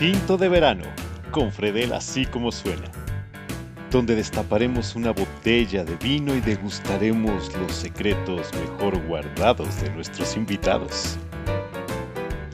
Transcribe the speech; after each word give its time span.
Tinto 0.00 0.38
de 0.38 0.48
verano, 0.48 0.84
con 1.30 1.52
Fredel 1.52 1.92
así 1.92 2.24
como 2.24 2.50
suena, 2.50 2.90
donde 3.90 4.14
destaparemos 4.16 4.96
una 4.96 5.10
botella 5.10 5.84
de 5.84 5.94
vino 5.96 6.34
y 6.34 6.40
degustaremos 6.40 7.54
los 7.58 7.70
secretos 7.70 8.48
mejor 8.54 8.98
guardados 9.06 9.82
de 9.82 9.90
nuestros 9.90 10.38
invitados. 10.38 11.18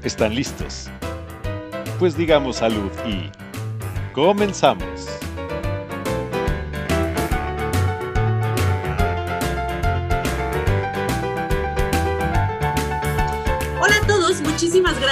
¿Están 0.02 0.34
listos? 0.34 0.90
Pues 2.00 2.16
digamos 2.16 2.56
salud 2.56 2.90
y 3.06 3.30
comenzamos. 4.12 5.15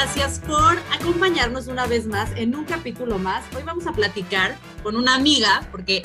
Gracias 0.04 0.38
por 0.40 0.76
acompañarnos 0.92 1.66
una 1.66 1.86
vez 1.86 2.06
más 2.06 2.28
en 2.36 2.54
un 2.54 2.66
capítulo 2.66 3.18
más. 3.18 3.42
Hoy 3.56 3.62
vamos 3.62 3.86
a 3.86 3.92
platicar 3.92 4.54
con 4.82 4.96
una 4.96 5.14
amiga, 5.14 5.66
porque 5.70 6.02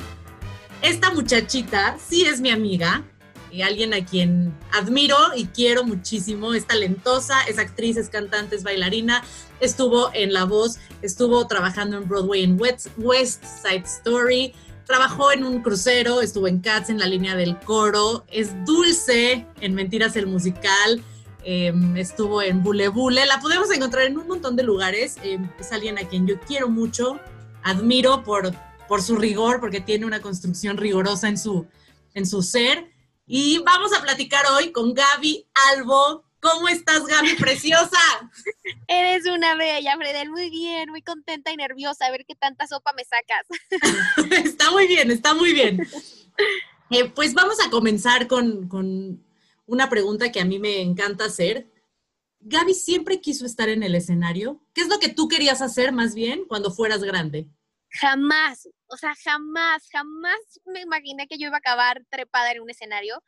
esta 0.80 1.12
muchachita 1.12 1.98
sí 2.02 2.24
es 2.24 2.40
mi 2.40 2.48
amiga 2.48 3.04
y 3.50 3.60
alguien 3.60 3.92
a 3.92 4.02
quien 4.02 4.56
admiro 4.72 5.18
y 5.36 5.48
quiero 5.48 5.84
muchísimo. 5.84 6.54
Es 6.54 6.66
talentosa, 6.66 7.42
es 7.42 7.58
actriz, 7.58 7.98
es 7.98 8.08
cantante, 8.08 8.56
es 8.56 8.62
bailarina, 8.62 9.22
estuvo 9.60 10.10
en 10.14 10.32
La 10.32 10.44
Voz, 10.44 10.78
estuvo 11.02 11.46
trabajando 11.46 11.98
en 11.98 12.08
Broadway 12.08 12.42
en 12.42 12.58
West, 12.58 13.44
Side 13.44 13.84
Story. 13.84 14.54
Trabajó 14.86 15.30
en 15.30 15.44
un 15.44 15.60
crucero, 15.60 16.22
estuvo 16.22 16.48
en 16.48 16.60
Cats 16.60 16.88
en 16.88 16.98
la 16.98 17.06
línea 17.06 17.36
del 17.36 17.58
coro, 17.58 18.24
es 18.28 18.64
dulce 18.64 19.46
en 19.60 19.74
Mentiras 19.74 20.16
el 20.16 20.26
musical, 20.26 21.04
Em, 21.42 21.96
estuvo 21.96 22.42
en 22.42 22.62
Bule 22.62 22.88
Bule, 22.88 23.24
la 23.24 23.40
podemos 23.40 23.70
encontrar 23.70 24.04
en 24.04 24.18
un 24.18 24.26
montón 24.26 24.56
de 24.56 24.62
lugares, 24.62 25.16
em, 25.22 25.48
es 25.58 25.72
alguien 25.72 25.98
a 25.98 26.06
quien 26.06 26.26
yo 26.26 26.38
quiero 26.40 26.68
mucho, 26.68 27.18
admiro 27.62 28.22
por, 28.24 28.54
por 28.88 29.02
su 29.02 29.16
rigor, 29.16 29.60
porque 29.60 29.80
tiene 29.80 30.04
una 30.04 30.20
construcción 30.20 30.76
rigorosa 30.76 31.28
en 31.28 31.38
su, 31.38 31.66
en 32.14 32.26
su 32.26 32.42
ser. 32.42 32.90
Y 33.26 33.58
vamos 33.58 33.92
a 33.92 34.02
platicar 34.02 34.44
hoy 34.52 34.72
con 34.72 34.92
Gaby 34.92 35.46
Albo. 35.72 36.24
¿Cómo 36.40 36.68
estás, 36.68 37.06
Gaby, 37.06 37.36
preciosa? 37.36 37.98
Eres 38.88 39.26
una 39.26 39.54
bella, 39.54 39.96
Fredel, 39.96 40.30
muy 40.30 40.50
bien, 40.50 40.90
muy 40.90 41.02
contenta 41.02 41.52
y 41.52 41.56
nerviosa, 41.56 42.06
a 42.06 42.10
ver 42.10 42.24
qué 42.26 42.34
tanta 42.34 42.66
sopa 42.66 42.92
me 42.94 43.04
sacas. 43.04 43.46
está 44.44 44.70
muy 44.70 44.86
bien, 44.86 45.10
está 45.10 45.34
muy 45.34 45.52
bien. 45.52 45.86
Eh, 46.92 47.08
pues 47.08 47.34
vamos 47.34 47.64
a 47.64 47.70
comenzar 47.70 48.26
con, 48.26 48.66
con 48.66 49.22
una 49.70 49.88
pregunta 49.88 50.32
que 50.32 50.40
a 50.40 50.44
mí 50.44 50.58
me 50.58 50.80
encanta 50.80 51.26
hacer. 51.26 51.70
Gaby 52.40 52.74
siempre 52.74 53.20
quiso 53.20 53.46
estar 53.46 53.68
en 53.68 53.84
el 53.84 53.94
escenario. 53.94 54.60
¿Qué 54.74 54.80
es 54.80 54.88
lo 54.88 54.98
que 54.98 55.08
tú 55.08 55.28
querías 55.28 55.62
hacer 55.62 55.92
más 55.92 56.12
bien 56.12 56.44
cuando 56.48 56.72
fueras 56.72 57.04
grande? 57.04 57.48
Jamás, 57.90 58.68
o 58.88 58.96
sea, 58.96 59.14
jamás, 59.22 59.88
jamás 59.92 60.38
me 60.66 60.80
imaginé 60.80 61.28
que 61.28 61.38
yo 61.38 61.46
iba 61.46 61.56
a 61.56 61.58
acabar 61.58 62.02
trepada 62.10 62.50
en 62.50 62.62
un 62.62 62.70
escenario. 62.70 63.22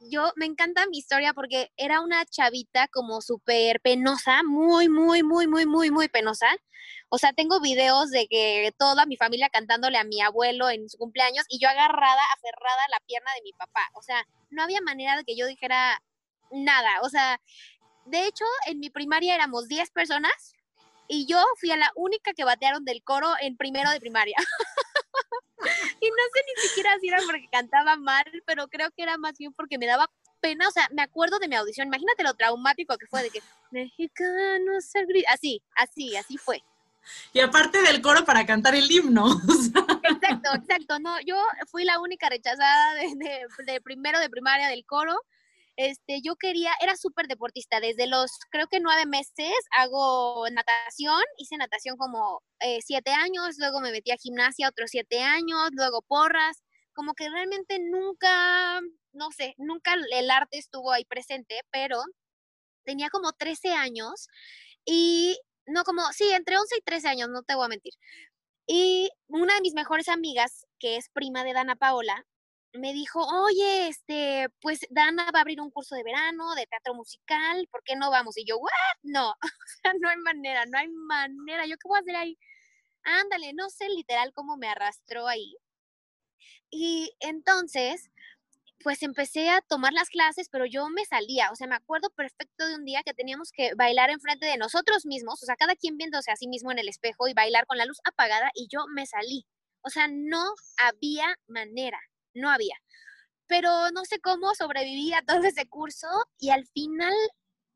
Yo 0.00 0.32
me 0.34 0.46
encanta 0.46 0.86
mi 0.88 0.98
historia 0.98 1.32
porque 1.32 1.70
era 1.76 2.00
una 2.00 2.24
chavita 2.26 2.88
como 2.88 3.20
súper 3.20 3.80
penosa, 3.80 4.42
muy, 4.42 4.88
muy, 4.88 5.22
muy, 5.22 5.46
muy, 5.46 5.64
muy, 5.64 5.92
muy 5.92 6.08
penosa. 6.08 6.48
O 7.10 7.18
sea, 7.18 7.32
tengo 7.32 7.60
videos 7.60 8.10
de 8.10 8.26
que 8.28 8.72
toda 8.78 9.06
mi 9.06 9.16
familia 9.16 9.48
cantándole 9.48 9.96
a 9.96 10.04
mi 10.04 10.20
abuelo 10.20 10.68
en 10.68 10.88
su 10.88 10.98
cumpleaños 10.98 11.46
y 11.48 11.58
yo 11.58 11.68
agarrada, 11.68 12.20
aferrada 12.36 12.84
a 12.86 12.90
la 12.90 13.00
pierna 13.06 13.30
de 13.34 13.42
mi 13.42 13.52
papá. 13.52 13.88
O 13.94 14.02
sea, 14.02 14.26
no 14.50 14.62
había 14.62 14.80
manera 14.82 15.16
de 15.16 15.24
que 15.24 15.36
yo 15.36 15.46
dijera 15.46 16.02
nada. 16.50 17.00
O 17.02 17.08
sea, 17.08 17.40
de 18.04 18.26
hecho, 18.26 18.44
en 18.66 18.78
mi 18.80 18.90
primaria 18.90 19.34
éramos 19.34 19.68
10 19.68 19.90
personas 19.90 20.54
y 21.08 21.26
yo 21.26 21.42
fui 21.58 21.70
a 21.70 21.76
la 21.76 21.90
única 21.96 22.34
que 22.34 22.44
batearon 22.44 22.84
del 22.84 23.02
coro 23.02 23.28
en 23.40 23.56
primero 23.56 23.90
de 23.90 24.00
primaria. 24.00 24.36
y 26.00 26.10
no 26.10 26.22
sé 26.34 26.44
ni 26.46 26.68
siquiera 26.68 26.98
si 27.00 27.08
era 27.08 27.18
porque 27.24 27.48
cantaba 27.50 27.96
mal, 27.96 28.24
pero 28.44 28.68
creo 28.68 28.90
que 28.90 29.02
era 29.02 29.16
más 29.16 29.36
bien 29.38 29.52
porque 29.54 29.78
me 29.78 29.86
daba 29.86 30.10
pena, 30.40 30.68
o 30.68 30.70
sea, 30.70 30.88
me 30.92 31.02
acuerdo 31.02 31.38
de 31.38 31.48
mi 31.48 31.56
audición, 31.56 31.88
imagínate 31.88 32.22
lo 32.22 32.34
traumático 32.34 32.96
que 32.96 33.06
fue 33.06 33.22
de 33.22 33.30
que 33.30 33.42
mexicano 33.70 34.80
ser 34.80 35.06
así, 35.28 35.62
así, 35.74 36.16
así 36.16 36.36
fue. 36.36 36.62
Y 37.32 37.40
aparte 37.40 37.82
del 37.82 38.00
coro 38.02 38.24
para 38.24 38.46
cantar 38.46 38.74
el 38.74 38.90
himno. 38.90 39.26
Exacto, 40.08 40.50
exacto. 40.54 40.98
No, 40.98 41.20
yo 41.26 41.36
fui 41.70 41.84
la 41.84 42.00
única 42.00 42.28
rechazada 42.28 42.94
de, 42.94 43.80
primero 43.82 44.18
de 44.18 44.30
primaria 44.30 44.68
del 44.68 44.84
coro. 44.84 45.14
Este, 45.76 46.20
yo 46.22 46.34
quería, 46.36 46.72
era 46.80 46.96
súper 46.96 47.28
deportista, 47.28 47.78
desde 47.78 48.08
los 48.08 48.32
creo 48.50 48.66
que 48.66 48.80
nueve 48.80 49.06
meses 49.06 49.54
hago 49.76 50.44
natación, 50.50 51.22
hice 51.36 51.56
natación 51.56 51.96
como 51.96 52.42
eh, 52.60 52.80
siete 52.84 53.12
años, 53.12 53.56
luego 53.58 53.80
me 53.80 53.92
metí 53.92 54.10
a 54.10 54.16
gimnasia 54.16 54.68
otros 54.68 54.90
siete 54.90 55.20
años, 55.20 55.68
luego 55.72 56.02
porras, 56.02 56.62
como 56.94 57.14
que 57.14 57.28
realmente 57.28 57.78
nunca, 57.78 58.80
no 59.12 59.30
sé, 59.30 59.54
nunca 59.56 59.94
el 59.94 60.30
arte 60.30 60.58
estuvo 60.58 60.90
ahí 60.90 61.04
presente, 61.04 61.60
pero 61.70 62.02
tenía 62.88 63.10
como 63.10 63.32
13 63.32 63.74
años 63.74 64.28
y 64.84 65.38
no 65.68 65.84
como, 65.84 66.02
sí, 66.12 66.30
entre 66.32 66.58
11 66.58 66.76
y 66.78 66.82
13 66.82 67.08
años, 67.08 67.28
no 67.30 67.42
te 67.42 67.54
voy 67.54 67.66
a 67.66 67.68
mentir. 67.68 67.94
Y 68.66 69.10
una 69.28 69.54
de 69.54 69.60
mis 69.62 69.74
mejores 69.74 70.08
amigas, 70.08 70.66
que 70.78 70.96
es 70.96 71.08
prima 71.10 71.44
de 71.44 71.54
Dana 71.54 71.76
Paola, 71.76 72.26
me 72.74 72.92
dijo, 72.92 73.20
oye, 73.44 73.88
este, 73.88 74.48
pues 74.60 74.80
Dana 74.90 75.30
va 75.34 75.40
a 75.40 75.42
abrir 75.42 75.60
un 75.60 75.70
curso 75.70 75.94
de 75.94 76.04
verano 76.04 76.54
de 76.54 76.66
teatro 76.66 76.94
musical, 76.94 77.66
¿por 77.70 77.82
qué 77.84 77.96
no 77.96 78.10
vamos? 78.10 78.36
Y 78.36 78.44
yo, 78.44 78.58
¿what? 78.58 78.70
No, 79.02 79.34
no 80.00 80.08
hay 80.08 80.16
manera, 80.18 80.66
no 80.66 80.78
hay 80.78 80.88
manera, 80.88 81.66
¿yo 81.66 81.76
qué 81.78 81.88
voy 81.88 81.98
a 81.98 82.00
hacer 82.00 82.16
ahí? 82.16 82.38
Ándale, 83.04 83.52
no 83.54 83.70
sé 83.70 83.88
literal 83.90 84.32
cómo 84.34 84.56
me 84.56 84.68
arrastró 84.68 85.26
ahí. 85.28 85.56
Y 86.70 87.12
entonces, 87.20 88.10
pues 88.82 89.02
empecé 89.02 89.50
a 89.50 89.60
tomar 89.62 89.92
las 89.92 90.08
clases, 90.08 90.48
pero 90.50 90.64
yo 90.66 90.88
me 90.88 91.04
salía, 91.04 91.50
o 91.50 91.56
sea, 91.56 91.66
me 91.66 91.74
acuerdo 91.74 92.10
perfecto 92.10 92.66
de 92.66 92.76
un 92.76 92.84
día 92.84 93.02
que 93.04 93.14
teníamos 93.14 93.50
que 93.52 93.74
bailar 93.74 94.10
enfrente 94.10 94.46
de 94.46 94.56
nosotros 94.56 95.04
mismos, 95.04 95.42
o 95.42 95.46
sea, 95.46 95.56
cada 95.56 95.74
quien 95.74 95.96
viéndose 95.96 96.30
a 96.30 96.36
sí 96.36 96.48
mismo 96.48 96.70
en 96.70 96.78
el 96.78 96.88
espejo 96.88 97.28
y 97.28 97.34
bailar 97.34 97.66
con 97.66 97.78
la 97.78 97.86
luz 97.86 97.98
apagada 98.04 98.50
y 98.54 98.68
yo 98.70 98.84
me 98.94 99.06
salí. 99.06 99.44
O 99.82 99.90
sea, 99.90 100.08
no 100.08 100.44
había 100.76 101.34
manera, 101.46 101.98
no 102.34 102.50
había. 102.50 102.76
Pero 103.46 103.90
no 103.92 104.04
sé 104.04 104.20
cómo 104.20 104.54
sobreviví 104.54 105.12
a 105.12 105.22
todo 105.22 105.44
ese 105.44 105.66
curso 105.68 106.08
y 106.38 106.50
al 106.50 106.66
final 106.66 107.14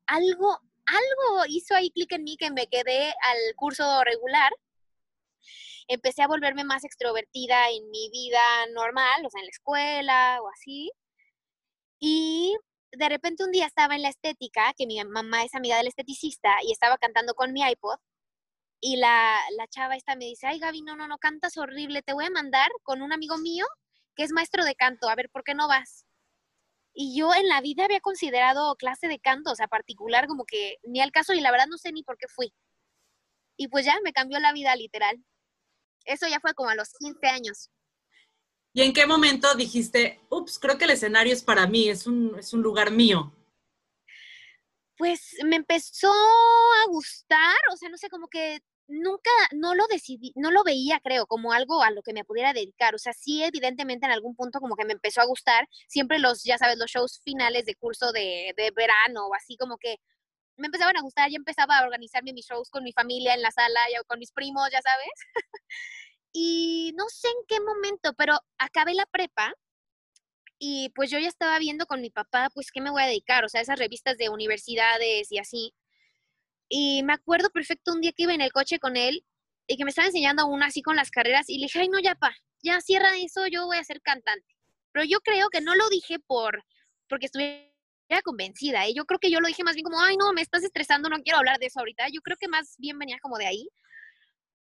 algo, 0.07 0.61
algo 0.87 1.45
hizo 1.49 1.75
ahí 1.75 1.91
clic 1.91 2.13
en 2.13 2.25
mí 2.25 2.37
que 2.37 2.51
me 2.51 2.67
quedé 2.69 3.09
al 3.09 3.55
curso 3.57 4.05
regular 4.05 4.53
empecé 5.95 6.23
a 6.23 6.29
volverme 6.29 6.65
más 6.65 6.85
extrovertida 6.85 7.71
en 7.71 7.91
mi 7.91 8.11
vida 8.11 8.41
normal, 8.75 9.25
o 9.27 9.31
sea, 9.31 9.41
en 9.41 9.47
la 9.47 9.51
escuela 9.51 10.39
o 10.43 10.49
así. 10.49 10.91
Y 12.01 12.57
de 12.93 13.09
repente 13.09 13.45
un 13.45 13.53
día 13.53 13.67
estaba 13.67 13.95
en 13.97 14.03
la 14.03 14.09
estética, 14.11 14.73
que 14.77 14.87
mi 14.87 15.03
mamá 15.05 15.45
es 15.45 15.55
amiga 15.55 15.77
del 15.77 15.89
esteticista, 15.89 16.57
y 16.63 16.73
estaba 16.73 16.99
cantando 16.99 17.35
con 17.35 17.53
mi 17.53 17.63
iPod. 17.63 17.99
Y 18.81 18.97
la, 18.97 19.39
la 19.57 19.69
chava 19.69 19.97
esta 19.97 20.17
me 20.17 20.27
dice, 20.27 20.47
ay 20.49 20.59
Gaby, 20.59 20.83
no, 20.83 20.97
no, 20.97 21.09
no, 21.09 21.19
cantas 21.19 21.57
horrible, 21.57 22.03
te 22.03 22.13
voy 22.15 22.27
a 22.27 22.31
mandar 22.31 22.71
con 22.83 23.03
un 23.03 23.13
amigo 23.13 23.39
mío 23.39 23.67
que 24.17 24.25
es 24.25 24.33
maestro 24.33 24.65
de 24.65 24.75
canto, 24.75 25.09
a 25.09 25.15
ver, 25.15 25.31
¿por 25.31 25.45
qué 25.45 25.55
no 25.55 25.69
vas? 25.69 26.05
Y 26.95 27.17
yo 27.19 27.35
en 27.35 27.49
la 27.49 27.61
vida 27.61 27.85
había 27.85 28.01
considerado 28.01 28.75
clase 28.77 29.09
de 29.09 29.19
canto, 29.19 29.53
o 29.53 29.57
sea, 29.57 29.69
particular, 29.69 30.27
como 30.27 30.45
que 30.45 30.77
ni 30.83 31.01
al 31.01 31.13
caso, 31.13 31.33
y 31.33 31.41
la 31.41 31.51
verdad 31.51 31.67
no 31.69 31.79
sé 31.79 31.93
ni 31.93 32.03
por 32.03 32.19
qué 32.19 32.27
fui. 32.29 32.53
Y 33.57 33.69
pues 33.69 33.87
ya 33.87 33.95
me 34.05 34.13
cambió 34.13 34.39
la 34.41 34.53
vida 34.53 34.75
literal. 34.77 35.25
Eso 36.05 36.27
ya 36.29 36.41
fue 36.41 36.55
como 36.55 36.71
a 36.71 36.75
los 36.75 36.93
15 36.99 37.27
años. 37.27 37.71
¿Y 38.75 38.83
en 38.83 38.93
qué 38.93 39.07
momento 39.07 39.55
dijiste, 39.55 40.21
ups, 40.31 40.59
creo 40.59 40.79
que 40.79 40.85
el 40.85 40.93
escenario 40.93 41.33
es 41.33 41.43
para 41.43 41.67
mí, 41.67 41.89
es 41.89 42.07
un, 42.07 42.39
es 42.39 42.53
un 42.55 42.63
lugar 42.63 42.91
mío? 42.91 43.35
Pues 44.97 45.37
me 45.45 45.57
empezó 45.57 46.11
a 46.11 46.87
gustar, 46.89 47.57
o 47.73 47.77
sea, 47.77 47.91
no 47.91 47.99
sé, 47.99 48.09
como 48.09 48.29
que 48.29 48.61
nunca, 48.89 49.31
no 49.53 49.75
lo 49.75 49.87
decidí, 49.89 50.33
no 50.37 50.51
lo 50.51 50.65
veía, 50.65 51.01
creo, 51.03 51.27
como 51.27 51.53
algo 51.53 51.83
a 51.83 51.91
lo 51.91 52.03
que 52.03 52.13
me 52.13 52.25
pudiera 52.25 52.53
dedicar. 52.53 52.95
O 52.95 52.99
sea, 52.99 53.13
sí, 53.13 53.43
evidentemente 53.43 54.07
en 54.07 54.13
algún 54.13 54.35
punto 54.37 54.61
como 54.61 54.77
que 54.77 54.85
me 54.85 54.93
empezó 54.93 55.21
a 55.21 55.27
gustar. 55.27 55.69
Siempre 55.89 56.19
los, 56.19 56.43
ya 56.43 56.57
sabes, 56.57 56.79
los 56.79 56.91
shows 56.91 57.21
finales 57.25 57.67
de 57.67 57.75
curso 57.75 58.13
de, 58.13 58.55
de 58.57 58.71
verano 58.71 59.27
o 59.27 59.35
así 59.35 59.57
como 59.57 59.77
que 59.79 59.99
me 60.57 60.67
empezaban 60.67 60.97
a 60.97 61.03
gustar, 61.03 61.31
ya 61.31 61.37
empezaba 61.37 61.79
a 61.79 61.83
organizarme 61.85 62.33
mis 62.33 62.47
shows 62.47 62.71
con 62.71 62.85
mi 62.85 62.93
familia 62.93 63.35
en 63.35 63.43
la 63.43 63.51
sala, 63.51 63.81
ya 63.93 64.03
con 64.05 64.19
mis 64.19 64.33
primos, 64.33 64.69
ya 64.71 64.81
sabes. 64.83 65.11
y 66.33 66.93
no 66.97 67.09
sé 67.09 67.29
en 67.29 67.47
qué 67.49 67.61
momento, 67.61 68.15
pero 68.15 68.39
acabé 68.59 68.95
la 68.95 69.07
prepa 69.07 69.55
y 70.65 70.91
pues 70.91 71.11
yo 71.11 71.19
ya 71.19 71.27
estaba 71.27 71.59
viendo 71.59 71.87
con 71.87 72.01
mi 72.01 72.11
papá, 72.11 72.49
pues, 72.55 72.71
¿qué 72.71 72.81
me 72.81 72.91
voy 72.91 73.03
a 73.03 73.07
dedicar? 73.07 73.45
O 73.45 73.49
sea, 73.49 73.61
esas 73.61 73.81
revistas 73.81 74.17
de 74.17 74.29
universidades 74.29 75.33
y 75.33 75.39
así. 75.39 75.75
Y 76.69 77.03
me 77.03 77.15
acuerdo 77.15 77.51
perfecto 77.51 77.93
un 77.93 78.01
día 78.01 78.13
que 78.13 78.23
iba 78.23 78.33
en 78.33 78.41
el 78.43 78.53
coche 78.53 78.79
con 78.79 78.97
él 78.97 79.25
y 79.67 79.77
que 79.77 79.85
me 79.85 79.91
estaba 79.91 80.07
enseñando 80.07 80.47
una 80.47 80.67
así 80.67 80.81
con 80.81 80.95
las 80.95 81.11
carreras 81.11 81.49
y 81.49 81.59
le 81.59 81.65
dije, 81.65 81.81
ay, 81.81 81.89
no, 81.89 81.99
ya, 81.99 82.15
pa, 82.15 82.33
ya 82.63 82.81
cierra 82.81 83.17
eso, 83.19 83.49
yo 83.49 83.67
voy 83.67 83.79
a 83.79 83.85
ser 83.85 84.01
cantante. 84.03 84.57
Pero 84.93 85.05
yo 85.05 85.21
creo 85.21 85.49
que 85.49 85.61
no 85.61 85.75
lo 85.75 85.89
dije 85.89 86.21
por, 86.21 86.65
porque 87.09 87.27
estuviera 87.27 87.72
convencida. 88.21 88.87
¿eh? 88.87 88.93
Yo 88.95 89.07
creo 89.07 89.19
que 89.19 89.31
yo 89.31 89.41
lo 89.41 89.49
dije 89.49 89.65
más 89.65 89.75
bien 89.75 89.85
como, 89.85 90.01
ay, 90.01 90.17
no, 90.19 90.33
me 90.35 90.43
estás 90.43 90.63
estresando, 90.63 91.09
no 91.09 91.23
quiero 91.23 91.39
hablar 91.39 91.59
de 91.59 91.67
eso 91.67 91.81
ahorita. 91.81 92.09
Yo 92.13 92.21
creo 92.21 92.37
que 92.39 92.49
más 92.49 92.75
bien 92.79 92.99
venía 92.99 93.19
como 93.23 93.39
de 93.39 93.47
ahí. 93.47 93.69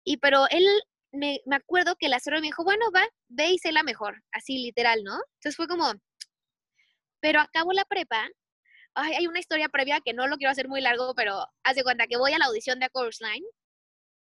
Y 0.04 0.18
pero 0.18 0.46
él, 0.50 0.66
me, 1.12 1.40
me 1.46 1.56
acuerdo 1.56 1.96
que 1.96 2.08
la 2.08 2.20
cerró 2.20 2.38
y 2.38 2.40
me 2.42 2.48
dijo, 2.48 2.64
bueno, 2.64 2.90
va, 2.94 3.06
ve 3.28 3.50
y 3.52 3.58
sé 3.58 3.72
la 3.72 3.82
mejor, 3.82 4.22
así 4.32 4.58
literal, 4.58 5.02
¿no? 5.04 5.14
Entonces 5.36 5.56
fue 5.56 5.68
como, 5.68 5.92
pero 7.20 7.40
acabo 7.40 7.72
la 7.72 7.84
prepa. 7.84 8.28
Ay, 8.94 9.14
hay 9.14 9.26
una 9.26 9.40
historia 9.40 9.68
previa 9.68 10.00
que 10.00 10.12
no 10.12 10.26
lo 10.26 10.36
quiero 10.36 10.50
hacer 10.50 10.68
muy 10.68 10.80
largo, 10.80 11.14
pero 11.14 11.46
hace 11.62 11.82
cuenta 11.84 12.06
que 12.06 12.16
voy 12.18 12.32
a 12.32 12.38
la 12.38 12.46
audición 12.46 12.80
de 12.80 12.88
Chorus 12.92 13.20
Line 13.20 13.46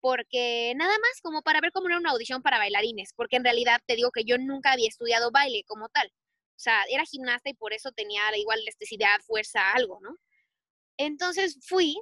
porque 0.01 0.73
nada 0.77 0.93
más 0.99 1.21
como 1.23 1.43
para 1.43 1.61
ver 1.61 1.73
cómo 1.73 1.89
era 1.89 1.99
una 1.99 2.11
audición 2.11 2.43
para 2.43 2.59
bailarines, 2.59 3.13
porque 3.15 3.37
en 3.37 3.45
realidad 3.45 3.81
te 3.87 3.97
digo 3.97 4.11
que 4.11 4.25
yo 4.25 4.39
nunca 4.39 4.73
había 4.73 4.89
estudiado 4.89 5.31
baile 5.31 5.65
como 5.67 5.89
tal. 5.89 6.11
O 6.61 6.63
sea, 6.63 6.85
era 6.91 7.07
gimnasta 7.07 7.49
y 7.49 7.55
por 7.55 7.73
eso 7.73 7.91
tenía 7.93 8.21
igual 8.37 8.61
elasticidad, 8.61 9.19
fuerza, 9.27 9.73
algo, 9.73 9.99
¿no? 10.03 10.15
Entonces 10.99 11.59
fui 11.67 11.97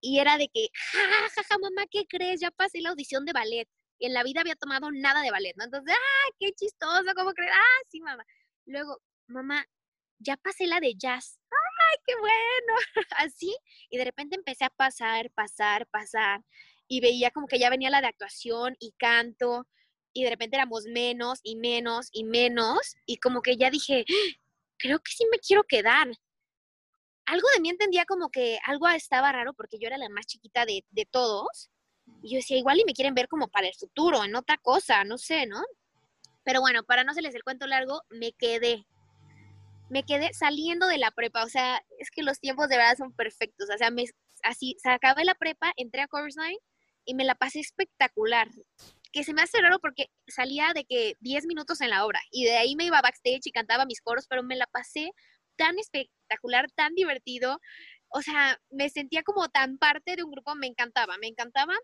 y 0.00 0.20
era 0.20 0.38
de 0.38 0.48
que, 0.48 0.68
ja, 0.72 1.28
ja, 1.34 1.42
ja, 1.44 1.58
mamá, 1.58 1.84
¿qué 1.90 2.06
crees? 2.08 2.40
Ya 2.40 2.50
pasé 2.50 2.80
la 2.80 2.88
audición 2.90 3.26
de 3.26 3.34
ballet. 3.34 3.68
Y 3.98 4.06
en 4.06 4.14
la 4.14 4.22
vida 4.22 4.40
había 4.40 4.56
tomado 4.56 4.90
nada 4.90 5.20
de 5.20 5.30
ballet, 5.30 5.54
¿no? 5.58 5.64
Entonces, 5.64 5.94
¡ah, 5.94 6.30
qué 6.38 6.52
chistoso! 6.52 7.12
¿Cómo 7.14 7.32
crees? 7.34 7.50
¡Ah, 7.52 7.82
sí, 7.90 8.00
mamá! 8.00 8.24
Luego, 8.64 9.02
mamá, 9.26 9.66
ya 10.18 10.38
pasé 10.38 10.66
la 10.66 10.80
de 10.80 10.94
jazz. 10.94 11.38
¡Ay, 11.50 11.98
qué 12.06 12.14
bueno! 12.16 12.74
Así. 13.18 13.54
Y 13.90 13.98
de 13.98 14.04
repente 14.06 14.36
empecé 14.36 14.64
a 14.64 14.70
pasar, 14.70 15.30
pasar, 15.32 15.86
pasar 15.88 16.40
y 16.86 17.00
veía 17.00 17.30
como 17.32 17.46
que 17.48 17.58
ya 17.58 17.68
venía 17.68 17.90
la 17.90 18.00
de 18.00 18.06
actuación 18.06 18.76
y 18.78 18.92
canto 18.92 19.66
y 20.12 20.24
de 20.24 20.30
repente 20.30 20.56
éramos 20.56 20.84
menos 20.84 21.40
y 21.42 21.56
menos 21.56 22.08
y 22.12 22.24
menos 22.24 22.96
y 23.06 23.18
como 23.18 23.42
que 23.42 23.56
ya 23.56 23.70
dije, 23.70 24.04
creo 24.78 24.98
que 24.98 25.12
sí 25.12 25.24
me 25.30 25.38
quiero 25.38 25.64
quedar. 25.64 26.08
Algo 27.26 27.46
de 27.54 27.60
mí 27.60 27.68
entendía 27.68 28.04
como 28.06 28.30
que 28.30 28.58
algo 28.64 28.88
estaba 28.88 29.32
raro 29.32 29.52
porque 29.52 29.78
yo 29.78 29.86
era 29.86 29.98
la 29.98 30.08
más 30.08 30.26
chiquita 30.26 30.64
de, 30.64 30.84
de 30.90 31.06
todos 31.06 31.70
y 32.22 32.30
yo 32.30 32.36
decía, 32.36 32.56
igual 32.56 32.80
y 32.80 32.84
me 32.84 32.94
quieren 32.94 33.14
ver 33.14 33.28
como 33.28 33.48
para 33.48 33.68
el 33.68 33.74
futuro, 33.74 34.24
en 34.24 34.34
otra 34.34 34.56
cosa, 34.58 35.04
no 35.04 35.18
sé, 35.18 35.46
¿no? 35.46 35.62
Pero 36.44 36.60
bueno, 36.60 36.82
para 36.82 37.04
no 37.04 37.12
hacerles 37.12 37.34
el 37.34 37.42
cuento 37.42 37.66
largo, 37.66 38.02
me 38.08 38.32
quedé. 38.32 38.86
Me 39.90 40.02
quedé 40.02 40.32
saliendo 40.34 40.86
de 40.86 40.98
la 40.98 41.10
prepa, 41.10 41.44
o 41.44 41.48
sea, 41.48 41.82
es 41.98 42.10
que 42.10 42.22
los 42.22 42.40
tiempos 42.40 42.68
de 42.68 42.76
verdad 42.76 42.96
son 42.96 43.12
perfectos, 43.12 43.68
o 43.72 43.78
sea, 43.78 43.90
me, 43.90 44.04
así, 44.42 44.76
se 44.82 44.90
acabé 44.90 45.24
la 45.24 45.34
prepa, 45.34 45.72
entré 45.76 46.02
a 46.02 46.08
Line 46.12 46.58
y 47.04 47.14
me 47.14 47.24
la 47.24 47.34
pasé 47.34 47.60
espectacular. 47.60 48.48
Que 49.12 49.24
se 49.24 49.32
me 49.32 49.42
hace 49.42 49.60
raro 49.60 49.78
porque 49.80 50.06
salía 50.26 50.72
de 50.74 50.84
que 50.84 51.14
10 51.20 51.46
minutos 51.46 51.80
en 51.80 51.90
la 51.90 52.04
obra 52.04 52.20
y 52.30 52.44
de 52.44 52.56
ahí 52.56 52.76
me 52.76 52.84
iba 52.84 53.00
backstage 53.00 53.46
y 53.46 53.52
cantaba 53.52 53.86
mis 53.86 54.00
coros, 54.00 54.26
pero 54.28 54.42
me 54.42 54.56
la 54.56 54.66
pasé 54.66 55.12
tan 55.56 55.78
espectacular, 55.78 56.70
tan 56.72 56.94
divertido. 56.94 57.60
O 58.10 58.22
sea, 58.22 58.58
me 58.70 58.88
sentía 58.90 59.22
como 59.22 59.48
tan 59.48 59.78
parte 59.78 60.16
de 60.16 60.24
un 60.24 60.30
grupo, 60.30 60.54
me 60.54 60.66
encantaba, 60.66 61.18
me 61.18 61.28
encantaba. 61.28 61.74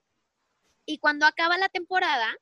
Y 0.87 0.99
cuando 0.99 1.27
acaba 1.27 1.59
la 1.59 1.69
temporada, 1.69 2.37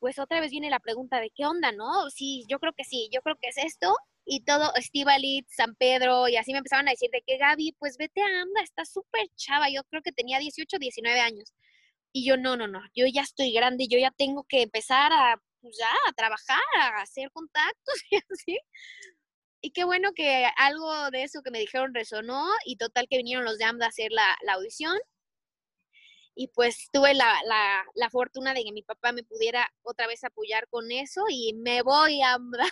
pues 0.00 0.18
otra 0.18 0.40
vez 0.40 0.50
viene 0.50 0.70
la 0.70 0.80
pregunta 0.80 1.20
de 1.20 1.30
qué 1.34 1.46
onda, 1.46 1.72
¿no? 1.72 2.10
Sí, 2.10 2.44
yo 2.48 2.58
creo 2.60 2.72
que 2.72 2.84
sí, 2.84 3.08
yo 3.12 3.20
creo 3.22 3.36
que 3.40 3.48
es 3.48 3.58
esto. 3.58 3.94
Y 4.24 4.44
todo, 4.44 4.74
Estivalit, 4.76 5.46
San 5.48 5.74
Pedro, 5.76 6.28
y 6.28 6.36
así 6.36 6.52
me 6.52 6.58
empezaban 6.58 6.88
a 6.88 6.92
decir 6.92 7.10
de 7.10 7.22
que 7.26 7.38
Gaby, 7.38 7.74
pues 7.78 7.96
vete 7.96 8.20
a 8.22 8.42
AMDA, 8.42 8.62
está 8.62 8.84
súper 8.84 9.26
chava. 9.36 9.70
Yo 9.70 9.82
creo 9.84 10.02
que 10.02 10.12
tenía 10.12 10.38
18, 10.38 10.78
19 10.78 11.20
años. 11.20 11.54
Y 12.12 12.26
yo, 12.26 12.36
no, 12.36 12.56
no, 12.56 12.66
no, 12.66 12.80
yo 12.94 13.06
ya 13.12 13.22
estoy 13.22 13.52
grande, 13.52 13.86
yo 13.88 13.98
ya 13.98 14.10
tengo 14.10 14.44
que 14.48 14.62
empezar 14.62 15.12
a, 15.12 15.40
pues 15.60 15.76
ya, 15.78 15.90
a 16.08 16.12
trabajar, 16.12 16.58
a 16.76 17.02
hacer 17.02 17.30
contactos 17.32 17.94
y 18.10 18.16
así. 18.16 18.58
Y 19.60 19.72
qué 19.72 19.84
bueno 19.84 20.12
que 20.14 20.46
algo 20.56 21.10
de 21.10 21.24
eso 21.24 21.42
que 21.42 21.50
me 21.50 21.58
dijeron 21.58 21.92
resonó 21.92 22.46
y 22.64 22.76
total 22.76 23.08
que 23.08 23.16
vinieron 23.16 23.44
los 23.44 23.58
de 23.58 23.64
AMDA 23.64 23.86
a 23.86 23.88
hacer 23.88 24.12
la, 24.12 24.36
la 24.42 24.54
audición. 24.54 24.96
Y 26.36 26.48
pues 26.48 26.86
tuve 26.92 27.14
la, 27.14 27.34
la, 27.46 27.84
la, 27.96 28.10
fortuna 28.10 28.54
de 28.54 28.62
que 28.62 28.70
mi 28.70 28.82
papá 28.82 29.10
me 29.10 29.24
pudiera 29.24 29.68
otra 29.82 30.06
vez 30.06 30.22
apoyar 30.22 30.68
con 30.68 30.92
eso 30.92 31.24
y 31.28 31.52
me 31.54 31.82
voy 31.82 32.22
a 32.22 32.34
AMDA. 32.34 32.68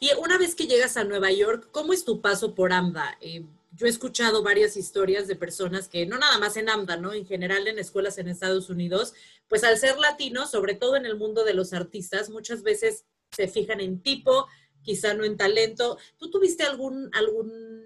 Y 0.00 0.12
una 0.14 0.36
vez 0.36 0.56
que 0.56 0.66
llegas 0.66 0.96
a 0.96 1.04
Nueva 1.04 1.30
York, 1.30 1.68
¿cómo 1.70 1.92
es 1.92 2.04
tu 2.04 2.20
paso 2.20 2.56
por 2.56 2.72
AMDA? 2.72 3.18
Eh, 3.20 3.44
yo 3.72 3.86
he 3.86 3.90
escuchado 3.90 4.42
varias 4.42 4.76
historias 4.76 5.28
de 5.28 5.36
personas 5.36 5.88
que, 5.88 6.06
no 6.06 6.18
nada 6.18 6.38
más 6.38 6.56
en 6.56 6.68
AMDA, 6.68 6.96
¿no? 6.96 7.12
En 7.12 7.26
general 7.26 7.68
en 7.68 7.78
escuelas 7.78 8.18
en 8.18 8.28
Estados 8.28 8.68
Unidos, 8.68 9.14
pues 9.48 9.64
al 9.64 9.78
ser 9.78 9.98
latinos, 9.98 10.50
sobre 10.50 10.74
todo 10.74 10.96
en 10.96 11.06
el 11.06 11.16
mundo 11.16 11.44
de 11.44 11.54
los 11.54 11.72
artistas, 11.72 12.30
muchas 12.30 12.62
veces 12.62 13.04
se 13.30 13.48
fijan 13.48 13.80
en 13.80 14.02
tipo, 14.02 14.46
quizá 14.82 15.14
no 15.14 15.24
en 15.24 15.36
talento. 15.36 15.98
¿Tú 16.18 16.30
tuviste 16.30 16.64
algún, 16.64 17.10
algún, 17.14 17.82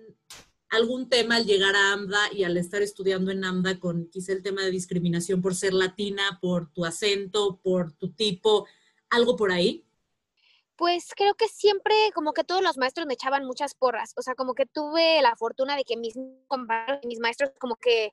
algún 0.71 1.09
tema 1.09 1.37
al 1.37 1.45
llegar 1.45 1.77
a 1.77 1.93
AMDA 1.93 2.33
y 2.33 2.45
al 2.45 2.57
estar 2.57 2.83
estudiando 2.83 3.31
en 3.31 3.45
AMDA 3.45 3.79
con 3.79 4.09
quizá 4.09 4.33
el 4.33 4.43
tema 4.43 4.63
de 4.63 4.71
discriminación 4.71 5.43
por 5.43 5.55
ser 5.55 5.75
latina, 5.75 6.39
por 6.41 6.73
tu 6.73 6.85
acento, 6.85 7.61
por 7.63 7.93
tu 7.93 8.11
tipo, 8.13 8.67
algo 9.11 9.37
por 9.37 9.53
ahí? 9.53 9.85
Pues 10.79 11.13
creo 11.17 11.35
que 11.35 11.47
siempre, 11.47 11.95
como 12.15 12.33
que 12.33 12.43
todos 12.43 12.61
los 12.63 12.77
maestros 12.79 13.07
me 13.07 13.15
echaban 13.15 13.45
muchas 13.45 13.75
porras. 13.75 14.13
O 14.17 14.23
sea, 14.23 14.35
como 14.35 14.55
que 14.55 14.67
tuve 14.67 15.23
la 15.23 15.37
fortuna 15.37 15.77
de 15.77 15.85
que 15.85 15.97
mis 15.97 16.15
mis 17.05 17.21
maestros, 17.21 17.51
como 17.61 17.77
que, 17.77 18.13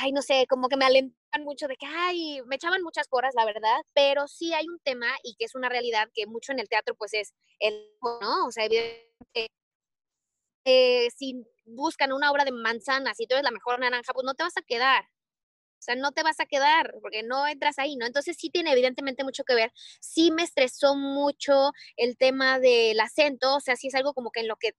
ay, 0.00 0.12
no 0.12 0.22
sé, 0.22 0.46
como 0.48 0.68
que 0.68 0.76
me 0.78 0.86
alentan 0.86 1.44
mucho 1.44 1.68
de 1.68 1.76
que, 1.76 1.86
ay, 1.86 2.40
me 2.46 2.56
echaban 2.56 2.82
muchas 2.82 3.08
porras, 3.08 3.34
la 3.36 3.44
verdad. 3.46 3.78
Pero 3.94 4.28
sí 4.28 4.54
hay 4.54 4.68
un 4.68 4.80
tema 4.80 5.08
y 5.24 5.36
que 5.36 5.46
es 5.46 5.54
una 5.56 5.68
realidad 5.70 6.08
que 6.14 6.26
mucho 6.26 6.52
en 6.52 6.60
el 6.60 6.68
teatro, 6.68 6.94
pues 6.96 7.14
es 7.14 7.34
el, 7.60 7.74
¿no? 8.02 8.46
O 8.46 8.52
sea, 8.52 8.64
evidentemente, 8.66 9.48
eh, 10.64 11.08
si 11.16 11.44
buscan 11.64 12.12
una 12.12 12.30
obra 12.30 12.44
de 12.44 12.52
manzanas 12.52 13.20
y 13.20 13.26
tú 13.26 13.34
eres 13.34 13.44
la 13.44 13.50
mejor 13.52 13.78
naranja, 13.80 14.12
pues 14.12 14.24
no 14.24 14.34
te 14.34 14.42
vas 14.44 14.56
a 14.56 14.62
quedar. 14.62 15.04
O 15.78 15.82
sea, 15.86 15.94
no 15.94 16.12
te 16.12 16.22
vas 16.22 16.40
a 16.40 16.46
quedar 16.46 16.94
porque 17.00 17.22
no 17.22 17.46
entras 17.46 17.78
ahí, 17.78 17.96
¿no? 17.96 18.06
Entonces 18.06 18.36
sí 18.38 18.50
tiene 18.50 18.72
evidentemente 18.72 19.24
mucho 19.24 19.44
que 19.44 19.54
ver. 19.54 19.72
Sí 20.00 20.30
me 20.30 20.42
estresó 20.42 20.96
mucho 20.96 21.72
el 21.96 22.16
tema 22.16 22.58
del 22.58 22.98
acento, 23.00 23.56
o 23.56 23.60
sea, 23.60 23.76
sí 23.76 23.88
es 23.88 23.94
algo 23.94 24.14
como 24.14 24.30
que 24.30 24.40
en 24.40 24.48
lo 24.48 24.56
que 24.56 24.74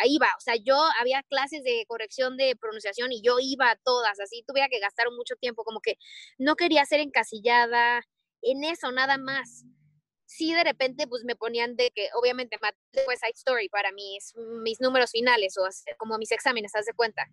ahí 0.00 0.18
va, 0.18 0.32
o 0.36 0.40
sea, 0.40 0.54
yo 0.56 0.76
había 1.00 1.22
clases 1.24 1.64
de 1.64 1.84
corrección 1.88 2.36
de 2.36 2.56
pronunciación 2.56 3.12
y 3.12 3.22
yo 3.22 3.38
iba 3.40 3.70
a 3.70 3.76
todas, 3.76 4.20
así 4.20 4.44
tuviera 4.46 4.68
que 4.68 4.78
gastar 4.78 5.10
mucho 5.10 5.34
tiempo, 5.36 5.64
como 5.64 5.80
que 5.80 5.96
no 6.38 6.56
quería 6.56 6.84
ser 6.84 7.00
encasillada 7.00 8.02
en 8.42 8.64
eso, 8.64 8.92
nada 8.92 9.18
más. 9.18 9.64
Sí, 10.26 10.54
de 10.54 10.62
repente, 10.62 11.08
pues 11.08 11.24
me 11.24 11.34
ponían 11.34 11.74
de 11.74 11.90
que, 11.90 12.08
obviamente, 12.14 12.56
West 13.06 13.22
Side 13.22 13.32
Story 13.34 13.68
para 13.68 13.90
mis, 13.90 14.32
mis 14.62 14.80
números 14.80 15.10
finales 15.10 15.56
o 15.58 15.68
como 15.98 16.18
mis 16.18 16.30
exámenes, 16.30 16.74
haz 16.76 16.86
de 16.86 16.94
cuenta. 16.94 17.26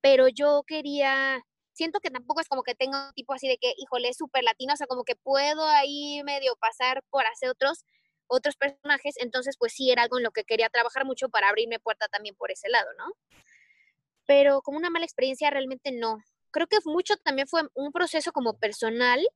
Pero 0.00 0.28
yo 0.28 0.62
quería 0.64 1.44
siento 1.74 2.00
que 2.00 2.10
tampoco 2.10 2.40
es 2.40 2.48
como 2.48 2.62
que 2.62 2.74
tengo 2.74 2.96
un 2.96 3.12
tipo 3.12 3.34
así 3.34 3.48
de 3.48 3.58
que, 3.58 3.74
híjole, 3.76 4.08
es 4.08 4.16
súper 4.16 4.44
latino, 4.44 4.72
o 4.72 4.76
sea, 4.76 4.86
como 4.86 5.04
que 5.04 5.16
puedo 5.16 5.66
ahí 5.66 6.22
medio 6.24 6.56
pasar 6.56 7.02
por 7.10 7.26
hacer 7.26 7.50
otros, 7.50 7.84
otros 8.26 8.56
personajes, 8.56 9.16
entonces 9.18 9.56
pues 9.58 9.72
sí 9.74 9.90
era 9.90 10.02
algo 10.02 10.18
en 10.18 10.24
lo 10.24 10.30
que 10.30 10.44
quería 10.44 10.70
trabajar 10.70 11.04
mucho 11.04 11.28
para 11.28 11.48
abrirme 11.48 11.80
puerta 11.80 12.08
también 12.08 12.34
por 12.36 12.50
ese 12.50 12.68
lado, 12.68 12.88
¿no? 12.96 13.12
Pero 14.26 14.62
como 14.62 14.78
una 14.78 14.90
mala 14.90 15.04
experiencia 15.04 15.50
realmente 15.50 15.92
no. 15.92 16.18
Creo 16.50 16.66
que 16.68 16.78
mucho 16.84 17.16
también 17.16 17.48
fue 17.48 17.62
un 17.74 17.92
proceso 17.92 18.32
como 18.32 18.58
personal, 18.58 19.26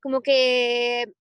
como 0.00 0.22
que 0.22 1.12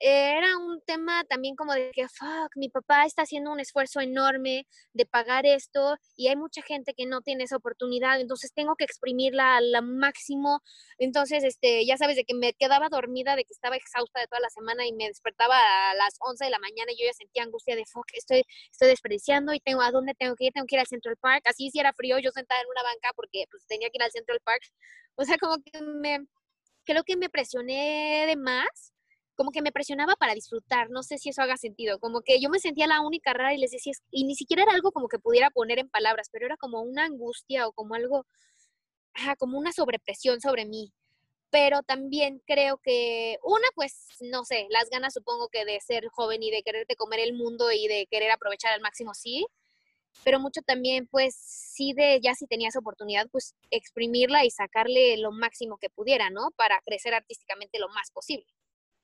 era 0.00 0.56
un 0.56 0.80
tema 0.82 1.24
también 1.24 1.54
como 1.56 1.74
de 1.74 1.90
que, 1.92 2.08
fuck, 2.08 2.56
mi 2.56 2.70
papá 2.70 3.04
está 3.04 3.22
haciendo 3.22 3.52
un 3.52 3.60
esfuerzo 3.60 4.00
enorme 4.00 4.66
de 4.94 5.04
pagar 5.04 5.44
esto 5.44 5.96
y 6.16 6.28
hay 6.28 6.36
mucha 6.36 6.62
gente 6.62 6.94
que 6.94 7.04
no 7.04 7.20
tiene 7.20 7.44
esa 7.44 7.56
oportunidad, 7.56 8.18
entonces 8.18 8.52
tengo 8.54 8.76
que 8.76 8.84
exprimirla 8.84 9.58
al 9.58 9.82
máximo. 9.84 10.62
Entonces, 10.98 11.44
este, 11.44 11.84
ya 11.84 11.98
sabes, 11.98 12.16
de 12.16 12.24
que 12.24 12.34
me 12.34 12.54
quedaba 12.54 12.88
dormida, 12.88 13.36
de 13.36 13.44
que 13.44 13.52
estaba 13.52 13.76
exhausta 13.76 14.20
de 14.20 14.26
toda 14.26 14.40
la 14.40 14.48
semana 14.48 14.86
y 14.86 14.92
me 14.94 15.06
despertaba 15.06 15.56
a 15.90 15.94
las 15.94 16.16
11 16.20 16.46
de 16.46 16.50
la 16.50 16.58
mañana 16.58 16.92
y 16.92 16.98
yo 16.98 17.06
ya 17.06 17.12
sentía 17.12 17.42
angustia 17.42 17.76
de, 17.76 17.84
fuck, 17.84 18.06
estoy, 18.14 18.42
estoy 18.72 18.88
desperdiciando 18.88 19.52
y 19.52 19.60
tengo, 19.60 19.82
¿a 19.82 19.90
dónde 19.90 20.14
tengo 20.14 20.34
que 20.34 20.46
ir? 20.46 20.52
Tengo 20.52 20.66
que 20.66 20.76
ir 20.76 20.80
al 20.80 20.86
Central 20.86 21.16
Park. 21.18 21.42
Así 21.44 21.70
si 21.70 21.78
era 21.78 21.92
frío, 21.92 22.18
yo 22.18 22.30
sentada 22.30 22.60
en 22.62 22.68
una 22.68 22.82
banca 22.82 23.10
porque 23.16 23.44
pues 23.50 23.66
tenía 23.66 23.90
que 23.90 23.98
ir 23.98 24.02
al 24.02 24.12
Central 24.12 24.40
Park. 24.44 24.62
O 25.16 25.24
sea, 25.24 25.36
como 25.38 25.58
que 25.62 25.82
me, 25.82 26.20
creo 26.84 27.04
que 27.04 27.16
me 27.16 27.28
presioné 27.28 28.24
de 28.26 28.36
más 28.36 28.94
como 29.40 29.52
que 29.52 29.62
me 29.62 29.72
presionaba 29.72 30.16
para 30.16 30.34
disfrutar, 30.34 30.90
no 30.90 31.02
sé 31.02 31.16
si 31.16 31.30
eso 31.30 31.40
haga 31.40 31.56
sentido, 31.56 31.98
como 31.98 32.20
que 32.20 32.38
yo 32.42 32.50
me 32.50 32.58
sentía 32.58 32.86
la 32.86 33.00
única 33.00 33.32
rara 33.32 33.54
y 33.54 33.56
les 33.56 33.70
decía, 33.70 33.94
y 34.10 34.24
ni 34.24 34.34
siquiera 34.34 34.64
era 34.64 34.74
algo 34.74 34.92
como 34.92 35.08
que 35.08 35.18
pudiera 35.18 35.48
poner 35.48 35.78
en 35.78 35.88
palabras, 35.88 36.28
pero 36.30 36.44
era 36.44 36.58
como 36.58 36.82
una 36.82 37.06
angustia 37.06 37.66
o 37.66 37.72
como 37.72 37.94
algo, 37.94 38.26
como 39.38 39.58
una 39.58 39.72
sobrepresión 39.72 40.42
sobre 40.42 40.66
mí. 40.66 40.92
Pero 41.48 41.82
también 41.82 42.42
creo 42.46 42.76
que 42.84 43.38
una, 43.42 43.66
pues, 43.74 44.08
no 44.20 44.44
sé, 44.44 44.66
las 44.68 44.90
ganas 44.90 45.14
supongo 45.14 45.48
que 45.48 45.64
de 45.64 45.80
ser 45.80 46.08
joven 46.08 46.42
y 46.42 46.50
de 46.50 46.62
quererte 46.62 46.94
comer 46.94 47.20
el 47.20 47.32
mundo 47.32 47.72
y 47.72 47.88
de 47.88 48.06
querer 48.10 48.32
aprovechar 48.32 48.74
al 48.74 48.82
máximo, 48.82 49.14
sí, 49.14 49.46
pero 50.22 50.38
mucho 50.38 50.60
también, 50.60 51.06
pues, 51.06 51.34
sí 51.34 51.94
de, 51.94 52.20
ya 52.22 52.34
si 52.34 52.46
tenías 52.46 52.76
oportunidad, 52.76 53.26
pues, 53.30 53.54
exprimirla 53.70 54.44
y 54.44 54.50
sacarle 54.50 55.16
lo 55.16 55.32
máximo 55.32 55.78
que 55.78 55.88
pudiera, 55.88 56.28
¿no? 56.28 56.50
Para 56.56 56.82
crecer 56.84 57.14
artísticamente 57.14 57.78
lo 57.78 57.88
más 57.88 58.10
posible 58.10 58.46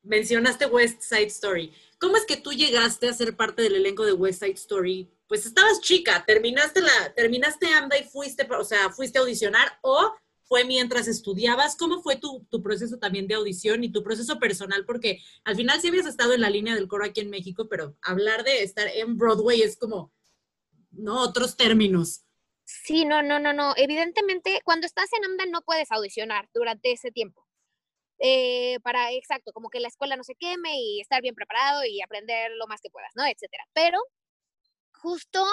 mencionaste 0.06 0.66
West 0.66 1.02
Side 1.02 1.26
Story. 1.26 1.72
¿Cómo 1.98 2.16
es 2.16 2.24
que 2.24 2.36
tú 2.36 2.52
llegaste 2.52 3.08
a 3.08 3.12
ser 3.12 3.36
parte 3.36 3.62
del 3.62 3.76
elenco 3.76 4.04
de 4.04 4.12
West 4.12 4.40
Side 4.40 4.52
Story? 4.52 5.10
Pues 5.28 5.44
estabas 5.44 5.80
chica, 5.80 6.24
terminaste 6.26 6.80
la, 6.80 7.12
terminaste 7.14 7.66
AMDA 7.66 7.98
y 7.98 8.04
fuiste, 8.04 8.46
o 8.50 8.64
sea, 8.64 8.90
fuiste 8.90 9.18
a 9.18 9.22
audicionar 9.22 9.78
o 9.82 10.14
¿Fue 10.48 10.64
mientras 10.64 11.08
estudiabas? 11.08 11.76
¿Cómo 11.76 12.02
fue 12.02 12.16
tu, 12.16 12.46
tu, 12.48 12.62
proceso 12.62 12.98
también 12.98 13.26
de 13.26 13.34
audición 13.34 13.82
y 13.82 13.90
tu 13.90 14.04
proceso 14.04 14.38
personal? 14.38 14.84
Porque 14.86 15.20
al 15.42 15.56
final 15.56 15.80
sí 15.80 15.88
habías 15.88 16.06
estado 16.06 16.34
en 16.34 16.40
la 16.40 16.50
línea 16.50 16.76
del 16.76 16.86
coro 16.86 17.04
aquí 17.04 17.20
en 17.20 17.30
México, 17.30 17.68
pero 17.68 17.96
hablar 18.00 18.44
de 18.44 18.62
estar 18.62 18.86
en 18.86 19.16
Broadway 19.16 19.62
es 19.62 19.76
como, 19.76 20.12
¿no? 20.92 21.20
Otros 21.20 21.56
términos. 21.56 22.22
Sí, 22.64 23.04
no, 23.04 23.24
no, 23.24 23.40
no, 23.40 23.52
no. 23.52 23.74
Evidentemente, 23.76 24.60
cuando 24.64 24.86
estás 24.86 25.12
en 25.14 25.24
AMDA 25.24 25.46
no 25.46 25.62
puedes 25.62 25.90
audicionar 25.90 26.48
durante 26.54 26.92
ese 26.92 27.10
tiempo. 27.10 27.45
Eh, 28.18 28.78
para, 28.82 29.12
exacto, 29.12 29.52
como 29.52 29.68
que 29.68 29.80
la 29.80 29.88
escuela 29.88 30.16
no 30.16 30.24
se 30.24 30.34
queme 30.36 30.78
y 30.80 31.00
estar 31.00 31.22
bien 31.22 31.34
preparado 31.34 31.84
y 31.84 32.00
aprender 32.02 32.50
lo 32.52 32.66
más 32.66 32.80
que 32.80 32.90
puedas, 32.90 33.12
¿no? 33.14 33.24
Etcétera. 33.26 33.64
Pero 33.74 33.98
justo 34.94 35.44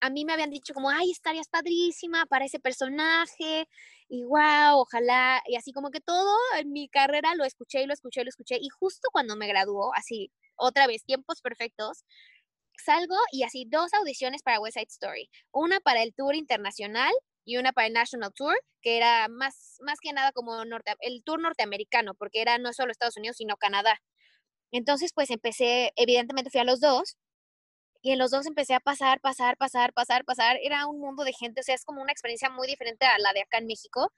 a 0.00 0.10
mí 0.10 0.24
me 0.24 0.32
habían 0.32 0.50
dicho 0.50 0.74
como, 0.74 0.90
ay, 0.90 1.10
estarías 1.10 1.48
padrísima 1.48 2.26
para 2.26 2.46
ese 2.46 2.58
personaje 2.60 3.68
y 4.08 4.24
wow, 4.24 4.78
ojalá, 4.80 5.42
y 5.46 5.56
así 5.56 5.72
como 5.72 5.90
que 5.90 6.00
todo 6.00 6.34
en 6.58 6.72
mi 6.72 6.88
carrera 6.88 7.34
lo 7.34 7.44
escuché 7.44 7.82
y 7.82 7.86
lo 7.86 7.94
escuché 7.94 8.22
y 8.22 8.24
lo 8.24 8.30
escuché 8.30 8.56
y 8.60 8.68
justo 8.70 9.08
cuando 9.12 9.36
me 9.36 9.46
graduó, 9.48 9.92
así, 9.94 10.32
otra 10.56 10.86
vez, 10.86 11.04
tiempos 11.04 11.40
perfectos, 11.42 12.04
salgo 12.84 13.16
y 13.32 13.44
así 13.44 13.66
dos 13.68 13.92
audiciones 13.94 14.42
para 14.42 14.60
West 14.60 14.78
Side 14.78 14.88
Story, 14.90 15.30
una 15.52 15.80
para 15.80 16.02
el 16.02 16.14
tour 16.14 16.34
internacional 16.34 17.12
y 17.50 17.56
una 17.56 17.72
para 17.72 17.88
el 17.88 17.92
National 17.94 18.32
Tour, 18.34 18.54
que 18.80 18.96
era 18.96 19.28
más, 19.28 19.78
más 19.80 19.98
que 20.00 20.12
nada 20.12 20.32
como 20.32 20.62
el 20.62 21.24
tour 21.24 21.40
norteamericano, 21.40 22.14
porque 22.14 22.40
era 22.42 22.58
no 22.58 22.72
solo 22.72 22.92
Estados 22.92 23.16
Unidos, 23.16 23.38
sino 23.38 23.56
Canadá. 23.56 24.00
Entonces, 24.72 25.12
pues 25.14 25.30
empecé, 25.30 25.92
evidentemente 25.96 26.50
fui 26.50 26.60
a 26.60 26.64
los 26.64 26.80
dos, 26.80 27.16
y 28.02 28.12
en 28.12 28.18
los 28.18 28.30
dos 28.30 28.46
empecé 28.46 28.74
a 28.74 28.80
pasar, 28.80 29.20
pasar, 29.20 29.56
pasar, 29.56 29.92
pasar, 29.92 30.24
pasar. 30.24 30.58
Era 30.62 30.86
un 30.86 31.00
mundo 31.00 31.24
de 31.24 31.32
gente, 31.32 31.60
o 31.60 31.64
sea, 31.64 31.74
es 31.74 31.84
como 31.84 32.02
una 32.02 32.12
experiencia 32.12 32.50
muy 32.50 32.68
diferente 32.68 33.04
a 33.06 33.18
la 33.18 33.32
de 33.32 33.42
acá 33.42 33.58
en 33.58 33.66
México. 33.66 34.12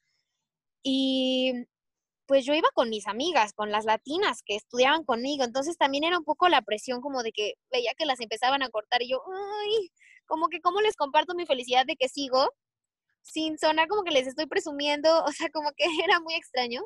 Y 0.82 1.66
pues 2.26 2.44
yo 2.44 2.54
iba 2.54 2.68
con 2.74 2.90
mis 2.90 3.06
amigas, 3.08 3.52
con 3.54 3.70
las 3.72 3.84
latinas 3.84 4.42
que 4.44 4.56
estudiaban 4.56 5.04
conmigo, 5.04 5.44
entonces 5.44 5.76
también 5.78 6.04
era 6.04 6.18
un 6.18 6.24
poco 6.24 6.48
la 6.48 6.62
presión 6.62 7.00
como 7.00 7.22
de 7.22 7.32
que 7.32 7.54
veía 7.70 7.94
que 7.96 8.06
las 8.06 8.20
empezaban 8.20 8.62
a 8.62 8.70
cortar 8.70 9.02
y 9.02 9.10
yo, 9.10 9.22
como 10.26 10.48
que 10.48 10.60
cómo 10.60 10.80
les 10.80 10.96
comparto 10.96 11.34
mi 11.34 11.46
felicidad 11.46 11.84
de 11.86 11.96
que 11.96 12.08
sigo, 12.08 12.50
sin 13.22 13.58
sonar 13.58 13.88
como 13.88 14.04
que 14.04 14.10
les 14.10 14.26
estoy 14.26 14.46
presumiendo, 14.46 15.08
o 15.24 15.32
sea, 15.32 15.48
como 15.50 15.72
que 15.72 15.84
era 16.04 16.20
muy 16.20 16.34
extraño. 16.34 16.82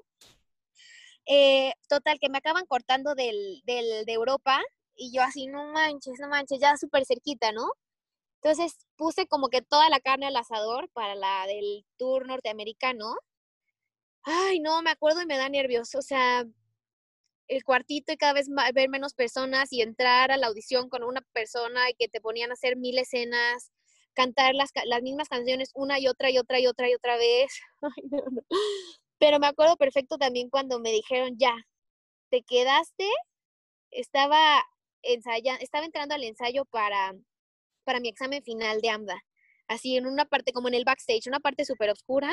Eh, 1.27 1.73
total, 1.89 2.19
que 2.21 2.29
me 2.29 2.39
acaban 2.39 2.67
cortando 2.67 3.15
del, 3.15 3.63
del, 3.65 4.05
de 4.05 4.13
Europa 4.13 4.63
y 4.95 5.13
yo 5.13 5.23
así, 5.23 5.47
no 5.49 5.73
manches, 5.73 6.19
no 6.21 6.29
manches, 6.29 6.61
ya 6.61 6.77
súper 6.77 7.05
cerquita, 7.05 7.53
¿no? 7.53 7.69
Entonces 8.43 8.87
puse 8.97 9.27
como 9.27 9.49
que 9.49 9.63
toda 9.63 9.91
la 9.91 10.01
carne 10.01 10.27
al 10.27 10.37
asador 10.37 10.89
para 10.93 11.15
la 11.17 11.47
del 11.47 11.85
tour 11.97 12.27
norteamericano. 12.27 13.17
Ay, 14.23 14.61
no, 14.61 14.83
me 14.83 14.91
acuerdo 14.91 15.23
y 15.23 15.27
me 15.27 15.39
da 15.39 15.49
nervioso, 15.49 15.99
o 15.99 16.03
sea, 16.03 16.45
el 17.49 17.65
cuartito 17.65 18.13
y 18.13 18.17
cada 18.17 18.33
vez 18.33 18.49
ver 18.75 18.89
menos 18.89 19.15
personas 19.15 19.73
y 19.73 19.83
entrar 19.83 20.31
a 20.31 20.37
la 20.37 20.49
audición 20.49 20.89
con 20.89 21.03
una 21.05 21.23
persona 21.33 21.91
y 21.91 21.95
que 21.95 22.09
te 22.09 22.21
ponían 22.21 22.51
a 22.51 22.55
hacer 22.55 22.77
mil 22.77 22.99
escenas 22.99 23.73
cantar 24.17 24.55
las, 24.55 24.71
las 24.87 25.03
mismas 25.03 25.29
canciones 25.29 25.71
una 25.75 26.01
y 26.01 26.09
otra 26.09 26.31
y 26.31 26.39
otra 26.39 26.59
y 26.59 26.67
otra 26.67 26.89
y 26.89 26.95
otra 26.95 27.17
vez. 27.17 27.53
Pero 29.19 29.39
me 29.39 29.47
acuerdo 29.47 29.77
perfecto 29.77 30.19
también 30.19 30.51
cuando 30.51 30.81
me 30.81 30.91
dijeron, 30.91 31.37
ya, 31.39 31.55
te 32.31 32.43
quedaste, 32.43 33.09
estaba 33.91 34.65
ensayando, 35.03 35.63
estaba 35.63 35.85
entrando 35.85 36.15
al 36.15 36.25
ensayo 36.25 36.65
para, 36.65 37.15
para 37.85 38.01
mi 38.01 38.09
examen 38.09 38.43
final 38.43 38.81
de 38.81 38.91
AMDA, 38.91 39.23
así 39.69 39.97
en 39.97 40.07
una 40.07 40.25
parte, 40.25 40.53
como 40.53 40.69
en 40.69 40.75
el 40.75 40.85
backstage, 40.85 41.29
una 41.29 41.41
parte 41.41 41.65
súper 41.65 41.91
oscura, 41.91 42.31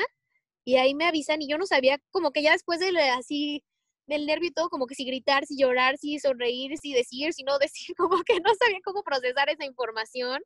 y 0.64 0.76
ahí 0.76 0.94
me 0.94 1.06
avisan 1.06 1.42
y 1.42 1.48
yo 1.48 1.58
no 1.58 1.66
sabía, 1.66 1.98
como 2.10 2.32
que 2.32 2.42
ya 2.42 2.52
después 2.52 2.80
de 2.80 2.88
así 3.10 3.62
del 4.06 4.26
nervio 4.26 4.48
y 4.48 4.52
todo, 4.52 4.68
como 4.68 4.86
que 4.86 4.94
si 4.94 5.04
gritar, 5.04 5.46
si 5.46 5.56
llorar, 5.58 5.96
si 5.98 6.18
sonreír, 6.18 6.76
si 6.78 6.92
decir, 6.92 7.32
si 7.32 7.44
no 7.44 7.58
decir, 7.60 7.94
como 7.96 8.22
que 8.24 8.40
no 8.40 8.50
sabía 8.58 8.80
cómo 8.84 9.02
procesar 9.02 9.48
esa 9.50 9.64
información 9.64 10.42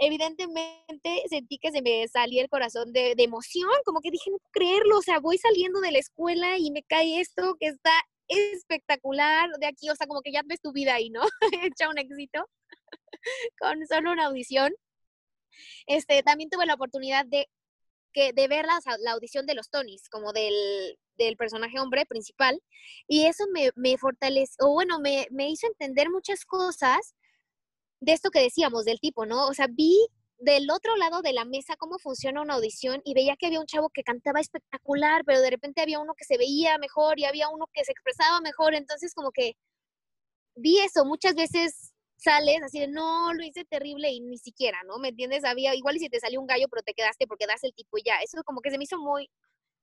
evidentemente 0.00 1.22
sentí 1.28 1.58
que 1.58 1.70
se 1.70 1.82
me 1.82 2.08
salía 2.08 2.42
el 2.42 2.48
corazón 2.48 2.92
de, 2.92 3.14
emoción, 3.18 3.70
como 3.84 4.00
que 4.00 4.10
dije, 4.10 4.30
no 4.30 4.38
puedo 4.38 4.50
creerlo, 4.52 4.98
o 4.98 5.02
sea, 5.02 5.20
voy 5.20 5.36
saliendo 5.36 5.80
de 5.80 5.92
la 5.92 5.98
escuela 5.98 6.56
y 6.58 6.70
me 6.70 6.82
cae 6.82 7.20
esto 7.20 7.56
que 7.60 7.66
está 7.66 7.92
espectacular 8.28 9.50
de 9.60 9.66
aquí, 9.66 9.90
o 9.90 9.94
sea, 9.94 10.06
como 10.06 10.22
que 10.22 10.32
ya 10.32 10.42
ves 10.44 10.60
tu 10.62 10.72
vida 10.72 10.94
ahí, 10.94 11.10
¿no? 11.10 11.20
Hecha 11.74 11.90
un 11.90 11.98
éxito 11.98 12.48
con 13.60 13.86
solo 13.86 14.12
una 14.12 14.26
audición. 14.26 14.72
Este, 15.86 16.22
también 16.22 16.48
tuve 16.48 16.64
la 16.64 16.74
oportunidad 16.74 17.26
de, 17.26 17.46
que, 18.14 18.32
de 18.32 18.48
ver 18.48 18.64
la, 18.64 18.80
la 19.00 19.12
audición 19.12 19.44
de 19.46 19.54
los 19.54 19.68
Tonys, 19.68 20.08
como 20.08 20.32
del, 20.32 20.98
del 21.18 21.36
personaje 21.36 21.78
hombre 21.78 22.06
principal, 22.06 22.58
y 23.06 23.26
eso 23.26 23.44
me, 23.52 23.70
me 23.74 23.98
fortaleció, 23.98 24.64
o 24.66 24.72
bueno, 24.72 24.98
me, 24.98 25.26
me 25.30 25.50
hizo 25.50 25.66
entender 25.66 26.08
muchas 26.08 26.46
cosas 26.46 27.14
de 28.00 28.12
esto 28.12 28.30
que 28.30 28.42
decíamos, 28.42 28.84
del 28.84 29.00
tipo, 29.00 29.26
¿no? 29.26 29.46
O 29.46 29.54
sea, 29.54 29.66
vi 29.70 29.96
del 30.38 30.70
otro 30.70 30.96
lado 30.96 31.20
de 31.22 31.32
la 31.34 31.44
mesa 31.44 31.76
cómo 31.76 31.98
funciona 31.98 32.40
una 32.40 32.54
audición 32.54 33.02
y 33.04 33.14
veía 33.14 33.36
que 33.36 33.46
había 33.46 33.60
un 33.60 33.66
chavo 33.66 33.90
que 33.90 34.02
cantaba 34.02 34.40
espectacular, 34.40 35.22
pero 35.26 35.40
de 35.40 35.50
repente 35.50 35.82
había 35.82 36.00
uno 36.00 36.14
que 36.14 36.24
se 36.24 36.38
veía 36.38 36.78
mejor 36.78 37.18
y 37.18 37.26
había 37.26 37.48
uno 37.50 37.66
que 37.72 37.84
se 37.84 37.92
expresaba 37.92 38.40
mejor, 38.40 38.74
entonces 38.74 39.12
como 39.14 39.30
que 39.32 39.54
vi 40.56 40.78
eso, 40.80 41.04
muchas 41.04 41.34
veces 41.34 41.92
sales 42.16 42.62
así 42.62 42.80
de, 42.80 42.88
no, 42.88 43.32
lo 43.34 43.44
hice 43.44 43.64
terrible 43.64 44.10
y 44.10 44.20
ni 44.20 44.38
siquiera, 44.38 44.82
¿no? 44.86 44.98
¿Me 44.98 45.08
entiendes? 45.08 45.44
Había, 45.44 45.74
igual 45.74 45.96
y 45.96 46.00
si 46.00 46.08
te 46.08 46.20
salió 46.20 46.40
un 46.40 46.46
gallo, 46.46 46.68
pero 46.70 46.82
te 46.82 46.94
quedaste 46.94 47.26
porque 47.26 47.46
das 47.46 47.64
el 47.64 47.74
tipo 47.74 47.98
y 47.98 48.02
ya, 48.04 48.16
eso 48.22 48.42
como 48.44 48.60
que 48.60 48.70
se 48.70 48.78
me 48.78 48.84
hizo 48.84 48.98
muy, 48.98 49.30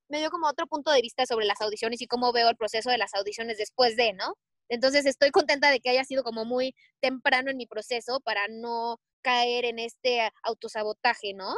me 0.09 0.19
dio 0.19 0.29
como 0.31 0.47
otro 0.47 0.67
punto 0.67 0.91
de 0.91 1.01
vista 1.01 1.25
sobre 1.25 1.45
las 1.45 1.61
audiciones 1.61 2.01
y 2.01 2.07
cómo 2.07 2.31
veo 2.33 2.49
el 2.49 2.57
proceso 2.57 2.89
de 2.89 2.97
las 2.97 3.13
audiciones 3.13 3.57
después 3.57 3.95
de, 3.95 4.13
¿no? 4.13 4.35
Entonces 4.69 5.05
estoy 5.05 5.31
contenta 5.31 5.71
de 5.71 5.79
que 5.79 5.89
haya 5.89 6.03
sido 6.03 6.23
como 6.23 6.45
muy 6.45 6.75
temprano 6.99 7.49
en 7.49 7.57
mi 7.57 7.67
proceso 7.67 8.19
para 8.21 8.47
no 8.49 8.99
caer 9.21 9.65
en 9.65 9.79
este 9.79 10.29
autosabotaje, 10.43 11.33
¿no? 11.33 11.57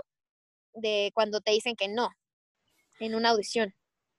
De 0.73 1.11
cuando 1.13 1.41
te 1.41 1.51
dicen 1.51 1.75
que 1.75 1.87
no 1.87 2.09
en 2.99 3.15
una 3.15 3.29
audición. 3.29 3.73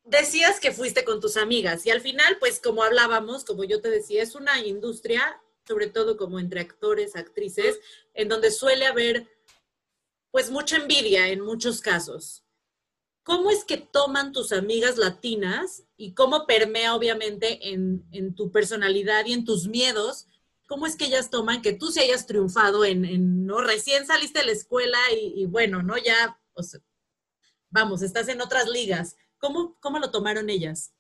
Decías 0.04 0.60
que 0.60 0.72
fuiste 0.72 1.04
con 1.04 1.20
tus 1.20 1.36
amigas 1.36 1.84
y 1.86 1.90
al 1.90 2.00
final, 2.00 2.38
pues 2.40 2.60
como 2.60 2.82
hablábamos, 2.82 3.44
como 3.44 3.64
yo 3.64 3.80
te 3.80 3.90
decía, 3.90 4.22
es 4.22 4.34
una 4.34 4.58
industria, 4.60 5.40
sobre 5.66 5.88
todo 5.88 6.16
como 6.16 6.40
entre 6.40 6.60
actores, 6.60 7.16
actrices, 7.16 7.78
en 8.14 8.28
donde 8.28 8.50
suele 8.50 8.86
haber 8.86 9.28
pues 10.30 10.50
mucha 10.50 10.76
envidia 10.76 11.28
en 11.28 11.40
muchos 11.40 11.80
casos. 11.80 12.44
¿Cómo 13.22 13.50
es 13.50 13.64
que 13.64 13.76
toman 13.76 14.32
tus 14.32 14.52
amigas 14.52 14.96
latinas 14.96 15.84
y 15.96 16.14
cómo 16.14 16.46
permea 16.46 16.94
obviamente 16.94 17.70
en, 17.72 18.34
tu 18.34 18.50
personalidad 18.50 19.26
y 19.26 19.32
en 19.32 19.44
tus 19.44 19.68
miedos? 19.68 20.26
¿Cómo 20.66 20.86
es 20.86 20.96
que 20.96 21.06
ellas 21.06 21.30
toman 21.30 21.62
que 21.62 21.72
tú 21.72 21.88
se 21.88 22.00
hayas 22.00 22.26
triunfado 22.26 22.84
en, 22.84 23.46
no 23.46 23.60
recién 23.60 24.06
saliste 24.06 24.40
de 24.40 24.46
la 24.46 24.52
escuela 24.52 24.98
y, 25.12 25.46
bueno, 25.46 25.82
no 25.82 25.96
ya, 25.98 26.40
vamos, 27.70 28.02
estás 28.02 28.28
en 28.28 28.40
otras 28.40 28.68
ligas? 28.68 29.16
¿Cómo, 29.38 29.76
cómo 29.80 29.98
lo 29.98 30.10
tomaron 30.10 30.50
ellas? 30.50 30.94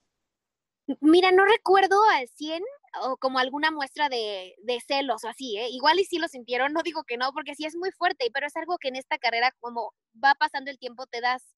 Mira, 1.00 1.30
no 1.30 1.44
recuerdo 1.44 2.02
al 2.04 2.28
100 2.28 2.64
o 3.02 3.16
como 3.18 3.38
alguna 3.38 3.70
muestra 3.70 4.08
de, 4.08 4.56
de, 4.64 4.80
celos 4.80 5.22
o 5.22 5.28
así, 5.28 5.56
¿eh? 5.56 5.68
Igual 5.68 6.00
y 6.00 6.04
sí 6.04 6.18
lo 6.18 6.26
sintieron, 6.26 6.72
no 6.72 6.82
digo 6.82 7.04
que 7.04 7.16
no, 7.16 7.32
porque 7.32 7.54
sí 7.54 7.64
es 7.64 7.76
muy 7.76 7.92
fuerte, 7.92 8.28
pero 8.34 8.48
es 8.48 8.56
algo 8.56 8.76
que 8.78 8.88
en 8.88 8.96
esta 8.96 9.18
carrera, 9.18 9.54
como 9.60 9.94
va 10.12 10.34
pasando 10.34 10.70
el 10.70 10.78
tiempo, 10.78 11.06
te 11.06 11.20
das 11.20 11.54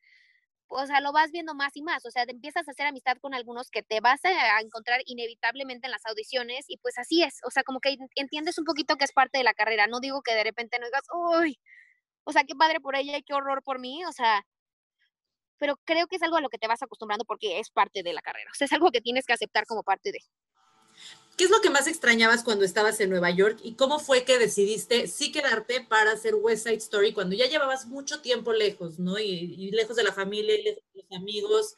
o 0.74 0.86
sea, 0.86 1.00
lo 1.00 1.12
vas 1.12 1.30
viendo 1.30 1.54
más 1.54 1.76
y 1.76 1.82
más, 1.82 2.04
o 2.06 2.10
sea, 2.10 2.26
te 2.26 2.32
empiezas 2.32 2.66
a 2.68 2.72
hacer 2.72 2.86
amistad 2.86 3.16
con 3.20 3.34
algunos 3.34 3.70
que 3.70 3.82
te 3.82 4.00
vas 4.00 4.20
a 4.24 4.60
encontrar 4.60 5.00
inevitablemente 5.06 5.86
en 5.86 5.92
las 5.92 6.04
audiciones 6.06 6.64
y 6.68 6.78
pues 6.78 6.98
así 6.98 7.22
es, 7.22 7.40
o 7.46 7.50
sea, 7.50 7.62
como 7.64 7.80
que 7.80 7.96
entiendes 8.16 8.58
un 8.58 8.64
poquito 8.64 8.96
que 8.96 9.04
es 9.04 9.12
parte 9.12 9.38
de 9.38 9.44
la 9.44 9.54
carrera, 9.54 9.86
no 9.86 10.00
digo 10.00 10.22
que 10.22 10.34
de 10.34 10.44
repente 10.44 10.78
no 10.78 10.86
digas, 10.86 11.04
uy, 11.14 11.58
o 12.24 12.32
sea, 12.32 12.44
qué 12.44 12.54
padre 12.56 12.80
por 12.80 12.96
ella 12.96 13.18
y 13.18 13.22
qué 13.22 13.34
horror 13.34 13.62
por 13.64 13.78
mí, 13.80 14.04
o 14.06 14.12
sea, 14.12 14.44
pero 15.58 15.76
creo 15.84 16.06
que 16.08 16.16
es 16.16 16.22
algo 16.22 16.36
a 16.36 16.40
lo 16.40 16.48
que 16.48 16.58
te 16.58 16.68
vas 16.68 16.82
acostumbrando 16.82 17.24
porque 17.24 17.60
es 17.60 17.70
parte 17.70 18.02
de 18.02 18.12
la 18.12 18.22
carrera, 18.22 18.50
o 18.52 18.54
sea, 18.54 18.66
es 18.66 18.72
algo 18.72 18.90
que 18.90 19.00
tienes 19.00 19.26
que 19.26 19.34
aceptar 19.34 19.66
como 19.66 19.82
parte 19.82 20.12
de. 20.12 20.18
¿Qué 21.36 21.44
es 21.44 21.50
lo 21.50 21.60
que 21.60 21.70
más 21.70 21.86
extrañabas 21.86 22.44
cuando 22.44 22.64
estabas 22.64 23.00
en 23.00 23.08
Nueva 23.08 23.30
York 23.30 23.58
y 23.62 23.74
cómo 23.74 23.98
fue 23.98 24.24
que 24.24 24.38
decidiste 24.38 25.06
sí 25.06 25.32
quedarte 25.32 25.80
para 25.80 26.12
hacer 26.12 26.34
West 26.34 26.64
Side 26.64 26.76
Story 26.76 27.12
cuando 27.12 27.34
ya 27.34 27.46
llevabas 27.46 27.86
mucho 27.86 28.20
tiempo 28.20 28.52
lejos, 28.52 28.98
¿no? 28.98 29.18
Y, 29.18 29.70
lejos 29.70 29.96
de 29.96 30.04
la 30.04 30.12
familia, 30.12 30.54
y 30.54 30.62
lejos 30.62 30.82
de 30.92 31.02
los 31.02 31.12
amigos. 31.20 31.74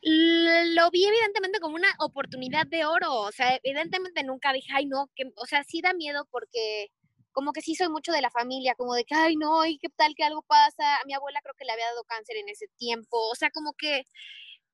Lo 0.00 0.90
vi 0.90 1.04
evidentemente 1.04 1.60
como 1.60 1.74
una 1.74 1.94
oportunidad 1.98 2.66
de 2.66 2.86
oro, 2.86 3.12
o 3.14 3.32
sea, 3.32 3.58
evidentemente 3.62 4.22
nunca 4.22 4.52
dije, 4.52 4.68
ay 4.72 4.86
no, 4.86 5.10
que, 5.14 5.24
o 5.36 5.46
sea, 5.46 5.62
sí 5.64 5.82
da 5.82 5.92
miedo 5.92 6.26
porque 6.30 6.88
como 7.32 7.52
que 7.52 7.60
sí 7.60 7.74
soy 7.74 7.88
mucho 7.88 8.12
de 8.12 8.22
la 8.22 8.30
familia, 8.30 8.74
como 8.76 8.94
de 8.94 9.04
que, 9.04 9.14
ay 9.14 9.36
no, 9.36 9.66
y 9.66 9.78
qué 9.78 9.88
tal 9.90 10.14
que 10.16 10.24
algo 10.24 10.42
pasa, 10.42 10.96
a 10.96 11.04
mi 11.04 11.14
abuela 11.14 11.40
creo 11.42 11.54
que 11.58 11.64
le 11.64 11.72
había 11.72 11.86
dado 11.86 12.04
cáncer 12.04 12.36
en 12.36 12.48
ese 12.48 12.66
tiempo, 12.78 13.18
o 13.28 13.34
sea, 13.34 13.50
como 13.50 13.74
que 13.74 14.04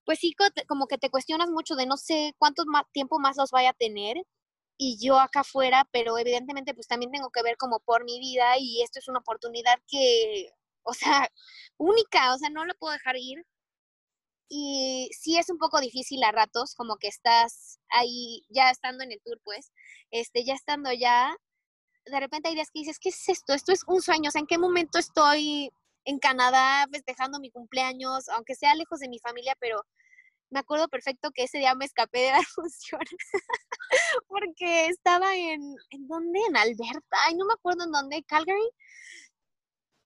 pues 0.04 0.18
sí, 0.20 0.34
como 0.68 0.86
que 0.86 0.98
te 0.98 1.10
cuestionas 1.10 1.50
mucho 1.50 1.76
de 1.76 1.86
no 1.86 1.96
sé 1.96 2.34
cuánto 2.38 2.64
más, 2.66 2.84
tiempo 2.92 3.18
más 3.18 3.36
los 3.36 3.50
vaya 3.50 3.70
a 3.70 3.74
tener 3.74 4.16
y 4.78 4.98
yo 5.00 5.18
acá 5.20 5.40
afuera, 5.40 5.88
pero 5.92 6.18
evidentemente 6.18 6.74
pues 6.74 6.86
también 6.88 7.12
tengo 7.12 7.30
que 7.30 7.42
ver 7.42 7.56
como 7.56 7.80
por 7.80 8.04
mi 8.04 8.18
vida 8.20 8.58
y 8.58 8.82
esto 8.82 8.98
es 8.98 9.08
una 9.08 9.20
oportunidad 9.20 9.78
que, 9.88 10.50
o 10.82 10.94
sea, 10.94 11.28
única, 11.78 12.34
o 12.34 12.38
sea, 12.38 12.50
no 12.50 12.64
lo 12.64 12.74
puedo 12.74 12.92
dejar 12.94 13.16
ir. 13.16 13.44
y 14.48 15.08
sí 15.12 15.36
es 15.38 15.50
un 15.50 15.58
poco 15.58 15.80
difícil 15.80 16.22
a 16.24 16.32
ratos, 16.32 16.74
como 16.76 16.96
que 16.96 17.08
estás 17.08 17.80
ahí 17.90 18.44
ya 18.50 18.70
estando 18.70 19.04
en 19.04 19.12
el 19.12 19.20
tour, 19.24 19.40
pues, 19.44 19.72
este, 20.10 20.44
ya 20.44 20.54
estando 20.54 20.92
ya, 20.92 21.36
de 22.06 22.20
repente 22.20 22.48
hay 22.48 22.54
días 22.54 22.70
que 22.72 22.80
dices, 22.80 22.98
¿qué 23.00 23.08
es 23.10 23.28
esto? 23.28 23.54
Esto 23.54 23.72
es 23.72 23.82
un 23.86 24.02
sueño, 24.02 24.28
o 24.28 24.32
sea, 24.32 24.40
¿en 24.40 24.46
qué 24.46 24.58
momento 24.58 24.98
estoy 24.98 25.72
en 26.04 26.18
Canadá 26.18 26.86
festejando 26.92 27.40
mi 27.40 27.50
cumpleaños, 27.50 28.28
aunque 28.28 28.54
sea 28.54 28.74
lejos 28.74 29.00
de 29.00 29.08
mi 29.08 29.18
familia, 29.18 29.56
pero 29.60 29.82
me 30.50 30.60
acuerdo 30.60 30.88
perfecto 30.88 31.32
que 31.32 31.44
ese 31.44 31.58
día 31.58 31.74
me 31.74 31.84
escapé 31.84 32.20
de 32.20 32.30
la 32.30 32.42
función 32.54 33.00
porque 34.28 34.86
estaba 34.86 35.36
en, 35.36 35.60
¿en 35.90 36.08
dónde? 36.08 36.40
En 36.48 36.56
Alberta, 36.56 37.16
ay, 37.26 37.34
no 37.34 37.44
me 37.46 37.54
acuerdo 37.54 37.84
en 37.84 37.92
dónde, 37.92 38.22
Calgary. 38.24 38.70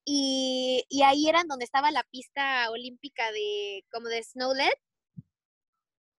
Y, 0.05 0.85
y 0.88 1.02
ahí 1.02 1.28
era 1.28 1.45
donde 1.47 1.67
estaba 1.67 1.90
la 1.90 2.02
pista 2.05 2.71
olímpica 2.71 3.31
de, 3.31 3.85
como 3.93 4.09
de 4.09 4.23
snowlet. 4.23 4.78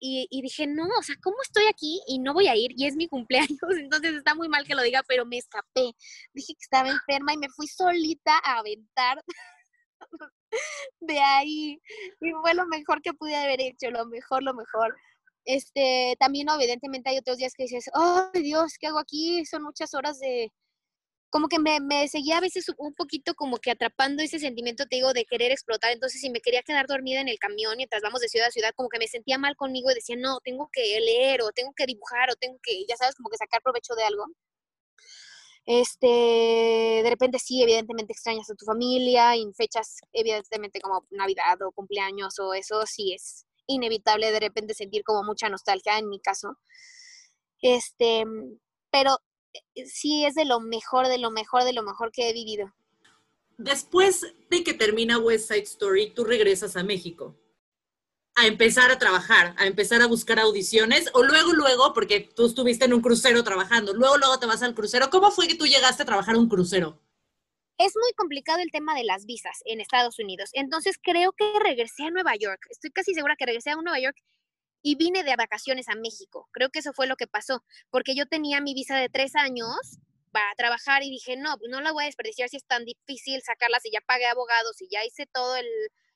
Y, 0.01 0.29
y, 0.31 0.43
dije, 0.43 0.67
no, 0.67 0.87
o 0.87 1.03
sea, 1.03 1.17
¿cómo 1.23 1.37
estoy 1.43 1.65
aquí 1.67 2.01
y 2.07 2.21
no 2.21 2.33
voy 2.33 2.47
a 2.47 2.55
ir? 2.55 2.71
Y 2.77 2.87
es 2.87 2.95
mi 2.95 3.09
cumpleaños, 3.09 3.59
entonces 3.81 4.15
está 4.15 4.35
muy 4.35 4.49
mal 4.49 4.67
que 4.67 4.75
lo 4.75 4.83
diga, 4.83 5.03
pero 5.09 5.25
me 5.27 5.39
escapé. 5.39 5.93
Dije 6.35 6.53
que 6.55 6.63
estaba 6.63 6.91
enferma 6.91 7.33
y 7.33 7.39
me 7.39 7.49
fui 7.49 7.67
solita 7.67 8.39
a 8.45 8.59
aventar 8.59 9.25
de 11.01 11.19
ahí. 11.21 11.81
Y 12.21 12.31
fue 12.43 12.55
lo 12.55 12.67
mejor 12.67 13.03
que 13.03 13.13
pude 13.15 13.35
haber 13.37 13.61
hecho, 13.61 13.91
lo 13.91 14.07
mejor, 14.07 14.43
lo 14.43 14.55
mejor. 14.55 14.97
Este, 15.45 16.17
también 16.19 16.49
evidentemente 16.51 17.11
hay 17.11 17.19
otros 17.19 17.39
días 17.39 17.55
que 17.57 17.65
dices, 17.65 17.91
ay 17.95 18.43
Dios, 18.43 18.75
¿qué 18.79 18.89
hago 18.89 18.99
aquí? 18.99 19.45
Son 19.47 19.63
muchas 19.63 19.95
horas 19.95 20.19
de, 20.19 20.53
como 21.31 21.49
que 21.49 21.59
me, 21.59 21.81
me, 21.81 22.09
seguía 22.09 22.39
a 22.39 22.41
veces 22.41 22.67
un 22.79 22.95
poquito 22.95 23.35
como 23.35 23.59
que 23.59 23.71
atrapando 23.71 24.23
ese 24.23 24.39
sentimiento, 24.39 24.87
te 24.87 24.97
digo, 24.97 25.13
de 25.13 25.25
querer 25.27 25.53
explotar. 25.53 25.93
Entonces, 25.93 26.21
si 26.21 26.31
me 26.31 26.41
quería 26.41 26.63
quedar 26.63 26.87
dormida 26.87 27.21
en 27.21 27.29
el 27.29 27.39
camión 27.39 27.77
mientras 27.77 28.03
vamos 28.03 28.21
de 28.21 28.29
ciudad 28.29 28.49
a 28.49 28.51
ciudad, 28.51 28.73
como 28.77 28.89
que 28.89 28.99
me 28.99 29.09
sentía 29.09 29.39
mal 29.39 29.57
conmigo 29.57 29.91
y 29.91 29.95
decía, 29.95 30.17
no, 30.19 30.41
tengo 30.41 30.69
que 30.73 30.83
leer 31.01 31.43
o 31.43 31.53
tengo 31.53 31.73
que 31.75 31.87
dibujar 31.87 32.31
o 32.31 32.37
tengo 32.37 32.59
que, 32.63 32.85
ya 32.89 32.97
sabes, 32.97 33.15
como 33.15 33.31
que 33.31 33.37
sacar 33.37 33.63
provecho 33.63 33.95
de 33.95 34.05
algo. 34.05 34.27
Este, 35.71 36.07
de 36.07 37.11
repente 37.11 37.39
sí, 37.39 37.63
evidentemente 37.63 38.15
extrañas 38.15 38.49
a 38.49 38.55
tu 38.55 38.65
familia, 38.65 39.35
en 39.35 39.53
fechas 39.53 39.99
evidentemente 40.15 40.81
como 40.81 41.07
Navidad 41.11 41.61
o 41.61 41.73
cumpleaños 41.73 42.39
o 42.39 42.55
eso, 42.55 42.87
sí 42.87 43.13
es 43.13 43.45
inevitable 43.67 44.33
de 44.33 44.41
repente 44.41 44.73
sentir 44.73 45.03
como 45.05 45.25
mucha 45.25 45.51
nostalgia 45.51 45.99
en 45.99 46.09
mi 46.09 46.21
caso. 46.21 46.57
Este, 47.61 48.25
pero 48.91 49.19
eh, 49.53 49.85
sí 49.85 50.25
es 50.25 50.35
de 50.37 50.47
lo 50.47 50.61
mejor, 50.61 51.07
de 51.07 51.19
lo 51.19 51.31
mejor, 51.31 51.65
de 51.65 51.75
lo 51.75 51.83
mejor 51.83 52.13
que 52.13 52.31
he 52.31 52.33
vivido. 52.33 52.73
Después 53.59 54.23
de 54.49 54.65
que 54.65 54.73
termina 54.73 55.19
West 55.19 55.49
Side 55.49 55.65
Story, 55.65 56.15
tú 56.15 56.25
regresas 56.25 56.77
a 56.77 56.83
México 56.83 57.37
a 58.39 58.47
empezar 58.47 58.91
a 58.91 58.99
trabajar, 58.99 59.55
a 59.59 59.67
empezar 59.67 60.01
a 60.01 60.07
buscar 60.07 60.39
audiciones, 60.39 61.11
o 61.13 61.25
luego, 61.25 61.53
luego, 61.53 61.93
porque 61.93 62.21
tú 62.21 62.47
estuviste 62.47 62.85
en 62.85 62.95
un 62.95 63.01
crucero 63.01 63.43
trabajando, 63.43 63.93
luego, 63.95 64.17
luego 64.17 64.39
te 64.39 64.47
vas 64.47 64.63
al 64.63 64.77
crucero. 64.77 65.11
¿Cómo 65.11 65.33
fue 65.33 65.49
que 65.49 65.57
tú 65.57 65.67
llegaste 65.67 66.05
a 66.05 66.07
trabajar 66.07 66.37
un 66.37 66.49
crucero? 66.49 67.01
Es 67.79 67.95
muy 67.97 68.13
complicado 68.17 68.61
el 68.61 68.71
tema 68.71 68.95
de 68.95 69.03
las 69.03 69.27
visas 69.27 69.59
en 69.65 69.81
Estados 69.81 70.21
Unidos. 70.21 70.51
Entonces 70.53 70.99
creo 71.03 71.33
que 71.33 71.53
regresé 71.65 72.05
a 72.05 72.11
Nueva 72.11 72.37
York. 72.37 72.61
Estoy 72.71 72.91
casi 72.91 73.13
segura 73.13 73.35
que 73.37 73.47
regresé 73.47 73.71
a 73.71 73.75
Nueva 73.77 73.99
York 73.99 74.17
y 74.83 74.95
vine 74.95 75.25
de 75.25 75.35
vacaciones 75.35 75.89
a 75.89 75.97
México. 75.97 76.49
Creo 76.53 76.71
que 76.71 76.79
eso 76.79 76.93
fue 76.93 77.09
lo 77.09 77.17
que 77.17 77.27
pasó, 77.27 77.65
porque 77.91 78.15
yo 78.15 78.27
tenía 78.27 78.61
mi 78.61 78.73
visa 78.73 78.97
de 78.97 79.09
tres 79.09 79.35
años 79.35 79.99
para 80.31 80.55
trabajar 80.57 81.03
y 81.03 81.11
dije, 81.11 81.37
no, 81.37 81.59
pues 81.59 81.71
no 81.73 81.81
la 81.81 81.91
voy 81.91 82.05
a 82.05 82.07
desperdiciar 82.07 82.49
si 82.49 82.57
es 82.59 82.67
tan 82.67 82.85
difícil 82.85 83.43
sacarla, 83.43 83.81
si 83.81 83.91
ya 83.91 84.01
pagué 84.01 84.27
abogados, 84.27 84.81
y 84.81 84.89
ya 84.91 85.05
hice 85.05 85.27
todo 85.27 85.57
el, 85.57 85.67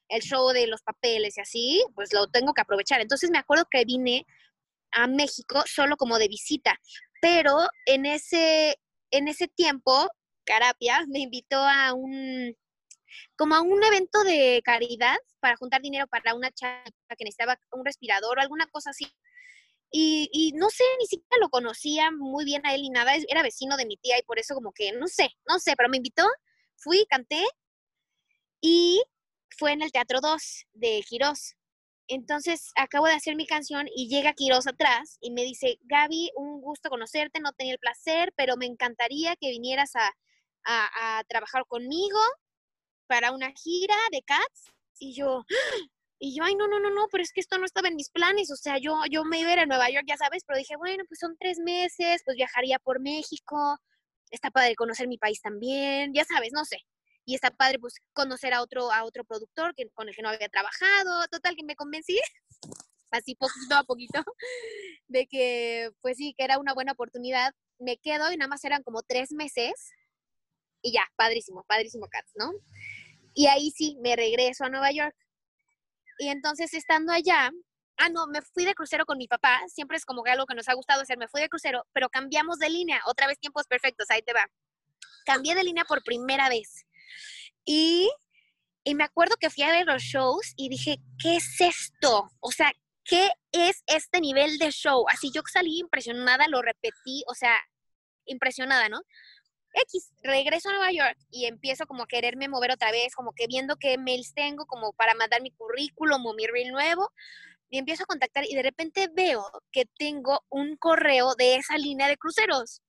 el 0.08 0.22
show 0.22 0.50
de 0.50 0.66
los 0.66 0.82
papeles 0.82 1.36
y 1.38 1.40
así, 1.40 1.84
pues 1.94 2.12
lo 2.12 2.26
tengo 2.28 2.52
que 2.54 2.62
aprovechar. 2.62 3.00
Entonces 3.00 3.30
me 3.30 3.38
acuerdo 3.38 3.66
que 3.70 3.84
vine 3.84 4.26
a 4.92 5.06
México 5.06 5.62
solo 5.66 5.96
como 5.96 6.18
de 6.18 6.28
visita, 6.28 6.78
pero 7.20 7.66
en 7.86 8.06
ese, 8.06 8.78
en 9.10 9.28
ese 9.28 9.48
tiempo, 9.48 10.08
Carapia 10.44 11.04
me 11.08 11.20
invitó 11.20 11.56
a 11.56 11.94
un, 11.94 12.54
como 13.36 13.54
a 13.54 13.62
un 13.62 13.82
evento 13.82 14.22
de 14.24 14.60
caridad 14.64 15.16
para 15.40 15.56
juntar 15.56 15.80
dinero 15.80 16.06
para 16.06 16.34
una 16.34 16.50
chava 16.50 16.84
que 17.16 17.24
necesitaba 17.24 17.58
un 17.72 17.84
respirador 17.84 18.38
o 18.38 18.40
alguna 18.40 18.66
cosa 18.66 18.90
así. 18.90 19.06
Y, 19.94 20.30
y, 20.32 20.52
no 20.52 20.70
sé, 20.70 20.84
ni 20.98 21.06
siquiera 21.06 21.36
lo 21.38 21.50
conocía 21.50 22.10
muy 22.10 22.46
bien 22.46 22.66
a 22.66 22.74
él 22.74 22.82
ni 22.82 22.90
nada, 22.90 23.12
era 23.28 23.42
vecino 23.42 23.76
de 23.76 23.84
mi 23.84 23.98
tía 23.98 24.18
y 24.18 24.22
por 24.22 24.38
eso 24.38 24.54
como 24.54 24.72
que, 24.72 24.92
no 24.92 25.06
sé, 25.06 25.30
no 25.46 25.58
sé, 25.58 25.74
pero 25.76 25.90
me 25.90 25.98
invitó, 25.98 26.24
fui, 26.76 27.04
canté 27.10 27.44
y 28.62 29.02
fue 29.58 29.72
en 29.72 29.82
el 29.82 29.92
Teatro 29.92 30.20
2 30.20 30.66
de 30.74 31.02
Quirós. 31.08 31.54
Entonces 32.08 32.72
acabo 32.76 33.06
de 33.06 33.14
hacer 33.14 33.36
mi 33.36 33.46
canción 33.46 33.86
y 33.94 34.08
llega 34.08 34.34
Quirós 34.34 34.66
atrás 34.66 35.18
y 35.20 35.30
me 35.30 35.42
dice, 35.44 35.78
Gaby, 35.82 36.30
un 36.36 36.60
gusto 36.60 36.90
conocerte, 36.90 37.40
no 37.40 37.52
tenía 37.52 37.74
el 37.74 37.78
placer, 37.78 38.32
pero 38.36 38.56
me 38.56 38.66
encantaría 38.66 39.36
que 39.36 39.50
vinieras 39.50 39.92
a, 39.96 40.12
a, 40.64 41.24
trabajar 41.28 41.64
conmigo 41.66 42.18
para 43.06 43.32
una 43.32 43.52
gira 43.52 43.96
de 44.10 44.22
Cats. 44.22 44.72
Y 44.98 45.14
yo, 45.14 45.44
y 46.18 46.36
yo, 46.36 46.44
ay, 46.44 46.54
no, 46.54 46.68
no, 46.68 46.80
no, 46.80 46.90
no, 46.90 47.08
pero 47.10 47.22
es 47.22 47.32
que 47.32 47.40
esto 47.40 47.58
no 47.58 47.64
estaba 47.64 47.88
en 47.88 47.96
mis 47.96 48.10
planes, 48.10 48.50
o 48.50 48.56
sea, 48.56 48.78
yo, 48.78 49.00
yo 49.10 49.24
me 49.24 49.40
iba 49.40 49.50
a 49.50 49.52
ir 49.54 49.58
a 49.60 49.66
Nueva 49.66 49.90
York, 49.90 50.04
ya 50.08 50.16
sabes, 50.16 50.44
pero 50.46 50.58
dije, 50.58 50.76
bueno, 50.76 51.04
pues 51.08 51.20
son 51.20 51.36
tres 51.38 51.58
meses, 51.58 52.22
pues 52.24 52.36
viajaría 52.36 52.78
por 52.78 53.00
México, 53.00 53.78
está 54.30 54.50
padre 54.50 54.76
conocer 54.76 55.08
mi 55.08 55.18
país 55.18 55.40
también, 55.40 56.12
ya 56.14 56.24
sabes, 56.24 56.52
no 56.52 56.64
sé 56.64 56.78
y 57.24 57.35
está 57.35 57.50
padre 57.50 57.78
pues 57.78 57.94
conocer 58.12 58.52
a 58.54 58.62
otro, 58.62 58.92
a 58.92 59.04
otro 59.04 59.24
productor 59.24 59.74
que, 59.74 59.88
con 59.90 60.08
el 60.08 60.14
que 60.14 60.22
no 60.22 60.28
había 60.28 60.48
trabajado, 60.48 61.26
total 61.28 61.56
que 61.56 61.64
me 61.64 61.76
convencí, 61.76 62.18
así 63.11 63.35
poquito 63.35 63.76
a 63.76 63.85
poquito, 63.85 64.24
de 65.08 65.26
que 65.26 65.90
pues 66.00 66.16
sí, 66.16 66.35
que 66.37 66.44
era 66.44 66.58
una 66.58 66.74
buena 66.74 66.92
oportunidad, 66.92 67.54
me 67.78 67.96
quedo 67.98 68.32
y 68.32 68.37
nada 68.37 68.48
más 68.48 68.64
eran 68.64 68.82
como 68.82 69.02
tres 69.02 69.32
meses 69.32 69.92
y 70.82 70.92
ya, 70.92 71.04
padrísimo, 71.16 71.64
padrísimo 71.68 72.08
Cats, 72.08 72.32
¿no? 72.35 72.52
Y 73.35 73.46
ahí 73.46 73.70
sí, 73.70 73.96
me 74.02 74.16
regreso 74.16 74.64
a 74.64 74.68
Nueva 74.68 74.90
York. 74.90 75.16
Y 76.18 76.28
entonces 76.28 76.74
estando 76.74 77.12
allá, 77.12 77.50
ah, 77.98 78.08
no, 78.08 78.26
me 78.26 78.42
fui 78.42 78.64
de 78.64 78.74
crucero 78.74 79.06
con 79.06 79.16
mi 79.16 79.28
papá, 79.28 79.61
siempre 79.68 79.96
es 79.96 80.04
como 80.04 80.22
que 80.22 80.30
algo 80.30 80.44
que 80.46 80.54
nos 80.54 80.68
ha 80.68 80.74
gustado 80.74 81.02
hacer, 81.02 81.18
me 81.18 81.28
fui 81.28 81.40
de 81.40 81.48
crucero, 81.48 81.87
pero 81.92 82.08
cambiamos 82.11 82.58
de 82.58 82.68
línea, 82.68 83.00
otra 83.06 83.26
vez 83.26 83.38
tiempos 83.38 83.66
perfectos, 83.66 84.11
ahí 84.11 84.22
te 84.22 84.32
va. 84.32 84.46
Cambié 85.24 85.54
de 85.54 85.64
línea 85.64 85.85
por 85.85 86.02
primera 86.02 86.48
vez. 86.48 86.85
Y, 87.64 88.11
y 88.85 88.94
me 88.94 89.05
acuerdo 89.05 89.37
que 89.40 89.51
fui 89.51 89.62
a 89.64 89.70
ver 89.70 89.87
los 89.87 90.03
shows 90.03 90.53
y 90.57 90.68
dije, 90.68 90.98
¿qué 91.18 91.37
es 91.37 91.61
esto? 91.61 92.31
O 92.40 92.51
sea, 92.53 92.72
¿qué 93.05 93.31
es 93.53 93.83
este 93.87 94.20
nivel 94.20 94.59
de 94.59 94.70
show? 94.70 95.05
Así 95.09 95.31
yo 95.35 95.42
salí 95.51 95.79
impresionada, 95.79 96.48
lo 96.48 96.62
repetí, 96.62 97.25
o 97.29 97.35
sea, 97.35 97.57
impresionada, 98.27 98.88
¿no? 98.88 99.01
X, 99.75 100.12
regreso 100.22 100.68
a 100.68 100.72
Nueva 100.72 100.92
York 100.92 101.16
y 101.31 101.46
empiezo 101.46 101.87
como 101.87 102.03
a 102.03 102.07
quererme 102.07 102.48
mover 102.48 102.72
otra 102.72 102.90
vez, 102.90 103.14
como 103.14 103.33
que 103.33 103.46
viendo 103.46 103.77
qué 103.77 103.96
mails 103.98 104.35
tengo 104.35 104.66
como 104.66 104.92
para 104.92 105.14
mandar 105.14 105.40
mi 105.40 105.51
currículum 105.51 106.27
o 106.27 106.35
mi 106.35 106.46
reel 106.46 106.72
nuevo, 106.72 107.11
y 107.70 107.79
empiezo 107.79 108.03
a 108.05 108.07
contactar 108.07 108.44
y 108.46 108.55
de 108.55 108.62
repente 108.62 109.09
veo 109.12 109.44
que 109.70 109.87
tengo 109.96 110.44
un 110.51 110.77
correo 110.77 111.35
de 111.37 111.57
esa 111.57 111.79
línea 111.79 112.07
de 112.07 112.18
cruceros. 112.18 112.83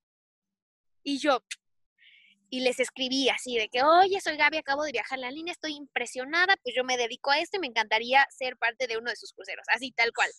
Y 1.03 1.19
yo, 1.19 1.41
y 2.53 2.59
les 2.59 2.79
escribí 2.79 3.29
así 3.29 3.57
de 3.57 3.67
que, 3.67 3.81
oye, 3.81 4.21
soy 4.21 4.37
Gaby, 4.37 4.57
acabo 4.57 4.83
de 4.83 4.91
viajar 4.91 5.17
la 5.17 5.31
línea, 5.31 5.53
estoy 5.53 5.73
impresionada, 5.73 6.55
pues 6.57 6.75
yo 6.75 6.83
me 6.83 6.97
dedico 6.97 7.31
a 7.31 7.39
esto 7.39 7.57
y 7.57 7.59
me 7.59 7.65
encantaría 7.65 8.27
ser 8.29 8.57
parte 8.57 8.85
de 8.85 8.95
uno 8.95 9.09
de 9.09 9.15
sus 9.15 9.33
cruceros, 9.33 9.65
así 9.69 9.91
tal 9.91 10.13
cual. 10.13 10.29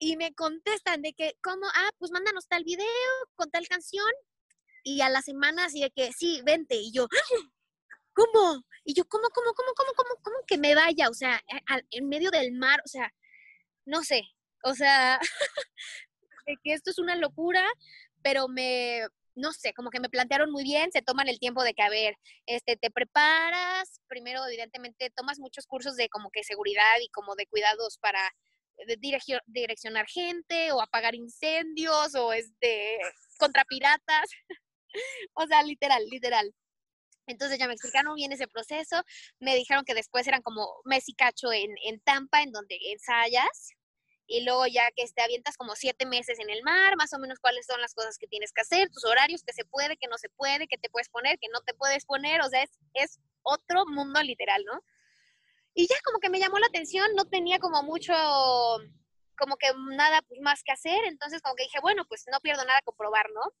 Y 0.00 0.16
me 0.16 0.34
contestan 0.34 1.02
de 1.02 1.12
que, 1.12 1.36
¿cómo? 1.44 1.64
Ah, 1.76 1.90
pues 1.98 2.10
mándanos 2.10 2.48
tal 2.48 2.64
video 2.64 2.88
con 3.36 3.48
tal 3.52 3.68
canción. 3.68 4.10
Y 4.82 5.00
a 5.00 5.08
la 5.08 5.22
semana 5.22 5.66
así 5.66 5.80
de 5.80 5.92
que, 5.92 6.12
sí, 6.12 6.40
vente. 6.44 6.74
Y 6.74 6.90
yo, 6.90 7.06
¿cómo? 8.12 8.64
Y 8.82 8.94
yo, 8.94 9.04
¿cómo, 9.04 9.28
cómo, 9.28 9.54
cómo, 9.54 9.74
cómo, 9.76 9.92
cómo, 9.94 10.10
cómo 10.22 10.36
que 10.44 10.58
me 10.58 10.74
vaya? 10.74 11.08
O 11.08 11.14
sea, 11.14 11.40
en 11.90 12.08
medio 12.08 12.32
del 12.32 12.50
mar, 12.50 12.80
o 12.84 12.88
sea, 12.88 13.14
no 13.84 14.02
sé, 14.02 14.22
o 14.64 14.74
sea, 14.74 15.20
de 16.48 16.56
que 16.64 16.72
esto 16.72 16.90
es 16.90 16.98
una 16.98 17.14
locura, 17.14 17.64
pero 18.22 18.48
me, 18.48 19.06
no 19.36 19.52
sé, 19.52 19.72
como 19.74 19.90
que 19.90 20.00
me 20.00 20.08
plantearon 20.08 20.50
muy 20.50 20.64
bien, 20.64 20.90
se 20.92 21.02
toman 21.02 21.28
el 21.28 21.38
tiempo 21.38 21.62
de 21.62 21.74
que, 21.74 21.82
a 21.82 21.90
ver, 21.90 22.16
este, 22.46 22.76
te 22.76 22.90
preparas, 22.90 24.00
primero 24.08 24.44
evidentemente 24.46 25.10
tomas 25.10 25.38
muchos 25.38 25.66
cursos 25.66 25.94
de 25.96 26.08
como 26.08 26.30
que 26.30 26.42
seguridad 26.42 26.96
y 27.02 27.08
como 27.10 27.36
de 27.36 27.46
cuidados 27.46 27.98
para 27.98 28.20
direccionar 29.46 30.06
gente 30.06 30.72
o 30.72 30.80
apagar 30.80 31.14
incendios 31.14 32.14
o 32.14 32.32
este, 32.32 32.98
contra 33.38 33.64
piratas, 33.64 34.28
o 35.34 35.46
sea, 35.46 35.62
literal, 35.62 36.04
literal. 36.10 36.54
Entonces 37.26 37.58
ya 37.58 37.66
me 37.66 37.74
explicaron 37.74 38.14
bien 38.14 38.32
ese 38.32 38.46
proceso, 38.46 39.02
me 39.40 39.56
dijeron 39.56 39.84
que 39.84 39.94
después 39.94 40.26
eran 40.26 40.42
como 40.42 40.66
mes 40.84 41.08
y 41.08 41.14
cacho 41.14 41.52
en, 41.52 41.74
en 41.84 42.00
Tampa, 42.00 42.42
en 42.42 42.52
donde 42.52 42.78
ensayas, 42.92 43.75
y 44.26 44.44
luego 44.44 44.66
ya 44.66 44.90
que 44.94 45.04
te 45.06 45.22
avientas 45.22 45.56
como 45.56 45.76
siete 45.76 46.04
meses 46.04 46.38
en 46.40 46.50
el 46.50 46.62
mar, 46.62 46.96
más 46.96 47.12
o 47.12 47.18
menos 47.18 47.38
cuáles 47.38 47.66
son 47.66 47.80
las 47.80 47.94
cosas 47.94 48.18
que 48.18 48.26
tienes 48.26 48.52
que 48.52 48.62
hacer, 48.62 48.90
tus 48.90 49.04
horarios, 49.04 49.42
que 49.44 49.52
se 49.52 49.64
puede, 49.64 49.96
que 49.96 50.08
no 50.08 50.18
se 50.18 50.28
puede, 50.30 50.66
que 50.66 50.78
te 50.78 50.90
puedes 50.90 51.08
poner, 51.08 51.38
que 51.38 51.48
no 51.52 51.60
te 51.60 51.74
puedes 51.74 52.04
poner, 52.04 52.40
o 52.40 52.48
sea, 52.48 52.62
es, 52.62 52.70
es 52.94 53.20
otro 53.42 53.86
mundo 53.86 54.20
literal, 54.22 54.64
¿no? 54.64 54.82
Y 55.74 55.86
ya 55.86 55.96
como 56.04 56.18
que 56.18 56.30
me 56.30 56.40
llamó 56.40 56.58
la 56.58 56.66
atención, 56.66 57.14
no 57.14 57.26
tenía 57.26 57.58
como 57.58 57.82
mucho, 57.82 58.14
como 59.38 59.56
que 59.56 59.68
nada 59.90 60.22
pues, 60.22 60.40
más 60.40 60.62
que 60.64 60.72
hacer, 60.72 61.04
entonces 61.04 61.40
como 61.42 61.54
que 61.54 61.64
dije, 61.64 61.78
bueno, 61.80 62.04
pues 62.08 62.24
no 62.30 62.40
pierdo 62.40 62.64
nada 62.64 62.80
con 62.82 62.96
probar, 62.96 63.26
¿no? 63.32 63.52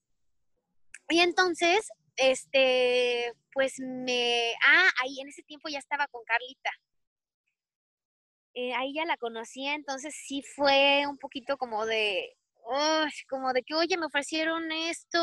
Y 1.08 1.20
entonces, 1.20 1.88
este, 2.16 3.32
pues 3.52 3.74
me, 3.78 4.54
ah, 4.66 4.90
ahí 5.02 5.20
en 5.20 5.28
ese 5.28 5.42
tiempo 5.42 5.68
ya 5.68 5.78
estaba 5.78 6.08
con 6.08 6.24
Carlita. 6.24 6.70
Eh, 8.58 8.72
ahí 8.72 8.94
ya 8.94 9.04
la 9.04 9.18
conocía, 9.18 9.74
entonces 9.74 10.14
sí 10.16 10.42
fue 10.42 11.06
un 11.06 11.18
poquito 11.18 11.58
como 11.58 11.84
de, 11.84 12.26
como 13.28 13.52
de 13.52 13.62
que, 13.62 13.74
oye, 13.74 13.98
me 13.98 14.06
ofrecieron 14.06 14.72
esto, 14.72 15.18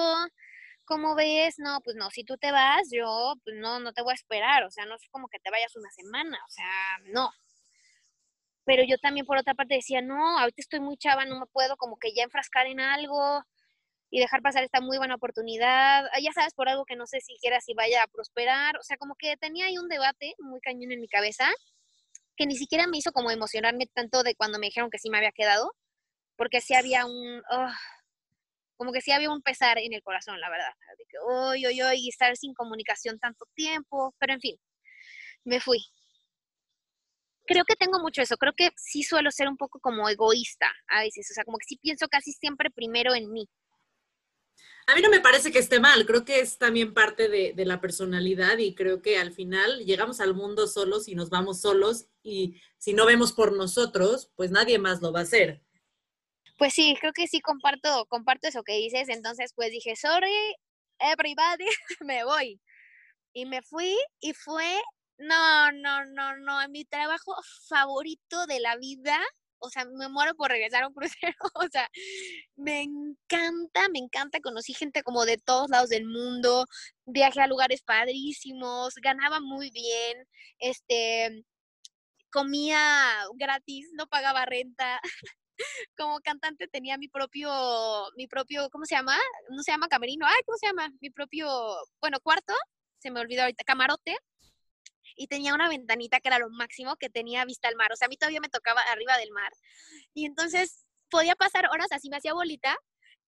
¿cómo 0.85 1.15
ves? 1.15 1.55
No, 1.57 1.79
pues 1.83 1.95
no, 1.95 2.11
si 2.11 2.23
tú 2.23 2.37
te 2.37 2.51
vas, 2.51 2.89
yo, 2.91 3.33
pues 3.43 3.55
no, 3.59 3.79
no 3.79 3.91
te 3.91 4.03
voy 4.03 4.11
a 4.11 4.15
esperar, 4.15 4.63
o 4.65 4.69
sea, 4.69 4.85
no 4.85 4.95
es 4.95 5.01
como 5.09 5.27
que 5.29 5.39
te 5.39 5.49
vayas 5.49 5.75
una 5.75 5.89
semana, 5.91 6.37
o 6.47 6.51
sea, 6.51 6.99
no. 7.11 7.31
Pero 8.65 8.83
yo 8.83 8.97
también 8.99 9.25
por 9.25 9.37
otra 9.37 9.55
parte 9.55 9.75
decía, 9.75 10.01
no, 10.01 10.37
ahorita 10.37 10.61
estoy 10.61 10.79
muy 10.79 10.95
chava, 10.97 11.25
no 11.25 11.39
me 11.39 11.47
puedo 11.47 11.75
como 11.77 11.97
que 11.97 12.13
ya 12.13 12.23
enfrascar 12.23 12.67
en 12.67 12.79
algo 12.79 13.41
y 14.11 14.19
dejar 14.19 14.41
pasar 14.43 14.63
esta 14.63 14.81
muy 14.81 14.97
buena 14.99 15.15
oportunidad, 15.15 16.05
ah, 16.13 16.19
ya 16.21 16.31
sabes, 16.33 16.53
por 16.53 16.69
algo 16.69 16.85
que 16.85 16.95
no 16.95 17.07
sé 17.07 17.21
siquiera 17.21 17.61
si 17.61 17.73
vaya 17.73 18.03
a 18.03 18.07
prosperar, 18.07 18.77
o 18.77 18.83
sea, 18.83 18.97
como 18.97 19.15
que 19.15 19.37
tenía 19.37 19.67
ahí 19.67 19.77
un 19.79 19.89
debate 19.89 20.35
muy 20.39 20.61
cañón 20.61 20.91
en 20.91 21.01
mi 21.01 21.07
cabeza, 21.07 21.51
que 22.35 22.45
ni 22.45 22.55
siquiera 22.55 22.87
me 22.87 22.97
hizo 22.97 23.11
como 23.11 23.31
emocionarme 23.31 23.87
tanto 23.87 24.23
de 24.23 24.35
cuando 24.35 24.59
me 24.59 24.67
dijeron 24.67 24.89
que 24.89 24.99
sí 24.99 25.09
me 25.09 25.17
había 25.17 25.31
quedado, 25.31 25.73
porque 26.35 26.61
sí 26.61 26.73
había 26.73 27.05
un, 27.05 27.41
como 28.75 28.91
que 28.91 29.01
sí 29.01 29.11
había 29.11 29.31
un 29.31 29.41
pesar 29.41 29.77
en 29.77 29.93
el 29.93 30.03
corazón, 30.03 30.39
la 30.39 30.49
verdad, 30.49 30.73
de 30.97 31.05
que, 31.05 31.17
hoy, 31.25 31.65
hoy, 31.65 31.81
hoy, 31.81 32.09
estar 32.09 32.35
sin 32.35 32.53
comunicación 32.53 33.19
tanto 33.19 33.45
tiempo, 33.55 34.15
pero 34.19 34.33
en 34.33 34.39
fin, 34.39 34.57
me 35.45 35.59
fui. 35.59 35.79
Creo 37.45 37.65
que 37.65 37.75
tengo 37.75 37.99
mucho 37.99 38.21
eso, 38.21 38.37
creo 38.37 38.53
que 38.55 38.71
sí 38.77 39.03
suelo 39.03 39.29
ser 39.31 39.49
un 39.49 39.57
poco 39.57 39.79
como 39.79 40.07
egoísta 40.09 40.71
a 40.87 41.01
veces, 41.01 41.29
o 41.31 41.33
sea, 41.33 41.43
como 41.43 41.57
que 41.57 41.65
sí 41.67 41.77
pienso 41.77 42.07
casi 42.07 42.31
siempre 42.31 42.69
primero 42.71 43.13
en 43.15 43.31
mí. 43.31 43.47
A 44.87 44.95
mí 44.95 45.01
no 45.01 45.09
me 45.09 45.21
parece 45.21 45.51
que 45.51 45.59
esté 45.59 45.79
mal, 45.79 46.05
creo 46.05 46.25
que 46.25 46.41
es 46.41 46.57
también 46.57 46.93
parte 46.93 47.29
de, 47.29 47.53
la 47.65 47.79
personalidad 47.79 48.57
y 48.57 48.75
creo 48.75 49.01
que 49.01 49.17
al 49.17 49.31
final 49.31 49.85
llegamos 49.85 50.19
al 50.19 50.33
mundo 50.33 50.67
solos 50.67 51.07
y 51.07 51.15
nos 51.15 51.29
vamos 51.29 51.61
solos 51.61 52.07
y 52.21 52.61
si 52.77 52.93
no 52.93 53.05
vemos 53.05 53.31
por 53.31 53.55
nosotros, 53.55 54.31
pues 54.35 54.51
nadie 54.51 54.79
más 54.79 55.01
lo 55.01 55.13
va 55.13 55.21
a 55.21 55.23
hacer. 55.23 55.63
Pues 56.57 56.73
sí, 56.73 56.95
creo 56.99 57.13
que 57.13 57.27
sí 57.27 57.39
comparto, 57.39 58.05
comparto 58.07 58.47
eso 58.47 58.63
que 58.63 58.77
dices. 58.77 59.07
Entonces, 59.09 59.53
pues 59.55 59.71
dije, 59.71 59.95
sorry, 59.95 60.55
everybody, 60.99 61.65
me 62.01 62.25
voy. 62.25 62.59
Y 63.33 63.45
me 63.45 63.61
fui 63.61 63.95
y 64.19 64.33
fue, 64.33 64.81
no, 65.17 65.71
no, 65.71 66.05
no, 66.05 66.35
no, 66.37 66.69
mi 66.69 66.85
trabajo 66.85 67.35
favorito 67.67 68.45
de 68.47 68.59
la 68.59 68.75
vida. 68.77 69.19
O 69.63 69.69
sea, 69.69 69.85
me 69.85 70.09
muero 70.09 70.35
por 70.35 70.51
regresar 70.51 70.83
a 70.83 70.87
un 70.89 70.93
crucero. 70.93 71.33
O 71.55 71.67
sea, 71.71 71.89
me 72.55 72.83
encanta, 72.83 73.87
me 73.89 73.99
encanta. 73.99 74.39
Conocí 74.41 74.73
gente 74.73 75.03
como 75.03 75.25
de 75.25 75.37
todos 75.37 75.69
lados 75.69 75.89
del 75.89 76.05
mundo. 76.05 76.65
Viajé 77.05 77.41
a 77.41 77.47
lugares 77.47 77.81
padrísimos. 77.83 78.95
Ganaba 79.01 79.39
muy 79.39 79.71
bien. 79.71 80.27
Este, 80.59 81.45
comía 82.31 82.77
gratis, 83.35 83.89
no 83.93 84.07
pagaba 84.07 84.45
renta. 84.45 84.99
como 85.97 86.19
cantante 86.21 86.67
tenía 86.67 86.97
mi 86.97 87.07
propio, 87.07 87.49
mi 88.17 88.27
propio, 88.27 88.69
¿cómo 88.71 88.85
se 88.85 88.95
llama? 88.95 89.17
No 89.51 89.63
se 89.63 89.71
llama 89.71 89.87
camerino, 89.87 90.25
ay, 90.27 90.41
¿cómo 90.45 90.57
se 90.57 90.67
llama? 90.67 90.89
Mi 91.01 91.09
propio, 91.09 91.47
bueno, 92.01 92.19
cuarto, 92.21 92.53
se 92.99 93.11
me 93.11 93.19
olvidó 93.21 93.43
ahorita, 93.43 93.63
camarote, 93.63 94.17
y 95.15 95.27
tenía 95.27 95.53
una 95.53 95.69
ventanita 95.69 96.19
que 96.19 96.29
era 96.29 96.39
lo 96.39 96.49
máximo, 96.49 96.95
que 96.95 97.09
tenía 97.09 97.45
vista 97.45 97.67
al 97.67 97.75
mar, 97.75 97.91
o 97.91 97.95
sea, 97.95 98.05
a 98.05 98.09
mí 98.09 98.17
todavía 98.17 98.41
me 98.41 98.49
tocaba 98.49 98.81
arriba 98.81 99.17
del 99.17 99.31
mar, 99.31 99.51
y 100.13 100.25
entonces 100.25 100.85
podía 101.09 101.35
pasar 101.35 101.67
horas 101.71 101.91
así, 101.91 102.09
me 102.09 102.17
hacía 102.17 102.33
bolita, 102.33 102.77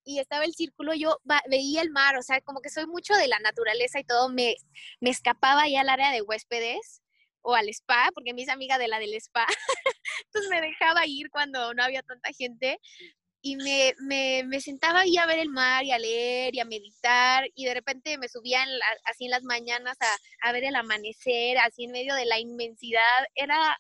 y 0.04 0.20
estaba 0.20 0.46
el 0.46 0.54
círculo, 0.54 0.94
yo 0.94 1.20
veía 1.48 1.82
el 1.82 1.90
mar, 1.90 2.18
o 2.18 2.22
sea, 2.22 2.40
como 2.42 2.62
que 2.62 2.70
soy 2.70 2.86
mucho 2.86 3.16
de 3.16 3.28
la 3.28 3.40
naturaleza 3.40 4.00
y 4.00 4.04
todo, 4.04 4.30
me, 4.30 4.56
me 5.00 5.10
escapaba 5.10 5.68
ya 5.68 5.82
al 5.82 5.90
área 5.90 6.12
de 6.12 6.22
huéspedes, 6.22 7.02
o 7.46 7.56
al 7.56 7.70
spa, 7.70 8.10
porque 8.14 8.34
mi 8.34 8.42
es 8.42 8.50
amiga 8.50 8.78
de 8.78 8.88
la 8.88 9.00
del 9.00 9.14
spa. 9.14 9.46
Entonces 10.26 10.50
me 10.50 10.62
dejaba 10.62 11.06
ir 11.06 11.30
cuando 11.30 11.74
no 11.74 11.84
había 11.84 12.02
tanta 12.02 12.32
gente 12.34 12.80
y 13.46 13.58
me, 13.58 13.94
me, 14.00 14.44
me, 14.48 14.60
sentaba 14.60 15.02
ahí 15.02 15.18
a 15.18 15.28
ver 15.28 15.38
el 15.38 15.50
mar 15.52 15.84
y 15.84 15.92
a 15.92 16.00
leer 16.00 16.56
y 16.56 16.60
a 16.62 16.66
meditar 16.66 17.46
y 17.54 17.66
de 17.66 17.76
repente 17.76 18.18
me 18.18 18.28
subía 18.28 18.66
así 19.06 19.26
en 19.26 19.32
las 19.32 19.44
mañanas 19.44 19.98
a, 20.02 20.50
a, 20.50 20.52
ver 20.52 20.64
el 20.64 20.76
amanecer, 20.76 21.60
así 21.60 21.84
en 21.86 21.92
medio 21.92 22.16
de 22.16 22.26
la 22.26 22.40
inmensidad. 22.40 23.02
Era, 23.36 23.80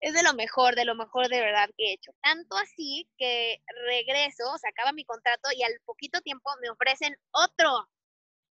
es 0.00 0.14
de 0.14 0.22
lo 0.22 0.32
mejor, 0.34 0.74
de 0.74 0.86
lo 0.86 0.94
mejor 0.94 1.28
de 1.28 1.40
verdad 1.40 1.68
que 1.76 1.90
he 1.90 1.92
hecho. 1.94 2.12
Tanto 2.22 2.56
así 2.56 3.06
que 3.18 3.60
regreso, 3.88 4.56
se 4.58 4.68
acaba 4.68 4.92
mi 4.92 5.04
contrato 5.04 5.50
y 5.54 5.62
al 5.64 5.78
poquito 5.84 6.22
tiempo 6.22 6.50
me 6.62 6.70
ofrecen 6.70 7.14
otro. 7.32 7.90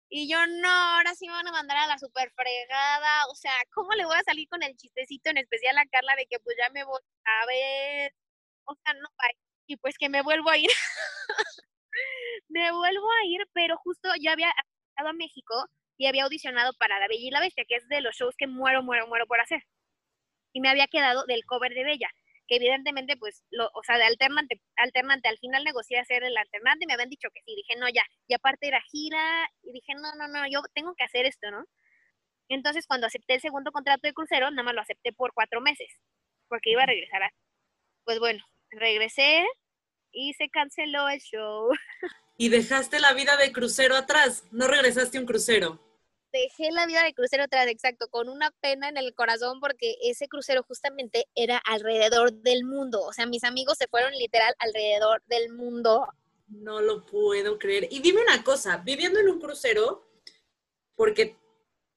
Y 0.10 0.30
yo, 0.30 0.38
no, 0.48 0.69
ahora 0.69 1.15
sí 1.15 1.28
me 1.28 1.34
van 1.34 1.48
a 1.48 1.52
mandar 1.54 1.78
a 1.78 1.88
la 1.88 1.98
super 1.98 2.30
fregada. 2.36 3.26
O 3.32 3.36
sea, 3.36 3.54
¿cómo 3.74 3.93
le 3.93 4.06
voy 4.06 4.17
a 4.17 4.24
salir 4.24 4.50
con 4.50 4.63
el 4.63 4.76
chistecito 4.76 5.30
en 5.30 5.38
especial 5.38 5.78
a 5.78 5.86
Carla 5.88 6.15
de 6.17 6.28
que 6.28 6.39
pues 6.39 6.58
ya 6.60 6.69
me 6.71 6.84
voy 6.84 7.00
a 7.26 7.45
ver? 7.48 8.13
O 8.65 8.76
sea, 8.84 8.93
no, 8.95 9.10
y 9.67 9.78
pues 9.78 9.97
que 9.97 10.10
me 10.10 10.21
vuelvo 10.21 10.49
a 10.49 10.58
ir. 10.58 10.69
me 12.49 12.71
vuelvo 12.71 13.12
a 13.12 13.25
ir, 13.28 13.47
pero 13.54 13.78
justo 13.78 14.10
ya 14.21 14.34
había 14.34 14.51
estado 14.89 15.10
a 15.10 15.13
México 15.13 15.54
y 15.97 16.08
había 16.08 16.25
audicionado 16.25 16.73
para 16.80 16.99
La 16.99 17.08
Bella 17.08 17.28
y 17.28 17.32
la 17.32 17.39
Bestia, 17.39 17.65
que 17.67 17.75
es 17.75 17.88
de 17.88 18.01
los 18.01 18.15
shows 18.15 18.36
que 18.38 18.47
muero, 18.47 18.84
muero, 18.84 19.08
muero 19.08 19.25
por 19.28 19.39
hacer. 19.39 19.63
Y 20.54 20.62
me 20.62 20.69
había 20.69 20.88
quedado 20.88 21.25
del 21.25 21.45
cover 21.45 21.73
de 21.73 21.84
Bella 21.84 22.10
que 22.47 22.56
evidentemente, 22.58 23.17
pues, 23.17 23.43
lo, 23.51 23.69
o 23.73 23.84
sea, 23.84 23.97
de 23.97 24.04
alternante, 24.04 24.62
alternante, 24.75 25.30
al 25.30 25.38
final 25.39 25.63
negocié 25.63 25.99
hacer 25.99 26.23
el 26.23 26.38
alternante 26.38 26.86
y 26.86 26.88
me 26.88 26.93
habían 26.93 27.10
dicho 27.10 27.30
que 27.34 27.41
sí, 27.45 27.56
dije, 27.56 27.80
no, 27.80 27.89
ya, 27.89 28.04
y 28.28 28.34
aparte 28.34 28.67
era 28.67 28.82
gira, 28.82 29.49
y 29.63 29.71
dije, 29.71 29.93
no, 29.95 30.13
no, 30.15 30.28
no, 30.28 30.47
yo 30.47 30.62
tengo 30.73 30.93
que 30.95 31.04
hacer 31.04 31.25
esto, 31.25 31.49
¿no? 31.51 31.65
Entonces, 32.49 32.86
cuando 32.88 33.08
acepté 33.08 33.36
el 33.36 33.41
segundo 33.41 33.71
contrato 33.71 34.08
de 34.08 34.13
crucero, 34.13 34.51
nada 34.51 34.63
más 34.63 34.75
lo 34.75 34.82
acepté 34.82 35.13
por 35.13 35.34
cuatro 35.34 35.62
meses, 35.62 35.89
porque 36.47 36.71
iba 36.71 36.84
a 36.84 36.88
regresar 36.88 37.23
a... 37.23 37.32
Pues 38.06 38.19
bueno, 38.19 38.43
regresé 38.76 39.46
y 40.12 40.34
se 40.34 40.50
canceló 40.50 41.10
el 41.10 41.20
show. 41.20 41.70
Y 42.38 42.50
dejaste 42.50 43.00
la 43.00 43.14
vida 43.14 43.38
de 43.38 43.54
crucero 43.54 43.96
atrás, 43.96 44.44
no 44.52 44.68
regresaste 44.68 45.18
a 45.18 45.22
un 45.22 45.26
crucero 45.26 45.80
dejé 46.36 46.72
la 46.72 46.86
vida 46.86 47.04
de 47.04 47.14
crucero 47.14 47.44
atrás, 47.44 47.68
exacto, 47.68 48.08
con 48.10 48.30
una 48.30 48.52
pena 48.62 48.90
en 48.90 48.98
el 48.98 49.14
corazón 49.14 49.60
porque 49.60 49.96
ese 50.04 50.28
crucero 50.28 50.64
justamente 50.64 51.28
era 51.36 51.58
alrededor 51.58 52.34
del 52.34 52.66
mundo. 52.66 53.02
O 53.04 53.14
sea, 53.14 53.26
mis 53.26 53.44
amigos 53.44 53.78
se 53.78 53.88
fueron 53.88 54.14
literal 54.14 54.54
alrededor 54.60 55.24
del 55.28 55.54
mundo. 55.54 56.08
No 56.48 56.82
lo 56.82 57.06
puedo 57.06 57.58
creer. 57.58 57.88
Y 57.90 58.00
dime 58.00 58.22
una 58.22 58.44
cosa, 58.44 58.78
viviendo 58.78 59.20
en 59.20 59.30
un 59.30 59.40
crucero, 59.40 60.06
porque, 60.96 61.38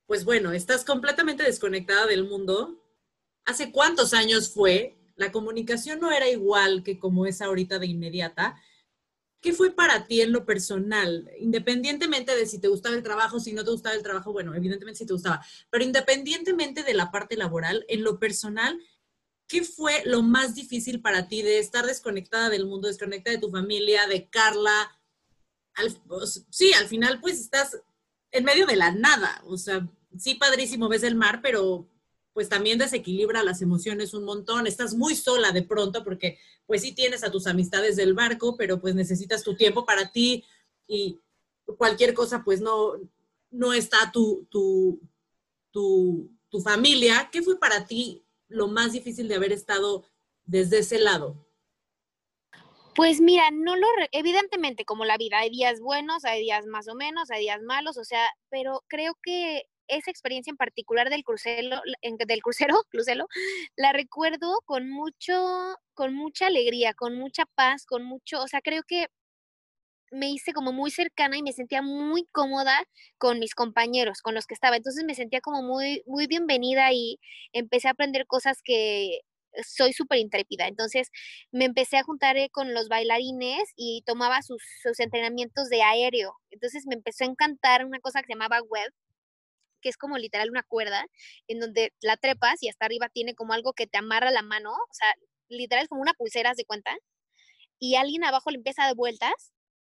pues 0.07 0.25
bueno, 0.25 0.53
estás 0.53 0.85
completamente 0.85 1.43
desconectada 1.43 2.07
del 2.07 2.25
mundo. 2.25 2.83
¿Hace 3.45 3.73
cuántos 3.73 4.15
años 4.15 4.53
fue? 4.53 4.98
La 5.19 5.33
comunicación 5.33 5.99
no 5.99 6.13
era 6.13 6.29
igual 6.29 6.85
que 6.85 6.99
como 6.99 7.27
es 7.27 7.43
ahorita 7.43 7.81
de 7.81 7.89
inmediata. 7.89 8.55
¿Qué 9.41 9.53
fue 9.53 9.73
para 9.73 10.07
ti 10.07 10.21
en 10.21 10.31
lo 10.31 10.47
personal? 10.47 11.29
Independientemente 11.41 12.37
de 12.37 12.47
si 12.47 12.61
te 12.61 12.69
gustaba 12.69 12.95
el 12.95 13.03
trabajo, 13.03 13.41
si 13.41 13.53
no 13.53 13.65
te 13.65 13.73
gustaba 13.73 13.97
el 13.97 14.03
trabajo, 14.05 14.33
bueno, 14.33 14.55
evidentemente 14.55 14.99
sí 14.99 15.07
te 15.07 15.13
gustaba, 15.13 15.45
pero 15.71 15.85
independientemente 15.85 16.85
de 16.85 16.95
la 16.95 17.11
parte 17.11 17.37
laboral, 17.37 17.85
en 17.89 18.05
lo 18.05 18.21
personal, 18.21 18.81
¿qué 19.49 19.65
fue 19.65 20.03
lo 20.05 20.23
más 20.23 20.55
difícil 20.55 21.01
para 21.01 21.27
ti 21.27 21.43
de 21.43 21.59
estar 21.59 21.85
desconectada 21.85 22.49
del 22.49 22.67
mundo, 22.67 22.87
desconectada 22.87 23.35
de 23.35 23.43
tu 23.43 23.51
familia, 23.51 24.07
de 24.07 24.29
Carla? 24.29 24.95
sí, 26.51 26.73
al 26.75 26.87
final 26.87 27.21
pues 27.21 27.41
estás 27.41 27.77
en 28.31 28.45
medio 28.45 28.67
de 28.67 28.77
la 28.77 28.93
nada, 28.93 29.43
o 29.47 29.57
sea, 29.57 29.89
sí 30.17 30.35
padrísimo 30.35 30.89
ves 30.89 31.03
el 31.03 31.17
mar, 31.17 31.41
pero 31.43 31.89
pues 32.39 32.49
también 32.49 32.79
desequilibra 32.79 33.43
las 33.43 33.63
emociones 33.63 34.15
un 34.15 34.23
montón. 34.23 34.69
Estás 34.69 34.95
muy 34.95 35.17
sola 35.17 35.51
de 35.51 35.65
pronto 35.65 36.05
porque 36.05 36.39
pues 36.67 36.83
sí 36.83 36.93
tienes 36.95 37.25
a 37.25 37.33
tus 37.33 37.49
amistades 37.49 37.97
del 37.97 38.15
barco, 38.15 38.57
pero 38.57 38.81
pues 38.81 38.95
necesitas 38.95 39.43
tu 39.43 39.57
tiempo 39.57 39.85
para 39.85 40.13
ti 40.13 40.45
y 40.87 41.19
cualquier 41.77 42.15
cosa 42.15 42.45
pues 42.45 42.61
no, 42.61 42.93
no 43.51 43.73
está 43.73 44.13
tu, 44.13 44.47
tu, 44.53 45.01
tu, 45.73 46.31
tu 46.49 46.61
familia. 46.61 47.29
¿Qué 47.33 47.43
fue 47.43 47.59
para 47.59 47.89
ti 47.89 48.25
lo 48.47 48.69
más 48.69 48.93
difícil 48.93 49.27
de 49.27 49.35
haber 49.35 49.51
estado 49.51 50.05
desde 50.45 50.79
ese 50.79 51.01
lado? 51.01 51.45
Pues 52.95 53.21
mira, 53.21 53.51
no 53.51 53.75
lo, 53.75 53.89
evidentemente 54.13 54.85
como 54.85 55.05
la 55.05 55.17
vida, 55.17 55.41
hay 55.41 55.51
días 55.51 55.81
buenos, 55.81 56.25
hay 56.25 56.43
días 56.43 56.67
más 56.67 56.87
o 56.87 56.95
menos, 56.95 57.33
hay 57.33 57.41
días 57.41 57.63
malos, 57.63 57.99
o 57.99 58.05
sea, 58.05 58.31
pero 58.49 58.85
creo 58.87 59.19
que 59.25 59.65
esa 59.89 60.11
experiencia 60.11 60.51
en 60.51 60.57
particular 60.57 61.11
del 61.11 61.25
crucero, 61.25 61.81
del 62.03 62.43
crucero, 62.43 62.83
crucero, 62.91 63.27
la 63.77 63.93
recuerdo 63.93 64.61
con 64.65 64.91
mucho, 64.91 65.77
con 65.95 66.15
mucha 66.15 66.47
alegría, 66.47 66.95
con 66.95 67.17
mucha 67.17 67.45
paz, 67.55 67.87
con 67.87 68.05
mucho, 68.05 68.43
o 68.43 68.49
sea, 68.49 68.61
creo 68.61 68.83
que 68.87 69.09
me 70.11 70.31
hice 70.31 70.53
como 70.53 70.73
muy 70.73 70.91
cercana 70.91 71.37
y 71.37 71.43
me 71.43 71.53
sentía 71.53 71.83
muy 71.83 72.27
cómoda 72.33 72.83
con 73.19 73.39
mis 73.39 73.55
compañeros, 73.55 74.23
con 74.23 74.35
los 74.35 74.47
que 74.47 74.55
estaba. 74.55 74.77
Entonces 74.77 75.05
me 75.05 75.15
sentía 75.15 75.41
como 75.41 75.63
muy, 75.63 76.03
muy 76.07 76.27
bienvenida 76.27 76.93
y 76.93 77.19
empecé 77.53 77.89
a 77.89 77.93
aprender 77.93 78.27
cosas 78.27 78.63
que 78.63 79.21
soy 79.67 79.93
súper 79.93 80.19
intrépida. 80.19 80.67
Entonces 80.69 81.11
me 81.53 81.65
empecé 81.65 81.99
a 81.99 82.03
juntar 82.03 82.37
eh, 82.37 82.51
con 82.51 82.75
los 82.75 82.89
bailarines 82.89 83.73
y 83.77 84.03
tomaba 84.07 84.43
sus, 84.43 84.63
sus, 84.83 85.01
entrenamientos 85.01 85.69
de 85.69 85.83
aéreo. 85.83 86.37
Entonces 86.51 86.85
me 86.87 86.95
empezó 86.95 87.25
a 87.25 87.29
encantar 87.29 87.85
una 87.85 88.01
cosa 88.01 88.21
que 88.21 88.27
se 88.27 88.33
llamaba 88.35 88.61
web, 88.63 88.93
que 89.81 89.89
es 89.89 89.97
como 89.97 90.19
literal 90.19 90.51
una 90.51 90.63
cuerda, 90.63 91.07
en 91.49 91.61
donde 91.61 91.93
la 92.01 92.17
trepas 92.17 92.63
y 92.63 92.69
hasta 92.69 92.87
arriba 92.87 93.09
tiene 93.09 93.35
como 93.35 93.53
algo 93.53 93.73
que 93.73 93.87
te 93.87 93.99
amarra 93.99 94.31
la 94.31 94.43
mano, 94.43 94.73
o 94.73 94.93
sea, 94.95 95.13
literal 95.49 95.85
es 95.85 95.89
como 95.89 96.03
una 96.03 96.15
pulsera, 96.15 96.53
de 96.57 96.65
cuenta? 96.65 96.97
Y 97.79 97.97
alguien 97.97 98.25
abajo 98.25 98.51
le 98.51 98.59
empieza 98.59 98.85
a 98.85 98.95
vueltas 98.95 99.53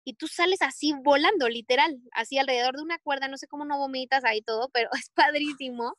y 0.05 0.15
tú 0.15 0.27
sales 0.29 0.63
así 0.63 0.93
volando, 1.05 1.49
literal, 1.49 1.99
así 2.13 2.39
alrededor 2.39 2.77
de 2.77 2.83
una 2.83 2.99
cuerda, 2.99 3.29
no 3.29 3.39
sé 3.39 3.47
cómo 3.47 3.65
no 3.65 3.79
vomitas 3.79 4.25
ahí 4.25 4.43
todo, 4.43 4.69
pero 4.73 4.91
es 4.99 5.11
padrísimo. 5.15 5.95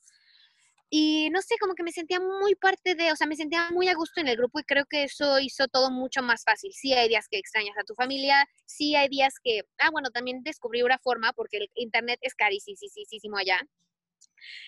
Y 0.93 1.29
no 1.29 1.41
sé, 1.41 1.55
como 1.57 1.73
que 1.73 1.83
me 1.83 1.93
sentía 1.93 2.19
muy 2.19 2.53
parte 2.55 2.95
de, 2.95 3.13
o 3.13 3.15
sea, 3.15 3.25
me 3.25 3.37
sentía 3.37 3.69
muy 3.71 3.87
a 3.87 3.93
gusto 3.95 4.19
en 4.19 4.27
el 4.27 4.35
grupo 4.35 4.59
y 4.59 4.63
creo 4.63 4.85
que 4.85 5.03
eso 5.03 5.39
hizo 5.39 5.69
todo 5.69 5.89
mucho 5.89 6.21
más 6.21 6.43
fácil. 6.43 6.73
Sí 6.73 6.93
hay 6.93 7.07
días 7.07 7.27
que 7.31 7.37
extrañas 7.37 7.77
a 7.79 7.85
tu 7.85 7.95
familia, 7.95 8.45
sí 8.65 8.93
hay 8.95 9.07
días 9.07 9.35
que, 9.41 9.61
ah, 9.77 9.89
bueno, 9.89 10.09
también 10.11 10.43
descubrí 10.43 10.83
una 10.83 10.99
forma, 10.99 11.31
porque 11.31 11.57
el 11.59 11.69
internet 11.75 12.19
es 12.21 12.35
carísimo 12.35 13.37
allá. 13.37 13.61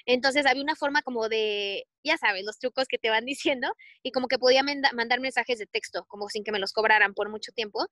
Entonces 0.06 0.46
había 0.46 0.64
una 0.64 0.78
forma 0.78 1.02
como 1.02 1.28
de, 1.28 1.86
ya 2.06 2.18
sabes, 2.18 2.46
los 2.46 2.58
trucos 2.58 2.88
que 2.88 2.98
te 2.98 3.10
van 3.10 3.26
diciendo 3.26 3.74
y 4.02 4.12
como 4.14 4.30
que 4.30 4.40
podía 4.40 4.64
mandar 4.64 5.20
mensajes 5.20 5.60
de 5.60 5.66
texto, 5.66 6.06
como 6.08 6.30
sin 6.30 6.46
que 6.46 6.54
me 6.54 6.60
los 6.60 6.72
cobraran 6.72 7.14
por 7.14 7.30
mucho 7.30 7.52
tiempo. 7.52 7.86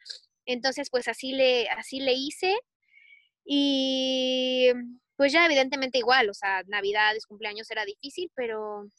Entonces, 0.46 0.89
pues 0.89 1.10
así 1.10 1.34
le, 1.34 1.67
así 1.70 2.00
le 2.00 2.13
hice 2.13 2.56
y 3.44 4.72
pues 5.22 5.34
ya 5.34 5.46
evidentemente 5.46 6.00
igual, 6.00 6.32
o 6.32 6.34
sea, 6.34 6.64
navidades, 6.66 7.28
cumpleaños 7.28 7.70
era 7.70 7.86
difícil, 7.86 8.32
pero, 8.34 8.90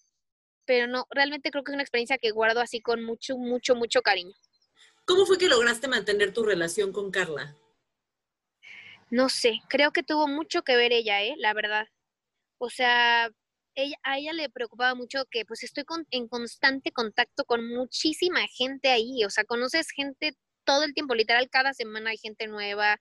pero 0.65 0.87
no, 0.87 1.05
realmente 1.11 1.51
creo 1.51 1.65
que 1.65 1.73
es 1.73 1.75
una 1.75 1.83
experiencia 1.83 2.17
que 2.17 2.31
guardo 2.31 2.61
así 2.61 2.81
con 2.81 3.03
mucho, 3.03 3.37
mucho, 3.37 3.75
mucho 3.75 4.03
cariño. 4.03 4.33
¿Cómo 5.05 5.27
fue 5.27 5.37
que 5.37 5.49
lograste 5.49 5.89
mantener 5.89 6.33
tu 6.33 6.45
relación 6.45 6.93
con 6.93 7.11
Carla? 7.11 7.57
No 9.11 9.29
sé, 9.29 9.63
creo 9.69 9.91
que 9.91 10.05
tuvo 10.05 10.29
mucho 10.29 10.63
que 10.63 10.77
ver 10.77 10.93
ella, 10.93 11.25
¿eh? 11.25 11.35
La 11.39 11.55
verdad. 11.55 11.89
O 12.59 12.71
sea, 12.71 13.29
ella, 13.75 13.97
a 14.05 14.17
ella 14.17 14.33
le 14.33 14.49
preocupaba 14.49 14.95
mucho 14.95 15.25
que 15.29 15.45
pues 15.45 15.65
estoy 15.65 15.83
en 16.13 16.29
constante 16.29 16.93
contacto 16.93 17.45
con 17.45 17.67
muchísima 17.67 18.47
gente 18.47 18.91
ahí, 18.91 19.25
o 19.25 19.31
sea, 19.31 19.43
conoces 19.43 19.91
gente 19.91 20.37
todo 20.65 20.85
el 20.85 20.95
tiempo, 20.95 21.17
literal, 21.17 21.51
cada 21.51 21.75
semana 21.75 22.11
hay 22.11 22.19
gente 22.19 22.47
nueva, 22.47 23.01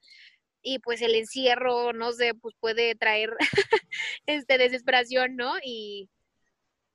y 0.62 0.80
pues 0.80 1.02
el 1.02 1.16
encierro, 1.16 1.94
no 1.94 2.12
sé, 2.12 2.34
pues 2.36 2.56
puede 2.60 2.96
traer 2.96 3.32
este 4.26 4.58
desesperación, 4.58 5.36
¿no? 5.36 5.54
Y, 5.64 6.10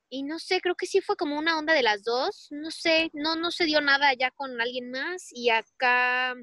y 0.09 0.23
no 0.23 0.39
sé, 0.39 0.61
creo 0.61 0.75
que 0.75 0.87
sí 0.87 1.01
fue 1.01 1.15
como 1.17 1.37
una 1.37 1.57
onda 1.57 1.73
de 1.73 1.83
las 1.83 2.03
dos, 2.03 2.47
no 2.51 2.71
sé, 2.71 3.09
no, 3.13 3.35
no 3.35 3.51
se 3.51 3.65
dio 3.65 3.81
nada 3.81 4.13
ya 4.13 4.31
con 4.31 4.59
alguien 4.61 4.91
más 4.91 5.27
y 5.31 5.49
acá, 5.49 6.35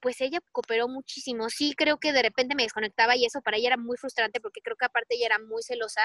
pues 0.00 0.20
ella 0.20 0.40
cooperó 0.52 0.88
muchísimo, 0.88 1.48
sí 1.50 1.74
creo 1.76 1.98
que 1.98 2.12
de 2.12 2.22
repente 2.22 2.54
me 2.54 2.64
desconectaba 2.64 3.16
y 3.16 3.24
eso 3.24 3.40
para 3.40 3.56
ella 3.56 3.68
era 3.68 3.76
muy 3.78 3.96
frustrante 3.96 4.40
porque 4.40 4.60
creo 4.62 4.76
que 4.76 4.84
aparte 4.84 5.16
ella 5.16 5.26
era 5.26 5.38
muy 5.38 5.62
celosa 5.62 6.02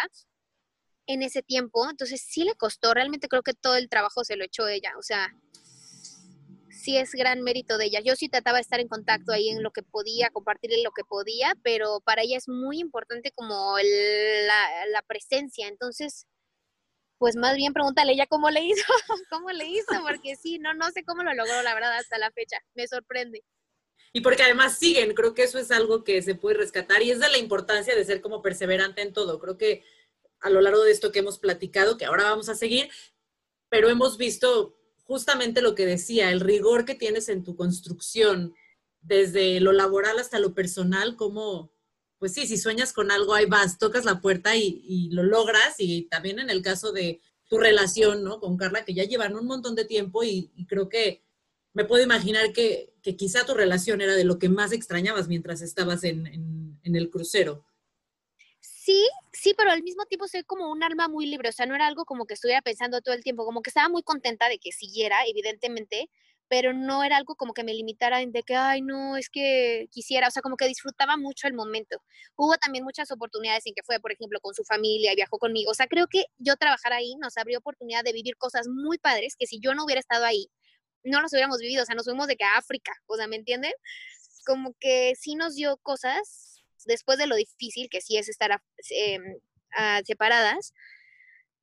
en 1.08 1.22
ese 1.24 1.42
tiempo, 1.44 1.90
entonces 1.90 2.24
sí 2.26 2.44
le 2.44 2.56
costó, 2.56 2.94
realmente 2.94 3.28
creo 3.28 3.44
que 3.44 3.54
todo 3.54 3.76
el 3.76 3.90
trabajo 3.90 4.24
se 4.24 4.38
lo 4.38 4.46
echó 4.46 4.68
ella, 4.68 4.94
o 4.98 5.02
sea, 5.02 5.36
sí 6.82 6.98
es 6.98 7.12
gran 7.12 7.42
mérito 7.42 7.78
de 7.78 7.86
ella. 7.86 8.02
Yo 8.04 8.16
sí 8.16 8.30
trataba 8.30 8.58
de 8.58 8.64
estar 8.64 8.80
en 8.80 8.88
contacto 8.88 9.32
ahí 9.32 9.50
en 9.50 9.64
lo 9.64 9.72
que 9.72 9.84
podía, 9.84 10.30
compartirle 10.32 10.84
lo 10.84 10.92
que 10.92 11.04
podía, 11.04 11.56
pero 11.64 12.02
para 12.02 12.24
ella 12.24 12.38
es 12.38 12.48
muy 12.48 12.80
importante 12.80 13.32
como 13.32 13.78
la, 13.78 15.04
presencia. 15.08 15.68
Entonces, 15.68 16.26
pues 17.18 17.36
más 17.36 17.56
bien 17.56 17.74
pregúntale 17.74 18.14
ella 18.14 18.28
cómo 18.28 18.50
le 18.50 18.62
hizo, 18.62 18.84
cómo 19.30 19.52
le 19.52 19.66
hizo, 19.68 20.02
porque 20.08 20.36
sí, 20.36 20.58
no, 20.60 20.74
no 20.74 20.90
sé 20.92 21.04
cómo 21.04 21.24
lo 21.24 21.34
logró, 21.34 21.62
la 21.62 21.74
verdad, 21.74 21.98
hasta 21.98 22.18
la 22.18 22.32
fecha. 22.32 22.58
Me 22.74 22.88
sorprende. 22.88 23.44
Y 24.14 24.22
porque 24.22 24.44
además 24.44 24.78
siguen, 24.78 25.14
creo 25.14 25.34
que 25.34 25.44
eso 25.44 25.60
es 25.60 25.72
algo 25.72 26.04
que 26.04 26.22
se 26.22 26.36
puede 26.36 26.58
rescatar 26.58 27.02
y 27.02 27.12
es 27.12 27.20
de 27.20 27.30
la 27.30 27.38
importancia 27.38 27.96
de 27.96 28.04
ser 28.04 28.22
como 28.22 28.42
perseverante 28.42 29.02
en 29.02 29.14
todo. 29.14 29.40
Creo 29.40 29.58
que 29.58 29.84
a 30.42 30.50
lo 30.50 30.62
largo 30.62 30.84
de 30.84 30.92
esto 30.92 31.12
que 31.12 31.20
hemos 31.20 31.40
platicado, 31.40 31.98
que 31.98 32.06
ahora 32.06 32.24
vamos 32.24 32.50
a 32.50 32.56
seguir, 32.56 32.90
pero 33.70 33.90
hemos 33.90 34.18
visto 34.18 34.81
justamente 35.12 35.62
lo 35.62 35.76
que 35.76 35.86
decía, 35.86 36.32
el 36.32 36.40
rigor 36.40 36.86
que 36.86 36.96
tienes 36.96 37.28
en 37.28 37.44
tu 37.44 37.58
construcción, 37.58 38.56
desde 39.02 39.60
lo 39.60 39.74
laboral 39.74 40.20
hasta 40.20 40.40
lo 40.40 40.54
personal, 40.54 41.18
como, 41.18 41.74
pues 42.18 42.34
sí, 42.34 42.48
si 42.48 42.58
sueñas 42.58 42.94
con 42.94 43.12
algo, 43.12 43.34
ahí 43.34 43.46
vas, 43.46 43.78
tocas 43.78 44.06
la 44.06 44.22
puerta 44.22 44.56
y, 44.56 45.10
lo 45.12 45.24
logras, 45.24 45.76
y 45.80 46.04
también 46.04 46.40
en 46.40 46.50
el 46.50 46.62
caso 46.62 46.94
de 46.94 47.20
tu 47.50 47.58
relación, 47.58 48.24
¿no? 48.24 48.40
Con 48.40 48.56
Carla, 48.56 48.86
que 48.86 48.94
ya 48.94 49.04
llevan 49.04 49.36
un 49.36 49.48
montón 49.48 49.76
de 49.76 49.84
tiempo 49.84 50.24
y, 50.24 50.50
creo 50.70 50.88
que 50.88 51.26
me 51.74 51.84
puedo 51.84 52.02
imaginar 52.02 52.54
que, 52.54 52.94
quizá 53.18 53.46
tu 53.46 53.54
relación 53.54 54.00
era 54.00 54.16
de 54.16 54.24
lo 54.24 54.40
que 54.40 54.48
más 54.48 54.72
extrañabas 54.72 55.28
mientras 55.28 55.62
estabas 55.62 56.06
en 56.06 56.80
el 56.84 57.10
crucero. 57.10 57.66
Sí, 58.62 59.06
sí, 59.42 59.56
pero 59.58 59.72
al 59.72 59.82
mismo 59.84 60.06
tiempo 60.06 60.28
soy 60.28 60.44
como 60.44 60.72
un 60.72 60.84
alma 60.84 61.08
muy 61.08 61.26
libre, 61.26 61.50
o 61.50 61.52
sea, 61.52 61.66
no 61.66 61.74
era 61.76 61.88
algo 61.88 62.06
como 62.06 62.26
que 62.26 62.36
estuviera 62.36 62.62
pensando 62.62 63.02
todo 63.02 63.16
el 63.16 63.24
tiempo, 63.24 63.44
como 63.46 63.62
que 63.64 63.72
estaba 63.72 63.90
muy 63.90 64.04
contenta 64.04 64.48
de 64.50 64.60
que 64.60 64.72
siguiera, 64.72 65.18
evidentemente, 65.28 66.10
pero 66.48 66.74
no 66.74 67.04
era 67.04 67.18
algo 67.18 67.36
como 67.36 67.54
que 67.54 67.64
me 67.64 67.74
limitara 67.74 68.22
en 68.22 68.32
de 68.34 68.44
que, 68.44 68.56
ay, 68.56 68.82
no, 68.84 69.18
es 69.18 69.30
que 69.30 69.88
quisiera, 69.92 70.28
o 70.28 70.32
sea, 70.32 70.44
como 70.44 70.58
que 70.58 70.68
disfrutaba 70.68 71.18
mucho 71.18 71.48
el 71.48 71.54
momento. 71.56 72.04
Hubo 72.36 72.56
también 72.58 72.84
muchas 72.84 73.10
oportunidades 73.12 73.66
en 73.66 73.74
que 73.74 73.84
fue, 73.84 74.00
por 74.00 74.12
ejemplo, 74.12 74.40
con 74.42 74.54
su 74.54 74.64
familia 74.64 75.16
viajó 75.16 75.40
conmigo, 75.40 75.72
o 75.72 75.74
sea, 75.74 75.88
creo 75.88 76.08
que 76.08 76.26
yo 76.38 76.56
trabajar 76.58 76.94
ahí 76.94 77.16
nos 77.16 77.38
abrió 77.38 77.60
oportunidad 77.60 78.04
de 78.04 78.14
vivir 78.14 78.38
cosas 78.38 78.68
muy 78.68 79.00
padres 79.00 79.36
que 79.40 79.48
si 79.48 79.60
yo 79.60 79.74
no 79.74 79.86
hubiera 79.86 80.02
estado 80.02 80.26
ahí, 80.26 80.50
no 81.04 81.22
las 81.22 81.34
hubiéramos 81.34 81.60
vivido, 81.60 81.84
o 81.84 81.86
sea, 81.86 81.96
nos 81.96 82.06
fuimos 82.06 82.28
de 82.28 82.36
que 82.36 82.44
a 82.44 82.58
África, 82.58 82.92
o 83.08 83.16
sea, 83.18 83.28
¿me 83.28 83.38
entienden? 83.38 83.74
Como 84.46 84.76
que 84.80 85.14
sí 85.16 85.36
nos 85.36 85.56
dio 85.56 85.78
cosas 85.78 86.51
después 86.86 87.18
de 87.18 87.28
lo 87.28 87.36
difícil 87.36 87.90
que 87.90 88.02
sí 88.02 88.18
es 88.18 88.30
estar 88.30 88.62
em, 88.90 89.40
separadas, 90.06 90.74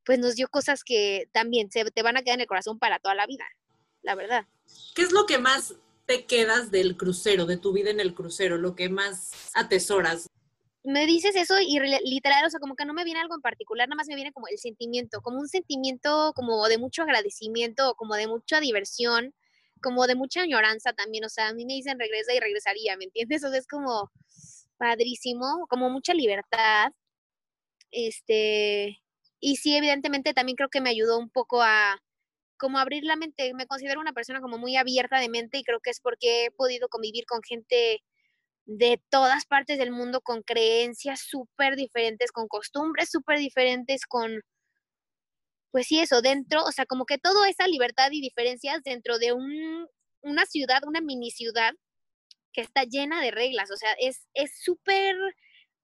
pues 0.04 0.18
nos 0.18 0.36
dio 0.36 0.48
cosas 0.48 0.84
que 0.84 1.28
también 1.32 1.70
se 1.70 1.84
te 1.90 2.02
van 2.02 2.16
a 2.16 2.22
quedar 2.22 2.36
en 2.36 2.40
el 2.40 2.46
corazón 2.46 2.78
para 2.78 2.98
toda 2.98 3.14
la 3.14 3.26
vida, 3.26 3.44
la 4.02 4.14
verdad. 4.14 4.46
¿Qué 4.94 5.02
es 5.02 5.12
lo 5.12 5.26
que 5.26 5.38
más 5.38 5.74
te 6.06 6.24
quedas 6.24 6.70
del 6.70 6.96
crucero, 6.96 7.44
de 7.44 7.58
tu 7.58 7.72
vida 7.72 7.90
en 7.90 8.00
el 8.00 8.14
crucero, 8.14 8.56
lo 8.56 8.74
que 8.74 8.88
más 8.88 9.50
atesoras? 9.54 10.26
Me 10.82 11.04
dices 11.04 11.36
eso 11.36 11.60
y 11.60 11.78
literal, 12.04 12.46
o 12.46 12.48
sea, 12.48 12.60
como 12.60 12.74
que 12.74 12.86
no 12.86 12.94
me 12.94 13.04
viene 13.04 13.20
algo 13.20 13.34
en 13.34 13.42
particular, 13.42 13.86
nada 13.86 13.96
más 13.96 14.08
me 14.08 14.14
viene 14.14 14.32
como 14.32 14.48
el 14.48 14.56
sentimiento, 14.58 15.20
como 15.20 15.38
un 15.38 15.48
sentimiento 15.48 16.32
como 16.34 16.66
de 16.68 16.78
mucho 16.78 17.02
agradecimiento, 17.02 17.94
como 17.96 18.14
de 18.14 18.26
mucha 18.26 18.60
diversión, 18.60 19.34
como 19.82 20.06
de 20.06 20.14
mucha 20.14 20.40
añoranza 20.40 20.94
también, 20.94 21.26
o 21.26 21.28
sea, 21.28 21.48
a 21.48 21.52
mí 21.52 21.66
me 21.66 21.74
dicen 21.74 21.98
regresa 21.98 22.32
y 22.32 22.40
regresaría, 22.40 22.96
¿me 22.96 23.04
entiendes? 23.04 23.44
O 23.44 23.50
sea, 23.50 23.58
es 23.58 23.66
como, 23.66 24.10
padrísimo, 24.78 25.66
como 25.68 25.90
mucha 25.90 26.14
libertad. 26.14 26.92
Este, 27.90 29.00
y 29.40 29.56
sí, 29.56 29.76
evidentemente 29.76 30.34
también 30.34 30.56
creo 30.56 30.68
que 30.70 30.80
me 30.80 30.90
ayudó 30.90 31.18
un 31.18 31.30
poco 31.30 31.62
a 31.62 32.00
como 32.58 32.78
abrir 32.78 33.04
la 33.04 33.16
mente. 33.16 33.54
Me 33.54 33.66
considero 33.66 34.00
una 34.00 34.12
persona 34.12 34.40
como 34.40 34.58
muy 34.58 34.76
abierta 34.76 35.20
de 35.20 35.28
mente 35.28 35.58
y 35.58 35.64
creo 35.64 35.80
que 35.80 35.90
es 35.90 36.00
porque 36.00 36.46
he 36.46 36.50
podido 36.52 36.88
convivir 36.88 37.24
con 37.26 37.42
gente 37.42 38.02
de 38.66 39.00
todas 39.10 39.46
partes 39.46 39.78
del 39.78 39.92
mundo 39.92 40.20
con 40.20 40.42
creencias 40.42 41.20
súper 41.20 41.76
diferentes, 41.76 42.32
con 42.32 42.48
costumbres 42.48 43.10
súper 43.10 43.38
diferentes, 43.38 44.06
con, 44.06 44.42
pues 45.70 45.86
sí, 45.86 46.00
eso, 46.00 46.20
dentro, 46.20 46.64
o 46.64 46.72
sea, 46.72 46.84
como 46.86 47.06
que 47.06 47.18
toda 47.18 47.48
esa 47.48 47.66
libertad 47.66 48.10
y 48.12 48.20
diferencias 48.20 48.82
dentro 48.84 49.18
de 49.18 49.32
un, 49.32 49.86
una 50.22 50.44
ciudad, 50.44 50.82
una 50.86 51.00
mini 51.00 51.30
ciudad, 51.30 51.72
que 52.58 52.62
está 52.62 52.82
llena 52.82 53.22
de 53.22 53.30
reglas, 53.30 53.70
o 53.70 53.76
sea, 53.76 53.94
es 54.00 54.26
súper, 54.64 55.14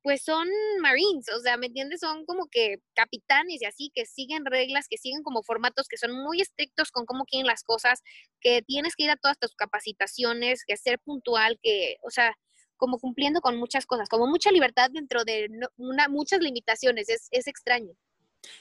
pues 0.02 0.24
son 0.24 0.48
marines, 0.80 1.28
o 1.28 1.38
sea, 1.38 1.56
¿me 1.56 1.66
entiendes? 1.66 2.00
Son 2.00 2.26
como 2.26 2.48
que 2.50 2.78
capitanes 2.96 3.62
y 3.62 3.64
así, 3.64 3.92
que 3.94 4.06
siguen 4.06 4.44
reglas, 4.44 4.88
que 4.90 4.98
siguen 4.98 5.22
como 5.22 5.44
formatos, 5.44 5.86
que 5.86 5.96
son 5.96 6.10
muy 6.10 6.40
estrictos 6.40 6.90
con 6.90 7.06
cómo 7.06 7.26
quieren 7.26 7.46
las 7.46 7.62
cosas, 7.62 8.02
que 8.40 8.62
tienes 8.62 8.96
que 8.96 9.04
ir 9.04 9.10
a 9.10 9.16
todas 9.16 9.38
tus 9.38 9.54
capacitaciones, 9.54 10.64
que 10.66 10.76
ser 10.76 10.98
puntual, 10.98 11.60
que, 11.62 11.98
o 12.02 12.10
sea, 12.10 12.36
como 12.76 12.98
cumpliendo 12.98 13.40
con 13.40 13.56
muchas 13.56 13.86
cosas, 13.86 14.08
como 14.08 14.26
mucha 14.26 14.50
libertad 14.50 14.90
dentro 14.92 15.22
de 15.22 15.48
una, 15.76 16.08
muchas 16.08 16.40
limitaciones, 16.40 17.08
es, 17.08 17.28
es 17.30 17.46
extraño. 17.46 17.92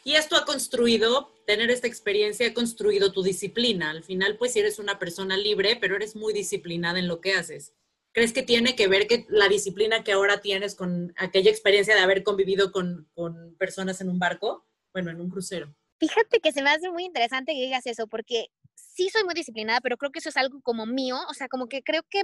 Y 0.04 0.14
esto 0.14 0.36
ha 0.36 0.46
construido, 0.46 1.34
tener 1.48 1.72
esta 1.72 1.88
experiencia 1.88 2.48
ha 2.48 2.54
construido 2.54 3.12
tu 3.12 3.24
disciplina. 3.24 3.90
Al 3.90 4.04
final, 4.04 4.38
pues 4.38 4.56
eres 4.56 4.78
una 4.78 5.00
persona 5.00 5.36
libre, 5.36 5.78
pero 5.82 5.96
eres 5.96 6.16
muy 6.16 6.32
disciplinada 6.32 7.00
en 7.00 7.08
lo 7.08 7.20
que 7.20 7.34
haces. 7.34 7.74
¿Crees 8.14 8.32
que 8.32 8.44
tiene 8.44 8.76
que 8.76 8.88
ver 8.88 9.08
que 9.08 9.26
la 9.30 9.50
disciplina 9.50 10.04
que 10.04 10.12
ahora 10.12 10.40
tienes 10.40 10.76
con 10.76 11.14
aquella 11.18 11.50
experiencia 11.50 11.96
de 11.96 12.02
haber 12.02 12.24
convivido 12.24 12.72
con, 12.72 13.10
con 13.16 13.56
personas 13.58 14.00
en 14.02 14.10
un 14.10 14.20
barco? 14.20 14.68
Bueno, 14.94 15.10
en 15.10 15.20
un 15.20 15.30
crucero. 15.30 15.76
Fíjate 16.00 16.40
que 16.40 16.52
se 16.52 16.62
me 16.62 16.70
hace 16.70 16.92
muy 16.92 17.06
interesante 17.06 17.54
que 17.54 17.62
digas 17.62 17.88
eso, 17.88 18.08
porque 18.08 18.48
sí 18.76 19.10
soy 19.10 19.24
muy 19.24 19.34
disciplinada, 19.34 19.82
pero 19.82 19.98
creo 19.98 20.12
que 20.12 20.20
eso 20.20 20.30
es 20.30 20.38
algo 20.38 20.62
como 20.62 20.86
mío, 20.86 21.18
o 21.28 21.34
sea, 21.34 21.48
como 21.48 21.68
que 21.68 21.82
creo 21.82 22.04
que 22.10 22.22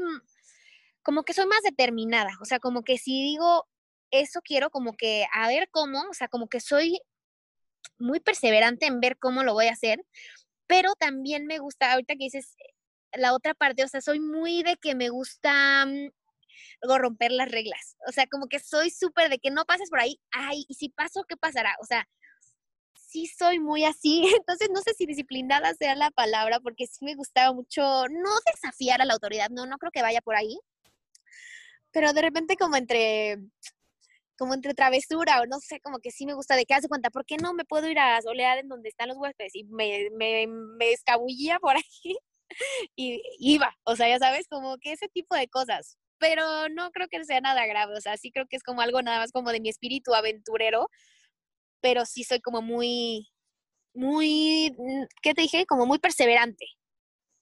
como 1.02 1.24
que 1.24 1.34
soy 1.34 1.48
más 1.48 1.62
determinada, 1.64 2.32
o 2.42 2.46
sea, 2.46 2.60
como 2.60 2.84
que 2.84 2.98
si 2.98 3.24
digo, 3.24 3.68
eso 4.12 4.42
quiero, 4.44 4.70
como 4.70 4.94
que 4.94 5.26
a 5.34 5.48
ver 5.48 5.70
cómo, 5.72 6.02
o 6.10 6.14
sea, 6.14 6.28
como 6.28 6.48
que 6.50 6.60
soy 6.60 7.00
muy 7.98 8.20
perseverante 8.20 8.86
en 8.86 9.00
ver 9.00 9.18
cómo 9.18 9.44
lo 9.44 9.54
voy 9.54 9.68
a 9.68 9.74
hacer, 9.74 10.06
pero 10.68 10.94
también 10.96 11.48
me 11.48 11.58
gusta, 11.58 11.94
ahorita 11.94 12.14
que 12.14 12.26
dices 12.26 12.56
la 13.14 13.34
otra 13.34 13.54
parte, 13.54 13.84
o 13.84 13.88
sea, 13.88 14.02
soy 14.02 14.20
muy 14.20 14.64
de 14.64 14.78
que 14.78 14.96
me 14.96 15.10
gusta 15.10 15.86
mm, 15.86 16.10
romper 16.98 17.32
las 17.32 17.52
reglas, 17.52 17.98
o 18.08 18.12
sea, 18.12 18.28
como 18.28 18.48
que 18.48 18.60
soy 18.60 18.90
súper 18.92 19.30
de 19.30 19.40
que 19.40 19.52
no 19.52 19.66
pases 19.66 19.90
por 19.90 20.00
ahí, 20.00 20.20
ay, 20.32 20.66
y 20.68 20.76
si 20.76 20.90
paso, 20.90 21.24
¿qué 21.28 21.38
pasará? 21.38 21.76
O 21.82 21.86
sea, 21.86 22.08
sí 22.94 23.28
soy 23.28 23.60
muy 23.60 23.86
así, 23.86 24.24
entonces 24.38 24.70
no 24.74 24.82
sé 24.82 24.94
si 24.94 25.06
disciplinada 25.06 25.74
sea 25.76 25.96
la 25.96 26.12
palabra, 26.12 26.60
porque 26.60 26.88
sí 26.88 27.06
me 27.06 27.16
gustaba 27.16 27.54
mucho 27.54 27.82
no 28.10 28.30
desafiar 28.54 29.02
a 29.02 29.06
la 29.06 29.14
autoridad, 29.14 29.50
no, 29.50 29.66
no 29.66 29.78
creo 29.78 29.92
que 29.92 30.02
vaya 30.02 30.22
por 30.22 30.36
ahí, 30.36 30.60
pero 31.92 32.14
de 32.14 32.22
repente 32.22 32.56
como 32.58 32.76
entre 32.76 33.40
como 34.38 34.54
entre 34.54 34.74
travesura 34.74 35.42
o 35.42 35.48
no 35.48 35.60
sé, 35.60 35.82
como 35.82 36.00
que 36.00 36.12
sí 36.12 36.26
me 36.26 36.34
gusta 36.34 36.56
de 36.56 36.66
que 36.66 36.74
hace 36.74 36.88
cuenta, 36.88 37.10
¿por 37.10 37.26
qué 37.26 37.36
no 37.38 37.54
me 37.54 37.66
puedo 37.66 37.90
ir 37.90 38.00
a 38.00 38.22
solear 38.22 38.58
en 38.60 38.70
donde 38.70 38.88
están 38.88 39.10
los 39.10 39.18
huéspedes? 39.18 39.54
Y 39.54 39.66
me, 39.66 40.10
me, 40.12 40.48
me 40.48 40.94
escabullía 40.94 41.60
por 41.60 41.76
ahí 41.76 42.18
y 42.96 43.22
iba, 43.40 43.76
o 43.84 43.96
sea, 43.96 44.10
ya 44.10 44.20
sabes, 44.20 44.48
como 44.48 44.78
que 44.78 44.94
ese 44.94 45.08
tipo 45.10 45.36
de 45.36 45.48
cosas. 45.48 45.98
Pero 46.20 46.68
no 46.70 46.92
creo 46.92 47.08
que 47.08 47.24
sea 47.24 47.40
nada 47.42 47.66
grave, 47.66 47.96
o 47.96 48.02
sea, 48.02 48.18
sí 48.18 48.32
creo 48.32 48.46
que 48.48 48.58
es 48.58 48.64
como 48.64 48.82
algo 48.82 49.02
nada 49.02 49.20
más 49.20 49.32
como 49.32 49.52
de 49.52 49.62
mi 49.62 49.70
espíritu 49.70 50.14
aventurero, 50.14 50.90
pero 51.82 52.06
sí 52.06 52.24
soy 52.24 52.42
como 52.42 52.62
muy, 52.62 53.30
muy, 53.94 54.76
mm, 54.78 55.04
¿qué 55.22 55.34
te 55.34 55.44
dije? 55.44 55.66
Como 55.66 55.86
muy 55.86 56.00
perseverante. 56.00 56.66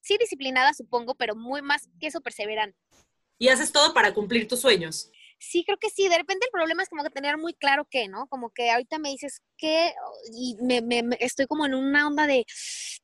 Sí, 0.02 0.17
disciplinada, 0.20 0.74
supongo, 0.74 1.15
pero 1.15 1.36
muy 1.36 1.62
más 1.62 1.89
que 2.00 2.08
eso, 2.08 2.22
perseverante. 2.22 2.78
Y 3.39 3.50
haces 3.50 3.72
todo 3.72 3.93
para 3.93 4.13
cumplir 4.13 4.48
tus 4.48 4.62
sueños. 4.62 5.12
Sí, 5.39 5.63
creo 5.63 5.78
que 5.78 5.89
sí. 5.89 6.08
De 6.08 6.17
repente 6.17 6.45
el 6.47 6.52
problema 6.52 6.82
es 6.82 6.89
como 6.89 7.04
que 7.04 7.12
tener 7.12 7.38
muy 7.38 7.54
claro 7.54 7.86
qué, 7.89 8.08
¿no? 8.08 8.28
Como 8.28 8.50
que 8.50 8.71
ahorita 8.71 8.97
me 8.97 9.10
dices 9.10 9.41
qué 9.58 9.93
y 10.34 10.56
me, 10.62 10.82
me, 10.82 11.04
estoy 11.19 11.45
como 11.45 11.65
en 11.65 11.76
una 11.76 12.08
onda 12.08 12.26
de, 12.26 12.45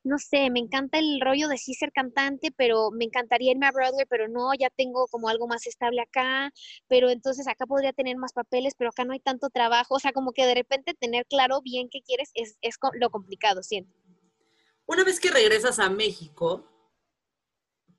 no 0.04 0.18
sé, 0.18 0.50
me 0.50 0.60
encanta 0.60 0.98
el 0.98 1.22
rollo 1.22 1.48
de 1.48 1.58
sí 1.58 1.76
ser 1.76 1.92
cantante, 1.92 2.52
pero 2.56 2.90
me 2.92 3.06
encantaría 3.06 3.52
irme 3.52 3.68
a 3.68 3.72
Broadway, 3.72 4.06
pero 4.10 4.28
no, 4.28 4.52
ya 4.60 4.70
tengo 4.72 5.08
como 5.08 5.30
algo 5.30 5.48
más 5.48 5.68
estable 5.68 6.02
acá, 6.02 6.52
pero 6.88 7.10
entonces 7.10 7.48
acá 7.48 7.68
podría 7.68 7.94
tener 7.94 8.18
más 8.18 8.34
papeles, 8.34 8.74
pero 8.78 8.90
acá 8.90 9.06
no 9.06 9.14
hay 9.14 9.20
tanto 9.20 9.50
trabajo. 9.50 9.96
O 9.96 10.00
sea, 10.00 10.12
como 10.12 10.32
que 10.32 10.46
de 10.46 10.56
repente 10.56 10.96
tener 10.96 11.26
claro 11.28 11.62
bien 11.62 11.88
qué 11.92 12.02
quieres 12.02 12.32
es, 12.34 12.58
es 12.62 12.78
lo 12.94 13.12
complicado, 13.12 13.62
siento. 13.62 13.94
Una 14.86 15.04
vez 15.04 15.20
que 15.20 15.32
regresas 15.32 15.80
a 15.80 15.90
México, 15.90 16.73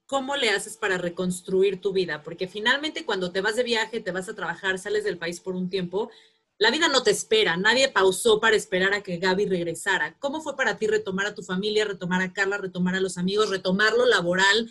¿cómo 0.07 0.37
le 0.37 0.51
haces 0.51 0.77
para 0.77 0.99
reconstruir 0.99 1.81
tu 1.81 1.93
vida? 1.93 2.23
Porque 2.23 2.49
finalmente 2.49 3.05
cuando 3.05 3.33
te 3.33 3.41
vas 3.41 3.57
de 3.57 3.63
viaje, 3.63 4.01
te 4.01 4.13
vas 4.13 4.29
a 4.29 4.35
trabajar, 4.35 4.79
sales 4.79 5.05
del 5.05 5.19
país 5.19 5.41
por 5.41 5.55
un 5.55 5.69
tiempo, 5.69 6.11
la 6.59 6.71
vida 6.71 6.89
no 6.89 7.03
te 7.03 7.11
espera, 7.11 7.57
nadie 7.57 7.89
pausó 7.89 8.39
para 8.39 8.55
esperar 8.55 8.95
a 8.95 9.03
que 9.03 9.19
Gaby 9.19 9.47
regresara. 9.47 10.17
¿Cómo 10.21 10.41
fue 10.41 10.57
para 10.57 10.77
ti 10.79 10.87
retomar 10.87 11.27
a 11.27 11.35
tu 11.35 11.43
familia, 11.43 11.85
retomar 11.85 12.23
a 12.23 12.33
Carla, 12.33 12.59
retomar 12.59 12.95
a 12.95 13.01
los 13.01 13.19
amigos, 13.19 13.51
retomar 13.51 13.93
lo 13.95 14.07
laboral? 14.07 14.71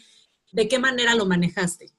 ¿De 0.52 0.68
qué 0.70 0.80
manera 0.80 1.14
lo 1.16 1.26
manejaste? 1.26 1.92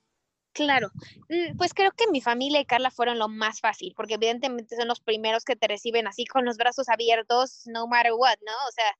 Claro, 0.52 0.90
mm, 1.28 1.56
pues 1.58 1.74
creo 1.74 1.90
que 1.90 2.06
mi 2.06 2.20
familia 2.20 2.60
y 2.60 2.64
Carla 2.64 2.90
fueron 2.90 3.18
lo 3.18 3.28
más 3.28 3.60
fácil, 3.60 3.92
porque 3.96 4.14
evidentemente 4.14 4.76
son 4.76 4.86
los 4.86 5.00
primeros 5.00 5.44
que 5.44 5.56
te 5.56 5.66
reciben 5.66 6.06
así 6.06 6.24
con 6.24 6.44
los 6.44 6.56
brazos 6.56 6.88
abiertos, 6.88 7.62
no 7.66 7.88
matter 7.88 8.12
what, 8.12 8.36
¿no? 8.46 8.52
O 8.68 8.72
sea, 8.72 8.96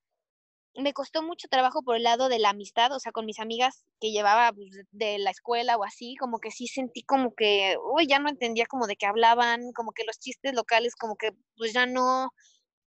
me 0.76 0.92
costó 0.92 1.22
mucho 1.22 1.48
trabajo 1.48 1.82
por 1.82 1.96
el 1.96 2.02
lado 2.02 2.28
de 2.28 2.38
la 2.38 2.50
amistad, 2.50 2.92
o 2.92 2.98
sea, 3.00 3.12
con 3.12 3.26
mis 3.26 3.38
amigas 3.38 3.84
que 4.00 4.10
llevaba 4.10 4.52
pues, 4.52 4.70
de 4.90 5.18
la 5.18 5.30
escuela 5.30 5.76
o 5.76 5.84
así, 5.84 6.16
como 6.16 6.38
que 6.38 6.50
sí 6.50 6.66
sentí 6.66 7.02
como 7.04 7.34
que, 7.34 7.76
uy, 7.92 8.06
ya 8.06 8.18
no 8.18 8.28
entendía 8.28 8.66
como 8.66 8.87
de 8.87 8.96
qué 8.96 9.06
hablaban, 9.06 9.72
como 9.72 9.92
que 9.92 10.04
los 10.04 10.18
chistes 10.18 10.54
locales, 10.54 10.96
como 10.96 11.16
que 11.16 11.30
pues 11.56 11.72
ya 11.72 11.87
no. 11.87 12.30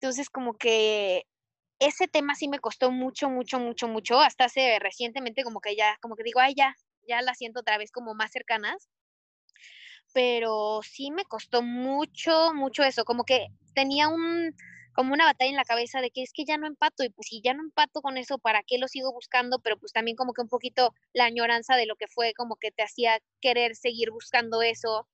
Entonces, 0.01 0.29
como 0.29 0.53
que 0.55 1.23
ese 1.79 2.07
tema 2.07 2.35
sí 2.35 2.47
me 2.47 2.59
costó 2.59 2.91
mucho, 2.91 3.29
mucho, 3.29 3.59
mucho, 3.59 3.87
mucho, 3.87 4.19
hasta 4.19 4.45
hace 4.45 4.79
recientemente 4.79 5.43
como 5.43 5.59
que 5.59 5.75
ya, 5.75 5.97
como 6.01 6.15
que 6.15 6.23
digo, 6.23 6.39
ay, 6.39 6.53
ya, 6.55 6.75
ya 7.07 7.21
la 7.21 7.33
siento 7.35 7.61
otra 7.61 7.77
vez 7.77 7.91
como 7.91 8.13
más 8.15 8.31
cercanas. 8.31 8.89
Pero 10.13 10.81
sí 10.83 11.11
me 11.11 11.25
costó 11.25 11.63
mucho, 11.63 12.53
mucho 12.53 12.83
eso, 12.83 13.03
como 13.03 13.23
que 13.23 13.47
tenía 13.73 14.07
un, 14.09 14.55
como 14.93 15.13
una 15.13 15.25
batalla 15.25 15.49
en 15.49 15.57
la 15.57 15.65
cabeza 15.65 16.01
de 16.01 16.11
que 16.11 16.23
es 16.23 16.31
que 16.33 16.45
ya 16.45 16.57
no 16.57 16.67
empato 16.67 17.03
y 17.03 17.09
pues 17.09 17.27
si 17.27 17.41
ya 17.41 17.53
no 17.53 17.63
empato 17.63 18.01
con 18.01 18.17
eso, 18.17 18.37
¿para 18.37 18.63
qué 18.63 18.77
lo 18.77 18.87
sigo 18.87 19.11
buscando? 19.11 19.59
Pero 19.59 19.77
pues 19.77 19.91
también 19.93 20.15
como 20.17 20.33
que 20.33 20.41
un 20.41 20.49
poquito 20.49 20.93
la 21.13 21.25
añoranza 21.25 21.75
de 21.75 21.85
lo 21.85 21.95
que 21.95 22.07
fue, 22.07 22.33
como 22.33 22.55
que 22.57 22.71
te 22.71 22.83
hacía 22.83 23.19
querer 23.41 23.75
seguir 23.75 24.11
buscando 24.11 24.61
eso. 24.61 25.07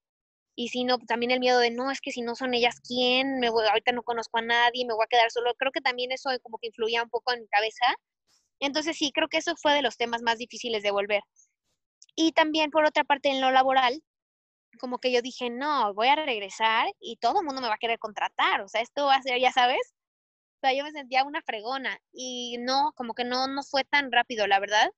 Y 0.55 0.69
si 0.69 0.83
no, 0.83 0.97
también 0.99 1.31
el 1.31 1.39
miedo 1.39 1.59
de, 1.59 1.71
no, 1.71 1.91
es 1.91 2.01
que 2.01 2.11
si 2.11 2.21
no 2.21 2.35
son 2.35 2.53
ellas, 2.53 2.81
¿quién? 2.85 3.39
Me 3.39 3.49
voy, 3.49 3.65
ahorita 3.67 3.93
no 3.93 4.03
conozco 4.03 4.39
a 4.39 4.41
nadie, 4.41 4.85
me 4.85 4.93
voy 4.93 5.05
a 5.05 5.07
quedar 5.07 5.31
solo. 5.31 5.53
Creo 5.55 5.71
que 5.71 5.81
también 5.81 6.11
eso 6.11 6.29
como 6.43 6.57
que 6.57 6.67
influía 6.67 7.03
un 7.03 7.09
poco 7.09 7.33
en 7.33 7.41
mi 7.41 7.47
cabeza. 7.47 7.85
Entonces 8.59 8.97
sí, 8.97 9.11
creo 9.13 9.29
que 9.29 9.37
eso 9.37 9.55
fue 9.55 9.73
de 9.73 9.81
los 9.81 9.97
temas 9.97 10.21
más 10.21 10.37
difíciles 10.37 10.83
de 10.83 10.91
volver. 10.91 11.23
Y 12.15 12.33
también 12.33 12.71
por 12.71 12.85
otra 12.85 13.05
parte 13.05 13.29
en 13.29 13.39
lo 13.41 13.51
laboral, 13.51 14.03
como 14.79 14.99
que 14.99 15.11
yo 15.11 15.21
dije, 15.21 15.49
no, 15.49 15.93
voy 15.93 16.07
a 16.07 16.15
regresar 16.15 16.87
y 16.99 17.17
todo 17.17 17.39
el 17.39 17.45
mundo 17.45 17.61
me 17.61 17.67
va 17.67 17.75
a 17.75 17.79
querer 17.79 17.99
contratar, 17.99 18.61
o 18.61 18.67
sea, 18.67 18.81
esto 18.81 19.05
va 19.05 19.15
a 19.15 19.21
ser, 19.21 19.39
ya 19.39 19.51
sabes, 19.51 19.79
o 20.57 20.59
sea, 20.61 20.73
yo 20.73 20.83
me 20.83 20.91
sentía 20.91 21.23
una 21.23 21.41
fregona 21.41 21.99
y 22.11 22.57
no, 22.59 22.91
como 22.95 23.13
que 23.13 23.23
no, 23.23 23.47
no 23.47 23.63
fue 23.63 23.83
tan 23.85 24.11
rápido, 24.11 24.47
la 24.47 24.59
verdad, 24.59 24.89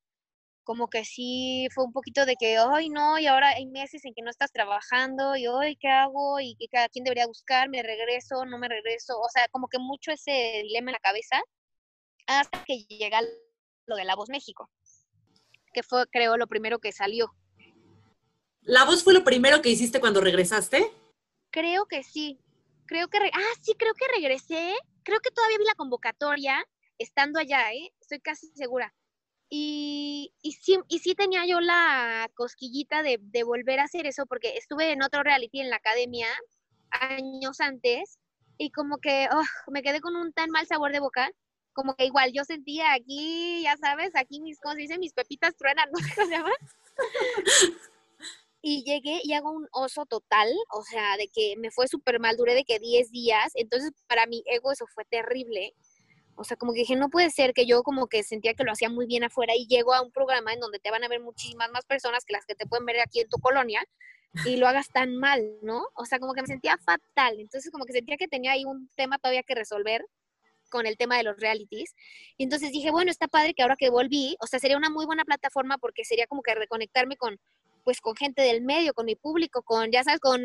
como 0.63 0.87
que 0.89 1.05
sí 1.05 1.67
fue 1.73 1.85
un 1.85 1.91
poquito 1.91 2.25
de 2.25 2.35
que, 2.35 2.57
ay, 2.57 2.89
no, 2.89 3.19
y 3.19 3.27
ahora 3.27 3.49
hay 3.49 3.65
meses 3.65 4.05
en 4.05 4.13
que 4.13 4.21
no 4.21 4.29
estás 4.29 4.51
trabajando, 4.51 5.35
y 5.35 5.47
hoy, 5.47 5.75
¿qué 5.77 5.89
hago? 5.89 6.39
Y 6.39 6.55
que 6.55 6.67
cada 6.67 6.89
quien 6.89 7.03
debería 7.03 7.27
buscar, 7.27 7.69
me 7.69 7.81
regreso, 7.83 8.45
no 8.45 8.57
me 8.57 8.67
regreso, 8.67 9.19
o 9.19 9.29
sea, 9.29 9.47
como 9.49 9.67
que 9.67 9.79
mucho 9.79 10.11
ese 10.11 10.61
dilema 10.63 10.91
en 10.91 10.93
la 10.93 10.99
cabeza, 10.99 11.41
hasta 12.27 12.63
que 12.65 12.83
llega 12.85 13.21
lo 13.87 13.95
de 13.95 14.05
La 14.05 14.15
Voz 14.15 14.29
México, 14.29 14.69
que 15.73 15.83
fue, 15.83 16.05
creo, 16.07 16.37
lo 16.37 16.47
primero 16.47 16.79
que 16.79 16.91
salió. 16.91 17.33
¿La 18.63 18.85
voz 18.85 19.03
fue 19.03 19.13
lo 19.13 19.23
primero 19.23 19.61
que 19.61 19.69
hiciste 19.69 19.99
cuando 19.99 20.21
regresaste? 20.21 20.91
Creo 21.49 21.85
que 21.85 22.03
sí. 22.03 22.39
Creo 22.85 23.07
que, 23.07 23.17
ah, 23.17 23.53
sí, 23.61 23.73
creo 23.77 23.93
que 23.93 24.07
regresé. 24.13 24.73
Creo 25.03 25.19
que 25.19 25.31
todavía 25.31 25.57
vi 25.57 25.65
la 25.65 25.75
convocatoria 25.75 26.63
estando 26.97 27.39
allá, 27.39 27.71
¿eh? 27.73 27.91
Estoy 27.99 28.19
casi 28.19 28.47
segura. 28.55 28.93
Y, 29.49 30.33
y, 30.41 30.53
sí, 30.53 30.79
y 30.87 30.99
sí 30.99 31.15
tenía 31.15 31.45
yo 31.45 31.59
la 31.59 32.29
cosquillita 32.35 33.03
de, 33.03 33.17
de 33.21 33.43
volver 33.43 33.79
a 33.79 33.83
hacer 33.83 34.05
eso 34.05 34.25
porque 34.25 34.55
estuve 34.57 34.91
en 34.91 35.03
otro 35.03 35.23
reality 35.23 35.59
en 35.59 35.69
la 35.69 35.75
academia 35.77 36.27
años 36.91 37.59
antes 37.59 38.19
y 38.57 38.71
como 38.71 38.99
que 38.99 39.27
oh, 39.31 39.71
me 39.71 39.81
quedé 39.81 39.99
con 39.99 40.15
un 40.15 40.31
tan 40.31 40.51
mal 40.51 40.67
sabor 40.67 40.91
de 40.93 40.99
boca 40.99 41.29
como 41.73 41.95
que 41.95 42.05
igual 42.05 42.31
yo 42.33 42.43
sentía 42.43 42.93
aquí, 42.93 43.63
ya 43.63 43.77
sabes, 43.77 44.11
aquí 44.15 44.41
mis 44.41 44.59
cosas, 44.59 44.77
dicen 44.77 44.99
mis 44.99 45.13
pepitas 45.13 45.55
truenan, 45.55 45.89
¿no? 45.91 45.99
¿Cómo 46.15 46.27
se 46.27 46.33
llama? 46.33 46.51
Y 48.61 48.83
llegué 48.83 49.19
y 49.23 49.33
hago 49.33 49.51
un 49.51 49.67
oso 49.71 50.05
total, 50.05 50.49
o 50.71 50.83
sea, 50.83 51.17
de 51.17 51.27
que 51.27 51.55
me 51.57 51.71
fue 51.71 51.87
súper 51.87 52.19
mal, 52.19 52.37
duré 52.37 52.53
de 52.53 52.63
que 52.63 52.79
10 52.79 53.11
días, 53.11 53.51
entonces 53.55 53.91
para 54.07 54.27
mi 54.27 54.43
ego 54.45 54.71
eso 54.71 54.85
fue 54.87 55.05
terrible. 55.05 55.73
O 56.35 56.43
sea, 56.43 56.57
como 56.57 56.73
que 56.73 56.79
dije, 56.79 56.95
no 56.95 57.09
puede 57.09 57.29
ser 57.29 57.53
que 57.53 57.65
yo 57.65 57.83
como 57.83 58.07
que 58.07 58.23
sentía 58.23 58.53
que 58.53 58.63
lo 58.63 58.71
hacía 58.71 58.89
muy 58.89 59.05
bien 59.05 59.23
afuera 59.23 59.53
y 59.55 59.67
llego 59.67 59.93
a 59.93 60.01
un 60.01 60.11
programa 60.11 60.53
en 60.53 60.59
donde 60.59 60.79
te 60.79 60.89
van 60.89 61.03
a 61.03 61.07
ver 61.07 61.19
muchísimas 61.19 61.69
más 61.71 61.85
personas 61.85 62.25
que 62.25 62.33
las 62.33 62.45
que 62.45 62.55
te 62.55 62.65
pueden 62.65 62.85
ver 62.85 62.99
aquí 62.99 63.19
en 63.19 63.29
tu 63.29 63.37
colonia 63.37 63.83
y 64.45 64.55
lo 64.55 64.67
hagas 64.67 64.87
tan 64.89 65.15
mal, 65.17 65.57
¿no? 65.61 65.83
O 65.93 66.05
sea, 66.05 66.19
como 66.19 66.33
que 66.33 66.41
me 66.41 66.47
sentía 66.47 66.77
fatal. 66.77 67.39
Entonces, 67.39 67.71
como 67.71 67.85
que 67.85 67.93
sentía 67.93 68.17
que 68.17 68.27
tenía 68.27 68.53
ahí 68.53 68.65
un 68.65 68.89
tema 68.95 69.17
todavía 69.17 69.43
que 69.43 69.55
resolver 69.55 70.05
con 70.69 70.87
el 70.87 70.97
tema 70.97 71.17
de 71.17 71.23
los 71.23 71.37
realities. 71.37 71.93
Y 72.37 72.45
entonces 72.45 72.71
dije, 72.71 72.89
bueno, 72.91 73.11
está 73.11 73.27
padre 73.27 73.53
que 73.53 73.61
ahora 73.61 73.75
que 73.75 73.89
volví, 73.89 74.37
o 74.39 74.47
sea, 74.47 74.59
sería 74.59 74.77
una 74.77 74.89
muy 74.89 75.05
buena 75.05 75.25
plataforma 75.25 75.77
porque 75.77 76.05
sería 76.05 76.27
como 76.27 76.41
que 76.41 76.55
reconectarme 76.55 77.17
con 77.17 77.37
pues 77.83 78.01
con 78.01 78.15
gente 78.15 78.41
del 78.41 78.61
medio, 78.61 78.93
con 78.93 79.05
mi 79.05 79.15
público, 79.15 79.63
con, 79.63 79.91
ya 79.91 80.03
sabes, 80.03 80.19
con, 80.19 80.41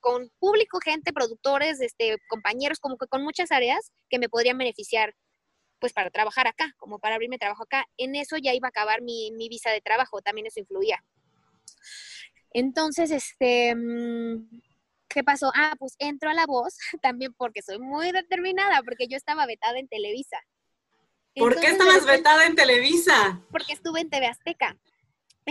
con 0.00 0.30
público, 0.38 0.78
gente, 0.82 1.12
productores, 1.12 1.80
este, 1.80 2.16
compañeros, 2.28 2.78
como 2.78 2.96
que 2.96 3.06
con 3.06 3.22
muchas 3.22 3.50
áreas 3.52 3.92
que 4.08 4.18
me 4.18 4.28
podrían 4.28 4.58
beneficiar 4.58 5.14
pues 5.80 5.92
para 5.92 6.10
trabajar 6.10 6.48
acá, 6.48 6.74
como 6.76 6.98
para 6.98 7.14
abrirme 7.14 7.38
trabajo 7.38 7.62
acá. 7.62 7.86
En 7.96 8.16
eso 8.16 8.36
ya 8.36 8.52
iba 8.52 8.68
a 8.68 8.70
acabar 8.70 9.00
mi, 9.02 9.30
mi 9.32 9.48
visa 9.48 9.70
de 9.70 9.80
trabajo, 9.80 10.20
también 10.20 10.46
eso 10.46 10.60
influía. 10.60 11.04
Entonces, 12.52 13.10
este, 13.10 13.74
mm, 13.74 14.60
¿qué 15.08 15.22
pasó? 15.22 15.52
Ah, 15.54 15.74
pues 15.78 15.94
entro 15.98 16.30
a 16.30 16.34
la 16.34 16.46
voz 16.46 16.76
también 17.02 17.32
porque 17.34 17.62
soy 17.62 17.78
muy 17.78 18.12
determinada, 18.12 18.82
porque 18.82 19.06
yo 19.08 19.16
estaba 19.16 19.46
vetada 19.46 19.78
en 19.78 19.88
Televisa. 19.88 20.38
¿Por 21.36 21.60
qué 21.60 21.68
estabas 21.68 22.04
vetada 22.04 22.46
en 22.46 22.56
Televisa? 22.56 23.40
Porque 23.50 23.72
estuve 23.72 24.00
en 24.00 24.10
TV 24.10 24.26
Azteca. 24.26 24.76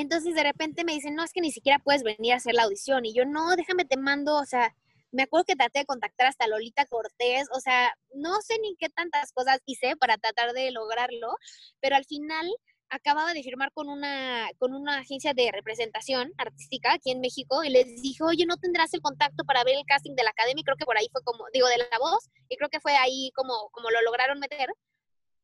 Entonces 0.02 0.36
de 0.36 0.44
repente 0.44 0.84
me 0.84 0.94
dicen, 0.94 1.16
no, 1.16 1.24
es 1.24 1.34
que 1.34 1.42
ni 1.42 1.52
siquiera 1.52 1.80
puedes 1.80 2.04
venir 2.04 2.34
a 2.34 2.38
hacer 2.38 2.54
la 2.54 2.64
audición. 2.64 3.06
Y 3.06 3.14
yo, 3.14 3.26
no, 3.26 3.56
déjame, 3.56 3.86
te 3.86 3.98
mando, 3.98 4.36
o 4.36 4.46
sea, 4.46 4.74
me 5.12 5.24
acuerdo 5.24 5.46
que 5.46 5.56
traté 5.56 5.80
de 5.80 5.86
contactar 5.86 6.28
hasta 6.28 6.48
Lolita 6.48 6.86
Cortés, 6.86 7.48
o 7.54 7.60
sea, 7.60 7.94
no 8.14 8.42
sé 8.42 8.60
ni 8.62 8.76
qué 8.78 8.90
tantas 8.90 9.32
cosas 9.32 9.60
hice 9.66 9.96
para 9.96 10.18
tratar 10.18 10.54
de 10.54 10.70
lograrlo, 10.72 11.36
pero 11.80 11.96
al 11.96 12.06
final 12.06 12.48
acababa 12.90 13.34
de 13.34 13.44
firmar 13.44 13.72
con 13.74 13.90
una, 13.90 14.50
con 14.60 14.74
una 14.74 15.00
agencia 15.00 15.34
de 15.34 15.52
representación 15.52 16.32
artística 16.38 16.94
aquí 16.94 17.12
en 17.12 17.20
México 17.20 17.64
y 17.64 17.70
les 17.70 18.02
dijo, 18.02 18.28
oye, 18.28 18.46
¿no 18.46 18.58
tendrás 18.58 18.94
el 18.94 19.02
contacto 19.02 19.44
para 19.46 19.64
ver 19.64 19.76
el 19.76 19.86
casting 19.86 20.16
de 20.16 20.24
la 20.24 20.30
academia? 20.30 20.62
Y 20.62 20.64
creo 20.64 20.78
que 20.78 20.86
por 20.86 20.98
ahí 20.98 21.08
fue 21.12 21.24
como, 21.24 21.46
digo, 21.54 21.68
de 21.68 21.78
la 21.78 21.98
voz, 22.00 22.30
y 22.50 22.56
creo 22.58 22.70
que 22.70 22.80
fue 22.80 22.96
ahí 22.96 23.32
como, 23.36 23.70
como 23.72 23.90
lo 23.90 24.02
lograron 24.04 24.40
meter, 24.40 24.70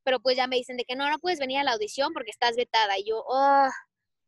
pero 0.04 0.20
pues 0.20 0.38
ya 0.38 0.47
me 0.47 0.58
dicen 0.58 0.78
de 0.78 0.86
que 0.86 0.95
no, 0.95 1.10
no 1.10 1.20
puedes 1.20 1.39
venir 1.39 1.60
a 1.60 1.64
la 1.64 1.74
audición 1.74 2.14
porque 2.14 2.32
estás 2.32 2.56
vetada. 2.56 2.97
Y 2.99 3.06
yo, 3.06 3.24
oh, 3.26 3.70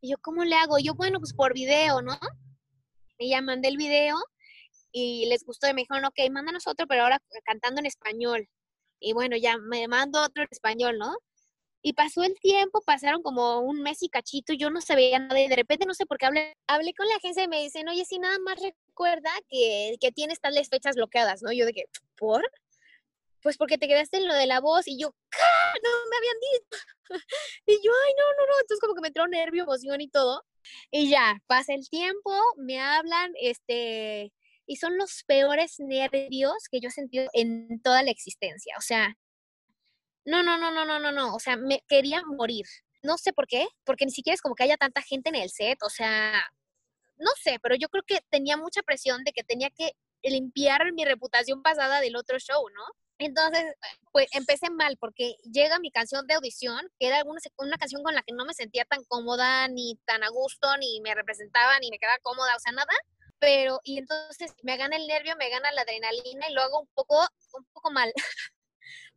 yo, 0.10 0.18
¿cómo 0.22 0.44
le 0.44 0.56
hago? 0.56 0.78
Yo, 0.80 0.94
bueno, 0.96 1.20
pues 1.20 1.34
por 1.34 1.54
video, 1.54 2.02
¿no? 2.02 2.18
Y 3.18 3.30
ya 3.30 3.42
mandé 3.42 3.70
el 3.70 3.78
video 3.78 4.18
y 4.92 5.26
les 5.28 5.44
gustó 5.46 5.68
y 5.68 5.74
me 5.74 5.82
dijeron, 5.82 6.06
ok, 6.06 6.20
mándanos 6.32 6.68
otro, 6.68 6.88
pero 6.88 7.04
ahora 7.04 7.22
cantando 7.44 7.80
en 7.80 7.86
español. 7.86 8.48
Y 9.00 9.14
bueno, 9.14 9.36
ya 9.38 9.58
me 9.58 9.88
mando 9.88 10.22
otro 10.22 10.44
en 10.44 10.50
español, 10.52 10.98
¿no? 10.98 11.16
Y 11.82 11.94
pasó 11.94 12.24
el 12.24 12.34
tiempo, 12.40 12.82
pasaron 12.82 13.22
como 13.22 13.60
un 13.60 13.82
mes 13.82 14.02
y 14.02 14.10
cachito, 14.10 14.54
yo 14.54 14.72
no 14.72 14.82
sabía 14.82 15.20
nada 15.20 15.40
y 15.40 15.48
de 15.48 15.56
repente 15.56 15.86
no 15.86 15.94
sé 15.94 16.06
por 16.06 16.18
qué 16.18 16.26
hablé, 16.26 16.54
hablé 16.68 16.94
con 16.96 17.08
la 17.08 17.16
agencia 17.18 17.44
y 17.44 17.48
me 17.48 17.62
dicen, 17.62 17.88
oye, 17.88 18.06
si 18.06 18.18
nada 18.18 18.40
más 18.40 18.56
recuerda 18.60 19.30
que, 19.50 19.96
que 20.02 20.12
tienes 20.12 20.40
tales 20.40 20.70
fechas 20.70 20.96
bloqueadas, 20.96 21.44
¿no? 21.44 21.52
Yo 21.52 21.66
de 21.66 21.74
que, 21.74 21.84
¿por? 22.18 22.44
Pues 23.46 23.58
porque 23.58 23.78
te 23.78 23.88
quedaste 23.88 24.18
en 24.18 24.28
lo 24.28 24.34
de 24.34 24.48
la 24.48 24.60
voz 24.60 24.88
y 24.88 24.98
yo, 25.00 25.14
no 25.84 25.90
me 26.10 26.18
habían 26.18 26.36
dicho. 26.40 26.84
y 27.68 27.74
yo, 27.74 27.92
ay, 28.08 28.14
no, 28.18 28.24
no, 28.40 28.48
no. 28.48 28.54
Entonces 28.60 28.80
como 28.82 28.96
que 28.96 29.02
me 29.02 29.10
entró 29.10 29.28
nervio, 29.28 29.62
emoción 29.62 30.02
y 30.02 30.10
todo. 30.10 30.44
Y 30.90 31.12
ya, 31.12 31.40
pasa 31.46 31.76
el 31.76 31.88
tiempo, 31.88 32.32
me 32.58 32.80
hablan, 32.80 33.34
este, 33.40 34.34
y 34.66 34.76
son 34.78 34.98
los 34.98 35.24
peores 35.28 35.76
nervios 35.78 36.56
que 36.72 36.80
yo 36.80 36.90
he 36.90 36.92
sentido 36.92 37.28
en 37.34 37.80
toda 37.84 38.02
la 38.02 38.10
existencia. 38.10 38.74
O 38.80 38.82
sea, 38.82 39.16
no, 40.26 40.42
no, 40.42 40.58
no, 40.58 40.72
no, 40.72 40.84
no, 40.84 40.98
no, 40.98 41.12
no. 41.12 41.36
O 41.36 41.40
sea, 41.40 41.56
me 41.56 41.84
quería 41.88 42.24
morir. 42.26 42.66
No 43.04 43.20
sé 43.20 43.32
por 43.32 43.46
qué, 43.46 43.68
porque 43.84 44.08
ni 44.08 44.12
siquiera 44.12 44.34
es 44.34 44.42
como 44.42 44.56
que 44.56 44.64
haya 44.64 44.78
tanta 44.78 45.04
gente 45.04 45.30
en 45.30 45.36
el 45.36 45.52
set. 45.52 45.78
O 45.84 45.92
sea, 45.92 46.34
no 47.18 47.30
sé, 47.44 47.60
pero 47.62 47.76
yo 47.76 47.90
creo 47.90 48.02
que 48.08 48.22
tenía 48.32 48.58
mucha 48.58 48.82
presión 48.82 49.24
de 49.24 49.34
que 49.34 49.44
tenía 49.44 49.70
que 49.70 49.92
limpiar 50.24 50.92
mi 50.94 51.06
reputación 51.06 51.62
pasada 51.62 52.02
del 52.02 52.16
otro 52.16 52.40
show, 52.40 52.68
¿no? 52.70 53.05
Entonces, 53.18 53.64
pues 54.12 54.28
empecé 54.34 54.70
mal 54.70 54.98
porque 54.98 55.36
llega 55.44 55.80
mi 55.80 55.90
canción 55.92 56.28
de 56.28 56.34
audición, 56.34 56.90
que 57.00 57.08
era 57.08 57.24
una, 57.24 57.40
una 57.58 57.78
canción 57.78 58.04
con 58.04 58.14
la 58.14 58.24
que 58.24 58.34
no 58.34 58.46
me 58.46 58.54
sentía 58.54 58.84
tan 58.86 59.04
cómoda, 59.06 59.68
ni 59.70 59.96
tan 60.06 60.24
a 60.24 60.30
gusto, 60.30 60.76
ni 60.78 61.00
me 61.02 61.16
representaba, 61.16 61.80
ni 61.80 61.90
me 61.92 62.00
quedaba 62.00 62.18
cómoda, 62.22 62.56
o 62.56 62.60
sea, 62.60 62.74
nada. 62.74 62.94
Pero, 63.40 63.80
y 63.84 64.00
entonces 64.00 64.54
me 64.64 64.78
gana 64.78 64.98
el 64.98 65.08
nervio, 65.08 65.36
me 65.38 65.50
gana 65.50 65.72
la 65.72 65.82
adrenalina 65.82 66.50
y 66.50 66.54
lo 66.54 66.62
hago 66.62 66.82
un 66.82 66.88
poco, 66.94 67.18
un 67.54 67.66
poco 67.74 67.92
mal. 67.92 68.12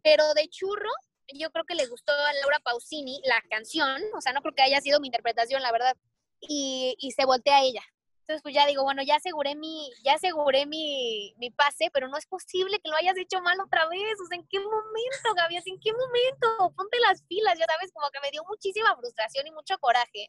Pero 0.03 0.33
de 0.35 0.49
churro, 0.49 0.91
yo 1.35 1.51
creo 1.51 1.65
que 1.65 1.75
le 1.75 1.87
gustó 1.87 2.13
a 2.13 2.33
Laura 2.35 2.61
Pausini 2.61 3.21
la 3.25 3.43
canción, 3.51 4.01
o 4.17 4.21
sea, 4.21 4.33
no 4.33 4.43
creo 4.43 4.55
que 4.55 4.63
haya 4.63 4.81
sido 4.81 5.01
mi 5.01 5.09
interpretación, 5.09 5.63
la 5.63 5.73
verdad, 5.73 5.97
y, 6.41 6.95
y 6.99 7.13
se 7.13 7.25
voltea 7.25 7.59
a 7.59 7.63
ella. 7.63 7.83
Entonces, 8.29 8.43
pues 8.43 8.55
ya 8.55 8.67
digo, 8.67 8.83
bueno, 8.83 9.03
ya 9.03 9.17
aseguré 9.17 9.55
mi, 9.55 9.91
ya 10.05 10.13
aseguré 10.17 10.67
mi, 10.67 11.35
mi, 11.39 11.51
pase, 11.51 11.89
pero 11.95 12.09
no 12.09 12.19
es 12.19 12.27
posible 12.27 12.79
que 12.79 12.91
lo 12.91 12.97
hayas 12.97 13.17
hecho 13.17 13.41
mal 13.41 13.59
otra 13.59 13.89
vez. 13.89 14.21
O 14.23 14.27
sea, 14.27 14.37
¿en 14.37 14.47
qué 14.47 14.61
momento, 14.61 15.35
Gaby? 15.35 15.57
¿En 15.65 15.81
qué 15.81 15.93
momento? 15.95 16.75
Ponte 16.77 16.99
las 17.01 17.23
pilas, 17.23 17.59
ya 17.59 17.65
sabes, 17.65 17.91
como 17.91 18.11
que 18.11 18.21
me 18.21 18.31
dio 18.31 18.45
muchísima 18.47 18.95
frustración 18.97 19.47
y 19.47 19.51
mucho 19.51 19.79
coraje. 19.79 20.29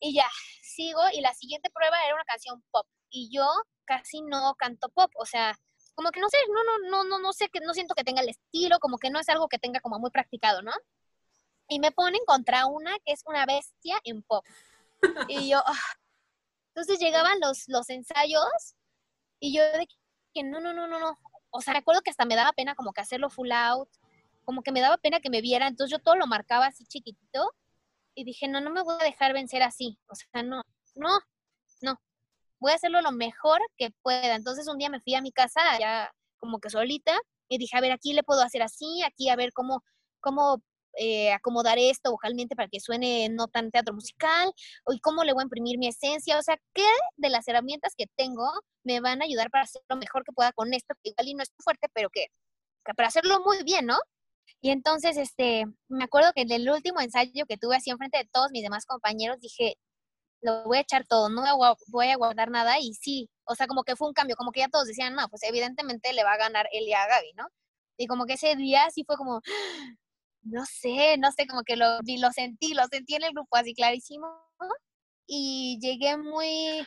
Y 0.00 0.12
ya, 0.14 0.28
sigo, 0.60 1.00
y 1.14 1.22
la 1.22 1.32
siguiente 1.32 1.70
prueba 1.70 1.96
era 2.04 2.14
una 2.14 2.24
canción 2.24 2.62
pop. 2.70 2.86
Y 3.08 3.34
yo 3.34 3.46
casi 3.86 4.20
no 4.20 4.54
canto 4.58 4.90
pop, 4.90 5.10
o 5.16 5.24
sea, 5.24 5.58
como 5.94 6.10
que 6.10 6.20
no 6.20 6.28
sé, 6.28 6.36
no, 6.52 6.62
no, 6.62 6.90
no, 6.90 7.04
no, 7.04 7.18
no 7.20 7.32
sé, 7.32 7.48
que 7.48 7.60
no 7.60 7.72
siento 7.72 7.94
que 7.94 8.04
tenga 8.04 8.20
el 8.20 8.28
estilo, 8.28 8.78
como 8.80 8.98
que 8.98 9.08
no 9.08 9.18
es 9.18 9.30
algo 9.30 9.48
que 9.48 9.58
tenga 9.58 9.80
como 9.80 9.98
muy 9.98 10.10
practicado, 10.10 10.60
¿no? 10.60 10.72
Y 11.70 11.80
me 11.80 11.90
ponen 11.90 12.20
contra 12.26 12.66
una 12.66 12.98
que 12.98 13.12
es 13.12 13.22
una 13.24 13.46
bestia 13.46 13.98
en 14.04 14.22
pop. 14.22 14.44
Y 15.28 15.48
yo, 15.48 15.62
ah. 15.64 15.99
Entonces 16.74 16.98
llegaban 16.98 17.38
los, 17.40 17.64
los 17.68 17.88
ensayos 17.90 18.74
y 19.40 19.56
yo 19.56 19.62
de 19.64 19.86
que 20.34 20.42
no, 20.42 20.60
no, 20.60 20.72
no, 20.72 20.86
no, 20.86 20.98
no. 20.98 21.18
O 21.50 21.60
sea, 21.60 21.74
recuerdo 21.74 22.02
que 22.02 22.10
hasta 22.10 22.24
me 22.24 22.36
daba 22.36 22.52
pena 22.52 22.74
como 22.74 22.92
que 22.92 23.00
hacerlo 23.00 23.30
full 23.30 23.50
out, 23.52 23.88
como 24.44 24.62
que 24.62 24.72
me 24.72 24.80
daba 24.80 24.98
pena 24.98 25.20
que 25.20 25.30
me 25.30 25.40
viera, 25.40 25.66
entonces 25.66 25.90
yo 25.90 26.02
todo 26.02 26.16
lo 26.16 26.26
marcaba 26.26 26.66
así 26.66 26.84
chiquitito 26.84 27.52
y 28.14 28.24
dije, 28.24 28.48
no, 28.48 28.60
no 28.60 28.70
me 28.70 28.82
voy 28.82 28.96
a 29.00 29.04
dejar 29.04 29.32
vencer 29.32 29.62
así. 29.62 29.98
O 30.08 30.14
sea, 30.14 30.42
no, 30.42 30.62
no, 30.94 31.20
no 31.82 32.00
voy 32.60 32.72
a 32.72 32.74
hacerlo 32.76 33.00
lo 33.00 33.10
mejor 33.10 33.60
que 33.76 33.90
pueda. 34.02 34.36
Entonces 34.36 34.68
un 34.68 34.78
día 34.78 34.90
me 34.90 35.00
fui 35.00 35.14
a 35.14 35.22
mi 35.22 35.32
casa, 35.32 35.60
ya 35.80 36.12
como 36.38 36.60
que 36.60 36.70
solita, 36.70 37.18
y 37.48 37.58
dije, 37.58 37.76
a 37.76 37.80
ver, 37.80 37.92
aquí 37.92 38.12
le 38.12 38.22
puedo 38.22 38.42
hacer 38.42 38.62
así, 38.62 39.02
aquí 39.02 39.28
a 39.28 39.36
ver 39.36 39.52
cómo, 39.52 39.82
cómo 40.20 40.62
eh, 40.98 41.32
acomodar 41.32 41.78
esto 41.78 42.10
vocalmente 42.10 42.56
para 42.56 42.68
que 42.68 42.80
suene 42.80 43.28
no 43.30 43.48
tan 43.48 43.70
teatro 43.70 43.94
musical, 43.94 44.52
y 44.90 45.00
cómo 45.00 45.24
le 45.24 45.32
voy 45.32 45.42
a 45.42 45.44
imprimir 45.44 45.78
mi 45.78 45.88
esencia, 45.88 46.38
o 46.38 46.42
sea, 46.42 46.56
qué 46.74 46.86
de 47.16 47.30
las 47.30 47.46
herramientas 47.48 47.94
que 47.96 48.06
tengo 48.16 48.48
me 48.84 49.00
van 49.00 49.22
a 49.22 49.24
ayudar 49.24 49.50
para 49.50 49.64
hacer 49.64 49.82
lo 49.88 49.96
mejor 49.96 50.24
que 50.24 50.32
pueda 50.32 50.52
con 50.52 50.72
esto, 50.74 50.94
que 51.02 51.10
igual 51.10 51.28
y 51.28 51.34
no 51.34 51.42
es 51.42 51.50
fuerte, 51.58 51.88
pero 51.92 52.10
que, 52.10 52.26
para 52.96 53.08
hacerlo 53.08 53.40
muy 53.44 53.62
bien, 53.64 53.86
¿no? 53.86 53.98
Y 54.60 54.70
entonces, 54.70 55.16
este, 55.16 55.64
me 55.88 56.04
acuerdo 56.04 56.32
que 56.34 56.42
en 56.42 56.52
el 56.52 56.68
último 56.68 57.00
ensayo 57.00 57.46
que 57.46 57.56
tuve 57.56 57.76
así 57.76 57.90
enfrente 57.90 58.18
de 58.18 58.28
todos 58.32 58.50
mis 58.52 58.62
demás 58.62 58.84
compañeros, 58.86 59.40
dije, 59.40 59.76
lo 60.42 60.64
voy 60.64 60.78
a 60.78 60.80
echar 60.82 61.06
todo, 61.06 61.28
no 61.28 61.42
voy 61.88 62.08
a 62.08 62.16
guardar 62.16 62.50
nada 62.50 62.78
y 62.80 62.94
sí, 62.94 63.30
o 63.44 63.54
sea, 63.54 63.66
como 63.66 63.84
que 63.84 63.96
fue 63.96 64.08
un 64.08 64.14
cambio, 64.14 64.36
como 64.36 64.52
que 64.52 64.60
ya 64.60 64.68
todos 64.68 64.86
decían, 64.86 65.14
no, 65.14 65.28
pues 65.28 65.42
evidentemente 65.44 66.12
le 66.12 66.24
va 66.24 66.32
a 66.32 66.38
ganar 66.38 66.66
Elia 66.72 67.02
a 67.02 67.08
Gaby, 67.08 67.32
¿no? 67.36 67.46
Y 67.98 68.06
como 68.06 68.24
que 68.26 68.34
ese 68.34 68.56
día 68.56 68.90
sí 68.90 69.04
fue 69.04 69.16
como, 69.16 69.42
no 70.42 70.64
sé, 70.66 71.16
no 71.18 71.30
sé, 71.32 71.46
como 71.46 71.62
que 71.62 71.76
lo, 71.76 71.98
lo 72.02 72.32
sentí, 72.32 72.74
lo 72.74 72.84
sentí 72.86 73.14
en 73.14 73.24
el 73.24 73.32
grupo 73.32 73.56
así 73.56 73.74
clarísimo 73.74 74.26
y 75.26 75.78
llegué 75.80 76.16
muy, 76.16 76.84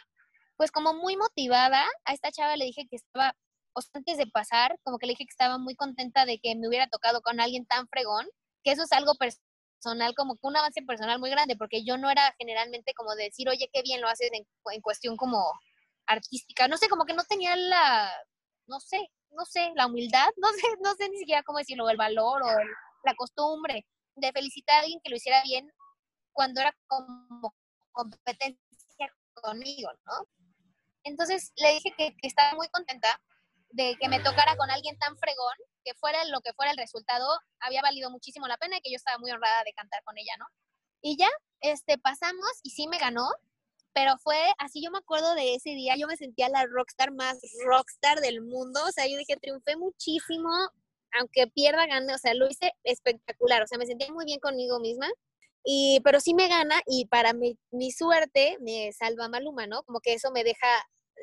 pues 0.57 0.71
como 0.71 0.93
muy 0.93 1.15
motivada, 1.17 1.85
a 2.05 2.13
esta 2.13 2.31
chava 2.31 2.57
le 2.57 2.65
dije 2.65 2.87
que 2.89 2.97
estaba, 2.97 3.35
o 3.73 3.81
sea, 3.81 3.91
antes 3.95 4.17
de 4.17 4.27
pasar, 4.27 4.77
como 4.83 4.97
que 4.97 5.07
le 5.07 5.13
dije 5.13 5.25
que 5.25 5.31
estaba 5.31 5.57
muy 5.57 5.75
contenta 5.75 6.25
de 6.25 6.39
que 6.39 6.55
me 6.55 6.67
hubiera 6.67 6.87
tocado 6.87 7.21
con 7.21 7.39
alguien 7.39 7.65
tan 7.65 7.87
fregón, 7.87 8.27
que 8.63 8.71
eso 8.71 8.83
es 8.83 8.91
algo 8.91 9.13
personal 9.15 10.13
como 10.15 10.35
que 10.35 10.47
un 10.47 10.57
avance 10.57 10.81
personal 10.83 11.19
muy 11.19 11.29
grande, 11.29 11.55
porque 11.55 11.83
yo 11.85 11.97
no 11.97 12.09
era 12.09 12.35
generalmente 12.37 12.93
como 12.93 13.15
de 13.15 13.25
decir, 13.25 13.49
oye, 13.49 13.69
qué 13.71 13.81
bien 13.81 14.01
lo 14.01 14.09
haces 14.09 14.29
en, 14.33 14.45
en 14.73 14.81
cuestión 14.81 15.15
como 15.17 15.41
artística, 16.07 16.67
no 16.67 16.77
sé, 16.77 16.89
como 16.89 17.05
que 17.05 17.13
no 17.13 17.23
tenía 17.23 17.55
la, 17.55 18.11
no 18.67 18.79
sé, 18.79 18.99
no 19.31 19.45
sé, 19.45 19.71
la 19.75 19.87
humildad, 19.87 20.27
no 20.37 20.51
sé, 20.51 20.67
no 20.81 20.93
sé 20.95 21.09
ni 21.09 21.17
siquiera 21.19 21.43
cómo 21.43 21.59
decirlo, 21.59 21.89
el 21.89 21.97
valor 21.97 22.43
o 22.43 22.49
la 23.03 23.15
costumbre 23.15 23.85
de 24.15 24.31
felicitar 24.31 24.77
a 24.77 24.79
alguien 24.81 24.99
que 25.03 25.09
lo 25.09 25.17
hiciera 25.17 25.41
bien 25.43 25.71
cuando 26.31 26.61
era 26.61 26.75
como 26.87 27.55
competencia 27.91 28.59
conmigo, 29.33 29.89
¿no? 30.05 30.27
Entonces 31.03 31.51
le 31.57 31.73
dije 31.73 31.93
que, 31.97 32.15
que 32.15 32.27
estaba 32.27 32.53
muy 32.55 32.67
contenta 32.69 33.19
de 33.69 33.97
que 33.99 34.07
me 34.07 34.19
tocara 34.19 34.55
con 34.55 34.69
alguien 34.69 34.97
tan 34.99 35.17
fregón, 35.17 35.55
que 35.83 35.93
fuera 35.95 36.23
lo 36.25 36.41
que 36.41 36.53
fuera 36.53 36.71
el 36.71 36.77
resultado, 36.77 37.27
había 37.59 37.81
valido 37.81 38.09
muchísimo 38.09 38.47
la 38.47 38.57
pena 38.57 38.77
y 38.77 38.81
que 38.81 38.91
yo 38.91 38.97
estaba 38.97 39.17
muy 39.17 39.31
honrada 39.31 39.63
de 39.63 39.73
cantar 39.73 40.03
con 40.03 40.17
ella, 40.17 40.33
¿no? 40.37 40.45
Y 41.01 41.17
ya, 41.17 41.29
este, 41.59 41.97
pasamos 41.97 42.47
y 42.63 42.69
sí 42.69 42.87
me 42.87 42.99
ganó, 42.99 43.27
pero 43.93 44.17
fue 44.19 44.37
así, 44.57 44.81
yo 44.83 44.91
me 44.91 44.99
acuerdo 44.99 45.35
de 45.35 45.55
ese 45.55 45.71
día, 45.71 45.95
yo 45.97 46.07
me 46.07 46.17
sentía 46.17 46.49
la 46.49 46.65
rockstar 46.65 47.11
más 47.11 47.39
rockstar 47.65 48.19
del 48.21 48.41
mundo, 48.41 48.79
o 48.87 48.91
sea, 48.91 49.07
yo 49.07 49.17
dije, 49.17 49.37
triunfé 49.37 49.75
muchísimo, 49.75 50.49
aunque 51.19 51.47
pierda, 51.47 51.85
gane, 51.87 52.13
o 52.13 52.17
sea, 52.17 52.33
lo 52.33 52.47
hice 52.49 52.71
espectacular, 52.83 53.63
o 53.63 53.67
sea, 53.67 53.77
me 53.77 53.85
sentía 53.85 54.11
muy 54.11 54.25
bien 54.25 54.39
conmigo 54.39 54.79
misma, 54.79 55.09
y, 55.63 56.01
pero 56.03 56.19
sí 56.19 56.33
me 56.33 56.47
gana 56.47 56.81
y 56.85 57.05
para 57.05 57.33
mi, 57.33 57.57
mi 57.71 57.91
suerte 57.91 58.57
me 58.59 58.91
salva 58.91 59.29
Maluma, 59.29 59.65
¿no? 59.67 59.83
Como 59.83 59.99
que 60.01 60.13
eso 60.13 60.31
me 60.31 60.43
deja 60.43 60.67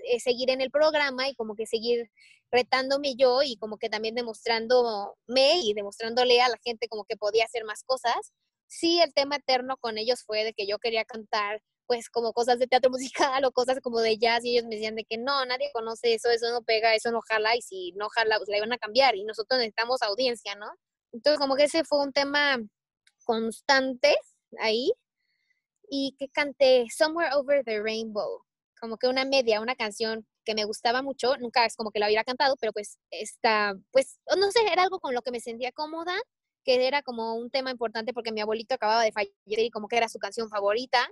eh, 0.04 0.20
seguir 0.20 0.50
en 0.50 0.60
el 0.60 0.70
programa 0.70 1.28
y 1.28 1.34
como 1.34 1.54
que 1.54 1.66
seguir 1.66 2.10
retándome 2.50 3.14
yo 3.16 3.42
y 3.42 3.56
como 3.56 3.76
que 3.78 3.90
también 3.90 4.14
demostrándome 4.14 5.60
y 5.62 5.74
demostrándole 5.74 6.40
a 6.40 6.48
la 6.48 6.58
gente 6.64 6.88
como 6.88 7.04
que 7.04 7.16
podía 7.16 7.44
hacer 7.44 7.64
más 7.64 7.82
cosas. 7.84 8.32
Sí, 8.66 9.00
el 9.00 9.12
tema 9.14 9.36
eterno 9.36 9.76
con 9.78 9.98
ellos 9.98 10.22
fue 10.24 10.44
de 10.44 10.52
que 10.54 10.66
yo 10.66 10.78
quería 10.78 11.04
cantar 11.04 11.60
pues 11.90 12.08
como 12.08 12.32
cosas 12.32 12.60
de 12.60 12.68
teatro 12.68 12.88
musical 12.88 13.44
o 13.44 13.50
cosas 13.50 13.80
como 13.80 13.98
de 13.98 14.16
jazz 14.16 14.44
y 14.44 14.52
ellos 14.52 14.62
me 14.68 14.76
decían 14.76 14.94
de 14.94 15.04
que 15.04 15.18
no, 15.18 15.44
nadie 15.44 15.70
conoce 15.72 16.14
eso, 16.14 16.30
eso 16.30 16.48
no 16.52 16.62
pega, 16.62 16.94
eso 16.94 17.10
no 17.10 17.20
jala 17.20 17.56
y 17.56 17.62
si 17.62 17.90
no 17.96 18.08
jala 18.10 18.36
pues 18.36 18.48
la 18.48 18.58
iban 18.58 18.72
a 18.72 18.78
cambiar 18.78 19.16
y 19.16 19.24
nosotros 19.24 19.58
necesitamos 19.58 20.00
audiencia, 20.02 20.54
¿no? 20.54 20.68
Entonces 21.12 21.40
como 21.40 21.56
que 21.56 21.64
ese 21.64 21.82
fue 21.82 22.00
un 22.04 22.12
tema 22.12 22.58
constante 23.24 24.16
ahí 24.60 24.92
y 25.88 26.14
que 26.16 26.28
canté 26.28 26.86
Somewhere 26.96 27.34
Over 27.34 27.64
the 27.64 27.82
Rainbow 27.82 28.44
como 28.80 28.96
que 28.96 29.08
una 29.08 29.24
media, 29.24 29.60
una 29.60 29.74
canción 29.74 30.24
que 30.44 30.54
me 30.54 30.64
gustaba 30.64 31.02
mucho, 31.02 31.36
nunca 31.38 31.66
es 31.66 31.74
como 31.74 31.90
que 31.90 31.98
la 31.98 32.06
hubiera 32.06 32.22
cantado, 32.22 32.54
pero 32.60 32.72
pues 32.72 33.00
está, 33.10 33.74
pues 33.90 34.20
no 34.38 34.52
sé, 34.52 34.60
era 34.72 34.84
algo 34.84 35.00
con 35.00 35.12
lo 35.12 35.22
que 35.22 35.32
me 35.32 35.40
sentía 35.40 35.72
cómoda, 35.72 36.14
que 36.64 36.86
era 36.86 37.02
como 37.02 37.34
un 37.34 37.50
tema 37.50 37.72
importante 37.72 38.12
porque 38.12 38.30
mi 38.30 38.42
abuelito 38.42 38.76
acababa 38.76 39.02
de 39.02 39.10
fallecer 39.10 39.34
y 39.64 39.70
como 39.70 39.88
que 39.88 39.96
era 39.96 40.08
su 40.08 40.20
canción 40.20 40.48
favorita. 40.48 41.10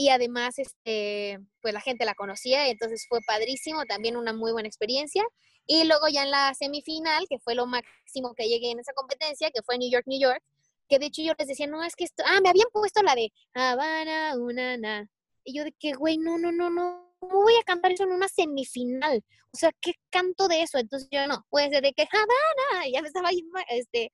Y 0.00 0.10
además, 0.10 0.60
este, 0.60 1.40
pues 1.60 1.74
la 1.74 1.80
gente 1.80 2.04
la 2.04 2.14
conocía, 2.14 2.68
entonces 2.68 3.04
fue 3.08 3.18
padrísimo, 3.26 3.84
también 3.84 4.16
una 4.16 4.32
muy 4.32 4.52
buena 4.52 4.68
experiencia. 4.68 5.24
Y 5.66 5.82
luego 5.88 6.06
ya 6.06 6.22
en 6.22 6.30
la 6.30 6.54
semifinal, 6.54 7.26
que 7.28 7.40
fue 7.40 7.56
lo 7.56 7.66
máximo 7.66 8.32
que 8.36 8.46
llegué 8.48 8.70
en 8.70 8.78
esa 8.78 8.92
competencia, 8.92 9.50
que 9.50 9.60
fue 9.64 9.76
New 9.76 9.90
York, 9.90 10.04
New 10.06 10.20
York, 10.20 10.40
que 10.88 11.00
de 11.00 11.06
hecho 11.06 11.22
yo 11.22 11.32
les 11.36 11.48
decía, 11.48 11.66
no, 11.66 11.82
es 11.82 11.96
que 11.96 12.04
esto, 12.04 12.22
ah, 12.24 12.40
me 12.40 12.48
habían 12.48 12.68
puesto 12.72 13.02
la 13.02 13.16
de 13.16 13.32
Habana, 13.54 14.36
una, 14.38 14.76
na. 14.76 15.10
Y 15.42 15.56
yo 15.56 15.64
de 15.64 15.72
que, 15.72 15.94
güey, 15.94 16.16
no, 16.16 16.38
no, 16.38 16.52
no, 16.52 16.70
no, 16.70 17.12
¿cómo 17.18 17.42
voy 17.42 17.54
a 17.60 17.64
cantar 17.64 17.90
eso 17.90 18.04
en 18.04 18.12
una 18.12 18.28
semifinal? 18.28 19.24
O 19.50 19.56
sea, 19.56 19.72
¿qué 19.80 19.94
canto 20.10 20.46
de 20.46 20.62
eso? 20.62 20.78
Entonces 20.78 21.08
yo 21.10 21.26
no, 21.26 21.44
puede 21.50 21.70
ser 21.70 21.82
de 21.82 21.92
que 21.92 22.02
Habana, 22.02 22.88
ya 22.88 23.02
me 23.02 23.08
estaba 23.08 23.30
este, 23.68 24.12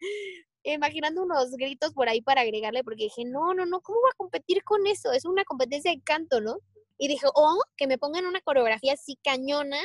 imaginando 0.72 1.22
unos 1.22 1.50
gritos 1.52 1.92
por 1.92 2.08
ahí 2.08 2.22
para 2.22 2.40
agregarle, 2.40 2.82
porque 2.82 3.04
dije, 3.04 3.24
no, 3.24 3.52
no, 3.54 3.66
no, 3.66 3.80
¿cómo 3.80 4.00
voy 4.00 4.10
a 4.12 4.16
competir 4.16 4.64
con 4.64 4.86
eso? 4.86 5.12
Es 5.12 5.24
una 5.24 5.44
competencia 5.44 5.90
de 5.90 6.02
canto, 6.02 6.40
¿no? 6.40 6.58
Y 6.98 7.08
dije, 7.08 7.26
oh, 7.34 7.60
que 7.76 7.86
me 7.86 7.98
pongan 7.98 8.26
una 8.26 8.40
coreografía 8.40 8.94
así 8.94 9.18
cañona 9.22 9.78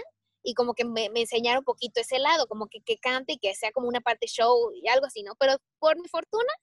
y 0.43 0.53
como 0.53 0.73
que 0.73 0.85
me, 0.85 1.09
me 1.09 1.21
enseñaron 1.21 1.59
un 1.59 1.65
poquito 1.65 1.99
ese 1.99 2.19
lado, 2.19 2.47
como 2.47 2.67
que, 2.67 2.79
que 2.81 2.97
cante 2.97 3.33
y 3.33 3.37
que 3.39 3.53
sea 3.55 3.71
como 3.71 3.87
una 3.87 3.99
parte 4.01 4.27
show 4.27 4.71
y 4.73 4.87
algo 4.87 5.05
así, 5.05 5.23
¿no? 5.23 5.33
Pero 5.39 5.57
por 5.79 5.99
mi 5.99 6.07
fortuna, 6.07 6.53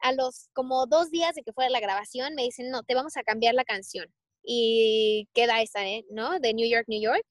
a 0.00 0.12
los 0.12 0.50
como 0.52 0.86
dos 0.86 1.10
días 1.10 1.34
de 1.34 1.42
que 1.42 1.52
fuera 1.52 1.70
la 1.70 1.80
grabación, 1.80 2.34
me 2.34 2.42
dicen, 2.42 2.70
no, 2.70 2.82
te 2.82 2.94
vamos 2.94 3.16
a 3.16 3.22
cambiar 3.22 3.54
la 3.54 3.64
canción. 3.64 4.12
Y 4.42 5.28
queda 5.32 5.62
esa, 5.62 5.86
¿eh? 5.86 6.04
¿no? 6.10 6.38
De 6.38 6.52
New 6.52 6.68
York, 6.68 6.84
New 6.88 7.00
York. 7.00 7.24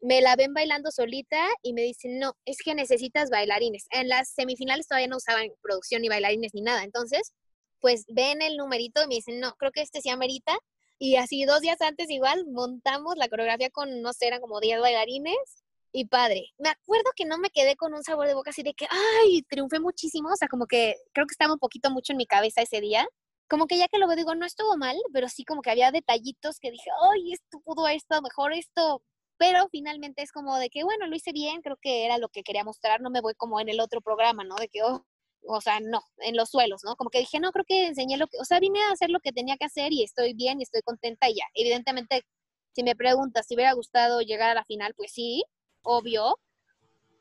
Me 0.00 0.20
la 0.22 0.36
ven 0.36 0.54
bailando 0.54 0.90
solita 0.90 1.46
y 1.62 1.72
me 1.72 1.82
dicen, 1.82 2.18
no, 2.18 2.34
es 2.44 2.58
que 2.64 2.74
necesitas 2.74 3.30
bailarines. 3.30 3.86
En 3.90 4.08
las 4.08 4.30
semifinales 4.32 4.86
todavía 4.88 5.08
no 5.08 5.18
usaban 5.18 5.48
producción 5.62 6.02
ni 6.02 6.08
bailarines 6.08 6.54
ni 6.54 6.62
nada. 6.62 6.84
Entonces, 6.84 7.32
pues 7.80 8.04
ven 8.08 8.42
el 8.42 8.56
numerito 8.56 9.02
y 9.02 9.08
me 9.08 9.16
dicen, 9.16 9.40
no, 9.40 9.54
creo 9.56 9.72
que 9.72 9.82
este 9.82 10.00
se 10.00 10.10
amerita 10.10 10.58
y 11.02 11.16
así 11.16 11.44
dos 11.46 11.62
días 11.62 11.80
antes 11.80 12.10
igual 12.10 12.44
montamos 12.46 13.16
la 13.16 13.28
coreografía 13.28 13.70
con, 13.70 14.02
no 14.02 14.12
sé, 14.12 14.26
eran 14.26 14.42
como 14.42 14.60
10 14.60 14.80
bailarines 14.80 15.64
y 15.92 16.04
padre. 16.04 16.50
Me 16.58 16.68
acuerdo 16.68 17.10
que 17.16 17.24
no 17.24 17.38
me 17.38 17.48
quedé 17.48 17.74
con 17.74 17.94
un 17.94 18.04
sabor 18.04 18.26
de 18.28 18.34
boca 18.34 18.50
así 18.50 18.62
de 18.62 18.74
que, 18.74 18.86
ay, 18.90 19.42
triunfé 19.48 19.80
muchísimo. 19.80 20.28
O 20.30 20.36
sea, 20.36 20.48
como 20.48 20.66
que 20.66 20.96
creo 21.14 21.26
que 21.26 21.32
estaba 21.32 21.54
un 21.54 21.58
poquito 21.58 21.90
mucho 21.90 22.12
en 22.12 22.18
mi 22.18 22.26
cabeza 22.26 22.60
ese 22.60 22.82
día. 22.82 23.08
Como 23.48 23.66
que 23.66 23.78
ya 23.78 23.88
que 23.88 23.98
lo 23.98 24.06
veo, 24.06 24.16
digo, 24.16 24.34
no 24.34 24.44
estuvo 24.44 24.76
mal, 24.76 24.96
pero 25.12 25.28
sí 25.30 25.44
como 25.44 25.62
que 25.62 25.70
había 25.70 25.90
detallitos 25.90 26.58
que 26.60 26.70
dije, 26.70 26.90
ay, 27.12 27.32
esto 27.32 27.60
pudo 27.64 27.88
estado 27.88 28.20
mejor, 28.20 28.52
esto. 28.52 29.02
Pero 29.40 29.70
finalmente 29.70 30.20
es 30.20 30.32
como 30.32 30.58
de 30.58 30.68
que, 30.68 30.84
bueno, 30.84 31.06
lo 31.06 31.16
hice 31.16 31.32
bien, 31.32 31.62
creo 31.62 31.78
que 31.80 32.04
era 32.04 32.18
lo 32.18 32.28
que 32.28 32.42
quería 32.42 32.62
mostrar, 32.62 33.00
no 33.00 33.08
me 33.08 33.22
voy 33.22 33.32
como 33.34 33.58
en 33.58 33.70
el 33.70 33.80
otro 33.80 34.02
programa, 34.02 34.44
¿no? 34.44 34.54
De 34.56 34.68
que, 34.68 34.82
oh, 34.82 35.06
o 35.46 35.60
sea, 35.62 35.80
no, 35.80 36.02
en 36.18 36.36
los 36.36 36.50
suelos, 36.50 36.82
¿no? 36.84 36.94
Como 36.94 37.08
que 37.08 37.20
dije, 37.20 37.40
no, 37.40 37.50
creo 37.50 37.64
que 37.64 37.86
enseñé 37.86 38.18
lo 38.18 38.26
que, 38.26 38.36
o 38.38 38.44
sea, 38.44 38.60
vine 38.60 38.82
a 38.82 38.92
hacer 38.92 39.08
lo 39.08 39.18
que 39.20 39.32
tenía 39.32 39.56
que 39.56 39.64
hacer 39.64 39.94
y 39.94 40.02
estoy 40.02 40.34
bien 40.34 40.60
y 40.60 40.64
estoy 40.64 40.82
contenta 40.82 41.30
y 41.30 41.36
ya. 41.36 41.44
Evidentemente, 41.54 42.26
si 42.72 42.82
me 42.82 42.94
preguntas 42.94 43.46
si 43.46 43.54
hubiera 43.54 43.72
gustado 43.72 44.20
llegar 44.20 44.50
a 44.50 44.54
la 44.54 44.64
final, 44.66 44.92
pues 44.94 45.10
sí, 45.10 45.42
obvio, 45.80 46.38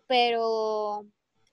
pero, 0.05 1.05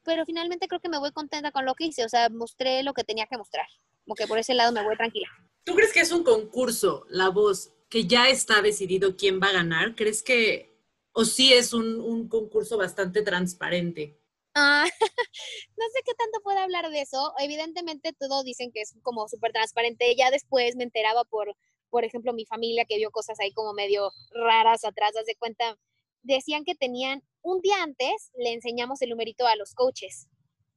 pero 0.02 0.26
finalmente 0.26 0.66
creo 0.66 0.80
que 0.80 0.88
me 0.88 0.98
voy 0.98 1.12
contenta 1.12 1.52
con 1.52 1.64
lo 1.64 1.76
que 1.76 1.84
hice, 1.84 2.04
o 2.04 2.08
sea, 2.08 2.28
mostré 2.28 2.82
lo 2.82 2.92
que 2.92 3.04
tenía 3.04 3.26
que 3.26 3.38
mostrar, 3.38 3.68
como 4.04 4.16
que 4.16 4.26
por 4.26 4.38
ese 4.40 4.54
lado 4.54 4.72
me 4.72 4.82
voy 4.82 4.96
tranquila. 4.96 5.28
¿Tú 5.62 5.76
crees 5.76 5.92
que 5.92 6.00
es 6.00 6.10
un 6.10 6.24
concurso, 6.24 7.04
La 7.08 7.28
Voz, 7.28 7.72
que 7.88 8.06
ya 8.06 8.28
está 8.28 8.62
decidido 8.62 9.16
quién 9.16 9.40
va 9.40 9.48
a 9.48 9.52
ganar? 9.52 9.94
¿Crees 9.94 10.22
que, 10.22 10.76
o 11.12 11.24
sí 11.24 11.52
es 11.52 11.72
un, 11.72 12.00
un 12.00 12.28
concurso 12.28 12.76
bastante 12.76 13.22
transparente? 13.22 14.20
Ah, 14.58 14.86
no 15.76 15.84
sé 15.92 16.00
qué 16.04 16.14
tanto 16.14 16.40
puedo 16.42 16.58
hablar 16.58 16.88
de 16.90 17.02
eso. 17.02 17.34
Evidentemente 17.38 18.14
todos 18.14 18.42
dicen 18.44 18.72
que 18.72 18.80
es 18.80 18.94
como 19.02 19.28
súper 19.28 19.52
transparente. 19.52 20.16
Ya 20.16 20.30
después 20.30 20.76
me 20.76 20.84
enteraba 20.84 21.24
por, 21.24 21.54
por 21.90 22.04
ejemplo, 22.04 22.32
mi 22.32 22.46
familia 22.46 22.86
que 22.86 22.96
vio 22.96 23.10
cosas 23.10 23.38
ahí 23.38 23.52
como 23.52 23.74
medio 23.74 24.10
raras 24.30 24.84
atrás, 24.84 25.12
de 25.26 25.36
cuenta. 25.36 25.76
Decían 26.22 26.64
que 26.64 26.74
tenían, 26.74 27.22
un 27.42 27.60
día 27.60 27.82
antes 27.82 28.30
le 28.34 28.52
enseñamos 28.54 29.02
el 29.02 29.10
numerito 29.10 29.46
a 29.46 29.56
los 29.56 29.74
coaches, 29.74 30.26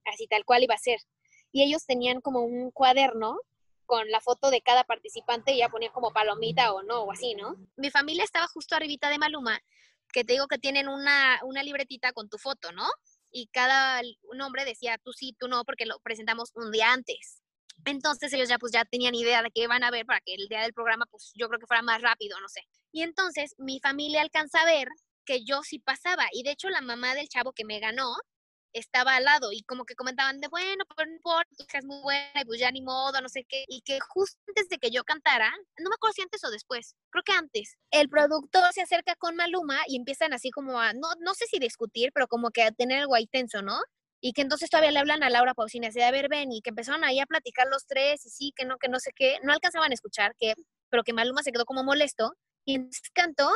así 0.05 0.28
tal 0.28 0.43
cual 0.43 0.64
iba 0.64 0.76
a 0.76 0.78
ser. 0.78 0.99
Y 1.51 1.64
ellos 1.64 1.86
tenían 1.86 2.22
como 2.22 2.41
un 2.41 2.72
cuaderno 2.72 3.39
con 3.90 4.10
la 4.12 4.22
foto 4.22 4.52
de 4.52 4.62
cada 4.62 4.84
participante 4.84 5.52
y 5.52 5.58
ya 5.58 5.70
ponían 5.70 5.92
como 5.92 6.14
palomita 6.14 6.74
o 6.74 6.84
no, 6.84 7.02
o 7.02 7.12
así, 7.12 7.34
¿no? 7.34 7.56
Mi 7.76 7.90
familia 7.90 8.24
estaba 8.24 8.48
justo 8.48 8.76
arribita 8.76 9.10
de 9.10 9.18
Maluma, 9.18 9.60
que 10.14 10.24
te 10.24 10.34
digo 10.34 10.48
que 10.48 10.60
tienen 10.60 10.88
una, 10.88 11.40
una 11.44 11.64
libretita 11.64 12.14
con 12.14 12.30
tu 12.30 12.38
foto, 12.38 12.72
¿no? 12.72 12.88
y 13.32 13.48
cada 13.48 14.02
nombre 14.34 14.66
decía 14.66 14.98
tú 15.04 15.12
sí, 15.14 15.36
tú 15.40 15.48
no, 15.48 15.64
porque 15.66 15.86
lo 15.86 16.00
presentamos 16.00 16.52
un 16.56 16.72
día 16.72 16.92
antes. 16.92 17.42
Entonces 17.86 18.34
ellos 18.34 18.50
ya 18.50 18.60
pues 18.60 18.74
ya 18.74 18.84
tenían 18.86 19.16
idea 19.16 19.42
de 19.42 19.52
qué 19.52 19.64
iban 19.64 19.84
a 19.84 19.92
ver 19.92 20.06
para 20.06 20.20
que 20.22 20.34
el 20.34 20.48
día 20.48 20.62
del 20.62 20.74
programa 20.74 21.06
pues 21.10 21.32
yo 21.36 21.48
creo 21.48 21.60
que 21.60 21.68
fuera 21.68 21.82
más 21.82 22.02
rápido, 22.02 22.40
no 22.42 22.50
sé. 22.50 22.62
Y 22.92 23.04
entonces 23.04 23.56
mi 23.58 23.80
familia 23.80 24.22
alcanza 24.22 24.62
a 24.62 24.66
ver 24.66 24.90
que 25.26 25.44
yo 25.46 25.64
sí 25.64 25.80
pasaba 25.80 26.28
y 26.34 26.44
de 26.44 26.52
hecho 26.52 26.70
la 26.70 26.82
mamá 26.82 27.16
del 27.16 27.30
chavo 27.30 27.54
que 27.54 27.66
me 27.66 27.80
ganó 27.80 28.16
estaba 28.74 29.15
al 29.15 29.24
lado 29.26 29.51
y 29.51 29.63
como 29.63 29.86
que 29.86 29.95
comentaban 29.95 30.39
de, 30.39 30.47
bueno, 30.47 30.84
pero 30.95 31.09
no 31.09 31.15
importa, 31.15 31.49
tu 31.57 31.63
hija 31.63 31.80
es 31.80 31.86
muy 31.86 32.01
buena 32.01 32.41
y 32.41 32.45
pues 32.45 32.59
ya 32.59 32.72
ni 32.72 32.82
modo, 32.82 33.20
no 33.22 33.30
sé 33.30 33.45
qué. 33.47 33.63
Y 33.67 33.82
que 33.82 33.99
justo 33.99 34.39
antes 34.47 34.70
de 34.70 34.78
que 34.78 34.91
yo 34.91 35.03
cantara, 35.03 35.51
no 35.78 35.89
me 35.89 35.95
acuerdo 35.95 36.13
si 36.13 36.22
antes 36.22 36.43
o 36.43 36.51
después, 36.51 36.95
creo 37.09 37.24
que 37.24 37.34
antes, 37.34 37.78
el 37.91 38.09
productor 38.09 38.72
se 38.74 38.82
acerca 38.82 39.15
con 39.15 39.36
Maluma 39.36 39.80
y 39.88 39.95
empiezan 39.97 40.34
así 40.34 40.51
como 40.51 40.80
a, 40.80 40.93
no, 40.93 41.09
no 41.20 41.34
sé 41.34 41.45
si 41.47 41.59
discutir, 41.59 42.11
pero 42.13 42.28
como 42.28 42.51
que 42.51 42.63
a 42.63 42.72
tener 42.72 43.01
algo 43.01 43.15
ahí 43.15 43.28
tenso, 43.28 43.61
¿no? 43.61 43.80
Y 44.22 44.34
que 44.34 44.41
entonces 44.41 44.70
todavía 44.70 44.91
le 44.91 44.99
hablan 44.99 45.24
a 45.24 45.30
Laura 45.30 45.53
Pausini, 45.53 45.89
de, 45.89 46.03
a 46.03 46.11
ver, 46.11 46.28
ven, 46.30 46.51
y 46.51 46.61
que 46.61 46.72
empezaron 46.72 47.03
ahí 47.05 47.20
a 47.20 47.26
platicar 47.26 47.67
los 47.67 47.86
tres, 47.86 48.26
y 48.26 48.30
sí, 48.30 48.53
que 48.55 48.65
no, 48.65 48.78
que 48.78 48.89
no 48.89 48.99
sé 48.99 49.11
qué, 49.15 49.38
no 49.43 49.53
alcanzaban 49.53 49.91
a 49.91 49.93
escuchar, 49.93 50.36
que, 50.38 50.55
pero 50.89 51.03
que 51.03 51.13
Maluma 51.13 51.41
se 51.41 51.51
quedó 51.51 51.65
como 51.65 51.84
molesto, 51.84 52.34
y 52.65 52.80
cantó, 53.13 53.49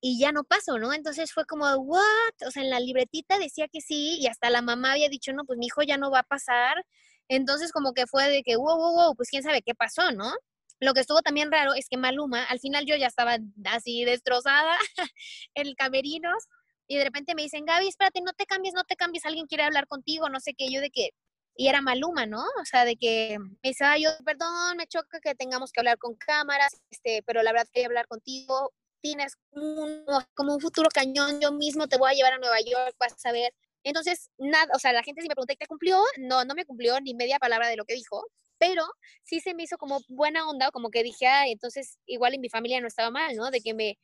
y 0.00 0.18
ya 0.20 0.32
no 0.32 0.44
pasó, 0.44 0.78
¿no? 0.78 0.92
Entonces 0.92 1.32
fue 1.32 1.44
como, 1.46 1.66
¿what? 1.74 2.02
O 2.46 2.50
sea, 2.50 2.62
en 2.62 2.70
la 2.70 2.80
libretita 2.80 3.38
decía 3.38 3.68
que 3.68 3.80
sí 3.80 4.18
y 4.20 4.26
hasta 4.28 4.50
la 4.50 4.62
mamá 4.62 4.92
había 4.92 5.08
dicho, 5.08 5.32
no, 5.32 5.44
pues 5.44 5.58
mi 5.58 5.66
hijo 5.66 5.82
ya 5.82 5.96
no 5.96 6.10
va 6.10 6.20
a 6.20 6.22
pasar. 6.24 6.84
Entonces 7.28 7.72
como 7.72 7.92
que 7.94 8.06
fue 8.06 8.28
de 8.28 8.42
que, 8.42 8.56
wow, 8.56 8.76
wow, 8.76 8.94
wow, 8.94 9.16
pues 9.16 9.28
quién 9.30 9.42
sabe 9.42 9.62
qué 9.62 9.74
pasó, 9.74 10.12
¿no? 10.12 10.32
Lo 10.80 10.94
que 10.94 11.00
estuvo 11.00 11.22
también 11.22 11.50
raro 11.50 11.74
es 11.74 11.88
que 11.88 11.96
Maluma, 11.96 12.44
al 12.44 12.60
final 12.60 12.86
yo 12.86 12.96
ya 12.96 13.08
estaba 13.08 13.38
así 13.64 14.04
destrozada 14.04 14.76
en 15.54 15.66
el 15.66 15.74
camerinos 15.76 16.46
y 16.86 16.96
de 16.96 17.04
repente 17.04 17.34
me 17.34 17.42
dicen, 17.42 17.64
Gaby, 17.66 17.88
espérate, 17.88 18.20
no 18.22 18.32
te 18.32 18.46
cambies, 18.46 18.74
no 18.74 18.84
te 18.84 18.96
cambies, 18.96 19.26
alguien 19.26 19.46
quiere 19.46 19.64
hablar 19.64 19.86
contigo, 19.88 20.28
no 20.30 20.40
sé 20.40 20.54
qué, 20.56 20.70
yo 20.72 20.80
de 20.80 20.90
que, 20.90 21.10
y 21.56 21.68
era 21.68 21.82
Maluma, 21.82 22.26
¿no? 22.26 22.42
O 22.42 22.64
sea, 22.64 22.84
de 22.84 22.96
que 22.96 23.38
me 23.38 23.58
dice, 23.62 23.84
yo, 24.00 24.10
perdón, 24.24 24.76
me 24.76 24.86
choca 24.86 25.20
que 25.20 25.34
tengamos 25.34 25.72
que 25.72 25.80
hablar 25.80 25.98
con 25.98 26.14
cámaras, 26.14 26.72
este, 26.90 27.22
pero 27.26 27.42
la 27.42 27.52
verdad 27.52 27.68
quería 27.72 27.88
hablar 27.88 28.06
contigo, 28.06 28.72
tienes 29.00 29.34
un, 29.50 30.04
como 30.34 30.54
un 30.54 30.60
futuro 30.60 30.88
cañón, 30.92 31.40
yo 31.40 31.52
mismo 31.52 31.88
te 31.88 31.98
voy 31.98 32.10
a 32.10 32.14
llevar 32.14 32.34
a 32.34 32.38
Nueva 32.38 32.60
York, 32.60 32.94
vas 32.98 33.14
a 33.24 33.32
ver. 33.32 33.52
Entonces, 33.84 34.30
nada, 34.38 34.68
o 34.74 34.78
sea, 34.78 34.92
la 34.92 35.02
gente 35.02 35.22
si 35.22 35.28
me 35.28 35.34
pregunta, 35.34 35.54
¿te 35.54 35.66
cumplió? 35.66 35.98
No, 36.18 36.44
no 36.44 36.54
me 36.54 36.64
cumplió 36.64 37.00
ni 37.00 37.14
media 37.14 37.38
palabra 37.38 37.68
de 37.68 37.76
lo 37.76 37.84
que 37.84 37.94
dijo, 37.94 38.24
pero 38.58 38.84
sí 39.24 39.40
se 39.40 39.54
me 39.54 39.62
hizo 39.64 39.78
como 39.78 40.00
buena 40.08 40.48
onda, 40.48 40.70
como 40.70 40.90
que 40.90 41.02
dije, 41.02 41.26
ah, 41.26 41.46
entonces 41.48 41.98
igual 42.06 42.34
en 42.34 42.40
mi 42.40 42.48
familia 42.48 42.80
no 42.80 42.88
estaba 42.88 43.10
mal, 43.10 43.36
¿no? 43.36 43.50
De 43.50 43.60
que 43.60 43.74
me, 43.74 43.98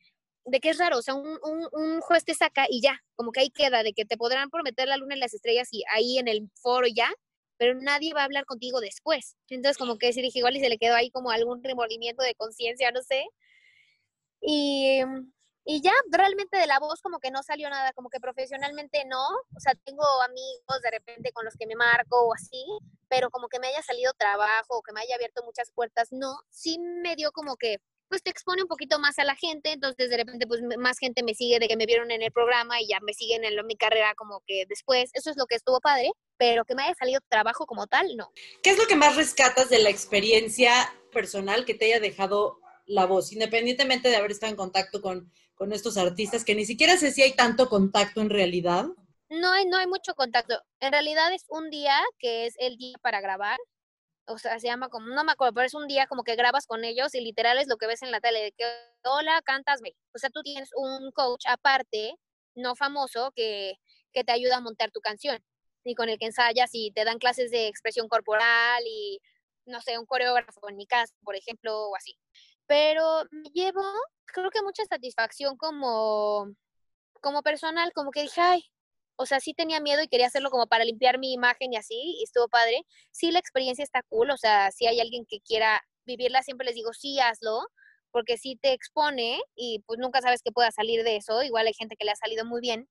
de 0.45 0.59
que 0.59 0.69
es 0.69 0.77
raro, 0.77 0.97
o 0.99 1.01
sea, 1.01 1.15
un, 1.15 1.39
un, 1.43 1.67
un, 1.71 2.01
juez 2.01 2.23
te 2.23 2.33
saca 2.33 2.65
y 2.69 2.81
ya, 2.81 3.03
como 3.15 3.31
que 3.31 3.41
ahí 3.41 3.49
queda, 3.49 3.83
de 3.83 3.93
que 3.93 4.05
te 4.05 4.17
podrán 4.17 4.49
prometer 4.49 4.87
la 4.87 4.97
luna 4.97 5.15
y 5.15 5.19
las 5.19 5.33
estrellas 5.33 5.69
y 5.71 5.83
ahí 5.93 6.19
en 6.19 6.27
el 6.27 6.49
foro 6.55 6.87
ya, 6.87 7.11
pero 7.57 7.75
nadie 7.75 8.13
va 8.13 8.21
a 8.21 8.25
hablar 8.25 8.45
contigo 8.45 8.79
después. 8.81 9.35
Entonces, 9.49 9.77
como 9.77 9.97
que 9.97 10.13
sí 10.13 10.21
dije, 10.21 10.39
igual 10.39 10.57
y 10.57 10.59
se 10.59 10.69
le 10.69 10.77
quedó 10.77 10.95
ahí 10.95 11.09
como 11.09 11.31
algún 11.31 11.63
remordimiento 11.63 12.23
de 12.23 12.35
conciencia, 12.35 12.91
no 12.91 13.01
sé, 13.01 13.25
y, 14.45 15.01
y 15.65 15.81
ya, 15.81 15.93
realmente 16.11 16.57
de 16.57 16.67
la 16.67 16.79
voz 16.79 17.01
como 17.01 17.19
que 17.19 17.31
no 17.31 17.41
salió 17.41 17.69
nada, 17.69 17.91
como 17.93 18.09
que 18.09 18.19
profesionalmente 18.19 19.03
no. 19.05 19.25
O 19.55 19.59
sea, 19.59 19.73
tengo 19.83 20.03
amigos 20.21 20.81
de 20.83 20.91
repente 20.91 21.31
con 21.31 21.43
los 21.43 21.55
que 21.55 21.65
me 21.65 21.75
marco 21.75 22.27
o 22.27 22.33
así, 22.33 22.63
pero 23.09 23.31
como 23.31 23.47
que 23.47 23.59
me 23.59 23.67
haya 23.67 23.81
salido 23.81 24.13
trabajo 24.13 24.77
o 24.77 24.83
que 24.83 24.93
me 24.93 25.01
haya 25.01 25.15
abierto 25.15 25.43
muchas 25.43 25.71
puertas, 25.71 26.09
no. 26.11 26.37
Sí 26.49 26.77
me 26.79 27.15
dio 27.15 27.31
como 27.31 27.55
que, 27.57 27.79
pues 28.07 28.21
te 28.21 28.29
expone 28.29 28.61
un 28.61 28.67
poquito 28.67 28.99
más 28.99 29.17
a 29.17 29.23
la 29.23 29.35
gente, 29.35 29.71
entonces 29.71 30.11
de 30.11 30.17
repente 30.17 30.45
pues 30.45 30.61
más 30.77 30.99
gente 30.99 31.23
me 31.23 31.33
sigue 31.33 31.57
de 31.57 31.67
que 31.67 31.75
me 31.75 31.87
vieron 31.87 32.11
en 32.11 32.21
el 32.21 32.31
programa 32.31 32.79
y 32.79 32.87
ya 32.87 32.99
me 33.01 33.13
siguen 33.13 33.43
en 33.43 33.65
mi 33.65 33.75
carrera 33.75 34.13
como 34.13 34.41
que 34.45 34.65
después, 34.69 35.09
eso 35.13 35.31
es 35.31 35.37
lo 35.37 35.47
que 35.47 35.55
estuvo 35.55 35.79
padre, 35.79 36.11
pero 36.37 36.65
que 36.65 36.75
me 36.75 36.83
haya 36.83 36.93
salido 36.93 37.19
trabajo 37.27 37.65
como 37.65 37.87
tal, 37.87 38.15
no. 38.15 38.31
¿Qué 38.61 38.69
es 38.69 38.77
lo 38.77 38.85
que 38.85 38.95
más 38.95 39.15
rescatas 39.15 39.69
de 39.69 39.79
la 39.79 39.89
experiencia 39.89 40.93
personal 41.11 41.65
que 41.65 41.73
te 41.73 41.85
haya 41.85 41.99
dejado 41.99 42.59
la 42.85 43.05
voz, 43.05 43.31
independientemente 43.31 44.09
de 44.09 44.15
haber 44.15 44.31
estado 44.31 44.51
en 44.51 44.57
contacto 44.57 45.01
con, 45.01 45.31
con 45.55 45.73
estos 45.73 45.97
artistas, 45.97 46.43
que 46.43 46.55
ni 46.55 46.65
siquiera 46.65 46.97
sé 46.97 47.11
si 47.11 47.21
hay 47.21 47.33
tanto 47.33 47.69
contacto 47.69 48.21
en 48.21 48.29
realidad. 48.29 48.85
No 49.29 49.51
hay, 49.51 49.65
no 49.65 49.77
hay 49.77 49.87
mucho 49.87 50.13
contacto. 50.13 50.61
En 50.79 50.91
realidad 50.91 51.33
es 51.33 51.45
un 51.49 51.69
día 51.69 51.97
que 52.19 52.45
es 52.45 52.55
el 52.59 52.77
día 52.77 52.97
para 53.01 53.21
grabar. 53.21 53.57
O 54.27 54.37
sea, 54.37 54.59
se 54.59 54.67
llama 54.67 54.89
como, 54.89 55.07
no 55.07 55.23
me 55.23 55.31
acuerdo, 55.31 55.53
pero 55.53 55.67
es 55.67 55.73
un 55.73 55.87
día 55.87 56.07
como 56.07 56.23
que 56.23 56.35
grabas 56.35 56.65
con 56.67 56.83
ellos 56.83 57.13
y 57.15 57.21
literal 57.21 57.57
es 57.59 57.67
lo 57.67 57.77
que 57.77 57.87
ves 57.87 58.01
en 58.01 58.11
la 58.11 58.21
tele, 58.21 58.41
de 58.41 58.51
que, 58.51 58.65
hola, 59.03 59.41
cantas, 59.43 59.81
ve. 59.81 59.95
O 60.13 60.17
sea, 60.17 60.29
tú 60.29 60.41
tienes 60.41 60.69
un 60.75 61.11
coach 61.11 61.45
aparte, 61.47 62.15
no 62.55 62.75
famoso, 62.75 63.31
que, 63.35 63.75
que 64.13 64.23
te 64.23 64.31
ayuda 64.31 64.57
a 64.57 64.61
montar 64.61 64.91
tu 64.91 64.99
canción 64.99 65.43
y 65.83 65.93
con 65.93 66.09
el 66.09 66.17
que 66.17 66.25
ensayas 66.25 66.71
y 66.73 66.91
te 66.91 67.05
dan 67.05 67.19
clases 67.19 67.51
de 67.51 67.67
expresión 67.67 68.07
corporal 68.07 68.83
y, 68.87 69.19
no 69.65 69.81
sé, 69.81 69.99
un 69.99 70.07
coreógrafo 70.07 70.69
en 70.69 70.77
mi 70.77 70.87
por 71.23 71.35
ejemplo, 71.35 71.89
o 71.89 71.95
así 71.95 72.17
pero 72.67 73.23
me 73.31 73.49
llevo, 73.53 73.83
creo 74.25 74.49
que 74.51 74.61
mucha 74.61 74.83
satisfacción 74.85 75.57
como, 75.57 76.47
como 77.21 77.41
personal, 77.43 77.91
como 77.93 78.11
que 78.11 78.23
dije, 78.23 78.41
ay, 78.41 78.63
o 79.17 79.25
sea, 79.25 79.39
sí 79.39 79.53
tenía 79.53 79.79
miedo 79.79 80.01
y 80.03 80.07
quería 80.07 80.27
hacerlo 80.27 80.49
como 80.51 80.67
para 80.67 80.85
limpiar 80.85 81.19
mi 81.19 81.33
imagen 81.33 81.73
y 81.73 81.77
así, 81.77 81.95
y 82.19 82.23
estuvo 82.23 82.47
padre. 82.49 82.83
Sí, 83.11 83.31
la 83.31 83.39
experiencia 83.39 83.83
está 83.83 84.03
cool, 84.03 84.31
o 84.31 84.37
sea, 84.37 84.71
si 84.71 84.87
hay 84.87 84.99
alguien 84.99 85.25
que 85.25 85.39
quiera 85.41 85.81
vivirla, 86.05 86.43
siempre 86.43 86.65
les 86.65 86.75
digo, 86.75 86.93
sí, 86.93 87.19
hazlo, 87.19 87.61
porque 88.11 88.37
sí 88.37 88.57
te 88.61 88.73
expone 88.73 89.41
y 89.55 89.83
pues 89.87 89.99
nunca 89.99 90.21
sabes 90.21 90.41
qué 90.43 90.51
pueda 90.51 90.71
salir 90.71 91.03
de 91.03 91.17
eso. 91.17 91.43
Igual 91.43 91.67
hay 91.67 91.73
gente 91.73 91.95
que 91.97 92.05
le 92.05 92.11
ha 92.11 92.15
salido 92.15 92.45
muy 92.45 92.61
bien, 92.61 92.87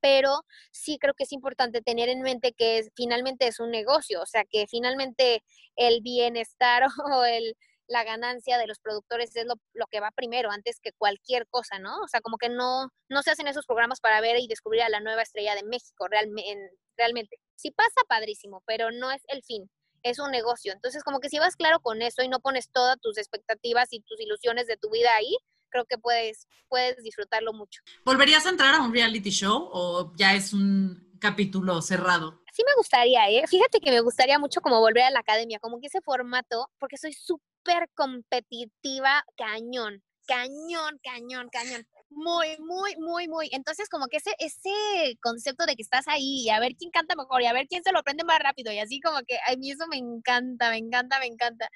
pero 0.00 0.42
sí 0.72 0.98
creo 0.98 1.14
que 1.14 1.24
es 1.24 1.32
importante 1.32 1.82
tener 1.82 2.08
en 2.08 2.22
mente 2.22 2.52
que 2.52 2.88
finalmente 2.96 3.46
es 3.46 3.60
un 3.60 3.70
negocio, 3.70 4.22
o 4.22 4.26
sea, 4.26 4.44
que 4.44 4.66
finalmente 4.66 5.42
el 5.76 6.00
bienestar 6.02 6.84
o 7.14 7.24
el, 7.24 7.56
la 7.90 8.04
ganancia 8.04 8.56
de 8.56 8.68
los 8.68 8.78
productores 8.78 9.34
es 9.34 9.44
lo, 9.46 9.54
lo, 9.74 9.86
que 9.88 10.00
va 10.00 10.12
primero 10.12 10.50
antes 10.50 10.78
que 10.80 10.92
cualquier 10.92 11.46
cosa, 11.48 11.78
¿no? 11.80 12.00
O 12.02 12.08
sea, 12.08 12.20
como 12.20 12.38
que 12.38 12.48
no, 12.48 12.88
no 13.08 13.22
se 13.22 13.32
hacen 13.32 13.48
esos 13.48 13.66
programas 13.66 14.00
para 14.00 14.20
ver 14.20 14.38
y 14.38 14.46
descubrir 14.46 14.82
a 14.82 14.88
la 14.88 15.00
nueva 15.00 15.22
estrella 15.22 15.56
de 15.56 15.64
México 15.64 16.06
realmente. 16.08 16.70
realmente. 16.96 17.36
Sí 17.56 17.72
pasa 17.72 18.00
padrísimo, 18.08 18.62
pero 18.64 18.92
no 18.92 19.10
es 19.10 19.22
el 19.26 19.42
fin, 19.42 19.68
es 20.04 20.20
un 20.20 20.30
negocio. 20.30 20.72
Entonces, 20.72 21.02
como 21.02 21.18
que 21.18 21.28
si 21.28 21.40
vas 21.40 21.56
claro 21.56 21.80
con 21.80 22.00
eso 22.00 22.22
y 22.22 22.28
no 22.28 22.38
pones 22.38 22.70
todas 22.70 22.98
tus 23.00 23.18
expectativas 23.18 23.88
y 23.90 24.00
tus 24.02 24.20
ilusiones 24.20 24.68
de 24.68 24.76
tu 24.76 24.88
vida 24.90 25.14
ahí, 25.16 25.36
creo 25.68 25.84
que 25.84 25.98
puedes, 25.98 26.46
puedes 26.68 27.02
disfrutarlo 27.02 27.52
mucho. 27.52 27.80
¿Volverías 28.04 28.46
a 28.46 28.50
entrar 28.50 28.74
a 28.74 28.82
un 28.82 28.92
reality 28.92 29.30
show 29.30 29.68
o 29.72 30.12
ya 30.16 30.34
es 30.34 30.52
un 30.52 31.18
capítulo 31.20 31.82
cerrado? 31.82 32.40
Sí 32.52 32.62
me 32.64 32.74
gustaría, 32.76 33.28
¿eh? 33.30 33.44
Fíjate 33.48 33.80
que 33.80 33.90
me 33.90 34.00
gustaría 34.00 34.38
mucho 34.38 34.60
como 34.60 34.78
volver 34.78 35.04
a 35.04 35.10
la 35.10 35.20
academia, 35.20 35.58
como 35.58 35.80
que 35.80 35.88
ese 35.88 36.00
formato, 36.00 36.70
porque 36.78 36.96
soy 36.96 37.12
súper 37.12 37.49
competitiva, 37.94 39.24
cañón, 39.36 40.02
cañón, 40.26 40.98
cañón, 41.02 41.48
cañón. 41.50 41.86
Muy, 42.10 42.56
muy, 42.58 42.96
muy, 42.96 43.28
muy. 43.28 43.48
Entonces, 43.52 43.88
como 43.88 44.06
que 44.08 44.18
ese, 44.18 44.32
ese 44.38 45.16
concepto 45.22 45.66
de 45.66 45.76
que 45.76 45.82
estás 45.82 46.08
ahí 46.08 46.44
y 46.44 46.50
a 46.50 46.60
ver 46.60 46.72
quién 46.76 46.90
canta 46.90 47.14
mejor 47.16 47.42
y 47.42 47.46
a 47.46 47.52
ver 47.52 47.66
quién 47.68 47.82
se 47.84 47.92
lo 47.92 48.00
aprende 48.00 48.24
más 48.24 48.38
rápido 48.40 48.72
y 48.72 48.78
así 48.78 49.00
como 49.00 49.20
que 49.26 49.38
a 49.46 49.56
mí 49.56 49.70
eso 49.70 49.86
me 49.88 49.96
encanta, 49.98 50.70
me 50.70 50.78
encanta, 50.78 51.18
me 51.20 51.26
encanta. 51.26 51.68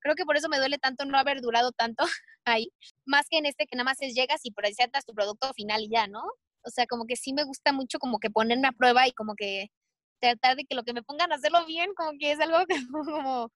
Creo 0.00 0.14
que 0.14 0.24
por 0.24 0.36
eso 0.36 0.48
me 0.48 0.58
duele 0.58 0.78
tanto 0.78 1.04
no 1.04 1.18
haber 1.18 1.40
durado 1.40 1.72
tanto 1.72 2.04
ahí, 2.44 2.72
más 3.06 3.26
que 3.30 3.38
en 3.38 3.46
este 3.46 3.66
que 3.66 3.76
nada 3.76 3.84
más 3.84 4.00
es 4.00 4.14
llegas 4.14 4.40
y 4.44 4.52
presentas 4.52 5.04
tu 5.04 5.14
producto 5.14 5.52
final 5.54 5.82
y 5.82 5.90
ya, 5.90 6.06
¿no? 6.06 6.22
O 6.64 6.70
sea, 6.70 6.86
como 6.86 7.06
que 7.06 7.16
sí 7.16 7.32
me 7.32 7.44
gusta 7.44 7.72
mucho 7.72 7.98
como 7.98 8.18
que 8.18 8.30
ponerme 8.30 8.68
a 8.68 8.72
prueba 8.72 9.06
y 9.08 9.12
como 9.12 9.34
que 9.34 9.68
tratar 10.20 10.56
de 10.56 10.64
que 10.64 10.74
lo 10.74 10.84
que 10.84 10.92
me 10.92 11.02
pongan 11.02 11.32
a 11.32 11.36
hacerlo 11.36 11.66
bien, 11.66 11.94
como 11.96 12.12
que 12.18 12.32
es 12.32 12.40
algo 12.40 12.58
que 12.66 12.76
como, 12.92 13.50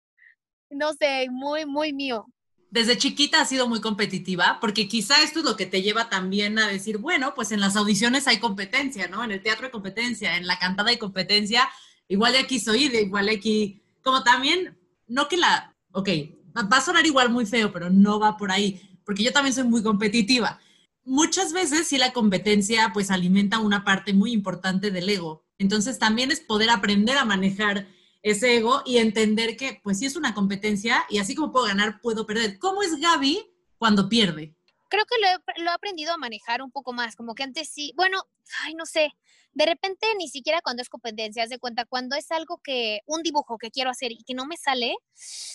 no 0.71 0.93
sé, 0.95 1.29
muy, 1.31 1.67
muy 1.67 1.93
mío. 1.93 2.27
Desde 2.71 2.99
chiquita 2.99 3.41
has 3.41 3.49
sido 3.49 3.69
muy 3.69 3.81
competitiva, 3.81 4.59
porque 4.61 4.89
quizá 4.89 5.23
esto 5.23 5.39
es 5.39 5.45
lo 5.45 5.57
que 5.57 5.67
te 5.67 5.83
lleva 5.83 6.09
también 6.09 6.59
a 6.59 6.67
decir, 6.67 6.99
bueno, 6.99 7.33
pues 7.35 7.53
en 7.53 7.61
las 7.61 7.77
audiciones 7.77 8.27
hay 8.27 8.39
competencia, 8.39 9.07
¿no? 9.07 9.23
En 9.23 9.31
el 9.31 9.43
teatro 9.43 9.67
hay 9.67 9.71
competencia, 9.71 10.37
en 10.37 10.47
la 10.47 10.59
cantada 10.59 10.91
hay 10.91 10.99
competencia, 10.99 11.69
igual 12.09 12.33
de 12.33 12.41
aquí 12.41 12.59
soy, 12.59 12.87
igual 12.87 13.27
de 13.27 13.37
aquí, 13.37 13.83
como 14.03 14.25
también, 14.25 14.77
no 15.07 15.29
que 15.29 15.37
la, 15.37 15.75
ok, 15.93 16.09
va 16.57 16.77
a 16.77 16.81
sonar 16.81 17.07
igual 17.07 17.31
muy 17.31 17.47
feo, 17.47 17.73
pero 17.73 17.91
no 17.91 18.19
va 18.19 18.37
por 18.37 18.51
ahí, 18.51 18.99
porque 19.05 19.23
yo 19.23 19.33
también 19.33 19.55
soy 19.55 19.65
muy 19.65 19.83
competitiva. 19.83 20.61
Muchas 21.05 21.53
veces 21.53 21.87
sí 21.87 21.99
la 21.99 22.13
competencia 22.13 22.91
pues 22.93 23.11
alimenta 23.11 23.59
una 23.59 23.85
parte 23.85 24.15
muy 24.15 24.33
importante 24.33 24.91
del 24.91 25.09
ego. 25.09 25.45
Entonces 25.59 25.99
también 25.99 26.31
es 26.31 26.41
poder 26.41 26.71
aprender 26.71 27.19
a 27.19 27.25
manejar 27.25 27.87
ese 28.25 28.57
ego 28.57 28.83
y 28.85 28.97
entender 28.97 29.57
que 29.57 29.81
pues 29.85 29.99
sí 29.99 30.07
es 30.07 30.17
una 30.17 30.35
competencia 30.35 31.05
y 31.09 31.19
así 31.19 31.35
como 31.35 31.53
puedo 31.53 31.67
ganar, 31.67 32.01
puedo 32.01 32.27
perder. 32.27 32.59
¿Cómo 32.59 32.83
es 32.83 32.97
Gaby 32.99 33.47
cuando 33.79 34.09
pierde? 34.09 34.57
Creo 34.89 35.05
que 35.05 35.21
lo 35.21 35.29
he, 35.29 35.63
lo 35.63 35.71
he 35.71 35.75
aprendido 35.75 36.13
a 36.13 36.17
manejar 36.17 36.63
un 36.63 36.71
poco 36.71 36.93
más, 36.93 37.15
como 37.17 37.35
que 37.35 37.43
antes 37.43 37.69
sí, 37.69 37.93
bueno, 37.97 38.23
ay, 38.63 38.75
no 38.75 38.87
sé, 38.87 39.13
de 39.53 39.67
repente 39.67 40.07
ni 40.17 40.29
siquiera 40.29 40.61
cuando 40.63 40.83
es 40.83 40.89
competencia, 40.89 41.47
de 41.47 41.59
cuenta, 41.59 41.85
cuando 41.85 42.17
es 42.17 42.31
algo 42.31 42.61
que, 42.63 43.01
un 43.07 43.23
dibujo 43.23 43.59
que 43.59 43.71
quiero 43.71 43.91
hacer 43.91 44.11
y 44.13 44.25
que 44.25 44.35
no 44.35 44.47
me 44.47 44.57
sale, 44.57 44.97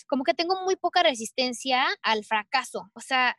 como 0.08 0.24
que 0.24 0.34
tengo 0.34 0.64
muy 0.64 0.76
poca 0.76 1.04
resistencia 1.04 1.86
al 2.04 2.24
fracaso. 2.24 2.90
O 2.94 3.02
sea, 3.02 3.36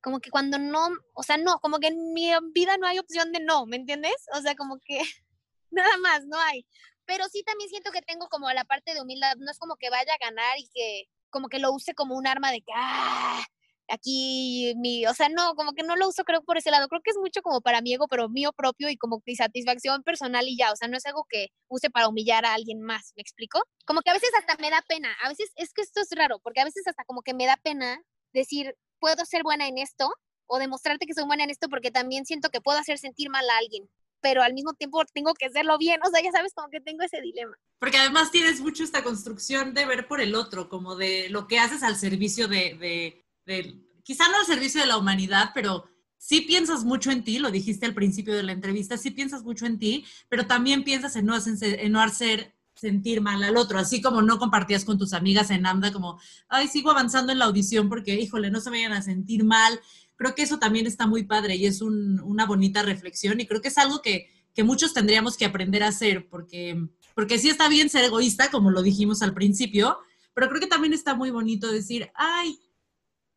como 0.00 0.20
que 0.20 0.30
cuando 0.30 0.58
no, 0.58 0.88
o 1.14 1.22
sea, 1.22 1.36
no, 1.36 1.58
como 1.58 1.78
que 1.78 1.88
en 1.88 2.12
mi 2.12 2.30
vida 2.54 2.78
no 2.78 2.86
hay 2.86 2.98
opción 2.98 3.32
de 3.32 3.40
no, 3.40 3.66
¿me 3.66 3.76
entiendes? 3.76 4.14
O 4.36 4.40
sea, 4.40 4.54
como 4.54 4.78
que 4.78 5.00
nada 5.70 5.96
más, 5.98 6.24
no 6.26 6.38
hay. 6.38 6.66
Pero 7.10 7.24
sí 7.28 7.42
también 7.42 7.68
siento 7.68 7.90
que 7.90 8.02
tengo 8.02 8.28
como 8.28 8.48
la 8.52 8.62
parte 8.62 8.94
de 8.94 9.02
humildad, 9.02 9.34
no 9.38 9.50
es 9.50 9.58
como 9.58 9.74
que 9.74 9.90
vaya 9.90 10.14
a 10.14 10.24
ganar 10.24 10.56
y 10.60 10.68
que 10.72 11.08
como 11.28 11.48
que 11.48 11.58
lo 11.58 11.72
use 11.72 11.92
como 11.92 12.14
un 12.16 12.28
arma 12.28 12.52
de 12.52 12.58
que, 12.60 12.72
ah, 12.72 13.42
aquí 13.88 14.74
mi, 14.76 15.04
o 15.06 15.12
sea, 15.14 15.28
no, 15.28 15.56
como 15.56 15.72
que 15.72 15.82
no 15.82 15.96
lo 15.96 16.06
uso 16.06 16.22
creo 16.22 16.44
por 16.44 16.56
ese 16.56 16.70
lado, 16.70 16.86
creo 16.86 17.00
que 17.02 17.10
es 17.10 17.16
mucho 17.18 17.42
como 17.42 17.62
para 17.62 17.80
mi 17.80 17.94
ego, 17.94 18.06
pero 18.06 18.28
mío 18.28 18.52
propio 18.52 18.88
y 18.88 18.96
como 18.96 19.20
mi 19.26 19.34
satisfacción 19.34 20.04
personal 20.04 20.46
y 20.46 20.56
ya, 20.56 20.70
o 20.70 20.76
sea, 20.76 20.86
no 20.86 20.96
es 20.96 21.04
algo 21.04 21.26
que 21.28 21.48
use 21.66 21.90
para 21.90 22.06
humillar 22.06 22.44
a 22.44 22.54
alguien 22.54 22.80
más, 22.80 23.12
¿me 23.16 23.22
explico? 23.22 23.60
Como 23.86 24.02
que 24.02 24.10
a 24.10 24.14
veces 24.14 24.30
hasta 24.38 24.56
me 24.62 24.70
da 24.70 24.80
pena, 24.86 25.12
a 25.24 25.30
veces 25.30 25.50
es 25.56 25.72
que 25.72 25.82
esto 25.82 26.00
es 26.02 26.10
raro, 26.12 26.38
porque 26.38 26.60
a 26.60 26.64
veces 26.64 26.86
hasta 26.86 27.04
como 27.06 27.22
que 27.22 27.34
me 27.34 27.46
da 27.46 27.56
pena 27.56 28.00
decir, 28.32 28.76
puedo 29.00 29.24
ser 29.24 29.42
buena 29.42 29.66
en 29.66 29.78
esto 29.78 30.14
o 30.46 30.60
demostrarte 30.60 31.06
que 31.06 31.14
soy 31.14 31.24
buena 31.24 31.42
en 31.42 31.50
esto 31.50 31.68
porque 31.68 31.90
también 31.90 32.24
siento 32.24 32.50
que 32.50 32.60
puedo 32.60 32.78
hacer 32.78 32.98
sentir 32.98 33.30
mal 33.30 33.50
a 33.50 33.58
alguien 33.58 33.90
pero 34.20 34.42
al 34.42 34.54
mismo 34.54 34.74
tiempo 34.74 35.02
tengo 35.12 35.34
que 35.34 35.46
hacerlo 35.46 35.78
bien, 35.78 36.00
o 36.04 36.10
sea, 36.10 36.22
ya 36.22 36.32
sabes, 36.32 36.52
como 36.54 36.68
que 36.68 36.80
tengo 36.80 37.02
ese 37.02 37.20
dilema. 37.20 37.56
Porque 37.78 37.98
además 37.98 38.30
tienes 38.30 38.60
mucho 38.60 38.84
esta 38.84 39.02
construcción 39.02 39.74
de 39.74 39.86
ver 39.86 40.06
por 40.06 40.20
el 40.20 40.34
otro, 40.34 40.68
como 40.68 40.96
de 40.96 41.28
lo 41.30 41.46
que 41.46 41.58
haces 41.58 41.82
al 41.82 41.96
servicio 41.96 42.48
de, 42.48 43.24
de, 43.46 43.74
quizá 44.02 44.28
no 44.28 44.38
al 44.38 44.46
servicio 44.46 44.80
de 44.80 44.86
la 44.86 44.98
humanidad, 44.98 45.50
pero 45.54 45.84
sí 46.16 46.42
piensas 46.42 46.84
mucho 46.84 47.10
en 47.10 47.24
ti, 47.24 47.38
lo 47.38 47.50
dijiste 47.50 47.86
al 47.86 47.94
principio 47.94 48.34
de 48.34 48.42
la 48.42 48.52
entrevista, 48.52 48.96
sí 48.96 49.10
piensas 49.10 49.42
mucho 49.42 49.66
en 49.66 49.78
ti, 49.78 50.04
pero 50.28 50.46
también 50.46 50.84
piensas 50.84 51.16
en 51.16 51.26
no, 51.26 51.34
en 51.36 51.92
no 51.92 52.00
hacer 52.00 52.54
sentir 52.80 53.20
mal 53.20 53.42
al 53.42 53.56
otro, 53.56 53.78
así 53.78 54.00
como 54.00 54.22
no 54.22 54.38
compartías 54.38 54.84
con 54.84 54.98
tus 54.98 55.12
amigas 55.12 55.50
en 55.50 55.66
AMDA 55.66 55.92
como, 55.92 56.18
ay, 56.48 56.66
sigo 56.66 56.90
avanzando 56.90 57.30
en 57.30 57.38
la 57.38 57.44
audición 57.44 57.88
porque, 57.88 58.14
híjole, 58.14 58.50
no 58.50 58.60
se 58.60 58.70
vayan 58.70 58.92
a 58.92 59.02
sentir 59.02 59.44
mal. 59.44 59.78
Creo 60.20 60.34
que 60.34 60.42
eso 60.42 60.58
también 60.58 60.86
está 60.86 61.06
muy 61.06 61.22
padre 61.22 61.56
y 61.56 61.64
es 61.64 61.80
una 61.80 62.44
bonita 62.44 62.82
reflexión 62.82 63.40
y 63.40 63.46
creo 63.46 63.62
que 63.62 63.68
es 63.68 63.78
algo 63.78 64.02
que, 64.02 64.28
que, 64.54 64.62
muchos 64.62 64.92
tendríamos 64.92 65.38
que 65.38 65.46
aprender 65.46 65.82
a 65.82 65.88
hacer 65.88 66.28
porque, 66.28 66.78
porque 67.14 67.38
sí 67.38 67.48
está 67.48 67.70
bien 67.70 67.88
ser 67.88 68.04
egoísta, 68.04 68.50
como 68.50 68.70
lo 68.70 68.82
dijimos 68.82 69.22
al 69.22 69.32
principio, 69.32 69.96
pero 70.34 70.50
creo 70.50 70.60
que 70.60 70.66
también 70.66 70.92
está 70.92 71.14
muy 71.14 71.30
bonito 71.30 71.72
decir, 71.72 72.10
ay, 72.14 72.60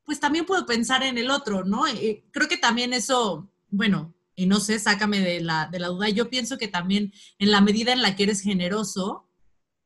pues 0.03 0.19
también 0.19 0.43
puedo 0.43 0.65
pensar 0.65 1.03
en 1.03 1.17
el 1.17 1.31
otro, 1.31 1.63
¿no? 1.63 1.87
Eh, 1.87 2.25
creo 2.31 2.49
que 2.49 2.57
también 2.57 2.91
eso, 2.91 3.49
bueno, 3.69 4.13
y 4.35 4.45
no 4.45 4.59
sé, 4.59 4.77
sácame 4.77 5.21
de 5.21 5.39
la, 5.39 5.69
de 5.71 5.79
la 5.79 5.87
duda, 5.87 6.09
yo 6.09 6.29
pienso 6.29 6.57
que 6.57 6.67
también 6.67 7.13
en 7.39 7.49
la 7.49 7.61
medida 7.61 7.93
en 7.93 8.01
la 8.01 8.17
que 8.17 8.23
eres 8.23 8.41
generoso, 8.41 9.29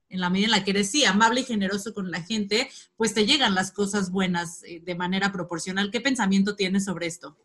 en 0.09 0.19
la 0.19 0.29
medida 0.29 0.45
en 0.45 0.51
la 0.51 0.63
que 0.63 0.71
eres, 0.71 0.93
amable 1.05 1.41
y 1.41 1.45
generoso 1.45 1.93
con 1.93 2.11
la 2.11 2.21
gente, 2.21 2.69
pues 2.95 3.13
te 3.13 3.25
llegan 3.25 3.55
las 3.55 3.71
cosas 3.71 4.11
buenas 4.11 4.63
eh, 4.63 4.81
de 4.83 4.95
manera 4.95 5.31
proporcional. 5.31 5.91
¿Qué 5.91 6.01
pensamiento 6.01 6.55
tienes 6.55 6.85
sobre 6.85 7.07
esto? 7.07 7.37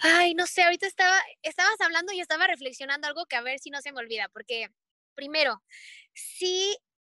Ay, 0.00 0.34
no 0.34 0.46
sé, 0.46 0.62
ahorita 0.62 0.86
estaba, 0.86 1.18
estabas 1.42 1.80
hablando 1.80 2.12
y 2.12 2.20
estaba 2.20 2.46
reflexionando 2.46 3.06
algo 3.06 3.26
que 3.26 3.36
a 3.36 3.42
ver 3.42 3.58
si 3.58 3.70
no 3.70 3.80
se 3.82 3.92
me 3.92 4.00
olvida, 4.00 4.28
porque 4.32 4.68
primero, 5.14 5.62
sí 6.14 6.76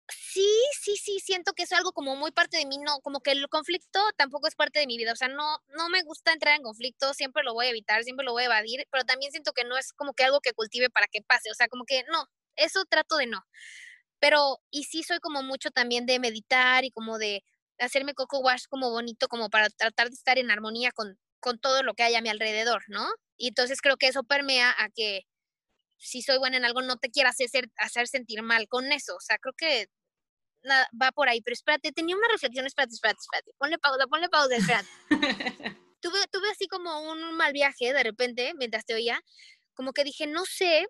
sí, 0.09 0.48
sí, 0.80 0.96
sí, 0.96 1.20
siento 1.20 1.53
que 1.53 1.62
es 1.64 1.72
algo 1.72 1.92
como 1.92 2.16
muy 2.16 2.32
parte 2.32 2.59
de 2.59 2.66
mí, 2.66 2.78
no, 2.78 3.00
como 3.00 3.20
que 3.20 3.32
el 3.32 3.48
conflicto 3.48 4.00
tampoco 4.16 4.48
es 4.48 4.55
parte 4.55 4.80
de 4.80 4.86
mi 4.86 4.96
vida, 4.96 5.12
o 5.12 5.16
sea, 5.16 5.28
no, 5.28 5.59
no 5.76 5.88
me 5.88 6.03
gusta 6.03 6.32
entrar 6.32 6.57
en 6.57 6.62
conflicto, 6.62 7.14
siempre 7.14 7.42
lo 7.42 7.55
voy 7.55 7.66
a 7.66 7.70
evitar, 7.70 8.03
siempre 8.05 8.24
lo 8.24 8.32
voy 8.32 8.42
a 8.44 8.46
evadir, 8.46 8.86
pero 8.90 9.05
también 9.05 9.32
siento 9.32 9.53
que 9.53 9.64
no 9.64 9.76
es 9.78 9.92
como 9.92 10.14
que 10.14 10.24
algo 10.24 10.40
que 10.40 10.53
cultive 10.53 10.90
para 10.90 11.07
que 11.07 11.22
pase, 11.22 11.50
o 11.50 11.55
sea, 11.55 11.68
como 11.68 11.84
que 11.84 12.05
no, 12.11 12.26
eso 12.57 12.84
trato 12.84 13.16
de 13.16 13.26
no. 13.26 13.44
Pero, 14.22 14.60
y 14.70 14.84
sí 14.84 15.02
soy 15.02 15.18
como 15.18 15.42
mucho 15.42 15.72
también 15.72 16.06
de 16.06 16.20
meditar 16.20 16.84
y 16.84 16.92
como 16.92 17.18
de 17.18 17.42
hacerme 17.80 18.14
coco 18.14 18.38
wash 18.38 18.66
como 18.68 18.88
bonito, 18.88 19.26
como 19.26 19.50
para 19.50 19.68
tratar 19.68 20.10
de 20.10 20.14
estar 20.14 20.38
en 20.38 20.52
armonía 20.52 20.92
con, 20.92 21.18
con 21.40 21.58
todo 21.58 21.82
lo 21.82 21.94
que 21.94 22.04
hay 22.04 22.14
a 22.14 22.20
mi 22.20 22.28
alrededor, 22.28 22.84
¿no? 22.86 23.04
Y 23.36 23.48
entonces 23.48 23.80
creo 23.80 23.96
que 23.96 24.06
eso 24.06 24.22
permea 24.22 24.76
a 24.78 24.90
que 24.90 25.22
si 25.98 26.22
soy 26.22 26.38
buena 26.38 26.56
en 26.56 26.64
algo, 26.64 26.82
no 26.82 26.98
te 26.98 27.10
quieras 27.10 27.34
hacer, 27.40 27.68
hacer 27.78 28.06
sentir 28.06 28.44
mal 28.44 28.68
con 28.68 28.92
eso. 28.92 29.16
O 29.16 29.20
sea, 29.20 29.38
creo 29.38 29.54
que 29.58 29.88
va 30.70 31.10
por 31.10 31.28
ahí. 31.28 31.40
Pero 31.40 31.54
espérate, 31.54 31.90
tenía 31.90 32.14
una 32.14 32.28
reflexión, 32.28 32.64
espérate, 32.64 32.94
espérate, 32.94 33.18
espérate. 33.20 33.50
Ponle 33.58 33.78
pausa, 33.78 34.06
ponle 34.06 34.28
pausa, 34.28 34.54
espérate. 34.54 34.88
tuve, 36.00 36.18
tuve 36.30 36.48
así 36.48 36.68
como 36.68 37.10
un 37.10 37.36
mal 37.36 37.52
viaje 37.52 37.92
de 37.92 38.04
repente, 38.04 38.52
mientras 38.56 38.84
te 38.84 38.94
oía, 38.94 39.20
como 39.74 39.92
que 39.92 40.04
dije, 40.04 40.28
no 40.28 40.44
sé 40.44 40.86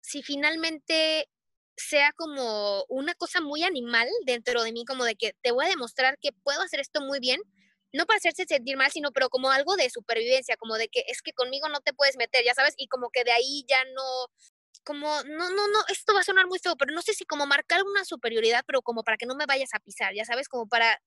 si 0.00 0.24
finalmente 0.24 1.28
sea 1.76 2.12
como 2.16 2.84
una 2.88 3.14
cosa 3.14 3.40
muy 3.40 3.62
animal 3.62 4.08
dentro 4.26 4.62
de 4.62 4.72
mí, 4.72 4.84
como 4.84 5.04
de 5.04 5.16
que 5.16 5.34
te 5.42 5.52
voy 5.52 5.66
a 5.66 5.70
demostrar 5.70 6.18
que 6.20 6.30
puedo 6.32 6.62
hacer 6.62 6.80
esto 6.80 7.00
muy 7.00 7.20
bien, 7.20 7.40
no 7.92 8.06
para 8.06 8.18
hacerse 8.18 8.44
sentir 8.46 8.76
mal, 8.76 8.90
sino 8.90 9.12
pero 9.12 9.28
como 9.28 9.50
algo 9.50 9.76
de 9.76 9.90
supervivencia, 9.90 10.56
como 10.56 10.76
de 10.76 10.88
que 10.88 11.04
es 11.08 11.22
que 11.22 11.32
conmigo 11.32 11.68
no 11.68 11.80
te 11.80 11.92
puedes 11.92 12.16
meter, 12.16 12.44
ya 12.44 12.54
sabes, 12.54 12.74
y 12.76 12.88
como 12.88 13.10
que 13.10 13.24
de 13.24 13.32
ahí 13.32 13.64
ya 13.68 13.82
no, 13.94 14.02
como, 14.84 15.22
no, 15.24 15.50
no, 15.50 15.68
no, 15.68 15.78
esto 15.88 16.14
va 16.14 16.20
a 16.20 16.24
sonar 16.24 16.46
muy 16.46 16.58
feo, 16.58 16.76
pero 16.76 16.92
no 16.92 17.02
sé 17.02 17.14
si 17.14 17.24
como 17.24 17.46
marcar 17.46 17.82
una 17.82 18.04
superioridad, 18.04 18.64
pero 18.66 18.82
como 18.82 19.02
para 19.02 19.16
que 19.16 19.26
no 19.26 19.34
me 19.34 19.46
vayas 19.46 19.70
a 19.74 19.80
pisar, 19.80 20.14
ya 20.14 20.24
sabes, 20.24 20.48
como 20.48 20.68
para... 20.68 21.00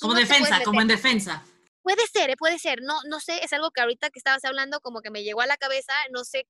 como 0.00 0.14
defensa, 0.14 0.60
como 0.64 0.80
en 0.80 0.88
defensa. 0.88 1.44
Puede 1.82 2.06
ser, 2.06 2.30
¿eh? 2.30 2.36
puede 2.36 2.58
ser, 2.58 2.80
no, 2.82 2.98
no 3.08 3.20
sé, 3.20 3.42
es 3.42 3.52
algo 3.52 3.70
que 3.70 3.80
ahorita 3.80 4.10
que 4.10 4.18
estabas 4.18 4.44
hablando 4.44 4.80
como 4.80 5.00
que 5.00 5.10
me 5.10 5.22
llegó 5.22 5.40
a 5.40 5.46
la 5.46 5.56
cabeza, 5.56 5.94
no 6.10 6.24
sé, 6.24 6.46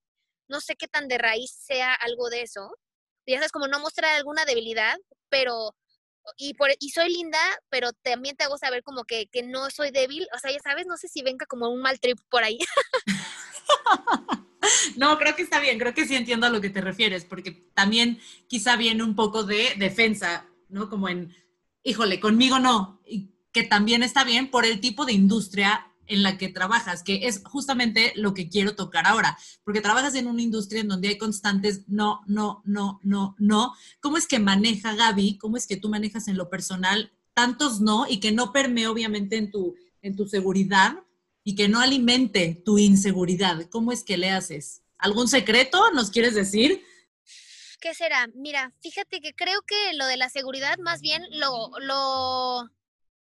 no 0.48 0.60
sé 0.60 0.74
qué 0.76 0.88
tan 0.88 1.06
de 1.06 1.18
raíz 1.18 1.52
sea 1.52 1.94
algo 1.94 2.30
de 2.30 2.42
eso. 2.42 2.72
Ya 3.30 3.38
sabes, 3.38 3.52
como 3.52 3.68
no 3.68 3.80
mostrar 3.80 4.16
alguna 4.16 4.44
debilidad, 4.44 4.96
pero 5.28 5.74
y, 6.36 6.54
por, 6.54 6.70
y 6.78 6.90
soy 6.90 7.10
linda, 7.12 7.38
pero 7.70 7.92
también 7.92 8.36
te 8.36 8.44
hago 8.44 8.58
saber 8.58 8.82
como 8.82 9.04
que, 9.04 9.26
que 9.26 9.42
no 9.42 9.70
soy 9.70 9.90
débil. 9.90 10.26
O 10.34 10.38
sea, 10.38 10.52
ya 10.52 10.60
sabes, 10.60 10.86
no 10.86 10.96
sé 10.96 11.08
si 11.08 11.22
venga 11.22 11.46
como 11.46 11.68
un 11.68 11.80
mal 11.80 11.98
trip 11.98 12.18
por 12.28 12.44
ahí. 12.44 12.58
no, 14.96 15.18
creo 15.18 15.34
que 15.36 15.42
está 15.42 15.60
bien, 15.60 15.78
creo 15.78 15.94
que 15.94 16.06
sí 16.06 16.14
entiendo 16.14 16.46
a 16.46 16.50
lo 16.50 16.60
que 16.60 16.70
te 16.70 16.80
refieres, 16.80 17.24
porque 17.24 17.52
también 17.74 18.20
quizá 18.48 18.76
viene 18.76 19.02
un 19.02 19.14
poco 19.14 19.44
de 19.44 19.74
defensa, 19.76 20.46
¿no? 20.68 20.88
Como 20.88 21.08
en, 21.08 21.34
híjole, 21.82 22.20
conmigo 22.20 22.58
no, 22.58 23.00
y 23.06 23.30
que 23.52 23.62
también 23.62 24.02
está 24.02 24.24
bien 24.24 24.50
por 24.50 24.64
el 24.64 24.80
tipo 24.80 25.04
de 25.04 25.12
industria 25.12 25.89
en 26.10 26.22
la 26.22 26.36
que 26.36 26.48
trabajas, 26.48 27.02
que 27.02 27.26
es 27.26 27.42
justamente 27.44 28.12
lo 28.16 28.34
que 28.34 28.48
quiero 28.48 28.74
tocar 28.74 29.06
ahora, 29.06 29.38
porque 29.64 29.80
trabajas 29.80 30.14
en 30.16 30.26
una 30.26 30.42
industria 30.42 30.82
en 30.82 30.88
donde 30.88 31.08
hay 31.08 31.18
constantes 31.18 31.88
no, 31.88 32.20
no, 32.26 32.62
no, 32.64 33.00
no, 33.02 33.36
no. 33.38 33.74
¿Cómo 34.00 34.16
es 34.16 34.26
que 34.26 34.38
maneja 34.38 34.94
Gaby? 34.94 35.38
¿Cómo 35.38 35.56
es 35.56 35.66
que 35.66 35.76
tú 35.76 35.88
manejas 35.88 36.28
en 36.28 36.36
lo 36.36 36.50
personal 36.50 37.12
tantos 37.32 37.80
no 37.80 38.06
y 38.08 38.20
que 38.20 38.32
no 38.32 38.52
permee 38.52 38.88
obviamente 38.88 39.36
en 39.36 39.50
tu, 39.50 39.74
en 40.02 40.16
tu 40.16 40.26
seguridad 40.26 40.98
y 41.44 41.54
que 41.54 41.68
no 41.68 41.80
alimente 41.80 42.60
tu 42.64 42.78
inseguridad? 42.78 43.68
¿Cómo 43.70 43.92
es 43.92 44.04
que 44.04 44.18
le 44.18 44.30
haces? 44.30 44.82
¿Algún 44.98 45.28
secreto 45.28 45.90
nos 45.92 46.10
quieres 46.10 46.34
decir? 46.34 46.84
¿Qué 47.80 47.94
será? 47.94 48.28
Mira, 48.34 48.74
fíjate 48.82 49.20
que 49.20 49.32
creo 49.32 49.62
que 49.62 49.94
lo 49.94 50.04
de 50.06 50.18
la 50.18 50.28
seguridad 50.28 50.76
más 50.78 51.00
bien 51.00 51.24
lo, 51.30 51.70
lo, 51.80 52.68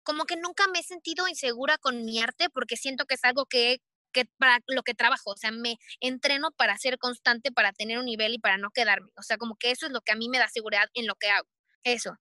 como 0.09 0.25
que 0.25 0.37
nunca 0.37 0.65
me 0.73 0.79
he 0.79 0.83
sentido 0.83 1.27
insegura 1.27 1.77
con 1.77 2.03
mi 2.03 2.19
arte 2.19 2.49
porque 2.49 2.77
siento 2.77 3.05
que 3.05 3.13
es 3.13 3.23
algo 3.23 3.45
que, 3.45 3.77
que 4.11 4.25
para 4.39 4.57
lo 4.65 4.81
que 4.81 4.95
trabajo, 4.95 5.29
o 5.29 5.37
sea, 5.37 5.51
me 5.51 5.75
entreno 5.99 6.49
para 6.49 6.75
ser 6.79 6.97
constante, 6.97 7.51
para 7.51 7.73
tener 7.73 7.99
un 7.99 8.05
nivel 8.05 8.33
y 8.33 8.39
para 8.39 8.57
no 8.57 8.71
quedarme. 8.71 9.11
O 9.17 9.21
sea, 9.21 9.37
como 9.37 9.55
que 9.55 9.69
eso 9.69 9.85
es 9.85 9.91
lo 9.91 10.01
que 10.01 10.11
a 10.11 10.15
mí 10.15 10.27
me 10.27 10.39
da 10.39 10.47
seguridad 10.47 10.87
en 10.95 11.05
lo 11.05 11.13
que 11.13 11.29
hago. 11.29 11.47
Eso. 11.83 12.17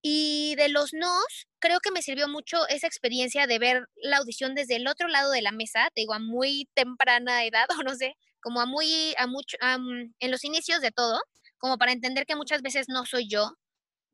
Y 0.00 0.54
de 0.56 0.70
los 0.70 0.94
nos, 0.94 1.46
creo 1.58 1.80
que 1.80 1.90
me 1.90 2.00
sirvió 2.00 2.26
mucho 2.26 2.66
esa 2.68 2.86
experiencia 2.86 3.46
de 3.46 3.58
ver 3.58 3.86
la 3.96 4.16
audición 4.16 4.54
desde 4.54 4.76
el 4.76 4.88
otro 4.88 5.06
lado 5.08 5.30
de 5.30 5.42
la 5.42 5.52
mesa, 5.52 5.90
te 5.94 6.00
digo, 6.00 6.14
a 6.14 6.18
muy 6.18 6.70
temprana 6.72 7.44
edad, 7.44 7.66
o 7.78 7.82
no 7.82 7.94
sé, 7.96 8.16
como 8.40 8.62
a 8.62 8.66
muy, 8.66 9.14
a 9.18 9.26
mucho, 9.26 9.58
en 9.60 10.30
los 10.30 10.42
inicios 10.42 10.80
de 10.80 10.90
todo, 10.90 11.20
como 11.58 11.76
para 11.76 11.92
entender 11.92 12.24
que 12.24 12.34
muchas 12.34 12.62
veces 12.62 12.86
no 12.88 13.04
soy 13.04 13.28
yo, 13.28 13.52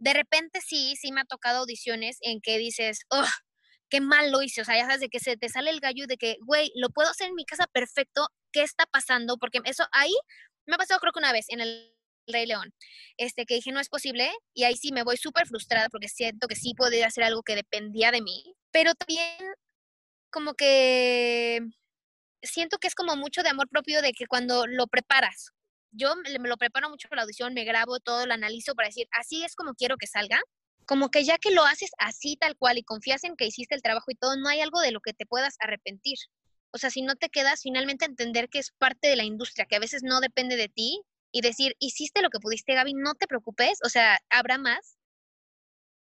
de 0.02 0.14
repente 0.14 0.60
sí, 0.60 0.96
sí 1.00 1.12
me 1.12 1.20
ha 1.20 1.24
tocado 1.24 1.60
audiciones 1.60 2.18
en 2.22 2.40
que 2.40 2.58
dices, 2.58 3.02
oh, 3.10 3.24
qué 3.88 4.00
mal 4.00 4.32
lo 4.32 4.42
hice, 4.42 4.62
o 4.62 4.64
sea, 4.64 4.76
ya 4.76 4.82
sabes 4.82 5.00
de 5.00 5.08
que 5.08 5.20
se 5.20 5.36
te 5.36 5.48
sale 5.48 5.70
el 5.70 5.78
gallo 5.78 6.06
de 6.08 6.16
que, 6.16 6.38
güey, 6.44 6.72
lo 6.74 6.90
puedo 6.90 7.08
hacer 7.08 7.28
en 7.28 7.36
mi 7.36 7.44
casa 7.44 7.66
perfecto, 7.72 8.26
¿qué 8.52 8.62
está 8.62 8.84
pasando? 8.86 9.36
Porque 9.38 9.60
eso 9.64 9.84
ahí 9.92 10.12
me 10.66 10.74
ha 10.74 10.78
pasado 10.78 10.98
creo 10.98 11.12
que 11.12 11.20
una 11.20 11.32
vez 11.32 11.46
en 11.50 11.60
el 11.60 11.94
Rey 12.26 12.46
León, 12.46 12.74
este, 13.16 13.46
que 13.46 13.54
dije 13.54 13.70
no 13.70 13.78
es 13.78 13.88
posible 13.88 14.32
y 14.54 14.64
ahí 14.64 14.76
sí 14.76 14.90
me 14.92 15.04
voy 15.04 15.16
súper 15.16 15.46
frustrada 15.46 15.88
porque 15.88 16.08
siento 16.08 16.48
que 16.48 16.56
sí 16.56 16.74
podía 16.74 17.06
hacer 17.06 17.22
algo 17.22 17.44
que 17.44 17.54
dependía 17.54 18.10
de 18.10 18.22
mí, 18.22 18.56
pero 18.72 18.94
también 18.94 19.36
como 20.30 20.54
que 20.54 21.60
siento 22.42 22.78
que 22.78 22.88
es 22.88 22.96
como 22.96 23.14
mucho 23.14 23.44
de 23.44 23.50
amor 23.50 23.68
propio 23.68 24.02
de 24.02 24.12
que 24.12 24.26
cuando 24.26 24.66
lo 24.66 24.88
preparas, 24.88 25.52
yo 25.92 26.14
me 26.16 26.48
lo 26.48 26.56
preparo 26.56 26.88
mucho 26.88 27.08
para 27.08 27.20
la 27.20 27.24
audición, 27.24 27.54
me 27.54 27.64
grabo 27.64 28.00
todo, 28.00 28.26
lo 28.26 28.34
analizo 28.34 28.74
para 28.74 28.88
decir, 28.88 29.06
así 29.12 29.44
es 29.44 29.54
como 29.54 29.74
quiero 29.74 29.96
que 29.96 30.06
salga. 30.06 30.40
Como 30.86 31.10
que 31.10 31.24
ya 31.24 31.38
que 31.38 31.52
lo 31.52 31.64
haces 31.64 31.90
así 31.98 32.36
tal 32.36 32.56
cual 32.56 32.76
y 32.76 32.82
confías 32.82 33.22
en 33.24 33.36
que 33.36 33.46
hiciste 33.46 33.74
el 33.74 33.82
trabajo 33.82 34.10
y 34.10 34.16
todo, 34.16 34.36
no 34.36 34.48
hay 34.48 34.60
algo 34.60 34.80
de 34.80 34.90
lo 34.90 35.00
que 35.00 35.12
te 35.12 35.26
puedas 35.26 35.54
arrepentir. 35.60 36.18
O 36.72 36.78
sea, 36.78 36.90
si 36.90 37.02
no 37.02 37.14
te 37.14 37.28
quedas 37.28 37.60
finalmente 37.62 38.04
entender 38.04 38.48
que 38.48 38.58
es 38.58 38.72
parte 38.78 39.08
de 39.08 39.16
la 39.16 39.24
industria, 39.24 39.66
que 39.66 39.76
a 39.76 39.80
veces 39.80 40.02
no 40.02 40.20
depende 40.20 40.56
de 40.56 40.68
ti 40.68 41.02
y 41.30 41.40
decir, 41.40 41.76
hiciste 41.78 42.22
lo 42.22 42.30
que 42.30 42.40
pudiste, 42.40 42.74
Gaby, 42.74 42.94
no 42.94 43.14
te 43.14 43.28
preocupes, 43.28 43.78
o 43.84 43.88
sea, 43.88 44.18
habrá 44.30 44.58
más. 44.58 44.96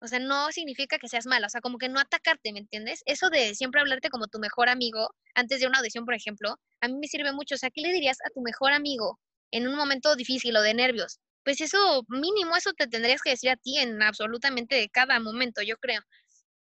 O 0.03 0.07
sea, 0.07 0.19
no 0.19 0.51
significa 0.51 0.99
que 0.99 1.09
seas 1.09 1.27
mala, 1.27 1.47
o 1.47 1.51
sea, 1.51 1.61
como 1.61 1.77
que 1.77 1.91
no 1.91 2.01
atacarte, 2.01 2.53
¿me 2.53 2.61
entiendes? 2.61 3.03
Eso 3.05 3.29
de 3.29 3.55
siempre 3.55 3.83
hablarte 3.83 4.09
como 4.09 4.29
tu 4.29 4.39
mejor 4.39 4.71
amigo 4.71 5.11
antes 5.35 5.61
de 5.61 5.67
una 5.67 5.79
audición, 5.79 6.07
por 6.07 6.15
ejemplo, 6.15 6.57
a 6.81 6.89
mí 6.89 6.95
me 6.99 7.07
sirve 7.07 7.33
mucho. 7.33 7.57
O 7.57 7.59
sea, 7.59 7.71
¿qué 7.71 7.83
le 7.83 7.93
dirías 7.93 8.19
a 8.25 8.31
tu 8.31 8.41
mejor 8.41 8.73
amigo 8.73 9.19
en 9.51 9.69
un 9.69 9.77
momento 9.77 10.17
difícil 10.17 10.57
o 10.57 10.63
de 10.63 10.75
nervios, 10.75 11.21
pues 11.45 11.61
eso 11.61 12.05
mínimo, 12.09 12.57
eso 12.57 12.73
te 12.73 12.87
tendrías 12.87 13.23
que 13.23 13.31
decir 13.31 13.51
a 13.51 13.57
ti 13.57 13.79
en 13.79 14.03
absolutamente 14.03 14.89
cada 14.91 15.19
momento, 15.21 15.63
yo 15.63 15.77
creo. 15.79 16.03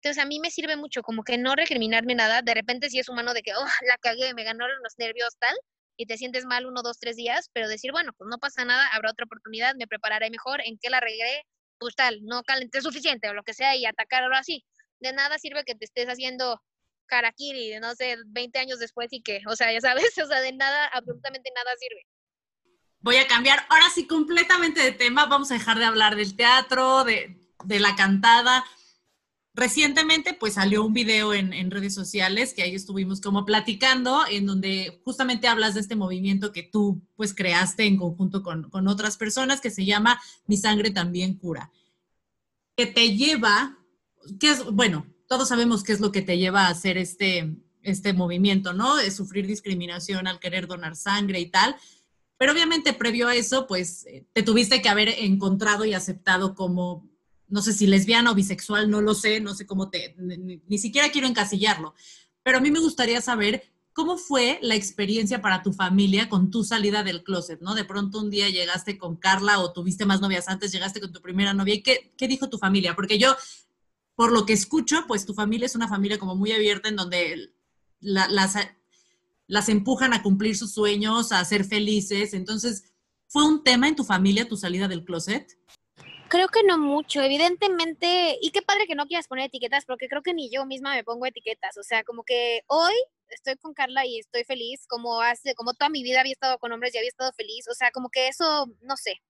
Entonces 0.02 0.22
a 0.22 0.26
mí 0.26 0.40
me 0.40 0.50
sirve 0.50 0.76
mucho 0.76 1.02
como 1.02 1.22
que 1.24 1.38
no 1.38 1.54
recriminarme 1.56 2.14
nada, 2.14 2.42
de 2.42 2.54
repente 2.54 2.90
si 2.90 2.98
es 2.98 3.08
humano 3.08 3.32
de 3.34 3.42
que, 3.42 3.54
oh, 3.54 3.64
la 3.88 3.98
cagué, 3.98 4.34
me 4.34 4.44
ganaron 4.44 4.82
los 4.82 4.94
nervios 4.98 5.36
tal, 5.38 5.56
y 5.96 6.06
te 6.06 6.18
sientes 6.18 6.44
mal 6.44 6.66
uno, 6.66 6.82
dos, 6.82 6.98
tres 6.98 7.16
días, 7.16 7.50
pero 7.52 7.68
decir, 7.68 7.92
bueno, 7.92 8.12
pues 8.18 8.28
no 8.28 8.38
pasa 8.38 8.64
nada, 8.64 8.86
habrá 8.88 9.10
otra 9.12 9.24
oportunidad, 9.26 9.74
me 9.76 9.86
prepararé 9.86 10.30
mejor, 10.30 10.60
en 10.64 10.78
qué 10.78 10.90
la 10.90 11.00
regué, 11.00 11.42
pues 11.78 11.94
tal, 11.94 12.20
no 12.24 12.42
calenté 12.42 12.80
suficiente 12.82 13.28
o 13.28 13.34
lo 13.34 13.44
que 13.44 13.54
sea 13.54 13.76
y 13.76 13.86
atacar 13.86 14.24
ahora 14.24 14.42
sí. 14.42 14.64
De 15.00 15.12
nada 15.12 15.38
sirve 15.38 15.64
que 15.64 15.74
te 15.74 15.84
estés 15.84 16.06
haciendo 16.08 16.60
karakiri, 17.06 17.78
no 17.80 17.94
sé, 17.94 18.16
20 18.26 18.58
años 18.58 18.78
después 18.78 19.08
y 19.12 19.22
que, 19.22 19.42
o 19.48 19.56
sea, 19.56 19.72
ya 19.72 19.80
sabes, 19.80 20.04
o 20.24 20.26
sea, 20.26 20.40
de 20.40 20.52
nada, 20.52 20.86
absolutamente 20.88 21.50
nada 21.54 21.74
sirve 21.78 22.06
voy 23.04 23.16
a 23.16 23.28
cambiar 23.28 23.66
ahora 23.68 23.90
sí 23.94 24.06
completamente 24.06 24.80
de 24.80 24.90
tema. 24.90 25.26
Vamos 25.26 25.50
a 25.50 25.54
dejar 25.54 25.78
de 25.78 25.84
hablar 25.84 26.16
del 26.16 26.34
teatro, 26.34 27.04
de, 27.04 27.38
la 27.68 27.94
cantada. 27.96 28.64
Recientemente, 29.52 30.32
pues 30.32 30.54
salió 30.54 30.82
un 30.84 30.94
video 30.94 31.34
en, 31.34 31.70
redes 31.70 31.94
sociales 31.94 32.54
que 32.54 32.62
ahí 32.62 32.74
estuvimos 32.74 33.20
como 33.20 33.44
platicando, 33.44 34.24
en 34.28 34.46
donde 34.46 35.00
justamente 35.04 35.46
hablas 35.46 35.74
de 35.74 35.80
este 35.80 35.96
movimiento 35.96 36.50
que 36.50 36.62
tú 36.62 37.02
pues 37.14 37.34
creaste 37.34 37.84
en 37.84 37.98
conjunto 37.98 38.42
con, 38.42 38.70
con 38.70 38.88
otras 38.88 39.18
personas 39.18 39.60
que 39.60 39.70
se 39.70 39.84
llama 39.84 40.18
Mi 40.46 40.56
sangre 40.56 40.90
también 40.90 41.34
cura. 41.34 41.70
Que 42.74 42.86
te 42.86 43.14
lleva, 43.14 43.76
que 44.40 44.50
es, 44.50 44.64
bueno, 44.64 45.06
todos 45.28 45.48
sabemos 45.48 45.84
qué 45.84 45.92
es 45.92 46.00
lo 46.00 46.10
que 46.10 46.22
te 46.22 46.38
lleva 46.38 46.66
a 46.66 46.70
hacer 46.70 46.96
este, 46.96 47.54
este 47.82 48.14
movimiento, 48.14 48.72
¿no? 48.72 48.96
De 48.96 49.10
sufrir 49.10 49.46
discriminación 49.46 50.26
al 50.26 50.40
querer 50.40 50.66
donar 50.66 50.96
sangre 50.96 51.38
y 51.38 51.50
tal. 51.50 51.76
Pero 52.44 52.52
obviamente 52.52 52.92
previo 52.92 53.28
a 53.28 53.34
eso, 53.34 53.66
pues 53.66 54.04
eh, 54.04 54.26
te 54.34 54.42
tuviste 54.42 54.82
que 54.82 54.90
haber 54.90 55.08
encontrado 55.08 55.86
y 55.86 55.94
aceptado 55.94 56.54
como, 56.54 57.08
no 57.48 57.62
sé 57.62 57.72
si 57.72 57.86
lesbiana 57.86 58.32
o 58.32 58.34
bisexual, 58.34 58.90
no 58.90 59.00
lo 59.00 59.14
sé, 59.14 59.40
no 59.40 59.54
sé 59.54 59.64
cómo 59.64 59.88
te, 59.88 60.14
ni, 60.18 60.76
siquiera 60.76 61.08
quiero 61.08 61.26
encasillarlo. 61.26 61.94
Pero 62.42 62.58
a 62.58 62.60
mí 62.60 62.70
me 62.70 62.80
gustaría 62.80 63.22
saber 63.22 63.72
cómo 63.94 64.18
fue 64.18 64.58
la 64.60 64.74
experiencia 64.74 65.40
para 65.40 65.62
tu 65.62 65.72
familia 65.72 66.28
con 66.28 66.50
tu 66.50 66.64
salida 66.64 67.02
del 67.02 67.24
closet, 67.24 67.62
¿no? 67.62 67.74
De 67.74 67.86
pronto 67.86 68.20
un 68.20 68.28
día 68.28 68.50
llegaste 68.50 68.98
con 68.98 69.16
Carla 69.16 69.58
o 69.60 69.72
tuviste 69.72 70.04
más 70.04 70.20
novias 70.20 70.46
antes, 70.46 70.70
llegaste 70.70 71.00
con 71.00 71.14
tu 71.14 71.22
primera 71.22 71.54
novia. 71.54 71.72
¿Y 71.72 71.82
qué, 71.82 72.12
qué 72.18 72.28
dijo 72.28 72.50
tu 72.50 72.58
familia? 72.58 72.94
Porque 72.94 73.18
yo, 73.18 73.34
por 74.16 74.32
lo 74.32 74.44
que 74.44 74.52
escucho, 74.52 75.04
pues 75.08 75.24
tu 75.24 75.32
familia 75.32 75.64
es 75.64 75.76
una 75.76 75.88
familia 75.88 76.18
como 76.18 76.36
muy 76.36 76.52
abierta 76.52 76.90
en 76.90 76.96
donde 76.96 77.54
las 78.00 78.54
las 79.46 79.68
empujan 79.68 80.12
a 80.12 80.22
cumplir 80.22 80.56
sus 80.56 80.72
sueños, 80.72 81.32
a 81.32 81.44
ser 81.44 81.64
felices. 81.64 82.34
Entonces, 82.34 82.92
¿fue 83.28 83.44
un 83.44 83.62
tema 83.62 83.88
en 83.88 83.96
tu 83.96 84.04
familia 84.04 84.48
tu 84.48 84.56
salida 84.56 84.88
del 84.88 85.04
closet? 85.04 85.58
Creo 86.28 86.48
que 86.48 86.62
no 86.64 86.78
mucho, 86.78 87.20
evidentemente, 87.20 88.38
y 88.40 88.50
qué 88.50 88.62
padre 88.62 88.86
que 88.86 88.94
no 88.94 89.06
quieras 89.06 89.28
poner 89.28 89.46
etiquetas, 89.46 89.84
porque 89.84 90.08
creo 90.08 90.22
que 90.22 90.34
ni 90.34 90.50
yo 90.50 90.66
misma 90.66 90.94
me 90.94 91.04
pongo 91.04 91.26
etiquetas, 91.26 91.76
o 91.76 91.82
sea, 91.82 92.02
como 92.02 92.24
que 92.24 92.62
hoy 92.66 92.94
estoy 93.28 93.56
con 93.56 93.74
Carla 93.74 94.06
y 94.06 94.18
estoy 94.18 94.44
feliz, 94.44 94.86
como 94.88 95.20
hace, 95.20 95.54
como 95.54 95.74
toda 95.74 95.90
mi 95.90 96.02
vida 96.02 96.20
había 96.20 96.32
estado 96.32 96.58
con 96.58 96.72
hombres 96.72 96.94
y 96.94 96.98
había 96.98 97.10
estado 97.10 97.32
feliz, 97.34 97.66
o 97.70 97.74
sea, 97.74 97.90
como 97.92 98.08
que 98.08 98.28
eso, 98.28 98.66
no 98.80 98.96
sé. 98.96 99.20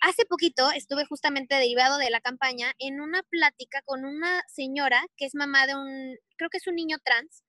Hace 0.00 0.24
poquito 0.24 0.70
estuve 0.72 1.04
justamente 1.04 1.56
derivado 1.56 1.98
de 1.98 2.10
la 2.10 2.20
campaña 2.20 2.72
en 2.78 3.00
una 3.00 3.22
plática 3.24 3.82
con 3.84 4.04
una 4.04 4.42
señora 4.48 5.04
que 5.16 5.26
es 5.26 5.34
mamá 5.34 5.66
de 5.66 5.74
un, 5.74 6.16
creo 6.36 6.48
que 6.48 6.58
es 6.58 6.66
un 6.66 6.76
niño 6.76 6.98
trans, 7.04 7.44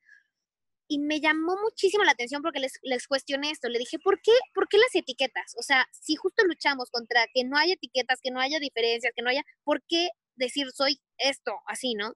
y 0.91 0.99
me 0.99 1.21
llamó 1.21 1.55
muchísimo 1.63 2.03
la 2.03 2.11
atención 2.11 2.41
porque 2.41 2.59
les, 2.59 2.73
les 2.81 3.07
cuestioné 3.07 3.49
esto. 3.51 3.69
Le 3.69 3.79
dije, 3.79 3.97
¿por 3.97 4.21
qué, 4.21 4.33
¿por 4.53 4.67
qué 4.67 4.77
las 4.77 4.93
etiquetas? 4.93 5.55
O 5.57 5.63
sea, 5.63 5.87
si 5.93 6.17
justo 6.17 6.43
luchamos 6.45 6.89
contra 6.91 7.27
que 7.33 7.45
no 7.45 7.57
haya 7.57 7.75
etiquetas, 7.75 8.19
que 8.21 8.29
no 8.29 8.41
haya 8.41 8.59
diferencias, 8.59 9.13
que 9.15 9.21
no 9.21 9.29
haya, 9.29 9.41
¿por 9.63 9.81
qué 9.87 10.09
decir 10.35 10.69
soy 10.73 10.99
esto 11.17 11.53
así, 11.65 11.93
no? 11.93 12.15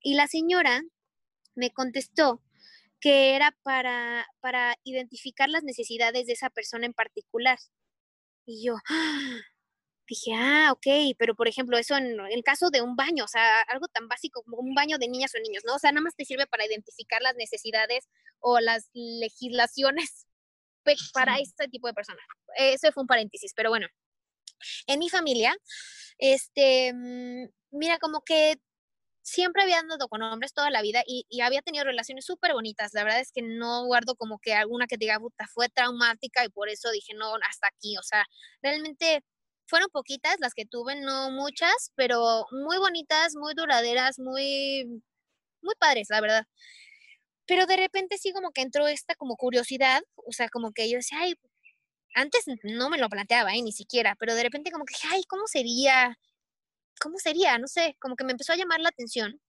Y 0.00 0.14
la 0.14 0.28
señora 0.28 0.80
me 1.56 1.70
contestó 1.70 2.40
que 3.00 3.34
era 3.34 3.50
para, 3.64 4.28
para 4.38 4.76
identificar 4.84 5.48
las 5.48 5.64
necesidades 5.64 6.28
de 6.28 6.34
esa 6.34 6.50
persona 6.50 6.86
en 6.86 6.94
particular. 6.94 7.58
Y 8.46 8.64
yo, 8.64 8.76
¡ah! 8.90 9.40
Dije, 10.06 10.32
ah, 10.34 10.70
ok, 10.72 11.16
pero 11.18 11.34
por 11.34 11.48
ejemplo, 11.48 11.78
eso 11.78 11.96
en 11.96 12.18
el 12.20 12.42
caso 12.44 12.70
de 12.70 12.82
un 12.82 12.96
baño, 12.96 13.24
o 13.24 13.28
sea, 13.28 13.62
algo 13.62 13.88
tan 13.88 14.08
básico 14.08 14.42
como 14.42 14.58
un 14.58 14.74
baño 14.74 14.98
de 14.98 15.08
niñas 15.08 15.34
o 15.34 15.40
niños, 15.40 15.62
¿no? 15.66 15.74
O 15.74 15.78
sea, 15.78 15.92
nada 15.92 16.02
más 16.02 16.14
te 16.16 16.24
sirve 16.24 16.46
para 16.46 16.66
identificar 16.66 17.22
las 17.22 17.36
necesidades 17.36 18.08
o 18.40 18.60
las 18.60 18.90
legislaciones 18.92 20.26
para 21.14 21.38
este 21.38 21.68
tipo 21.68 21.86
de 21.86 21.94
personas. 21.94 22.24
Eso 22.56 22.92
fue 22.92 23.02
un 23.02 23.06
paréntesis, 23.06 23.52
pero 23.54 23.70
bueno, 23.70 23.86
en 24.86 24.98
mi 24.98 25.08
familia, 25.08 25.56
este, 26.18 26.92
mm, 26.92 27.48
mira, 27.72 27.98
como 27.98 28.22
que 28.22 28.56
siempre 29.24 29.62
había 29.62 29.78
andado 29.78 30.08
con 30.08 30.22
hombres 30.22 30.52
toda 30.52 30.70
la 30.70 30.82
vida 30.82 31.02
y, 31.06 31.26
había 31.40 31.62
tenido 31.62 31.84
relaciones 31.84 32.26
súper 32.26 32.52
bonitas. 32.52 32.92
La 32.94 33.04
verdad 33.04 33.20
es 33.20 33.32
que 33.32 33.42
no 33.42 33.86
guardo 33.86 34.16
como 34.16 34.38
que 34.38 34.54
alguna 34.54 34.86
que 34.86 34.98
diga, 34.98 35.18
puta, 35.18 35.46
fue 35.52 35.68
traumática 35.70 36.44
y 36.44 36.50
por 36.50 36.68
eso 36.68 36.90
dije, 36.90 37.14
no, 37.14 37.34
hasta 37.48 37.68
aquí. 37.68 37.96
O 37.98 38.02
sea, 38.02 38.24
realmente 38.62 39.24
fueron 39.66 39.88
poquitas 39.90 40.36
las 40.40 40.54
que 40.54 40.66
tuve, 40.66 40.96
no 40.96 41.30
muchas, 41.30 41.92
pero 41.96 42.46
muy 42.50 42.78
bonitas, 42.78 43.34
muy 43.36 43.54
duraderas, 43.54 44.18
muy, 44.18 45.02
muy 45.62 45.74
padres, 45.78 46.08
la 46.10 46.20
verdad. 46.20 46.46
Pero 47.46 47.66
de 47.66 47.76
repente 47.76 48.18
sí 48.18 48.32
como 48.32 48.52
que 48.52 48.62
entró 48.62 48.88
esta 48.88 49.14
como 49.16 49.36
curiosidad, 49.36 50.02
o 50.16 50.32
sea, 50.32 50.48
como 50.48 50.72
que 50.72 50.90
yo 50.90 50.96
decía, 50.98 51.18
ay, 51.20 51.34
antes 52.14 52.44
no 52.62 52.90
me 52.90 52.98
lo 52.98 53.08
planteaba, 53.08 53.54
¿eh? 53.54 53.62
ni 53.62 53.72
siquiera, 53.72 54.16
pero 54.18 54.34
de 54.34 54.44
repente 54.44 54.70
como 54.70 54.84
que, 54.84 54.94
ay, 55.10 55.24
¿cómo 55.28 55.46
sería? 55.46 56.18
¿Cómo 57.00 57.18
sería? 57.18 57.58
No 57.58 57.68
sé, 57.68 57.96
como 58.00 58.16
que 58.16 58.24
me 58.24 58.32
empezó 58.32 58.52
a 58.52 58.56
llamar 58.56 58.80
la 58.80 58.90
atención. 58.90 59.40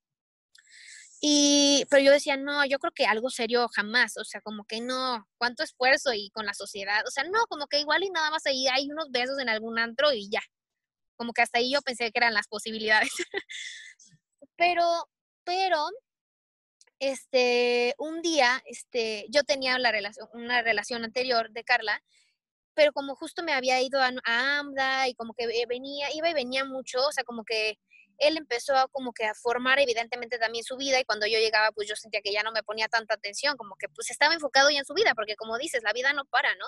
Y, 1.22 1.86
pero 1.90 2.04
yo 2.04 2.12
decía, 2.12 2.38
no, 2.38 2.66
yo 2.66 2.78
creo 2.80 2.92
que 2.94 3.06
algo 3.06 3.30
serio 3.30 3.68
jamás, 3.74 4.18
o 4.18 4.24
sea, 4.26 4.42
como 4.42 4.66
que 4.66 4.82
no, 4.82 5.28
cuánto 5.38 5.64
esfuerzo 5.64 6.14
y 6.14 6.30
con 6.32 6.46
la 6.46 6.54
sociedad, 6.54 7.04
o 7.08 7.12
sea, 7.12 7.24
no, 7.24 7.46
como 7.48 7.68
que 7.68 7.80
igual 7.80 8.04
y 8.04 8.10
nada 8.10 8.30
más 8.32 8.46
ahí 8.46 8.68
hay 8.68 8.90
unos 8.92 9.10
besos 9.12 9.40
en 9.40 9.50
algún 9.50 9.80
antro 9.80 10.12
y 10.14 10.30
ya, 10.30 10.42
como 11.16 11.34
que 11.34 11.42
hasta 11.42 11.60
ahí 11.60 11.72
yo 11.72 11.82
pensé 11.82 12.12
que 12.12 12.20
eran 12.20 12.34
las 12.34 12.48
posibilidades. 12.48 13.10
pero, 14.58 14.84
pero, 15.44 15.88
este, 17.00 17.96
un 17.98 18.22
día, 18.22 18.62
este, 18.66 19.26
yo 19.30 19.44
tenía 19.44 19.80
la 19.80 19.92
relación, 19.92 20.28
una 20.34 20.62
relación 20.62 21.04
anterior 21.04 21.52
de 21.52 21.64
Carla 21.64 22.02
pero 22.76 22.92
como 22.92 23.16
justo 23.16 23.42
me 23.42 23.54
había 23.54 23.82
ido 23.82 24.00
a, 24.02 24.12
AMDA 24.60 25.08
y 25.08 25.16
como 25.16 25.34
que 25.34 25.48
venía, 25.68 26.10
iba 26.14 26.30
y 26.30 26.34
venía 26.34 26.66
mucho, 26.66 27.00
o 27.08 27.12
sea, 27.12 27.24
como 27.24 27.44
que 27.44 27.80
él 28.20 28.38
empezó 28.38 28.76
a 28.76 28.88
como 28.88 29.14
que 29.14 29.26
a 29.26 29.34
formar 29.34 29.80
evidentemente 29.80 30.38
también 30.38 30.64
su 30.64 30.78
vida 30.78 31.00
y 31.00 31.06
cuando 31.06 31.26
yo 31.28 31.40
llegaba 31.40 31.72
pues 31.72 31.88
yo 31.88 31.96
sentía 31.96 32.22
que 32.22 32.32
ya 32.32 32.44
no 32.44 32.52
me 32.52 32.64
ponía 32.64 32.88
tanta 32.88 33.16
atención, 33.16 33.58
como 33.58 33.76
que 33.76 33.90
pues 33.90 34.10
estaba 34.12 34.34
enfocado 34.34 34.70
ya 34.70 34.80
en 34.80 34.86
su 34.86 34.94
vida, 34.94 35.14
porque 35.16 35.36
como 35.36 35.58
dices, 35.58 35.84
la 35.84 35.94
vida 35.94 36.14
no 36.14 36.26
para, 36.26 36.56
¿no? 36.56 36.66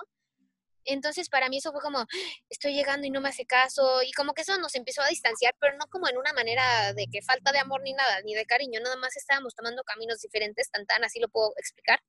Entonces 0.85 1.29
para 1.29 1.49
mí 1.49 1.57
eso 1.57 1.71
fue 1.71 1.81
como, 1.81 2.05
estoy 2.49 2.73
llegando 2.73 3.05
y 3.05 3.09
no 3.09 3.21
me 3.21 3.29
hace 3.29 3.45
caso 3.45 4.01
y 4.03 4.11
como 4.13 4.33
que 4.33 4.43
eso 4.43 4.57
nos 4.57 4.75
empezó 4.75 5.01
a 5.01 5.07
distanciar, 5.07 5.55
pero 5.59 5.75
no 5.77 5.85
como 5.87 6.07
en 6.07 6.17
una 6.17 6.33
manera 6.33 6.93
de 6.93 7.07
que 7.11 7.21
falta 7.21 7.51
de 7.51 7.59
amor 7.59 7.81
ni 7.81 7.93
nada, 7.93 8.21
ni 8.21 8.35
de 8.35 8.45
cariño, 8.45 8.79
nada 8.79 8.95
más 8.95 9.15
estábamos 9.17 9.53
tomando 9.55 9.83
caminos 9.83 10.19
diferentes, 10.21 10.69
tan 10.71 10.85
tan, 10.85 11.03
así 11.03 11.19
lo 11.19 11.29
puedo 11.29 11.53
explicar. 11.57 11.99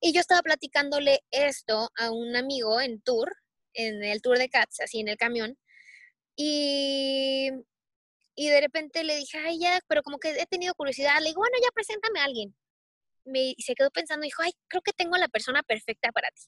Y 0.00 0.12
yo 0.12 0.20
estaba 0.20 0.42
platicándole 0.42 1.24
esto 1.30 1.90
a 1.96 2.10
un 2.10 2.36
amigo 2.36 2.80
en 2.80 3.00
tour, 3.00 3.34
en 3.72 4.02
el 4.04 4.20
tour 4.20 4.38
de 4.38 4.48
Cats, 4.48 4.80
así 4.80 5.00
en 5.00 5.08
el 5.08 5.16
camión. 5.16 5.58
Y, 6.36 7.50
y 8.36 8.50
de 8.50 8.60
repente 8.60 9.02
le 9.04 9.16
dije, 9.16 9.38
ay, 9.38 9.58
ya, 9.60 9.80
pero 9.88 10.02
como 10.02 10.18
que 10.18 10.30
he 10.30 10.46
tenido 10.46 10.74
curiosidad. 10.74 11.18
Le 11.20 11.28
digo, 11.30 11.40
bueno, 11.40 11.56
ya 11.62 11.70
preséntame 11.74 12.20
a 12.20 12.24
alguien. 12.24 12.54
Me, 13.24 13.54
se 13.58 13.74
quedó 13.74 13.90
pensando, 13.90 14.24
dijo, 14.24 14.42
ay, 14.42 14.52
creo 14.68 14.82
que 14.82 14.92
tengo 14.92 15.16
la 15.16 15.28
persona 15.28 15.62
perfecta 15.62 16.12
para 16.12 16.28
ti. 16.30 16.42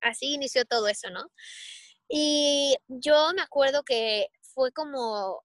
Así 0.00 0.34
inició 0.34 0.64
todo 0.66 0.88
eso, 0.88 1.10
¿no? 1.10 1.30
Y 2.08 2.76
yo 2.88 3.32
me 3.34 3.42
acuerdo 3.42 3.82
que 3.84 4.28
fue 4.42 4.72
como 4.72 5.42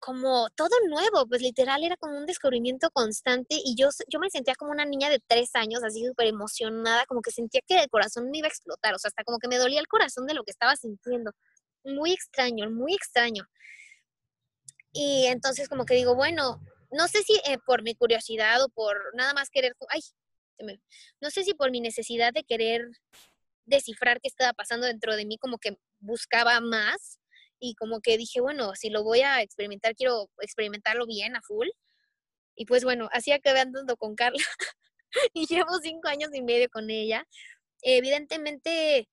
como 0.00 0.48
todo 0.56 0.70
nuevo, 0.88 1.26
pues 1.28 1.42
literal 1.42 1.84
era 1.84 1.96
como 1.96 2.16
un 2.18 2.26
descubrimiento 2.26 2.90
constante 2.90 3.56
y 3.62 3.76
yo, 3.76 3.90
yo 4.08 4.18
me 4.18 4.30
sentía 4.30 4.54
como 4.54 4.72
una 4.72 4.86
niña 4.86 5.10
de 5.10 5.20
tres 5.26 5.50
años, 5.54 5.84
así 5.84 6.04
súper 6.04 6.26
emocionada, 6.28 7.04
como 7.06 7.20
que 7.20 7.30
sentía 7.30 7.60
que 7.66 7.78
el 7.78 7.88
corazón 7.90 8.30
me 8.30 8.38
iba 8.38 8.46
a 8.46 8.48
explotar, 8.48 8.94
o 8.94 8.98
sea, 8.98 9.10
hasta 9.10 9.24
como 9.24 9.38
que 9.38 9.48
me 9.48 9.58
dolía 9.58 9.78
el 9.78 9.88
corazón 9.88 10.26
de 10.26 10.34
lo 10.34 10.42
que 10.42 10.52
estaba 10.52 10.74
sintiendo. 10.76 11.32
Muy 11.84 12.12
extraño, 12.12 12.70
muy 12.70 12.94
extraño. 12.94 13.44
Y 14.92 15.26
entonces 15.26 15.68
como 15.68 15.84
que 15.84 15.94
digo, 15.94 16.14
bueno, 16.14 16.60
no 16.90 17.08
sé 17.08 17.22
si 17.22 17.34
eh, 17.46 17.58
por 17.66 17.82
mi 17.82 17.94
curiosidad 17.94 18.62
o 18.62 18.68
por 18.68 18.96
nada 19.14 19.34
más 19.34 19.50
querer, 19.50 19.74
ay, 19.88 20.00
no 21.20 21.30
sé 21.30 21.44
si 21.44 21.54
por 21.54 21.70
mi 21.70 21.80
necesidad 21.80 22.32
de 22.32 22.44
querer 22.44 22.88
descifrar 23.64 24.20
qué 24.20 24.28
estaba 24.28 24.52
pasando 24.52 24.86
dentro 24.86 25.16
de 25.16 25.24
mí, 25.24 25.38
como 25.38 25.58
que 25.58 25.76
buscaba 26.00 26.60
más 26.60 27.20
y 27.60 27.74
como 27.74 28.00
que 28.00 28.16
dije, 28.16 28.40
bueno, 28.40 28.74
si 28.74 28.90
lo 28.90 29.04
voy 29.04 29.20
a 29.20 29.42
experimentar, 29.42 29.94
quiero 29.94 30.30
experimentarlo 30.40 31.06
bien 31.06 31.36
a 31.36 31.42
full. 31.42 31.68
Y 32.56 32.66
pues 32.66 32.84
bueno, 32.84 33.08
así 33.12 33.32
acabé 33.32 33.60
andando 33.60 33.96
con 33.96 34.14
Carla 34.16 34.42
y 35.34 35.46
llevo 35.46 35.78
cinco 35.82 36.08
años 36.08 36.30
y 36.34 36.42
medio 36.42 36.68
con 36.70 36.90
ella. 36.90 37.26
Evidentemente, 37.82 39.08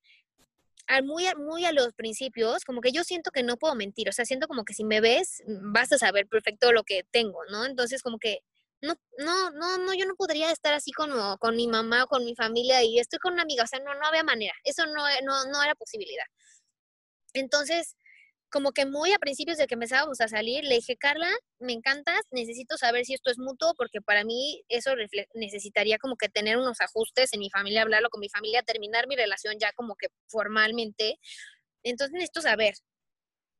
muy, 1.03 1.25
muy 1.37 1.65
a 1.65 1.71
los 1.71 1.93
principios, 1.93 2.63
como 2.63 2.81
que 2.81 2.91
yo 2.91 3.03
siento 3.03 3.31
que 3.31 3.43
no 3.43 3.57
puedo 3.57 3.75
mentir, 3.75 4.09
o 4.09 4.11
sea, 4.11 4.25
siento 4.25 4.47
como 4.47 4.63
que 4.63 4.73
si 4.73 4.83
me 4.83 5.01
ves, 5.01 5.43
mm, 5.47 5.73
vas 5.73 5.91
a 5.91 5.97
saber 5.97 6.27
perfecto 6.27 6.71
lo 6.71 6.83
que 6.83 7.03
tengo, 7.11 7.39
¿no? 7.51 7.65
Entonces, 7.65 8.01
como 8.01 8.17
que 8.19 8.39
no, 8.81 8.95
no, 9.17 9.51
no, 9.51 9.77
no, 9.79 9.93
yo 9.93 10.05
no 10.05 10.15
podría 10.15 10.51
estar 10.51 10.73
así 10.73 10.91
como 10.91 11.37
con 11.39 11.55
mi 11.55 11.67
mamá 11.67 12.03
o 12.05 12.07
con 12.07 12.23
mi 12.25 12.35
familia 12.35 12.83
y 12.83 12.99
estoy 12.99 13.19
con 13.19 13.33
una 13.33 13.43
amiga, 13.43 13.63
o 13.63 13.67
sea, 13.67 13.79
no, 13.79 13.93
no 13.95 14.05
había 14.07 14.23
manera, 14.23 14.53
eso 14.63 14.85
no, 14.85 15.03
no, 15.23 15.45
no 15.51 15.63
era 15.63 15.75
posibilidad. 15.75 16.25
Entonces, 17.33 17.95
como 18.49 18.71
que 18.71 18.85
muy 18.85 19.11
a 19.11 19.19
principios 19.19 19.57
de 19.57 19.67
que 19.67 19.73
empezábamos 19.75 20.21
a 20.21 20.27
salir, 20.27 20.63
le 20.63 20.75
dije, 20.75 20.95
Carla, 20.97 21.29
me 21.59 21.73
encantas, 21.73 22.21
necesito 22.31 22.77
saber 22.77 23.05
si 23.05 23.13
esto 23.13 23.29
es 23.29 23.37
mutuo, 23.37 23.73
porque 23.75 24.01
para 24.01 24.23
mí 24.23 24.63
eso 24.69 24.91
necesitaría 25.33 25.97
como 25.97 26.15
que 26.15 26.29
tener 26.29 26.57
unos 26.57 26.79
ajustes 26.81 27.33
en 27.33 27.39
mi 27.39 27.49
familia, 27.49 27.81
hablarlo 27.81 28.09
con 28.09 28.21
mi 28.21 28.29
familia, 28.29 28.63
terminar 28.63 29.07
mi 29.07 29.15
relación 29.15 29.55
ya 29.59 29.71
como 29.73 29.95
que 29.95 30.07
formalmente. 30.27 31.19
Entonces 31.83 32.13
necesito 32.13 32.41
saber. 32.41 32.75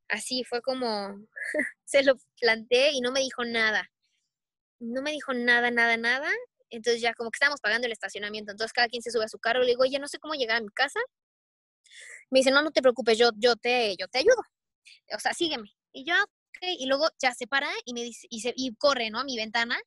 Así 0.09 0.43
fue 0.45 0.61
como 0.61 1.17
se 1.85 2.03
lo 2.03 2.15
planteé 2.39 2.91
y 2.93 3.01
no 3.01 3.11
me 3.11 3.21
dijo 3.21 3.43
nada. 3.45 3.89
No 4.79 5.01
me 5.01 5.11
dijo 5.11 5.33
nada, 5.33 5.71
nada, 5.71 5.97
nada. 5.97 6.31
Entonces 6.69 7.01
ya 7.01 7.13
como 7.13 7.31
que 7.31 7.37
estábamos 7.37 7.61
pagando 7.61 7.87
el 7.87 7.93
estacionamiento. 7.93 8.51
Entonces 8.51 8.73
cada 8.73 8.87
quien 8.89 9.01
se 9.03 9.11
sube 9.11 9.25
a 9.25 9.29
su 9.29 9.39
carro. 9.39 9.61
Le 9.61 9.67
digo, 9.67 9.83
oye, 9.83 9.99
no 9.99 10.07
sé 10.07 10.19
cómo 10.19 10.35
llegar 10.35 10.57
a 10.57 10.61
mi 10.61 10.69
casa. 10.69 10.99
Me 12.29 12.39
dice, 12.39 12.51
no, 12.51 12.61
no 12.61 12.71
te 12.71 12.81
preocupes, 12.81 13.17
yo, 13.17 13.31
yo, 13.37 13.55
te, 13.55 13.95
yo 13.97 14.07
te 14.07 14.19
ayudo 14.19 14.43
o 15.15 15.19
sea, 15.19 15.33
sígueme. 15.33 15.69
Y 15.93 16.05
yo, 16.05 16.15
ok, 16.15 16.67
y 16.79 16.85
luego 16.87 17.07
ya 17.21 17.33
se 17.33 17.47
para 17.47 17.69
y 17.85 17.93
me 17.93 18.03
dice, 18.03 18.27
y, 18.29 18.41
se, 18.41 18.53
y 18.55 18.75
corre, 18.75 19.09
¿no? 19.09 19.19
A 19.19 19.23
mi 19.23 19.37
ventana 19.37 19.79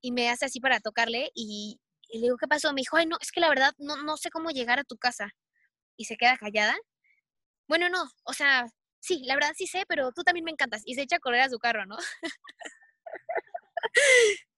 y 0.00 0.12
me 0.12 0.30
hace 0.30 0.46
así 0.46 0.60
para 0.60 0.80
tocarle 0.80 1.30
y, 1.34 1.80
le 2.10 2.20
digo, 2.20 2.36
¿qué 2.38 2.48
pasó? 2.48 2.72
Me 2.72 2.80
dijo, 2.80 2.96
ay, 2.96 3.06
no, 3.06 3.18
es 3.20 3.30
que 3.30 3.40
la 3.40 3.50
verdad 3.50 3.74
no, 3.78 4.02
no 4.02 4.16
sé 4.16 4.30
cómo 4.30 4.50
llegar 4.50 4.78
a 4.78 4.84
tu 4.84 4.96
casa. 4.96 5.30
Y 5.96 6.06
se 6.06 6.16
queda 6.16 6.38
callada. 6.38 6.74
Bueno, 7.68 7.90
no, 7.90 8.10
o 8.24 8.32
sea, 8.32 8.66
sí, 9.00 9.22
la 9.24 9.34
verdad 9.34 9.52
sí 9.54 9.66
sé, 9.66 9.84
pero 9.86 10.10
tú 10.12 10.22
también 10.22 10.44
me 10.44 10.50
encantas. 10.50 10.82
Y 10.86 10.94
se 10.94 11.02
echa 11.02 11.16
a 11.16 11.20
correr 11.20 11.42
a 11.42 11.50
su 11.50 11.58
carro, 11.58 11.84
¿no? 11.84 11.98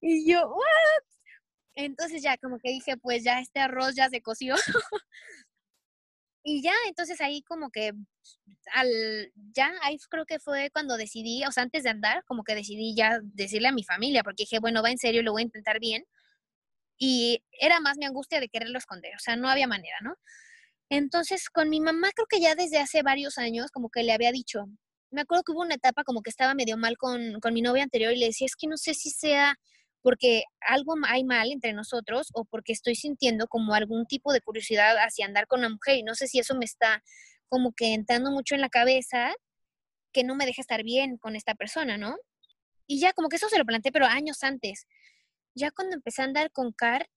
y 0.01 0.31
yo, 0.31 0.47
¿what? 0.47 1.03
Entonces 1.75 2.21
ya 2.23 2.37
como 2.37 2.57
que 2.59 2.69
dije, 2.69 2.95
pues 2.97 3.23
ya 3.23 3.39
este 3.39 3.59
arroz 3.59 3.95
ya 3.95 4.09
se 4.09 4.21
coció. 4.21 4.55
Y 6.43 6.63
ya, 6.63 6.73
entonces 6.87 7.21
ahí 7.21 7.43
como 7.43 7.69
que 7.69 7.93
al, 8.73 8.89
ya 9.53 9.71
ahí 9.83 9.97
creo 10.09 10.25
que 10.25 10.39
fue 10.39 10.69
cuando 10.71 10.97
decidí, 10.97 11.43
o 11.45 11.51
sea, 11.51 11.63
antes 11.63 11.83
de 11.83 11.89
andar, 11.89 12.23
como 12.25 12.43
que 12.43 12.55
decidí 12.55 12.95
ya 12.95 13.19
decirle 13.21 13.67
a 13.67 13.71
mi 13.71 13.83
familia, 13.83 14.23
porque 14.23 14.43
dije, 14.43 14.59
bueno, 14.59 14.81
va 14.81 14.89
en 14.91 14.97
serio, 14.97 15.21
lo 15.23 15.33
voy 15.33 15.43
a 15.43 15.45
intentar 15.45 15.79
bien. 15.79 16.03
Y 16.97 17.43
era 17.59 17.79
más 17.79 17.97
mi 17.97 18.05
angustia 18.05 18.39
de 18.39 18.49
quererlo 18.49 18.77
esconder, 18.77 19.15
o 19.15 19.19
sea, 19.19 19.35
no 19.35 19.49
había 19.49 19.67
manera, 19.67 19.97
¿no? 20.03 20.15
Entonces, 20.89 21.49
con 21.49 21.69
mi 21.69 21.81
mamá 21.81 22.11
creo 22.15 22.27
que 22.29 22.41
ya 22.41 22.55
desde 22.55 22.79
hace 22.79 23.03
varios 23.03 23.37
años 23.37 23.71
como 23.71 23.89
que 23.89 24.03
le 24.03 24.13
había 24.13 24.31
dicho, 24.31 24.65
me 25.11 25.21
acuerdo 25.21 25.43
que 25.43 25.53
hubo 25.53 25.61
una 25.61 25.75
etapa 25.75 26.03
como 26.03 26.21
que 26.21 26.29
estaba 26.29 26.53
medio 26.55 26.77
mal 26.77 26.97
con, 26.97 27.39
con 27.41 27.53
mi 27.53 27.61
novia 27.61 27.83
anterior 27.83 28.13
y 28.13 28.19
le 28.19 28.27
decía, 28.27 28.45
es 28.45 28.55
que 28.55 28.67
no 28.67 28.77
sé 28.77 28.93
si 28.93 29.11
sea 29.11 29.57
porque 30.01 30.43
algo 30.61 30.95
hay 31.07 31.23
mal 31.23 31.51
entre 31.51 31.73
nosotros 31.73 32.29
o 32.33 32.45
porque 32.45 32.73
estoy 32.73 32.95
sintiendo 32.95 33.47
como 33.47 33.73
algún 33.73 34.05
tipo 34.05 34.33
de 34.33 34.41
curiosidad 34.41 34.97
hacia 34.97 35.25
andar 35.25 35.47
con 35.47 35.59
una 35.59 35.69
mujer 35.69 35.97
y 35.97 36.03
no 36.03 36.15
sé 36.15 36.27
si 36.27 36.39
eso 36.39 36.55
me 36.55 36.65
está 36.65 37.03
como 37.49 37.73
que 37.73 37.93
entrando 37.93 38.31
mucho 38.31 38.55
en 38.55 38.61
la 38.61 38.69
cabeza 38.69 39.33
que 40.11 40.23
no 40.23 40.35
me 40.35 40.45
deja 40.45 40.61
estar 40.61 40.83
bien 40.83 41.17
con 41.17 41.35
esta 41.35 41.55
persona, 41.55 41.97
¿no? 41.97 42.17
Y 42.87 42.99
ya 42.99 43.13
como 43.13 43.29
que 43.29 43.37
eso 43.37 43.49
se 43.49 43.57
lo 43.57 43.65
planteé, 43.65 43.91
pero 43.91 44.05
años 44.05 44.43
antes. 44.43 44.87
Ya 45.55 45.71
cuando 45.71 45.95
empecé 45.95 46.21
a 46.21 46.25
andar 46.25 46.51
con 46.51 46.71
Car, 46.71 47.09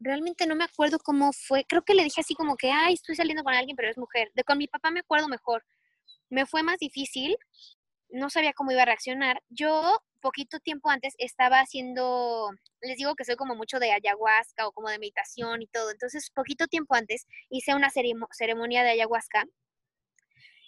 realmente 0.00 0.46
no 0.46 0.54
me 0.54 0.64
acuerdo 0.64 0.98
cómo 0.98 1.32
fue. 1.32 1.64
Creo 1.64 1.82
que 1.82 1.94
le 1.94 2.04
dije 2.04 2.20
así 2.20 2.34
como 2.34 2.56
que, 2.56 2.70
ay, 2.70 2.94
estoy 2.94 3.14
saliendo 3.14 3.42
con 3.44 3.54
alguien, 3.54 3.76
pero 3.76 3.90
es 3.90 3.98
mujer. 3.98 4.30
De 4.34 4.44
con 4.44 4.58
mi 4.58 4.68
papá 4.68 4.90
me 4.90 5.00
acuerdo 5.00 5.28
mejor. 5.28 5.64
Me 6.30 6.46
fue 6.46 6.62
más 6.62 6.78
difícil, 6.78 7.36
no 8.10 8.30
sabía 8.30 8.52
cómo 8.52 8.72
iba 8.72 8.82
a 8.82 8.86
reaccionar. 8.86 9.42
Yo 9.48 10.02
poquito 10.20 10.58
tiempo 10.60 10.90
antes 10.90 11.14
estaba 11.18 11.60
haciendo, 11.60 12.50
les 12.80 12.96
digo 12.96 13.14
que 13.14 13.24
soy 13.24 13.36
como 13.36 13.54
mucho 13.54 13.78
de 13.78 13.92
ayahuasca 13.92 14.66
o 14.66 14.72
como 14.72 14.88
de 14.88 14.98
meditación 14.98 15.62
y 15.62 15.66
todo, 15.66 15.90
entonces 15.90 16.30
poquito 16.34 16.66
tiempo 16.66 16.94
antes 16.94 17.26
hice 17.50 17.74
una 17.74 17.90
ceremonia 17.90 18.82
de 18.82 18.90
ayahuasca 18.90 19.44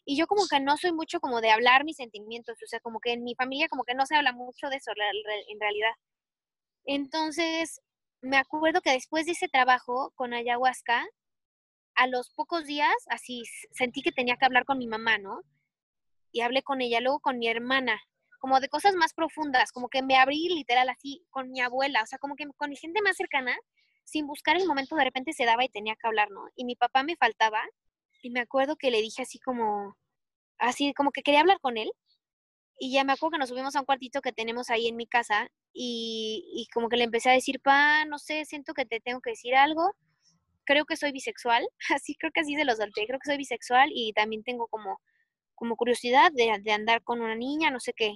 y 0.05 0.17
yo 0.17 0.27
como 0.27 0.47
que 0.51 0.61
no 0.61 0.77
soy 0.77 0.93
mucho 0.93 1.21
como 1.21 1.41
de 1.41 1.51
hablar 1.51 1.85
mis 1.85 1.97
sentimientos, 1.97 2.57
o 2.63 2.67
sea, 2.67 2.81
como 2.81 3.01
que 3.01 3.13
en 3.13 3.23
mi 3.23 3.35
familia 3.35 3.69
como 3.69 3.85
que 3.85 3.95
no 3.95 4.07
se 4.07 4.17
habla 4.17 4.33
mucho 4.33 4.69
de 4.69 4.77
eso 4.77 4.93
en 4.93 5.61
realidad. 5.61 5.93
Entonces, 6.85 7.81
me 8.21 8.37
acuerdo 8.37 8.81
que 8.81 8.93
después 8.93 9.27
de 9.27 9.33
ese 9.33 9.49
trabajo 9.49 10.13
con 10.17 10.35
ayahuasca, 10.35 11.07
a 11.95 12.07
los 12.07 12.31
pocos 12.31 12.65
días, 12.65 12.95
así 13.09 13.43
sentí 13.73 14.03
que 14.03 14.13
tenía 14.13 14.37
que 14.37 14.47
hablar 14.47 14.65
con 14.65 14.79
mi 14.79 14.87
mamá, 14.87 15.19
¿no? 15.19 15.43
Y 16.33 16.41
hablé 16.41 16.63
con 16.63 16.81
ella, 16.81 17.01
luego 17.01 17.21
con 17.21 17.39
mi 17.39 17.49
hermana, 17.49 18.01
como 18.41 18.59
de 18.59 18.69
cosas 18.69 18.95
más 18.97 19.15
profundas, 19.15 19.71
como 19.71 19.89
que 19.89 20.03
me 20.03 20.17
abrí 20.17 20.49
literal 20.49 20.89
así 20.89 21.25
con 21.31 21.51
mi 21.51 21.61
abuela, 21.61 22.03
o 22.03 22.07
sea, 22.07 22.19
como 22.19 22.35
que 22.35 22.47
con 22.57 22.71
mi 22.71 22.77
gente 22.77 23.03
más 23.03 23.17
cercana, 23.17 23.57
sin 24.05 24.27
buscar 24.27 24.57
el 24.57 24.67
momento 24.67 24.97
de 24.97 25.05
repente 25.05 25.33
se 25.33 25.45
daba 25.45 25.65
y 25.65 25.69
tenía 25.69 25.95
que 25.95 26.09
hablar, 26.09 26.31
¿no? 26.31 26.49
Y 26.57 26.65
mi 26.65 26.75
papá 26.75 27.05
me 27.05 27.17
faltaba 27.17 27.63
y 28.23 28.31
me 28.31 28.41
acuerdo 28.41 28.77
que 28.77 28.91
le 28.91 29.03
dije 29.03 29.23
así 29.23 29.39
como, 29.39 29.97
así 30.59 30.93
como 30.95 31.13
que 31.13 31.23
quería 31.23 31.41
hablar 31.41 31.61
con 31.61 31.77
él 31.77 31.91
y 32.79 32.93
ya 32.93 33.05
me 33.05 33.13
acuerdo 33.13 33.33
que 33.33 33.39
nos 33.39 33.51
subimos 33.51 33.77
a 33.77 33.81
un 33.81 33.87
cuartito 33.87 34.23
que 34.23 34.33
tenemos 34.33 34.71
ahí 34.71 34.89
en 34.89 34.97
mi 34.97 35.07
casa 35.07 35.51
y, 35.73 36.67
como 36.73 36.89
que 36.89 36.97
le 36.97 37.05
empecé 37.05 37.31
a 37.31 37.35
decir, 37.35 37.61
pa, 37.61 38.07
no 38.07 38.19
sé, 38.19 38.45
siento 38.47 38.75
que 38.75 38.87
te 38.87 39.01
tengo 39.01 39.21
que 39.21 39.31
decir 39.31 39.55
algo, 39.55 39.95
creo 40.65 40.87
que 40.87 40.97
soy 40.97 41.13
bisexual, 41.13 41.69
así 41.95 42.17
creo 42.17 42.33
que 42.33 42.41
así 42.41 42.57
se 42.57 42.65
lo 42.65 42.75
solté, 42.75 43.07
creo 43.07 43.19
que 43.21 43.29
soy 43.29 43.37
bisexual 43.37 43.91
y 43.95 44.13
también 44.15 44.43
tengo 44.45 44.67
como, 44.69 45.01
como 45.55 45.77
curiosidad 45.77 46.33
de, 46.33 46.59
de 46.63 46.73
andar 46.73 47.03
con 47.05 47.21
una 47.21 47.35
niña, 47.37 47.71
no 47.71 47.81
sé 47.81 47.93
qué. 47.93 48.15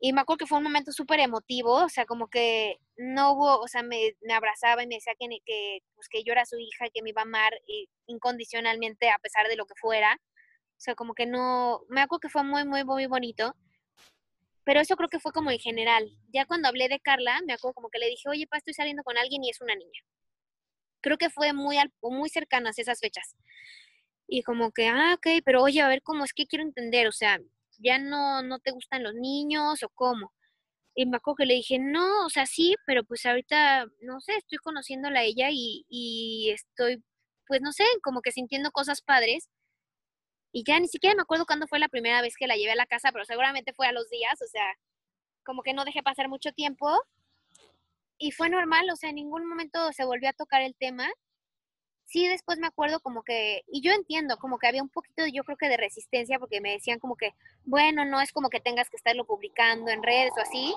Y 0.00 0.12
me 0.12 0.20
acuerdo 0.20 0.38
que 0.38 0.46
fue 0.46 0.58
un 0.58 0.64
momento 0.64 0.92
súper 0.92 1.18
emotivo, 1.20 1.84
o 1.84 1.88
sea, 1.88 2.06
como 2.06 2.28
que 2.28 2.78
no 2.96 3.32
hubo, 3.32 3.60
o 3.60 3.66
sea, 3.66 3.82
me, 3.82 4.14
me 4.22 4.32
abrazaba 4.32 4.82
y 4.84 4.86
me 4.86 4.94
decía 4.96 5.14
que, 5.18 5.26
que, 5.44 5.80
pues, 5.96 6.08
que 6.08 6.22
yo 6.22 6.32
era 6.32 6.46
su 6.46 6.56
hija 6.58 6.86
y 6.86 6.90
que 6.90 7.02
me 7.02 7.10
iba 7.10 7.22
a 7.22 7.24
amar 7.24 7.52
incondicionalmente 8.06 9.10
a 9.10 9.18
pesar 9.18 9.48
de 9.48 9.56
lo 9.56 9.66
que 9.66 9.74
fuera. 9.80 10.14
O 10.78 10.80
sea, 10.80 10.94
como 10.94 11.14
que 11.14 11.26
no, 11.26 11.80
me 11.88 12.00
acuerdo 12.00 12.20
que 12.20 12.28
fue 12.28 12.44
muy, 12.44 12.64
muy, 12.64 12.84
muy 12.84 13.06
bonito. 13.06 13.56
Pero 14.64 14.80
eso 14.80 14.96
creo 14.96 15.08
que 15.08 15.18
fue 15.18 15.32
como 15.32 15.50
en 15.50 15.58
general. 15.58 16.08
Ya 16.32 16.46
cuando 16.46 16.68
hablé 16.68 16.88
de 16.88 17.00
Carla, 17.00 17.40
me 17.46 17.54
acuerdo 17.54 17.74
como 17.74 17.88
que 17.88 17.98
le 17.98 18.06
dije, 18.08 18.28
oye, 18.28 18.46
pa, 18.46 18.58
estoy 18.58 18.74
saliendo 18.74 19.02
con 19.02 19.18
alguien 19.18 19.42
y 19.42 19.50
es 19.50 19.60
una 19.60 19.74
niña. 19.74 20.02
Creo 21.00 21.16
que 21.18 21.30
fue 21.30 21.52
muy, 21.52 21.76
muy 22.02 22.28
cercanas 22.28 22.78
esas 22.78 23.00
fechas. 23.00 23.34
Y 24.28 24.42
como 24.42 24.70
que, 24.70 24.88
ah, 24.88 25.14
ok, 25.16 25.42
pero 25.44 25.62
oye, 25.62 25.80
a 25.80 25.88
ver, 25.88 26.02
¿cómo 26.02 26.24
es 26.24 26.34
que 26.34 26.46
quiero 26.46 26.64
entender? 26.64 27.08
O 27.08 27.12
sea, 27.12 27.38
¿ya 27.78 27.98
no, 27.98 28.42
no 28.42 28.58
te 28.60 28.72
gustan 28.72 29.02
los 29.02 29.14
niños 29.14 29.82
o 29.82 29.88
cómo? 29.90 30.32
Y 30.94 31.06
me 31.06 31.18
acuerdo 31.18 31.36
que 31.38 31.46
le 31.46 31.54
dije, 31.54 31.78
no, 31.78 32.26
o 32.26 32.30
sea, 32.30 32.46
sí, 32.46 32.74
pero 32.86 33.04
pues 33.04 33.24
ahorita, 33.26 33.86
no 34.02 34.20
sé, 34.20 34.36
estoy 34.36 34.58
conociéndola 34.58 35.20
a 35.20 35.24
ella 35.24 35.48
y, 35.52 35.84
y 35.88 36.50
estoy, 36.50 37.02
pues 37.46 37.60
no 37.62 37.72
sé, 37.72 37.84
como 38.02 38.22
que 38.22 38.32
sintiendo 38.32 38.70
cosas 38.72 39.02
padres 39.02 39.48
y 40.52 40.64
ya 40.64 40.80
ni 40.80 40.88
siquiera 40.88 41.14
me 41.14 41.22
acuerdo 41.22 41.46
cuándo 41.46 41.66
fue 41.66 41.78
la 41.78 41.88
primera 41.88 42.22
vez 42.22 42.34
que 42.36 42.46
la 42.46 42.56
llevé 42.56 42.72
a 42.72 42.76
la 42.76 42.86
casa, 42.86 43.12
pero 43.12 43.24
seguramente 43.24 43.72
fue 43.74 43.86
a 43.86 43.92
los 43.92 44.08
días, 44.08 44.40
o 44.42 44.46
sea, 44.48 44.64
como 45.44 45.62
que 45.62 45.74
no 45.74 45.84
dejé 45.84 46.02
pasar 46.02 46.28
mucho 46.28 46.52
tiempo. 46.52 46.90
Y 48.18 48.32
fue 48.32 48.50
normal, 48.50 48.86
o 48.92 48.96
sea, 48.96 49.10
en 49.10 49.16
ningún 49.16 49.46
momento 49.46 49.92
se 49.92 50.04
volvió 50.04 50.28
a 50.30 50.32
tocar 50.32 50.62
el 50.62 50.74
tema. 50.76 51.08
Sí, 52.08 52.26
después 52.26 52.58
me 52.58 52.66
acuerdo 52.66 53.00
como 53.00 53.22
que, 53.22 53.64
y 53.66 53.82
yo 53.82 53.92
entiendo, 53.92 54.38
como 54.38 54.58
que 54.58 54.66
había 54.66 54.82
un 54.82 54.88
poquito, 54.88 55.26
yo 55.26 55.44
creo 55.44 55.58
que 55.58 55.68
de 55.68 55.76
resistencia, 55.76 56.38
porque 56.38 56.62
me 56.62 56.72
decían 56.72 56.98
como 56.98 57.16
que, 57.16 57.34
bueno, 57.64 58.06
no 58.06 58.22
es 58.22 58.32
como 58.32 58.48
que 58.48 58.60
tengas 58.60 58.88
que 58.88 58.96
estarlo 58.96 59.26
publicando 59.26 59.90
en 59.90 60.02
redes 60.02 60.32
o 60.38 60.40
así. 60.40 60.74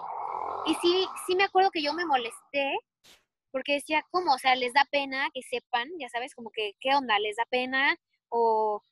Y 0.65 0.75
sí, 0.81 1.07
sí 1.25 1.35
me 1.37 1.45
acuerdo 1.45 1.71
que 1.71 1.81
yo 1.81 1.93
me 1.93 2.05
molesté, 2.05 2.77
porque 3.51 3.75
decía, 3.75 4.05
¿cómo? 4.11 4.33
O 4.33 4.37
sea, 4.39 4.55
les 4.55 4.73
da 4.73 4.85
pena 4.91 5.29
que 5.33 5.41
sepan, 5.43 5.89
ya 5.97 6.09
sabes, 6.09 6.35
como 6.35 6.51
que, 6.51 6.73
¿qué 6.81 6.95
onda? 6.95 7.17
¿Les 7.19 7.37
da 7.37 7.45
pena? 7.49 7.95
O, 8.27 8.83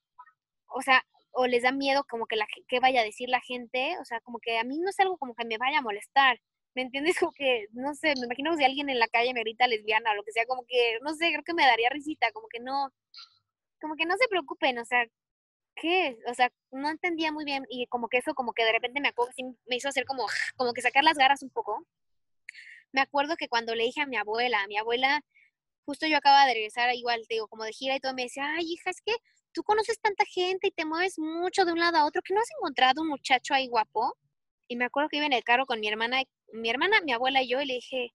o 0.68 0.82
sea, 0.82 1.04
o 1.32 1.46
les 1.46 1.64
da 1.64 1.74
miedo 1.74 2.06
como 2.10 2.26
que 2.26 2.38
la 2.38 2.48
que 2.70 2.80
vaya 2.80 3.02
a 3.02 3.04
decir 3.06 3.28
la 3.28 3.42
gente, 3.42 3.98
o 4.00 4.06
sea, 4.06 4.22
como 4.22 4.40
que 4.40 4.58
a 4.58 4.64
mí 4.64 4.80
no 4.80 4.90
es 4.90 5.00
algo 5.02 5.18
como 5.18 5.36
que 5.36 5.46
me 5.46 5.58
vaya 5.58 5.80
a 5.80 5.82
molestar, 5.82 6.40
¿me 6.80 6.84
entiendes? 6.84 7.20
Como 7.20 7.34
que, 7.34 7.68
no 7.74 7.94
sé, 7.94 8.14
me 8.16 8.26
imagino 8.26 8.56
si 8.56 8.64
alguien 8.64 8.90
en 8.90 9.00
la 9.00 9.08
calle 9.10 9.34
me 9.34 9.42
grita 9.42 9.68
lesbiana 9.68 10.12
o 10.12 10.16
lo 10.16 10.24
que 10.24 10.32
sea, 10.32 10.46
como 10.46 10.64
que, 10.66 10.98
no 11.02 11.14
sé, 11.14 11.30
creo 11.30 11.44
que 11.44 11.54
me 11.54 11.66
daría 11.66 11.90
risita, 11.90 12.32
como 12.32 12.48
que 12.48 12.62
no, 12.62 12.94
como 13.82 13.96
que 13.98 14.06
no 14.06 14.16
se 14.18 14.30
preocupen, 14.30 14.80
o 14.80 14.86
sea, 14.86 15.06
¿qué? 15.76 16.18
O 16.28 16.34
sea, 16.34 16.50
no 16.72 16.90
entendía 16.90 17.34
muy 17.34 17.44
bien 17.44 17.66
y 17.70 17.88
como 17.88 18.08
que 18.08 18.20
eso, 18.20 18.34
como 18.34 18.54
que 18.54 18.64
de 18.64 18.72
repente 18.72 19.02
me 19.02 19.10
acuerdo, 19.10 19.34
me 19.68 19.76
hizo 19.76 19.90
hacer 19.90 20.06
como, 20.06 20.26
como 20.56 20.72
que 20.74 20.82
sacar 20.82 21.04
las 21.04 21.18
garras 21.18 21.44
un 21.44 21.50
poco. 21.50 21.86
Me 22.94 23.02
acuerdo 23.02 23.36
que 23.38 23.50
cuando 23.50 23.76
le 23.76 23.84
dije 23.84 24.02
a 24.02 24.08
mi 24.08 24.16
abuela, 24.16 24.64
a 24.64 24.68
mi 24.68 24.78
abuela, 24.78 25.22
justo 25.86 26.08
yo 26.08 26.18
acaba 26.18 26.46
de 26.46 26.54
regresar 26.54 26.94
igual, 26.96 27.26
te 27.28 27.36
digo, 27.36 27.50
como 27.50 27.66
de 27.66 27.74
gira 27.74 27.96
y 27.96 28.00
todo, 28.00 28.14
me 28.14 28.24
decía, 28.24 28.46
ay, 28.58 28.66
hija, 28.72 28.90
es 28.90 29.02
que 29.02 29.16
tú 29.54 29.64
conoces 29.64 30.00
tanta 30.00 30.24
gente 30.26 30.68
y 30.68 30.72
te 30.72 30.86
mueves 30.86 31.20
mucho 31.20 31.66
de 31.66 31.74
un 31.74 31.80
lado 31.80 31.98
a 31.98 32.06
otro, 32.06 32.22
que 32.22 32.34
no 32.34 32.40
has 32.40 32.52
encontrado 32.58 33.02
un 33.02 33.10
muchacho 33.10 33.54
ahí 33.54 33.68
guapo. 33.68 34.16
Y 34.70 34.76
me 34.78 34.86
acuerdo 34.86 35.10
que 35.10 35.18
iba 35.18 35.26
en 35.26 35.34
el 35.34 35.44
carro 35.44 35.66
con 35.66 35.80
mi 35.80 35.88
hermana, 35.88 36.22
mi 36.54 36.70
hermana, 36.70 37.02
mi 37.02 37.14
abuela 37.14 37.42
y 37.42 37.50
yo, 37.50 37.62
y 37.62 37.66
le 37.66 37.76
dije, 37.76 38.14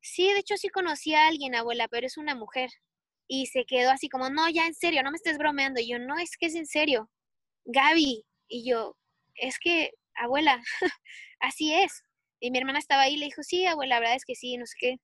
sí, 0.00 0.32
de 0.32 0.40
hecho 0.40 0.56
sí 0.56 0.68
conocí 0.68 1.14
a 1.14 1.28
alguien, 1.28 1.54
abuela, 1.54 1.88
pero 1.88 2.06
es 2.06 2.16
una 2.16 2.34
mujer. 2.34 2.70
Y 3.28 3.46
se 3.46 3.64
quedó 3.64 3.90
así 3.90 4.08
como, 4.08 4.30
no, 4.30 4.48
ya 4.50 4.66
en 4.66 4.74
serio, 4.74 5.02
no 5.02 5.10
me 5.10 5.16
estés 5.16 5.38
bromeando. 5.38 5.80
Y 5.80 5.88
yo, 5.88 5.98
no, 5.98 6.18
es 6.18 6.36
que 6.36 6.46
es 6.46 6.54
en 6.54 6.66
serio. 6.66 7.10
Gaby. 7.64 8.24
Y 8.48 8.68
yo, 8.68 8.96
es 9.36 9.58
que, 9.58 9.92
abuela, 10.14 10.60
así 11.40 11.72
es. 11.72 12.02
Y 12.40 12.50
mi 12.50 12.58
hermana 12.58 12.78
estaba 12.78 13.02
ahí 13.02 13.14
y 13.14 13.18
le 13.18 13.26
dijo, 13.26 13.42
sí, 13.42 13.66
abuela, 13.66 13.96
la 13.96 14.00
verdad 14.00 14.16
es 14.16 14.24
que 14.24 14.34
sí, 14.34 14.56
no 14.56 14.66
sé 14.66 14.74
qué. 14.78 14.96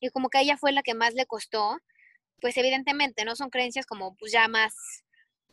Y 0.00 0.10
como 0.10 0.28
que 0.28 0.40
ella 0.40 0.56
fue 0.56 0.72
la 0.72 0.82
que 0.82 0.94
más 0.94 1.14
le 1.14 1.26
costó, 1.26 1.78
pues 2.40 2.56
evidentemente, 2.56 3.24
¿no? 3.24 3.36
Son 3.36 3.50
creencias 3.50 3.86
como 3.86 4.16
pues 4.16 4.32
ya 4.32 4.48
más, 4.48 4.74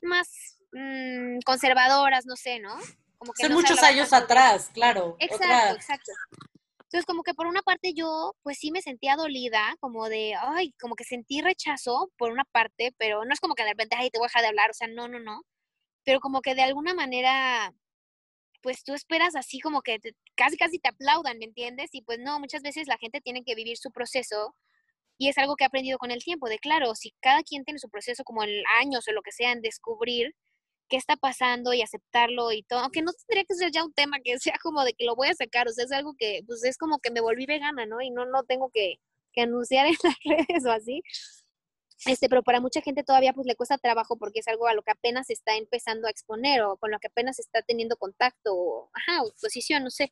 más 0.01 0.59
mmm, 0.73 1.39
conservadoras, 1.45 2.25
no 2.25 2.35
sé, 2.35 2.59
¿no? 2.59 2.77
Como 3.21 3.33
que 3.33 3.49
muchos 3.49 3.83
años 3.83 4.13
atrás, 4.13 4.71
claro. 4.73 5.15
Exacto, 5.19 5.75
exacto. 5.75 6.11
Entonces, 6.85 7.05
como 7.05 7.21
que 7.21 7.35
por 7.35 7.45
una 7.45 7.61
parte 7.61 7.93
yo, 7.93 8.33
pues 8.41 8.57
sí 8.57 8.71
me 8.71 8.81
sentía 8.81 9.15
dolida, 9.15 9.75
como 9.79 10.09
de, 10.09 10.33
ay, 10.41 10.73
como 10.81 10.95
que 10.95 11.03
sentí 11.03 11.39
rechazo 11.39 12.11
por 12.17 12.31
una 12.31 12.45
parte, 12.45 12.95
pero 12.97 13.23
no 13.23 13.31
es 13.31 13.39
como 13.39 13.53
que 13.53 13.61
de 13.61 13.69
repente, 13.69 13.95
ay, 13.95 14.09
te 14.09 14.17
voy 14.17 14.25
a 14.25 14.29
dejar 14.29 14.41
de 14.41 14.47
hablar, 14.47 14.71
o 14.71 14.73
sea, 14.73 14.87
no, 14.87 15.07
no, 15.07 15.19
no. 15.19 15.43
Pero 16.03 16.19
como 16.19 16.41
que 16.41 16.55
de 16.55 16.63
alguna 16.63 16.95
manera, 16.95 17.71
pues 18.63 18.83
tú 18.83 18.95
esperas 18.95 19.35
así 19.35 19.59
como 19.59 19.83
que 19.83 19.99
casi, 20.35 20.57
casi 20.57 20.79
te 20.79 20.89
aplaudan, 20.89 21.37
¿me 21.37 21.45
entiendes? 21.45 21.91
Y 21.93 22.01
pues 22.01 22.17
no, 22.17 22.39
muchas 22.39 22.63
veces 22.63 22.87
la 22.87 22.97
gente 22.97 23.21
tiene 23.21 23.43
que 23.43 23.53
vivir 23.53 23.77
su 23.77 23.91
proceso 23.91 24.55
y 25.19 25.29
es 25.29 25.37
algo 25.37 25.55
que 25.57 25.63
he 25.63 25.67
aprendido 25.67 25.99
con 25.99 26.09
el 26.09 26.23
tiempo, 26.23 26.49
de 26.49 26.57
claro, 26.57 26.95
si 26.95 27.13
cada 27.21 27.43
quien 27.43 27.65
tiene 27.65 27.77
su 27.77 27.89
proceso 27.91 28.23
como 28.23 28.43
en 28.43 28.49
años 28.79 29.07
o 29.07 29.11
lo 29.11 29.21
que 29.21 29.31
sea, 29.31 29.51
en 29.51 29.61
descubrir 29.61 30.33
qué 30.91 30.97
está 30.97 31.15
pasando 31.15 31.73
y 31.73 31.81
aceptarlo 31.81 32.51
y 32.51 32.63
todo, 32.63 32.81
aunque 32.81 33.01
no 33.01 33.11
tendría 33.13 33.45
que 33.45 33.55
ser 33.55 33.71
ya 33.71 33.83
un 33.83 33.93
tema 33.93 34.17
que 34.23 34.37
sea 34.39 34.55
como 34.61 34.83
de 34.83 34.93
que 34.93 35.05
lo 35.05 35.15
voy 35.15 35.29
a 35.29 35.33
sacar, 35.33 35.67
o 35.67 35.71
sea, 35.71 35.85
es 35.85 35.91
algo 35.91 36.13
que 36.17 36.41
pues 36.45 36.63
es 36.65 36.77
como 36.77 36.99
que 36.99 37.11
me 37.11 37.21
volví 37.21 37.45
vegana, 37.47 37.85
¿no? 37.87 38.01
Y 38.01 38.11
no, 38.11 38.25
no 38.25 38.43
tengo 38.43 38.69
que, 38.73 38.97
que 39.33 39.41
anunciar 39.41 39.87
en 39.87 39.95
las 40.03 40.17
redes 40.25 40.65
o 40.65 40.71
así. 40.71 41.01
Este, 42.05 42.29
pero 42.29 42.41
para 42.43 42.59
mucha 42.59 42.81
gente 42.81 43.03
todavía 43.03 43.31
pues 43.31 43.45
le 43.45 43.55
cuesta 43.55 43.77
trabajo 43.77 44.17
porque 44.17 44.39
es 44.39 44.47
algo 44.47 44.67
a 44.67 44.73
lo 44.73 44.81
que 44.81 44.91
apenas 44.91 45.29
está 45.29 45.55
empezando 45.55 46.07
a 46.07 46.11
exponer 46.11 46.63
o 46.63 46.77
con 46.77 46.89
lo 46.89 46.99
que 46.99 47.07
apenas 47.07 47.37
está 47.39 47.61
teniendo 47.61 47.95
contacto 47.95 48.55
o, 48.55 48.89
ajá, 48.93 49.23
oposición, 49.23 49.83
no 49.83 49.91
sé. 49.91 50.11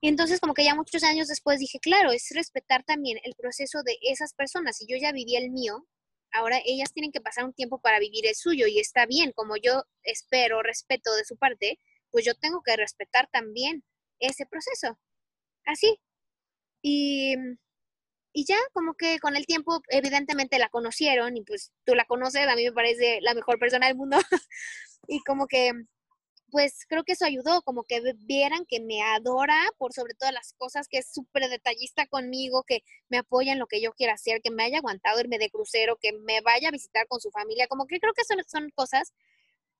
Y 0.00 0.08
entonces 0.08 0.40
como 0.40 0.54
que 0.54 0.64
ya 0.64 0.74
muchos 0.74 1.02
años 1.04 1.28
después 1.28 1.58
dije, 1.58 1.78
claro, 1.80 2.12
es 2.12 2.28
respetar 2.34 2.84
también 2.84 3.18
el 3.24 3.34
proceso 3.34 3.82
de 3.82 3.98
esas 4.02 4.32
personas. 4.34 4.76
Si 4.76 4.86
yo 4.88 4.96
ya 4.96 5.12
viví 5.12 5.36
el 5.36 5.50
mío, 5.50 5.86
ahora 6.32 6.60
ellas 6.64 6.92
tienen 6.92 7.12
que 7.12 7.20
pasar 7.20 7.44
un 7.44 7.54
tiempo 7.54 7.80
para 7.80 7.98
vivir 7.98 8.26
el 8.26 8.34
suyo 8.34 8.66
y 8.66 8.78
está 8.78 9.06
bien, 9.06 9.32
como 9.32 9.56
yo 9.56 9.84
espero, 10.02 10.62
respeto 10.62 11.14
de 11.14 11.24
su 11.24 11.36
parte, 11.36 11.78
pues 12.10 12.24
yo 12.24 12.34
tengo 12.34 12.62
que 12.62 12.76
respetar 12.76 13.28
también 13.30 13.84
ese 14.18 14.46
proceso. 14.46 14.98
Así. 15.66 15.98
Y, 16.82 17.34
y 18.32 18.44
ya 18.46 18.56
como 18.72 18.94
que 18.94 19.18
con 19.18 19.36
el 19.36 19.46
tiempo 19.46 19.80
evidentemente 19.88 20.58
la 20.58 20.68
conocieron 20.68 21.36
y 21.36 21.42
pues 21.42 21.72
tú 21.84 21.94
la 21.94 22.06
conoces, 22.06 22.46
a 22.48 22.56
mí 22.56 22.64
me 22.64 22.72
parece 22.72 23.20
la 23.20 23.34
mejor 23.34 23.58
persona 23.58 23.86
del 23.86 23.96
mundo. 23.96 24.16
y 25.08 25.20
como 25.24 25.46
que 25.46 25.72
pues 26.52 26.84
creo 26.86 27.02
que 27.02 27.12
eso 27.14 27.24
ayudó, 27.24 27.62
como 27.62 27.82
que 27.82 28.02
vieran 28.26 28.66
que 28.66 28.78
me 28.78 29.00
adora 29.02 29.58
por 29.78 29.94
sobre 29.94 30.12
todas 30.12 30.34
las 30.34 30.52
cosas, 30.52 30.86
que 30.86 30.98
es 30.98 31.10
súper 31.10 31.48
detallista 31.48 32.06
conmigo, 32.06 32.62
que 32.64 32.84
me 33.08 33.16
apoya 33.16 33.52
en 33.54 33.58
lo 33.58 33.66
que 33.66 33.80
yo 33.80 33.92
quiera 33.94 34.12
hacer, 34.12 34.42
que 34.42 34.50
me 34.50 34.62
haya 34.64 34.78
aguantado 34.78 35.18
irme 35.18 35.38
de 35.38 35.48
crucero, 35.48 35.96
que 35.98 36.12
me 36.12 36.42
vaya 36.42 36.68
a 36.68 36.70
visitar 36.70 37.08
con 37.08 37.20
su 37.20 37.30
familia, 37.30 37.68
como 37.68 37.86
que 37.86 37.98
creo 37.98 38.12
que 38.12 38.22
son, 38.46 38.68
cosas, 38.74 39.14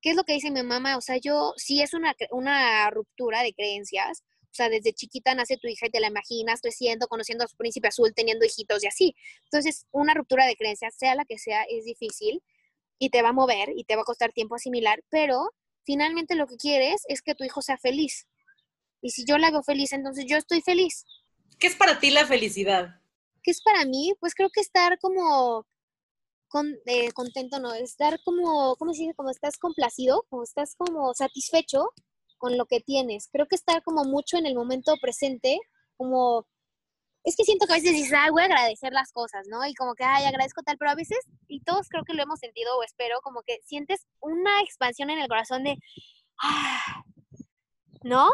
que 0.00 0.10
es 0.10 0.16
lo 0.16 0.24
que 0.24 0.32
dice 0.32 0.50
mi 0.50 0.62
mamá, 0.62 0.96
o 0.96 1.02
sea, 1.02 1.18
yo 1.18 1.52
sí 1.58 1.82
es 1.82 1.92
una, 1.92 2.14
una 2.30 2.90
ruptura 2.90 3.42
de 3.42 3.52
creencias, 3.52 4.22
o 4.50 4.54
sea, 4.54 4.70
desde 4.70 4.94
chiquita 4.94 5.34
nace 5.34 5.58
tu 5.58 5.68
hija 5.68 5.86
y 5.86 5.90
te 5.90 6.00
la 6.00 6.08
imaginas 6.08 6.62
creciendo, 6.62 7.06
conociendo 7.06 7.44
a 7.44 7.48
su 7.48 7.56
príncipe 7.56 7.88
azul, 7.88 8.14
teniendo 8.14 8.46
hijitos 8.46 8.82
y 8.82 8.86
así. 8.86 9.14
Entonces, 9.44 9.86
una 9.90 10.14
ruptura 10.14 10.46
de 10.46 10.56
creencias, 10.56 10.94
sea 10.96 11.14
la 11.14 11.26
que 11.26 11.38
sea, 11.38 11.64
es 11.64 11.84
difícil 11.84 12.42
y 12.98 13.10
te 13.10 13.20
va 13.22 13.30
a 13.30 13.32
mover 13.34 13.70
y 13.76 13.84
te 13.84 13.96
va 13.96 14.02
a 14.02 14.04
costar 14.06 14.32
tiempo 14.32 14.54
asimilar, 14.54 15.02
pero 15.10 15.50
finalmente 15.84 16.34
lo 16.34 16.46
que 16.46 16.56
quieres 16.56 17.02
es 17.08 17.22
que 17.22 17.34
tu 17.34 17.44
hijo 17.44 17.62
sea 17.62 17.78
feliz. 17.78 18.26
Y 19.00 19.10
si 19.10 19.24
yo 19.24 19.38
la 19.38 19.50
veo 19.50 19.62
feliz, 19.62 19.92
entonces 19.92 20.26
yo 20.28 20.36
estoy 20.36 20.60
feliz. 20.62 21.04
¿Qué 21.58 21.66
es 21.66 21.76
para 21.76 21.98
ti 21.98 22.10
la 22.10 22.26
felicidad? 22.26 23.00
¿Qué 23.42 23.50
es 23.50 23.62
para 23.62 23.84
mí? 23.84 24.14
Pues 24.20 24.34
creo 24.34 24.50
que 24.50 24.60
estar 24.60 24.98
como 25.00 25.66
con, 26.48 26.76
eh, 26.86 27.10
contento, 27.12 27.58
¿no? 27.58 27.72
Estar 27.74 28.20
como, 28.24 28.76
¿cómo 28.76 28.92
se 28.92 29.02
dice? 29.02 29.14
Como 29.14 29.30
estás 29.30 29.56
complacido, 29.58 30.24
como 30.28 30.44
estás 30.44 30.76
como 30.76 31.14
satisfecho 31.14 31.90
con 32.38 32.58
lo 32.58 32.66
que 32.66 32.80
tienes. 32.80 33.28
Creo 33.32 33.46
que 33.46 33.56
estar 33.56 33.82
como 33.82 34.04
mucho 34.04 34.36
en 34.36 34.46
el 34.46 34.54
momento 34.54 34.94
presente, 35.00 35.58
como 35.96 36.46
es 37.24 37.36
que 37.36 37.44
siento 37.44 37.66
que 37.66 37.74
a 37.74 37.76
veces 37.76 37.92
dices, 37.92 38.12
ay, 38.16 38.30
voy 38.30 38.42
a 38.42 38.46
agradecer 38.46 38.92
las 38.92 39.12
cosas, 39.12 39.46
¿no? 39.48 39.64
Y 39.66 39.74
como 39.74 39.94
que, 39.94 40.04
ay, 40.04 40.24
agradezco 40.24 40.62
tal, 40.62 40.76
pero 40.78 40.90
a 40.90 40.94
veces, 40.94 41.18
y 41.48 41.60
todos 41.60 41.88
creo 41.88 42.04
que 42.04 42.14
lo 42.14 42.22
hemos 42.22 42.40
sentido 42.40 42.76
o 42.76 42.82
espero, 42.82 43.20
como 43.22 43.42
que 43.42 43.60
sientes 43.64 44.06
una 44.20 44.60
expansión 44.62 45.10
en 45.10 45.18
el 45.20 45.28
corazón 45.28 45.64
de, 45.64 45.78
ah, 46.42 47.04
¿no? 48.02 48.30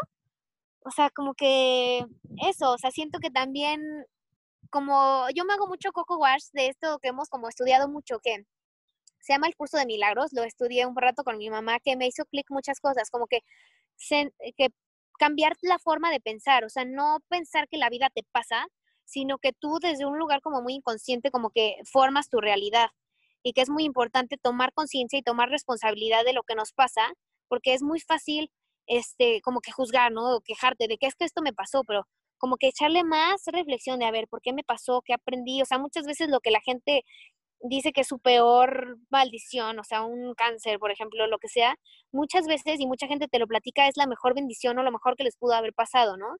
o 0.89 0.91
sea, 0.91 1.09
como 1.11 1.33
que 1.35 2.05
eso, 2.47 2.71
o 2.73 2.77
sea, 2.77 2.91
siento 2.91 3.19
que 3.19 3.29
también, 3.31 3.81
como 4.69 5.27
yo 5.35 5.45
me 5.45 5.53
hago 5.53 5.67
mucho 5.67 5.91
coco 5.91 6.17
wash 6.17 6.45
de 6.53 6.67
esto 6.67 6.99
que 6.99 7.09
hemos 7.09 7.29
como 7.29 7.49
estudiado 7.49 7.87
mucho, 7.87 8.19
que 8.19 8.45
se 9.19 9.33
llama 9.33 9.47
el 9.47 9.55
curso 9.55 9.77
de 9.77 9.85
milagros, 9.85 10.31
lo 10.33 10.43
estudié 10.43 10.85
un 10.85 10.95
rato 10.95 11.23
con 11.23 11.37
mi 11.37 11.49
mamá, 11.49 11.79
que 11.79 11.95
me 11.95 12.07
hizo 12.07 12.25
clic 12.25 12.47
muchas 12.49 12.79
cosas, 12.79 13.09
como 13.11 13.27
que, 13.27 13.41
que 14.57 14.69
cambiar 15.19 15.53
la 15.61 15.79
forma 15.79 16.11
de 16.11 16.21
pensar, 16.21 16.63
o 16.63 16.69
sea, 16.69 16.85
no 16.85 17.19
pensar 17.29 17.67
que 17.67 17.77
la 17.77 17.89
vida 17.89 18.09
te 18.09 18.23
pasa, 18.31 18.67
sino 19.09 19.37
que 19.39 19.53
tú 19.53 19.79
desde 19.81 20.05
un 20.05 20.17
lugar 20.19 20.41
como 20.41 20.61
muy 20.61 20.75
inconsciente, 20.75 21.31
como 21.31 21.49
que 21.49 21.77
formas 21.91 22.29
tu 22.29 22.39
realidad 22.39 22.89
y 23.43 23.53
que 23.53 23.61
es 23.61 23.69
muy 23.69 23.83
importante 23.83 24.37
tomar 24.37 24.73
conciencia 24.73 25.19
y 25.19 25.23
tomar 25.23 25.49
responsabilidad 25.49 26.23
de 26.25 26.33
lo 26.33 26.43
que 26.43 26.55
nos 26.55 26.73
pasa, 26.73 27.01
porque 27.47 27.73
es 27.73 27.81
muy 27.83 27.99
fácil, 27.99 28.51
este, 28.87 29.41
como 29.41 29.61
que 29.61 29.71
juzgar, 29.71 30.11
¿no? 30.11 30.35
O 30.35 30.41
quejarte 30.41 30.87
de 30.87 30.97
que 30.97 31.07
es 31.07 31.15
que 31.15 31.25
esto 31.25 31.41
me 31.41 31.53
pasó, 31.53 31.83
pero 31.83 32.07
como 32.37 32.57
que 32.57 32.67
echarle 32.69 33.03
más 33.03 33.41
reflexión 33.47 33.99
de 33.99 34.05
a 34.05 34.11
ver, 34.11 34.27
¿por 34.27 34.41
qué 34.41 34.53
me 34.53 34.63
pasó? 34.63 35.01
¿Qué 35.05 35.13
aprendí? 35.13 35.61
O 35.61 35.65
sea, 35.65 35.77
muchas 35.79 36.05
veces 36.05 36.29
lo 36.29 36.39
que 36.39 36.51
la 36.51 36.61
gente 36.61 37.03
dice 37.61 37.91
que 37.91 38.01
es 38.01 38.07
su 38.07 38.19
peor 38.19 38.97
maldición, 39.09 39.79
o 39.79 39.83
sea, 39.83 40.03
un 40.03 40.33
cáncer, 40.35 40.79
por 40.79 40.91
ejemplo, 40.91 41.27
lo 41.27 41.39
que 41.39 41.49
sea, 41.49 41.77
muchas 42.11 42.47
veces 42.47 42.79
y 42.79 42.87
mucha 42.87 43.07
gente 43.07 43.27
te 43.27 43.39
lo 43.39 43.47
platica 43.47 43.87
es 43.87 43.97
la 43.97 44.07
mejor 44.07 44.33
bendición 44.35 44.77
o 44.79 44.83
lo 44.83 44.91
mejor 44.91 45.15
que 45.17 45.23
les 45.25 45.37
pudo 45.37 45.53
haber 45.53 45.73
pasado, 45.73 46.17
¿no? 46.17 46.37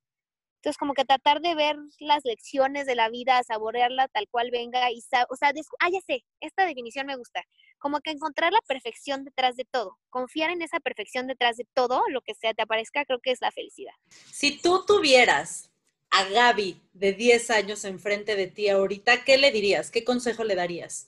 Entonces, 0.60 0.78
como 0.78 0.94
que 0.94 1.06
tratar 1.06 1.40
de 1.40 1.56
ver 1.56 1.78
las 2.00 2.26
lecciones 2.26 2.86
de 2.86 2.96
la 2.96 3.10
vida, 3.10 3.42
saborearla 3.44 4.10
tal 4.10 4.28
cual 4.30 4.52
venga 4.52 4.92
y, 4.92 5.00
o 5.30 5.36
sea, 5.38 5.54
ah, 5.80 5.90
ya 5.90 6.02
sé, 6.06 6.26
esta 6.42 6.66
definición 6.66 7.08
me 7.08 7.16
gusta. 7.16 7.46
Como 7.78 8.02
que 8.02 8.12
encontrar 8.12 8.52
la 8.52 8.60
perfección 8.68 9.24
detrás 9.24 9.56
de 9.56 9.64
todo, 9.64 9.98
confiar 10.10 10.50
en 10.50 10.62
esa 10.62 10.82
perfección 10.82 11.28
detrás 11.28 11.56
de 11.56 11.66
todo, 11.74 12.04
lo 12.10 12.20
que 12.20 12.36
sea 12.36 12.54
te 12.54 12.62
aparezca, 12.62 13.06
creo 13.06 13.20
que 13.20 13.32
es 13.32 13.40
la 13.40 13.52
felicidad. 13.52 13.94
Si 14.10 14.60
tú 14.60 14.84
tuvieras 14.86 15.72
a 16.10 16.26
Gaby 16.26 16.82
de 16.92 17.14
10 17.14 17.52
años 17.52 17.86
enfrente 17.86 18.36
de 18.36 18.48
ti 18.48 18.68
ahorita, 18.68 19.24
¿qué 19.24 19.38
le 19.38 19.52
dirías? 19.52 19.92
¿Qué 19.92 20.04
consejo 20.04 20.44
le 20.44 20.56
darías? 20.56 21.08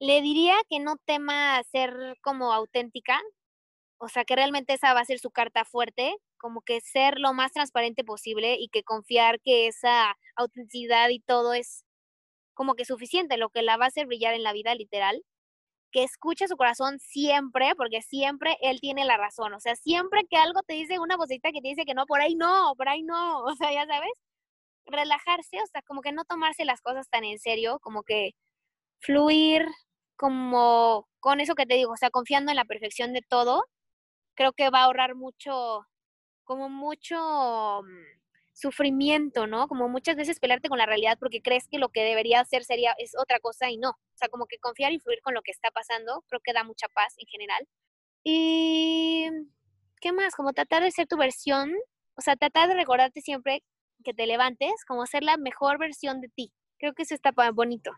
Le 0.00 0.22
diría 0.22 0.56
que 0.68 0.80
no 0.80 0.96
tema 1.04 1.62
ser 1.70 1.92
como 2.20 2.52
auténtica, 2.52 3.20
o 3.98 4.08
sea, 4.08 4.24
que 4.24 4.36
realmente 4.36 4.74
esa 4.74 4.94
va 4.94 5.00
a 5.00 5.04
ser 5.04 5.18
su 5.18 5.30
carta 5.30 5.64
fuerte, 5.64 6.16
como 6.38 6.62
que 6.62 6.80
ser 6.80 7.18
lo 7.18 7.34
más 7.34 7.52
transparente 7.52 8.04
posible 8.04 8.56
y 8.58 8.68
que 8.68 8.84
confiar 8.84 9.40
que 9.40 9.66
esa 9.68 10.16
autenticidad 10.36 11.08
y 11.10 11.20
todo 11.20 11.52
es 11.54 11.84
como 12.54 12.74
que 12.74 12.84
suficiente, 12.84 13.36
lo 13.38 13.50
que 13.50 13.62
la 13.62 13.76
va 13.76 13.86
a 13.86 13.88
hacer 13.88 14.06
brillar 14.06 14.34
en 14.34 14.42
la 14.42 14.52
vida 14.52 14.74
literal, 14.74 15.22
que 15.92 16.04
escuche 16.04 16.48
su 16.48 16.56
corazón 16.56 16.98
siempre, 17.00 17.74
porque 17.76 18.02
siempre 18.02 18.56
él 18.62 18.80
tiene 18.80 19.04
la 19.04 19.16
razón, 19.16 19.54
o 19.54 19.60
sea, 19.60 19.76
siempre 19.76 20.22
que 20.28 20.36
algo 20.36 20.62
te 20.62 20.74
dice 20.74 20.98
una 20.98 21.16
vocita 21.16 21.50
que 21.52 21.60
te 21.62 21.68
dice 21.68 21.84
que 21.86 21.94
no, 21.94 22.06
por 22.06 22.20
ahí 22.20 22.34
no, 22.34 22.74
por 22.76 22.88
ahí 22.88 23.02
no, 23.02 23.42
o 23.44 23.54
sea, 23.56 23.72
ya 23.72 23.86
sabes, 23.86 24.12
relajarse, 24.86 25.62
o 25.62 25.66
sea, 25.66 25.82
como 25.82 26.02
que 26.02 26.12
no 26.12 26.24
tomarse 26.24 26.64
las 26.64 26.80
cosas 26.82 27.08
tan 27.10 27.24
en 27.24 27.38
serio, 27.38 27.78
como 27.80 28.02
que 28.02 28.32
fluir 29.00 29.66
como 30.16 31.08
con 31.20 31.40
eso 31.40 31.54
que 31.54 31.66
te 31.66 31.74
digo, 31.74 31.92
o 31.92 31.96
sea, 31.96 32.10
confiando 32.10 32.52
en 32.52 32.56
la 32.56 32.64
perfección 32.64 33.12
de 33.12 33.22
todo, 33.28 33.64
creo 34.38 34.52
que 34.52 34.70
va 34.70 34.82
a 34.82 34.84
ahorrar 34.84 35.16
mucho, 35.16 35.84
como 36.44 36.68
mucho 36.68 37.82
mm, 37.82 38.20
sufrimiento, 38.52 39.48
¿no? 39.48 39.66
Como 39.66 39.88
muchas 39.88 40.14
veces 40.14 40.38
pelearte 40.38 40.68
con 40.68 40.78
la 40.78 40.86
realidad 40.86 41.18
porque 41.18 41.42
crees 41.42 41.66
que 41.66 41.78
lo 41.78 41.88
que 41.88 42.04
debería 42.04 42.38
hacer 42.38 42.62
sería 42.62 42.94
es 42.98 43.16
otra 43.18 43.40
cosa 43.40 43.68
y 43.68 43.78
no. 43.78 43.90
O 43.90 44.16
sea, 44.16 44.28
como 44.28 44.46
que 44.46 44.58
confiar 44.58 44.92
y 44.92 45.00
fluir 45.00 45.18
con 45.22 45.34
lo 45.34 45.42
que 45.42 45.50
está 45.50 45.72
pasando, 45.72 46.24
creo 46.28 46.40
que 46.44 46.52
da 46.52 46.62
mucha 46.62 46.86
paz 46.94 47.14
en 47.18 47.26
general. 47.26 47.66
Y 48.22 49.26
¿qué 50.00 50.12
más? 50.12 50.36
Como 50.36 50.52
tratar 50.52 50.84
de 50.84 50.92
ser 50.92 51.08
tu 51.08 51.16
versión, 51.16 51.72
o 52.14 52.20
sea, 52.20 52.36
tratar 52.36 52.68
de 52.68 52.74
recordarte 52.74 53.20
siempre 53.20 53.64
que 54.04 54.14
te 54.14 54.28
levantes, 54.28 54.84
como 54.86 55.04
ser 55.06 55.24
la 55.24 55.36
mejor 55.36 55.78
versión 55.78 56.20
de 56.20 56.28
ti. 56.28 56.52
Creo 56.78 56.94
que 56.94 57.02
eso 57.02 57.14
está 57.16 57.32
bonito. 57.52 57.90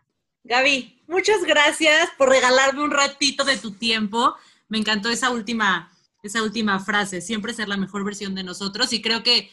Gaby, 0.43 1.03
muchas 1.05 1.43
gracias 1.43 2.09
por 2.17 2.29
regalarme 2.29 2.81
un 2.81 2.89
ratito 2.89 3.43
de 3.43 3.57
tu 3.57 3.77
tiempo. 3.77 4.35
Me 4.69 4.79
encantó 4.79 5.11
esa 5.11 5.29
última, 5.29 5.91
esa 6.23 6.43
última 6.43 6.79
frase, 6.79 7.21
siempre 7.21 7.53
ser 7.53 7.67
la 7.67 7.77
mejor 7.77 8.03
versión 8.03 8.35
de 8.35 8.43
nosotros 8.43 8.93
y 8.93 9.01
creo 9.01 9.23
que 9.23 9.49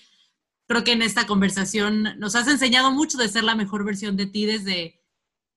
creo 0.68 0.84
que 0.84 0.92
en 0.92 1.02
esta 1.02 1.26
conversación 1.26 2.18
nos 2.18 2.36
has 2.36 2.46
enseñado 2.46 2.92
mucho 2.92 3.16
de 3.16 3.28
ser 3.28 3.42
la 3.42 3.54
mejor 3.54 3.84
versión 3.84 4.16
de 4.16 4.26
ti 4.26 4.44
desde, 4.44 5.00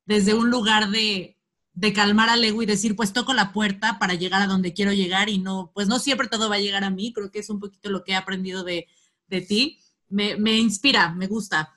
desde 0.06 0.34
un 0.34 0.50
lugar 0.50 0.90
de, 0.90 1.38
de 1.74 1.94
calmar 1.94 2.30
al 2.30 2.44
ego 2.44 2.64
y 2.64 2.66
decir, 2.66 2.96
pues 2.96 3.12
toco 3.12 3.34
la 3.34 3.52
puerta 3.52 4.00
para 4.00 4.14
llegar 4.14 4.42
a 4.42 4.48
donde 4.48 4.74
quiero 4.74 4.94
llegar 4.94 5.28
y 5.30 5.38
no, 5.38 5.72
pues 5.74 5.90
no 5.90 6.00
siempre 6.00 6.30
todo 6.30 6.50
va 6.50 6.56
a 6.56 6.60
llegar 6.60 6.86
a 6.86 6.90
mí, 6.90 7.12
creo 7.12 7.30
que 7.30 7.40
es 7.40 7.50
un 7.50 7.60
poquito 7.60 7.90
lo 7.90 8.06
que 8.06 8.14
he 8.14 8.16
aprendido 8.16 8.64
de, 8.64 8.88
de 9.28 9.42
ti. 9.42 9.80
Me, 10.08 10.38
me, 10.38 10.58
inspira, 10.58 11.14
me 11.14 11.28
gusta. 11.28 11.74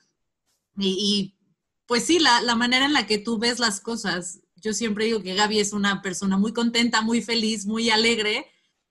Y, 0.77 0.97
y 0.99 1.35
pues 1.85 2.05
sí, 2.05 2.19
la, 2.19 2.41
la, 2.41 2.55
manera 2.55 2.85
en 2.85 2.93
la 2.93 3.05
que 3.05 3.17
tú 3.17 3.37
ves 3.37 3.59
las 3.59 3.81
cosas. 3.81 4.41
Yo 4.55 4.73
siempre 4.73 5.05
digo 5.05 5.21
que 5.21 5.35
Gaby 5.35 5.59
es 5.59 5.73
una 5.73 6.01
persona 6.01 6.37
muy 6.37 6.53
contenta, 6.53 7.01
muy 7.01 7.21
feliz, 7.21 7.65
muy 7.65 7.89
alegre, 7.89 8.47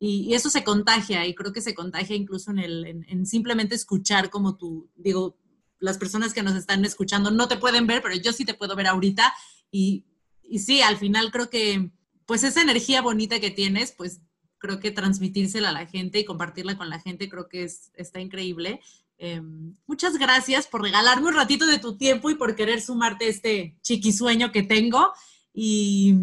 y, 0.06 0.34
eso 0.34 0.50
se 0.50 0.64
contagia, 0.64 1.26
y 1.26 1.34
creo 1.34 1.52
que 1.52 1.62
se 1.62 1.74
contagia 1.74 2.14
incluso 2.14 2.50
en, 2.50 2.58
el, 2.58 3.04
en, 3.06 3.26
simplemente 3.26 3.74
escuchar 3.74 4.28
como 4.28 4.56
tú, 4.56 4.90
digo, 4.96 5.38
las 5.78 5.98
personas 5.98 6.34
que 6.34 6.42
nos 6.42 6.54
están 6.54 6.84
escuchando 6.84 7.30
no 7.30 7.48
te 7.48 7.56
pueden 7.56 7.86
ver, 7.86 8.02
pero 8.02 8.14
yo 8.14 8.32
sí 8.32 8.44
te 8.44 8.54
puedo 8.54 8.76
ver 8.76 8.86
ahorita, 8.86 9.32
y, 9.70 10.04
y 10.42 10.58
sí, 10.58 10.82
al 10.82 10.98
final 10.98 11.30
creo 11.30 11.48
que, 11.48 11.90
pues 12.26 12.44
esa 12.44 12.62
energía 12.62 13.02
bonita 13.02 13.40
que 13.40 13.50
tienes, 13.50 13.92
pues 13.92 14.20
creo 14.58 14.80
que 14.80 14.90
transmitírsela 14.90 15.70
a 15.70 15.72
la 15.72 15.86
gente 15.86 16.18
y 16.18 16.24
compartirla 16.24 16.76
con 16.76 16.90
la 16.90 17.00
gente, 17.00 17.28
creo 17.28 17.48
que 17.48 17.64
es, 17.64 17.90
está 17.94 18.20
increíble. 18.20 18.80
Em, 19.16 19.74
muchas 19.86 20.18
gracias 20.18 20.66
por 20.66 20.82
regalarme 20.82 21.28
un 21.28 21.34
ratito 21.34 21.66
de 21.66 21.78
tu 21.78 21.96
tiempo 21.96 22.30
y 22.30 22.34
por 22.34 22.56
querer 22.56 22.80
sumarte 22.80 23.26
a 23.26 23.28
este 23.28 23.76
chiquisueño 23.82 24.52
que 24.52 24.62
tengo. 24.62 25.12
Y, 25.52 26.14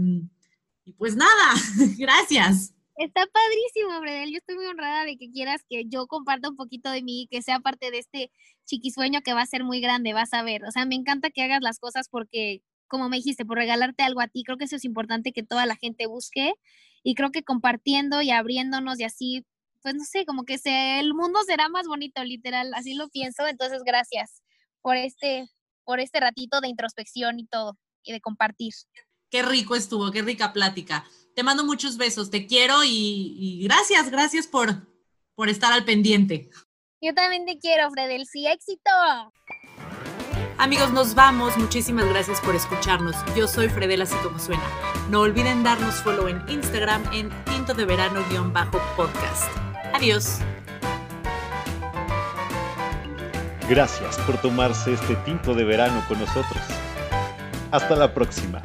pues 0.98 1.16
nada, 1.16 1.54
gracias. 1.98 2.74
Está 2.98 3.26
padrísimo, 3.26 4.00
Bredel. 4.02 4.32
Yo 4.32 4.38
estoy 4.38 4.56
muy 4.56 4.66
honrada 4.66 5.06
de 5.06 5.18
que 5.18 5.32
quieras 5.32 5.62
que 5.70 5.84
yo 5.88 6.08
comparta 6.08 6.50
un 6.50 6.56
poquito 6.56 6.92
de 6.92 7.02
mí, 7.02 7.28
que 7.32 7.42
sea 7.42 7.60
parte 7.60 7.90
de 7.92 8.00
este 8.00 8.32
chiquisueño 8.66 9.22
que 9.22 9.34
va 9.34 9.42
a 9.42 9.46
ser 9.46 9.64
muy 9.64 9.82
grande, 9.82 10.14
vas 10.14 10.34
a 10.34 10.44
ver. 10.44 10.64
O 10.66 10.72
sea, 10.72 10.86
me 10.86 10.96
encanta 10.96 11.30
que 11.30 11.44
hagas 11.44 11.62
las 11.62 11.80
cosas 11.80 12.10
porque, 12.10 12.62
como 12.88 13.10
me 13.10 13.18
dijiste, 13.18 13.46
por 13.46 13.58
regalarte 13.58 14.04
algo 14.04 14.22
a 14.22 14.28
ti, 14.28 14.44
creo 14.44 14.58
que 14.58 14.66
eso 14.66 14.76
es 14.76 14.86
importante 14.86 15.32
que 15.32 15.44
toda 15.44 15.66
la 15.66 15.76
gente 15.76 16.08
busque. 16.08 16.54
Y 17.04 17.16
creo 17.16 17.32
que 17.32 17.44
compartiendo 17.44 18.22
y 18.22 18.32
abriéndonos 18.32 19.00
y 19.00 19.04
así 19.04 19.46
pues 19.82 19.96
no 19.96 20.04
sé, 20.04 20.26
como 20.26 20.44
que 20.46 20.58
se, 20.58 21.00
el 21.00 21.14
mundo 21.14 21.40
será 21.46 21.70
más 21.70 21.88
bonito, 21.88 22.24
literal, 22.24 22.72
así 22.74 22.94
lo 22.94 23.10
pienso. 23.10 23.48
Entonces, 23.48 23.82
gracias 23.86 24.44
por 24.82 24.96
este, 24.96 25.50
por 25.84 26.00
este 26.00 26.20
ratito 26.20 26.62
de 26.62 26.70
introspección 26.70 27.40
y 27.40 27.48
todo, 27.48 27.78
y 28.04 28.12
de 28.12 28.22
compartir. 28.22 28.74
Qué 29.30 29.44
rico 29.44 29.76
estuvo, 29.76 30.12
qué 30.12 30.22
rica 30.22 30.54
plática. 30.54 31.06
Te 31.36 31.44
mando 31.44 31.64
muchos 31.64 31.98
besos, 31.98 32.30
te 32.30 32.46
quiero 32.46 32.84
y, 32.86 33.62
gracias, 33.64 34.10
gracias 34.10 34.48
por, 34.48 34.88
por 35.36 35.50
estar 35.50 35.72
al 35.72 35.86
pendiente. 35.86 36.50
Yo 37.02 37.14
también 37.14 37.46
te 37.46 37.58
quiero, 37.58 37.90
Fredelsi, 37.90 38.48
éxito. 38.48 38.92
Amigos, 40.58 40.92
nos 40.92 41.16
vamos. 41.16 41.58
Muchísimas 41.58 42.08
gracias 42.08 42.40
por 42.42 42.54
escucharnos. 42.54 43.16
Yo 43.36 43.48
soy 43.48 43.68
Fredel, 43.70 44.04
así 44.04 44.16
como 44.18 44.38
suena. 44.38 44.64
No 45.10 45.22
olviden 45.22 45.64
darnos 45.64 45.96
follow 46.04 46.28
en 46.28 46.48
Instagram 46.48 47.04
en 47.14 47.30
tinto 47.46 47.74
de 47.74 47.86
verano-podcast. 47.86 49.52
Adiós. 49.94 50.38
Gracias 53.68 54.20
por 54.20 54.40
tomarse 54.42 54.94
este 54.94 55.16
tinto 55.26 55.56
de 55.56 55.64
verano 55.64 56.04
con 56.08 56.20
nosotros. 56.20 56.62
Hasta 57.72 57.96
la 57.96 58.14
próxima. 58.14 58.62